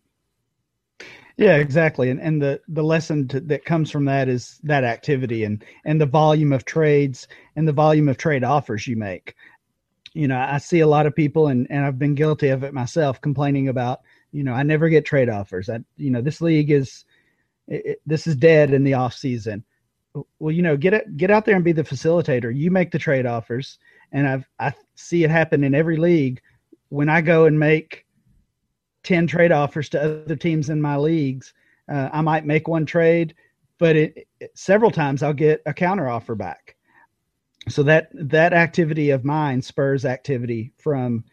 Yeah, 1.37 1.57
exactly. 1.57 2.11
And 2.11 2.21
and 2.21 2.41
the 2.41 2.61
the 2.69 2.83
lesson 2.83 3.27
to, 3.29 3.41
that 3.41 3.65
comes 3.65 3.91
from 3.91 4.05
that 4.05 4.29
is 4.29 4.61
that 4.63 4.85
activity 4.85 5.45
and 5.45 5.65
and 5.85 6.01
the 6.01 6.07
volume 6.07 6.53
of 6.53 6.65
trades 6.65 7.27
and 7.57 7.67
the 7.67 7.73
volume 7.73 8.09
of 8.09 8.17
trade 8.19 8.45
offers 8.45 8.87
you 8.87 8.97
make. 8.97 9.35
You 10.15 10.29
know, 10.29 10.39
I 10.39 10.59
see 10.59 10.81
a 10.81 10.87
lot 10.87 11.07
of 11.07 11.15
people 11.15 11.49
and 11.49 11.67
and 11.71 11.85
I've 11.85 11.99
been 11.99 12.15
guilty 12.15 12.49
of 12.51 12.63
it 12.63 12.73
myself 12.73 13.21
complaining 13.21 13.69
about, 13.69 14.01
you 14.33 14.45
know, 14.45 14.53
I 14.53 14.63
never 14.63 14.89
get 14.89 15.05
trade 15.05 15.29
offers. 15.29 15.69
I 15.69 15.81
you 15.97 16.11
know, 16.11 16.23
this 16.23 16.41
league 16.41 16.71
is 16.71 17.05
it, 17.67 17.87
it, 17.87 18.03
this 18.07 18.27
is 18.29 18.37
dead 18.37 18.73
in 18.73 18.85
the 18.85 18.95
off 18.95 19.15
season. 19.15 19.65
Well, 20.39 20.53
you 20.53 20.63
know, 20.63 20.77
get 20.77 20.95
it 20.95 21.17
get 21.17 21.33
out 21.33 21.45
there 21.47 21.57
and 21.57 21.65
be 21.65 21.73
the 21.73 21.83
facilitator. 21.83 22.55
You 22.55 22.71
make 22.71 22.93
the 22.93 22.99
trade 23.01 23.27
offers 23.27 23.79
and 24.13 24.29
I've 24.29 24.49
I 24.61 24.73
see 24.95 25.25
it 25.25 25.31
happen 25.31 25.65
in 25.65 25.75
every 25.75 25.97
league 25.97 26.41
when 26.91 27.09
I 27.09 27.23
go 27.23 27.47
and 27.47 27.59
make 27.59 28.07
10 29.05 29.27
trade 29.27 29.53
offers 29.53 29.89
to 29.91 30.03
other 30.03 30.37
teams 30.37 30.71
in 30.71 30.81
my 30.81 30.97
leagues. 30.97 31.55
Uh, 31.91 32.09
I 32.13 32.21
might 32.23 32.47
make 32.47 32.67
one 32.67 32.87
trade, 32.87 33.35
but 33.79 33.95
it, 33.95 34.27
it, 34.41 34.51
several 34.55 34.91
times 34.91 35.23
I'll 35.23 35.33
get 35.33 35.63
a 35.67 35.75
counter 35.75 36.09
offer 36.09 36.35
back. 36.35 36.77
So 37.69 37.83
that 37.85 38.09
that 38.13 38.53
activity 38.53 39.11
of 39.11 39.25
mine 39.25 39.63
spurs 39.63 40.05
activity 40.05 40.73
from 40.77 41.25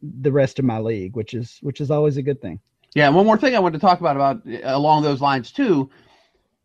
the 0.00 0.30
rest 0.30 0.58
of 0.58 0.64
my 0.64 0.78
league, 0.78 1.16
which 1.16 1.34
is 1.34 1.58
which 1.62 1.80
is 1.80 1.90
always 1.90 2.16
a 2.16 2.22
good 2.22 2.40
thing. 2.40 2.60
Yeah, 2.94 3.08
one 3.08 3.26
more 3.26 3.38
thing 3.38 3.56
I 3.56 3.58
wanted 3.58 3.80
to 3.80 3.86
talk 3.86 4.00
about 4.00 4.16
about 4.16 4.42
along 4.64 5.02
those 5.02 5.20
lines 5.20 5.50
too. 5.50 5.90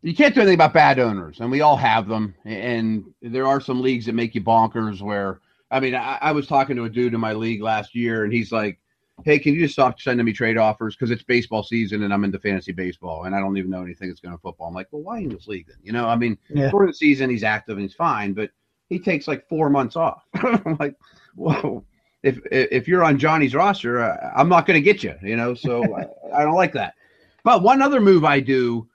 you 0.04 0.14
can't 0.14 0.36
do 0.36 0.42
anything 0.42 0.56
about 0.56 0.74
bad 0.74 1.00
owners, 1.00 1.40
and 1.40 1.50
we 1.50 1.62
all 1.62 1.78
have 1.78 2.08
them. 2.08 2.36
And 2.46 3.06
there 3.22 3.48
are 3.48 3.62
some 3.62 3.82
leagues 3.82 4.06
that 4.06 4.14
make 4.14 4.36
you 4.36 4.42
bonkers. 4.42 5.02
Where 5.02 5.40
I 5.72 5.80
mean, 5.80 5.96
I, 5.96 6.20
I 6.22 6.32
was 6.32 6.46
talking 6.46 6.76
to 6.76 6.84
a 6.84 6.90
dude 6.90 7.14
in 7.16 7.20
my 7.20 7.34
league 7.34 7.64
last 7.64 7.96
year, 7.96 8.24
and 8.24 8.32
he's 8.32 8.52
like, 8.52 8.80
"Hey, 9.24 9.40
can 9.40 9.54
you 9.54 9.62
just 9.62 9.74
stop 9.74 10.00
sending 10.00 10.26
me 10.26 10.34
trade 10.34 10.58
offers 10.58 10.96
because 10.96 11.12
it's 11.12 11.24
baseball 11.24 11.64
season 11.64 12.04
and 12.04 12.14
I'm 12.14 12.24
into 12.24 12.40
fantasy 12.40 12.72
baseball 12.72 13.24
and 13.26 13.36
I 13.36 13.40
don't 13.40 13.58
even 13.58 13.72
know 13.72 13.82
anything 13.84 14.08
that's 14.10 14.22
going 14.22 14.36
to 14.36 14.42
football." 14.42 14.68
I'm 14.68 14.74
like, 14.74 14.88
"Well, 14.92 15.02
why 15.04 15.20
in 15.20 15.30
this 15.30 15.48
league 15.48 15.68
then?" 15.68 15.78
You 15.84 15.92
know, 15.92 16.08
I 16.08 16.16
mean, 16.16 16.38
Yeah. 16.50 16.70
for 16.70 16.86
the 16.88 16.94
season 16.94 17.30
he's 17.30 17.44
active 17.44 17.78
and 17.78 17.84
he's 17.84 17.96
fine, 17.96 18.34
but 18.34 18.52
he 18.90 19.00
takes 19.00 19.28
like 19.28 19.48
four 19.50 19.70
months 19.70 19.96
off. 19.96 20.24
I'm 20.36 20.78
like, 20.80 20.96
whoa. 21.36 21.84
If 22.24 22.40
if 22.52 22.88
you're 22.88 23.04
on 23.04 23.18
Johnny's 23.20 23.54
roster, 23.54 24.02
uh, 24.02 24.32
I'm 24.36 24.50
not 24.50 24.66
going 24.66 24.76
to 24.82 24.82
get 24.82 25.04
you. 25.04 25.14
You 25.22 25.36
know, 25.36 25.54
so 25.54 25.84
I, 26.34 26.42
I 26.42 26.44
don't 26.44 26.56
like 26.56 26.74
that. 26.74 26.96
But 27.44 27.62
one 27.64 27.82
other 27.82 28.02
move 28.02 28.26
I 28.26 28.40
do, 28.40 28.88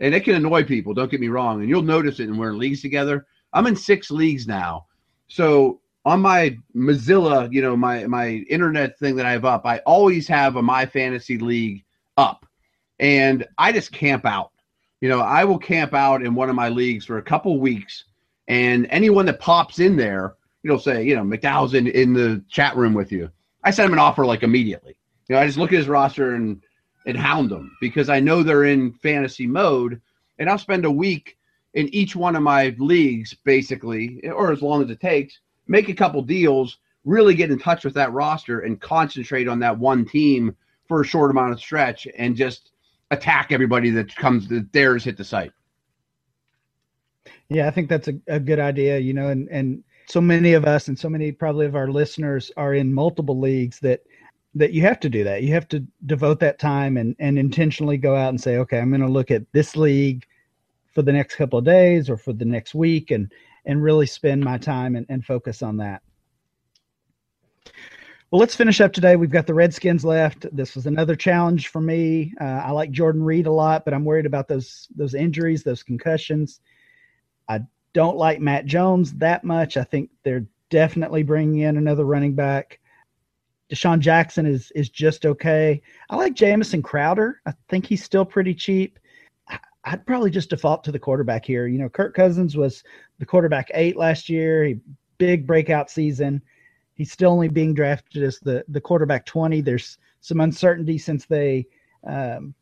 and 0.00 0.14
it 0.14 0.24
can 0.24 0.34
annoy 0.34 0.64
people. 0.64 0.94
Don't 0.94 1.10
get 1.10 1.20
me 1.20 1.28
wrong, 1.28 1.60
and 1.60 1.68
you'll 1.68 1.82
notice 1.82 2.20
it 2.20 2.28
when 2.28 2.38
we're 2.38 2.50
in 2.50 2.58
leagues 2.58 2.80
together. 2.80 3.26
I'm 3.52 3.66
in 3.66 3.76
six 3.76 4.10
leagues 4.10 4.46
now, 4.46 4.86
so 5.28 5.80
on 6.04 6.20
my 6.20 6.56
Mozilla, 6.74 7.52
you 7.52 7.62
know, 7.62 7.76
my 7.76 8.06
my 8.06 8.28
internet 8.48 8.98
thing 8.98 9.16
that 9.16 9.26
I 9.26 9.32
have 9.32 9.44
up, 9.44 9.66
I 9.66 9.78
always 9.78 10.26
have 10.28 10.56
a 10.56 10.62
My 10.62 10.86
Fantasy 10.86 11.38
League 11.38 11.84
up, 12.16 12.46
and 12.98 13.46
I 13.58 13.72
just 13.72 13.92
camp 13.92 14.24
out. 14.24 14.52
You 15.00 15.08
know, 15.08 15.20
I 15.20 15.44
will 15.44 15.58
camp 15.58 15.94
out 15.94 16.22
in 16.22 16.34
one 16.34 16.48
of 16.50 16.56
my 16.56 16.68
leagues 16.68 17.04
for 17.04 17.18
a 17.18 17.22
couple 17.22 17.58
weeks, 17.58 18.04
and 18.48 18.86
anyone 18.90 19.26
that 19.26 19.40
pops 19.40 19.78
in 19.78 19.96
there, 19.96 20.34
you 20.62 20.70
know, 20.70 20.78
say, 20.78 21.04
you 21.04 21.16
know, 21.16 21.22
McDowell's 21.22 21.74
in, 21.74 21.86
in 21.86 22.12
the 22.12 22.42
chat 22.48 22.76
room 22.76 22.94
with 22.94 23.12
you. 23.12 23.30
I 23.62 23.70
send 23.70 23.86
him 23.86 23.92
an 23.94 23.98
offer 23.98 24.24
like 24.24 24.42
immediately. 24.42 24.96
You 25.28 25.36
know, 25.36 25.42
I 25.42 25.46
just 25.46 25.58
look 25.58 25.72
at 25.72 25.78
his 25.78 25.88
roster 25.88 26.34
and 26.34 26.62
and 27.06 27.16
hound 27.16 27.50
them 27.50 27.76
because 27.80 28.08
I 28.08 28.20
know 28.20 28.42
they're 28.42 28.64
in 28.64 28.92
fantasy 28.92 29.46
mode, 29.46 30.00
and 30.38 30.48
I'll 30.48 30.58
spend 30.58 30.84
a 30.84 30.90
week 30.90 31.36
in 31.74 31.88
each 31.94 32.16
one 32.16 32.36
of 32.36 32.42
my 32.42 32.74
leagues, 32.78 33.34
basically, 33.44 34.28
or 34.28 34.50
as 34.50 34.60
long 34.60 34.82
as 34.82 34.90
it 34.90 35.00
takes, 35.00 35.38
make 35.70 35.88
a 35.88 35.94
couple 35.94 36.20
deals, 36.20 36.78
really 37.04 37.34
get 37.34 37.50
in 37.50 37.58
touch 37.58 37.84
with 37.84 37.94
that 37.94 38.12
roster, 38.12 38.60
and 38.60 38.80
concentrate 38.80 39.48
on 39.48 39.60
that 39.60 39.78
one 39.78 40.04
team 40.04 40.54
for 40.88 41.00
a 41.00 41.06
short 41.06 41.30
amount 41.30 41.52
of 41.52 41.60
stretch, 41.60 42.08
and 42.18 42.36
just 42.36 42.72
attack 43.12 43.52
everybody 43.52 43.90
that 43.90 44.14
comes 44.16 44.48
that 44.48 44.72
dares 44.72 45.04
hit 45.04 45.16
the 45.16 45.24
site. 45.24 45.52
Yeah, 47.48 47.68
I 47.68 47.70
think 47.70 47.88
that's 47.88 48.08
a, 48.08 48.14
a 48.26 48.40
good 48.40 48.58
idea, 48.58 48.98
you 48.98 49.14
know, 49.14 49.28
and, 49.28 49.48
and 49.48 49.84
so 50.06 50.20
many 50.20 50.54
of 50.54 50.64
us 50.64 50.88
and 50.88 50.98
so 50.98 51.08
many 51.08 51.30
probably 51.30 51.66
of 51.66 51.76
our 51.76 51.88
listeners 51.88 52.50
are 52.56 52.74
in 52.74 52.92
multiple 52.92 53.38
leagues 53.38 53.78
that 53.80 54.02
that 54.56 54.72
you 54.72 54.82
have 54.82 54.98
to 54.98 55.08
do 55.08 55.22
that. 55.22 55.44
You 55.44 55.54
have 55.54 55.68
to 55.68 55.86
devote 56.06 56.40
that 56.40 56.58
time 56.58 56.96
and, 56.96 57.14
and 57.20 57.38
intentionally 57.38 57.96
go 57.96 58.16
out 58.16 58.30
and 58.30 58.40
say, 58.40 58.56
okay, 58.56 58.80
I'm 58.80 58.90
going 58.90 59.00
to 59.00 59.06
look 59.06 59.30
at 59.30 59.44
this 59.52 59.76
league 59.76 60.26
for 60.92 61.02
the 61.02 61.12
next 61.12 61.36
couple 61.36 61.60
of 61.60 61.64
days 61.64 62.10
or 62.10 62.16
for 62.16 62.32
the 62.32 62.44
next 62.44 62.74
week 62.74 63.12
and 63.12 63.30
and 63.64 63.82
really 63.82 64.06
spend 64.06 64.42
my 64.42 64.58
time 64.58 64.96
and, 64.96 65.06
and 65.08 65.24
focus 65.24 65.62
on 65.62 65.76
that. 65.78 66.02
Well, 68.30 68.38
let's 68.38 68.54
finish 68.54 68.80
up 68.80 68.92
today. 68.92 69.16
We've 69.16 69.28
got 69.28 69.48
the 69.48 69.54
Redskins 69.54 70.04
left. 70.04 70.46
This 70.54 70.76
was 70.76 70.86
another 70.86 71.16
challenge 71.16 71.66
for 71.66 71.80
me. 71.80 72.32
Uh, 72.40 72.44
I 72.44 72.70
like 72.70 72.92
Jordan 72.92 73.24
Reed 73.24 73.46
a 73.46 73.52
lot, 73.52 73.84
but 73.84 73.92
I'm 73.92 74.04
worried 74.04 74.26
about 74.26 74.46
those 74.46 74.86
those 74.94 75.14
injuries, 75.14 75.64
those 75.64 75.82
concussions. 75.82 76.60
I 77.48 77.62
don't 77.92 78.16
like 78.16 78.40
Matt 78.40 78.66
Jones 78.66 79.14
that 79.14 79.42
much. 79.42 79.76
I 79.76 79.82
think 79.82 80.10
they're 80.22 80.46
definitely 80.70 81.24
bringing 81.24 81.62
in 81.62 81.76
another 81.76 82.04
running 82.04 82.36
back. 82.36 82.78
DeSean 83.72 83.98
Jackson 83.98 84.46
is 84.46 84.70
is 84.76 84.90
just 84.90 85.26
okay. 85.26 85.82
I 86.08 86.14
like 86.14 86.34
Jamison 86.34 86.82
Crowder. 86.82 87.40
I 87.46 87.52
think 87.68 87.84
he's 87.84 88.04
still 88.04 88.24
pretty 88.24 88.54
cheap. 88.54 88.99
I'd 89.84 90.06
probably 90.06 90.30
just 90.30 90.50
default 90.50 90.84
to 90.84 90.92
the 90.92 90.98
quarterback 90.98 91.44
here. 91.44 91.66
You 91.66 91.78
know, 91.78 91.88
Kirk 91.88 92.14
Cousins 92.14 92.56
was 92.56 92.84
the 93.18 93.26
quarterback 93.26 93.70
eight 93.74 93.96
last 93.96 94.28
year. 94.28 94.64
He, 94.64 94.78
big 95.18 95.46
breakout 95.46 95.90
season. 95.90 96.42
He's 96.94 97.12
still 97.12 97.30
only 97.30 97.48
being 97.48 97.74
drafted 97.74 98.22
as 98.22 98.38
the 98.40 98.64
the 98.68 98.80
quarterback 98.80 99.24
twenty. 99.24 99.60
There's 99.60 99.98
some 100.20 100.40
uncertainty 100.40 100.98
since 100.98 101.24
they 101.26 101.66
um, 102.06 102.54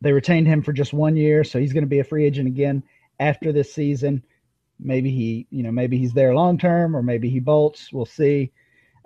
they 0.00 0.12
retained 0.12 0.46
him 0.46 0.62
for 0.62 0.72
just 0.72 0.92
one 0.92 1.16
year, 1.16 1.44
so 1.44 1.58
he's 1.58 1.72
going 1.72 1.84
to 1.84 1.88
be 1.88 2.00
a 2.00 2.04
free 2.04 2.24
agent 2.24 2.48
again 2.48 2.82
after 3.20 3.52
this 3.52 3.72
season. 3.72 4.22
Maybe 4.78 5.10
he, 5.10 5.46
you 5.50 5.62
know, 5.62 5.72
maybe 5.72 5.96
he's 5.96 6.12
there 6.12 6.34
long 6.34 6.58
term, 6.58 6.96
or 6.96 7.02
maybe 7.02 7.30
he 7.30 7.40
bolts. 7.40 7.92
We'll 7.92 8.04
see. 8.06 8.52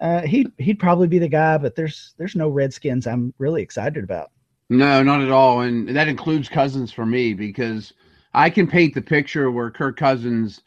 Uh, 0.00 0.22
he'd 0.22 0.50
he'd 0.58 0.78
probably 0.78 1.06
be 1.06 1.18
the 1.18 1.28
guy, 1.28 1.58
but 1.58 1.76
there's 1.76 2.14
there's 2.16 2.34
no 2.34 2.48
Redskins 2.48 3.06
I'm 3.06 3.34
really 3.38 3.62
excited 3.62 4.02
about. 4.02 4.30
No, 4.70 5.02
not 5.02 5.20
at 5.20 5.32
all. 5.32 5.62
And 5.62 5.88
that 5.96 6.08
includes 6.08 6.48
Cousins 6.48 6.92
for 6.92 7.04
me 7.04 7.34
because 7.34 7.92
I 8.32 8.48
can 8.48 8.68
paint 8.68 8.94
the 8.94 9.02
picture 9.02 9.50
where 9.50 9.70
Kirk 9.70 9.96
Cousins 9.96 10.62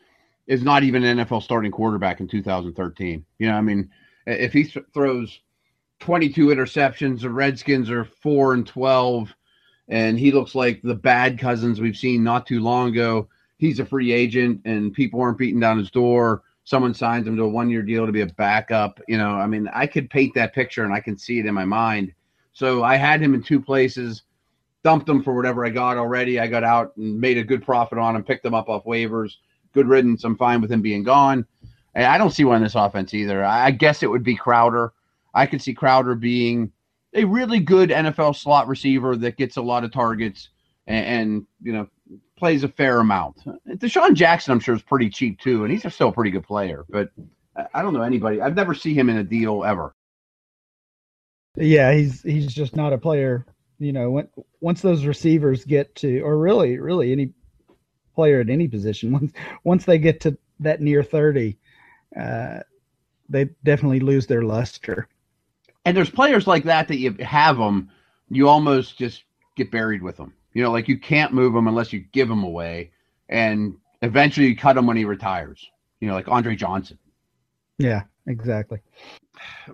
is 0.45 0.62
not 0.62 0.84
even 0.84 1.06
an 1.06 1.20
NFL 1.20 1.41
starting 1.41 1.72
quarterback 1.72 2.20
in 2.20 2.28
2013. 2.28 3.26
You 3.39 3.47
know, 3.47 3.56
I 3.56 3.62
mean, 3.62 3.89
if 4.28 4.51
he 4.51 4.66
th- 4.66 4.86
throws 4.93 5.39
22 6.01 6.47
interceptions, 6.47 7.22
the 7.22 7.30
Redskins 7.30 7.89
are 7.89 8.04
4 8.04 8.56
and 8.56 8.68
12, 8.68 9.34
and 9.88 10.20
he 10.20 10.34
looks 10.34 10.54
like 10.54 10.82
the 10.82 10.95
bad 10.95 11.39
Cousins 11.39 11.80
we've 11.80 11.95
seen 11.95 12.26
not 12.26 12.45
too 12.45 12.60
long 12.60 12.89
ago. 12.89 13.30
He's 13.58 13.80
a 13.80 13.86
free 13.86 14.12
agent, 14.12 14.60
and 14.66 14.91
people 14.91 15.22
aren't 15.22 15.38
beating 15.38 15.62
down 15.62 15.78
his 15.78 15.91
door. 15.91 16.43
Someone 16.66 16.93
signs 16.93 17.26
him 17.26 17.38
to 17.38 17.43
a 17.43 17.47
one 17.47 17.70
year 17.70 17.82
deal 17.82 18.06
to 18.06 18.12
be 18.12 18.22
a 18.22 18.26
backup. 18.26 18.99
You 19.08 19.18
know, 19.18 19.30
I 19.30 19.47
mean, 19.47 19.70
I 19.74 19.88
could 19.88 20.10
paint 20.10 20.34
that 20.34 20.54
picture 20.54 20.84
and 20.84 20.93
I 20.93 20.99
can 20.99 21.18
see 21.18 21.39
it 21.39 21.45
in 21.45 21.54
my 21.54 21.66
mind. 21.66 22.14
So 22.54 22.84
I 22.84 22.95
had 22.95 23.22
him 23.22 23.34
in 23.34 23.43
two 23.43 23.60
places, 23.60 24.24
dumped 24.84 25.10
him 25.10 25.24
for 25.24 25.36
whatever 25.36 25.66
I 25.66 25.70
got 25.70 25.97
already. 25.97 26.39
I 26.39 26.47
got 26.47 26.64
out 26.64 26.95
and 26.97 27.20
made 27.20 27.38
a 27.38 27.43
good 27.43 27.64
profit 27.64 27.97
on 27.97 28.16
him, 28.16 28.24
picked 28.24 28.45
him 28.45 28.54
up 28.54 28.70
off 28.70 28.86
waivers. 28.86 29.34
Good 29.74 29.88
riddance. 29.88 30.24
I'm 30.24 30.38
fine 30.38 30.62
with 30.62 30.72
him 30.72 30.82
being 30.82 31.04
gone. 31.04 31.45
And 31.95 32.06
I 32.06 32.18
don't 32.18 32.32
see 32.32 32.44
one 32.44 32.57
in 32.57 32.64
this 32.64 32.76
offense 32.76 33.14
either. 33.14 33.44
I 33.44 33.72
guess 33.72 34.03
it 34.03 34.10
would 34.10 34.23
be 34.23 34.36
Crowder. 34.36 34.94
I 35.34 35.45
could 35.45 35.61
see 35.61 35.73
Crowder 35.73 36.15
being 36.15 36.72
a 37.14 37.23
really 37.26 37.60
good 37.60 37.90
NFL 37.90 38.36
slot 38.36 38.68
receiver 38.68 39.15
that 39.18 39.38
gets 39.38 39.57
a 39.57 39.61
lot 39.61 39.84
of 39.84 39.91
targets 39.91 40.49
and, 40.88 41.06
and 41.06 41.48
you 41.61 41.73
know 41.73 41.88
plays 42.36 42.64
a 42.64 42.68
fair 42.68 42.99
amount. 42.99 43.38
DeSean 43.68 44.15
Jackson, 44.15 44.52
I'm 44.52 44.60
sure, 44.60 44.76
is 44.76 44.82
pretty 44.82 45.10
cheap 45.10 45.40
too, 45.40 45.64
and 45.64 45.72
he's 45.72 45.91
still 45.94 46.10
a 46.10 46.14
pretty 46.14 46.32
good 46.32 46.44
player. 46.44 46.86
But 46.90 47.10
I 47.73 47.82
don't 47.82 47.94
know 47.94 48.02
anybody. 48.02 48.41
I've 48.41 48.56
never 48.56 48.73
seen 48.73 48.95
him 48.95 49.10
in 49.10 49.18
a 49.18 49.23
deal 49.23 49.64
ever. 49.64 49.95
Yeah, 51.56 51.94
he's 51.94 52.22
he's 52.22 52.54
just 52.54 52.76
not 52.76 52.94
a 52.94 52.98
player. 52.98 53.46
You 53.80 53.94
know, 53.94 54.12
when, 54.12 54.28
once 54.62 54.82
those 54.82 55.06
receivers 55.06 55.66
get 55.66 55.94
to, 55.96 56.20
or 56.22 56.38
really, 56.38 56.80
really 56.80 57.12
any 57.12 57.32
player 58.16 58.40
at 58.40 58.50
any 58.50 58.68
position, 58.68 59.12
once 59.14 59.34
once 59.64 59.86
they 59.86 59.98
get 59.98 60.22
to 60.22 60.38
that 60.60 60.82
near 60.82 61.04
thirty, 61.04 61.58
uh, 62.20 62.60
they 63.30 63.50
definitely 63.64 64.00
lose 64.00 64.28
their 64.28 64.44
luster. 64.44 65.08
And 65.86 65.96
there's 65.96 66.10
players 66.10 66.48
like 66.48 66.64
that 66.64 66.88
that 66.88 66.98
you 66.98 67.16
have 67.20 67.58
them, 67.58 67.90
you 68.30 68.48
almost 68.48 68.98
just 68.98 69.24
get 69.56 69.70
buried 69.70 70.02
with 70.02 70.16
them. 70.18 70.34
You 70.54 70.64
know, 70.64 70.72
like 70.72 70.88
you 70.88 70.98
can't 70.98 71.34
move 71.34 71.54
them 71.54 71.68
unless 71.68 71.92
you 71.92 72.00
give 72.00 72.30
them 72.30 72.44
away, 72.44 72.92
and 73.30 73.76
eventually 74.02 74.48
you 74.48 74.56
cut 74.56 74.78
him 74.78 74.88
when 74.88 74.98
he 74.98 75.06
retires. 75.06 75.70
You 76.00 76.08
know, 76.08 76.16
like 76.16 76.28
Andre 76.28 76.56
Johnson. 76.56 76.98
Yeah, 77.78 78.04
exactly. 78.28 78.80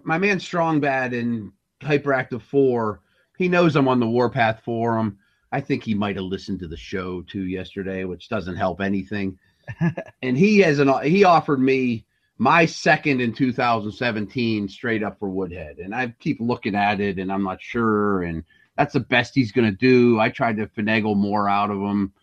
My 0.04 0.18
man 0.18 0.40
Strong 0.40 0.80
Bad 0.80 1.14
in 1.14 1.52
Hyperactive 1.82 2.42
Four, 2.42 3.02
he 3.38 3.48
knows 3.48 3.76
I'm 3.76 3.88
on 3.88 4.00
the 4.00 4.08
warpath 4.08 4.62
for 4.64 4.98
him. 4.98 5.18
I 5.52 5.62
think 5.62 5.84
he 5.84 5.94
might 5.94 6.16
have 6.16 6.26
listened 6.26 6.60
to 6.60 6.68
the 6.68 6.78
show 6.78 7.22
too 7.24 7.46
yesterday, 7.46 8.04
which 8.04 8.30
doesn't 8.30 8.56
help 8.56 8.82
anything. 8.82 9.40
and 10.22 10.38
he 10.38 10.60
has 10.60 10.80
an 10.80 10.92
he 11.04 11.24
offered 11.24 11.60
me 11.60 12.06
my 12.38 12.66
second 12.66 13.20
in 13.20 13.34
2017 13.34 14.70
straight 14.70 15.04
up 15.04 15.20
for 15.20 15.30
Woodhead, 15.30 15.80
and 15.80 15.94
I 15.94 16.14
keep 16.20 16.40
looking 16.40 16.76
at 16.76 17.02
it, 17.02 17.20
and 17.20 17.32
I'm 17.32 17.44
not 17.44 17.62
sure, 17.62 18.24
and 18.24 18.44
that's 18.78 18.94
the 18.94 19.02
best 19.02 19.36
he's 19.36 19.52
going 19.52 19.70
to 19.70 19.76
do. 19.76 20.20
I 20.20 20.30
tried 20.30 20.56
to 20.58 20.68
finagle 20.68 21.18
more 21.18 21.50
out 21.50 21.70
of 21.70 21.80
him. 21.80 22.14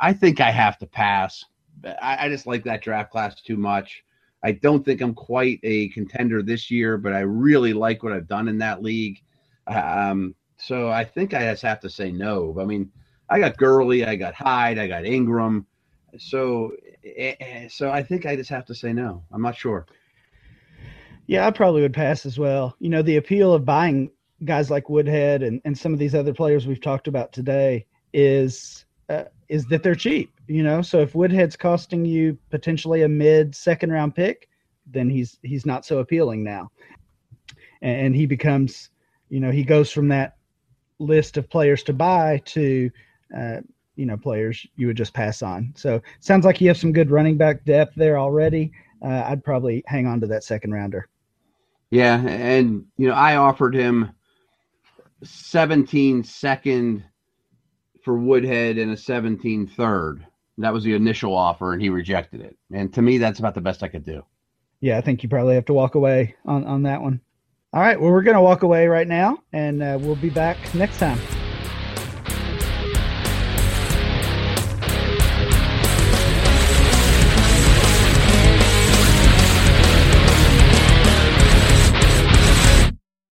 I 0.00 0.14
think 0.14 0.40
I 0.40 0.50
have 0.50 0.78
to 0.78 0.86
pass. 0.86 1.44
I, 1.84 2.24
I, 2.24 2.28
just 2.30 2.46
like 2.46 2.64
that 2.64 2.82
draft 2.82 3.10
class 3.10 3.42
too 3.42 3.58
much. 3.58 4.02
I 4.44 4.52
don't 4.52 4.84
think 4.84 5.00
I'm 5.00 5.14
quite 5.14 5.58
a 5.62 5.88
contender 5.88 6.42
this 6.42 6.70
year, 6.70 6.98
but 6.98 7.14
I 7.14 7.20
really 7.20 7.72
like 7.72 8.02
what 8.02 8.12
I've 8.12 8.28
done 8.28 8.46
in 8.46 8.58
that 8.58 8.82
league. 8.82 9.22
Um, 9.66 10.34
so 10.58 10.90
I 10.90 11.02
think 11.02 11.32
I 11.32 11.50
just 11.50 11.62
have 11.62 11.80
to 11.80 11.90
say 11.90 12.12
no. 12.12 12.54
I 12.60 12.64
mean, 12.64 12.92
I 13.30 13.40
got 13.40 13.56
Gurley, 13.56 14.04
I 14.04 14.16
got 14.16 14.34
Hyde, 14.34 14.78
I 14.78 14.86
got 14.86 15.06
Ingram. 15.06 15.66
So, 16.18 16.72
so 17.68 17.90
I 17.90 18.02
think 18.02 18.26
I 18.26 18.36
just 18.36 18.50
have 18.50 18.66
to 18.66 18.74
say 18.74 18.92
no. 18.92 19.24
I'm 19.32 19.40
not 19.40 19.56
sure. 19.56 19.86
Yeah, 21.26 21.46
I 21.46 21.50
probably 21.50 21.80
would 21.80 21.94
pass 21.94 22.26
as 22.26 22.38
well. 22.38 22.76
You 22.80 22.90
know, 22.90 23.00
the 23.00 23.16
appeal 23.16 23.54
of 23.54 23.64
buying 23.64 24.10
guys 24.44 24.70
like 24.70 24.90
Woodhead 24.90 25.42
and, 25.42 25.60
and 25.64 25.76
some 25.76 25.94
of 25.94 25.98
these 25.98 26.14
other 26.14 26.34
players 26.34 26.66
we've 26.66 26.82
talked 26.82 27.08
about 27.08 27.32
today 27.32 27.86
is 28.12 28.84
uh, 29.08 29.24
is 29.48 29.64
that 29.66 29.82
they're 29.82 29.94
cheap. 29.94 30.33
You 30.46 30.62
know, 30.62 30.82
so 30.82 31.00
if 31.00 31.14
Woodhead's 31.14 31.56
costing 31.56 32.04
you 32.04 32.36
potentially 32.50 33.02
a 33.02 33.08
mid 33.08 33.54
second 33.54 33.90
round 33.90 34.14
pick, 34.14 34.48
then 34.86 35.08
he's 35.08 35.38
he's 35.42 35.64
not 35.64 35.86
so 35.86 35.98
appealing 35.98 36.44
now, 36.44 36.70
and, 37.80 38.06
and 38.06 38.16
he 38.16 38.26
becomes, 38.26 38.90
you 39.30 39.40
know, 39.40 39.50
he 39.50 39.64
goes 39.64 39.90
from 39.90 40.08
that 40.08 40.36
list 40.98 41.36
of 41.36 41.48
players 41.48 41.82
to 41.84 41.92
buy 41.92 42.42
to 42.44 42.90
uh, 43.36 43.60
you 43.96 44.06
know 44.06 44.16
players 44.16 44.66
you 44.76 44.86
would 44.86 44.96
just 44.96 45.14
pass 45.14 45.42
on. 45.42 45.72
So 45.76 46.00
sounds 46.20 46.44
like 46.44 46.60
you 46.60 46.68
have 46.68 46.76
some 46.76 46.92
good 46.92 47.10
running 47.10 47.36
back 47.36 47.64
depth 47.64 47.94
there 47.94 48.18
already. 48.18 48.72
Uh, 49.02 49.24
I'd 49.26 49.44
probably 49.44 49.82
hang 49.86 50.06
on 50.06 50.20
to 50.20 50.26
that 50.28 50.44
second 50.44 50.72
rounder. 50.72 51.08
Yeah, 51.90 52.20
and 52.26 52.84
you 52.96 53.08
know 53.08 53.14
I 53.14 53.36
offered 53.36 53.74
him 53.74 54.10
17 55.22 56.24
second 56.24 57.04
for 58.02 58.18
Woodhead 58.18 58.78
and 58.78 58.92
a 58.92 58.96
17 58.96 59.66
third. 59.68 60.26
That 60.58 60.72
was 60.72 60.84
the 60.84 60.94
initial 60.94 61.34
offer, 61.34 61.72
and 61.72 61.82
he 61.82 61.88
rejected 61.88 62.40
it. 62.40 62.56
And 62.72 62.92
to 62.94 63.02
me, 63.02 63.18
that's 63.18 63.38
about 63.38 63.54
the 63.54 63.60
best 63.60 63.82
I 63.82 63.88
could 63.88 64.04
do. 64.04 64.24
Yeah, 64.80 64.98
I 64.98 65.00
think 65.00 65.22
you 65.22 65.28
probably 65.28 65.54
have 65.54 65.64
to 65.66 65.72
walk 65.72 65.94
away 65.94 66.36
on 66.44 66.64
on 66.64 66.82
that 66.82 67.02
one. 67.02 67.20
All 67.72 67.80
right, 67.80 68.00
well, 68.00 68.12
we're 68.12 68.22
going 68.22 68.36
to 68.36 68.40
walk 68.40 68.62
away 68.62 68.86
right 68.86 69.08
now, 69.08 69.38
and 69.52 69.82
uh, 69.82 69.98
we'll 70.00 70.14
be 70.14 70.30
back 70.30 70.56
next 70.74 70.98
time. 70.98 71.18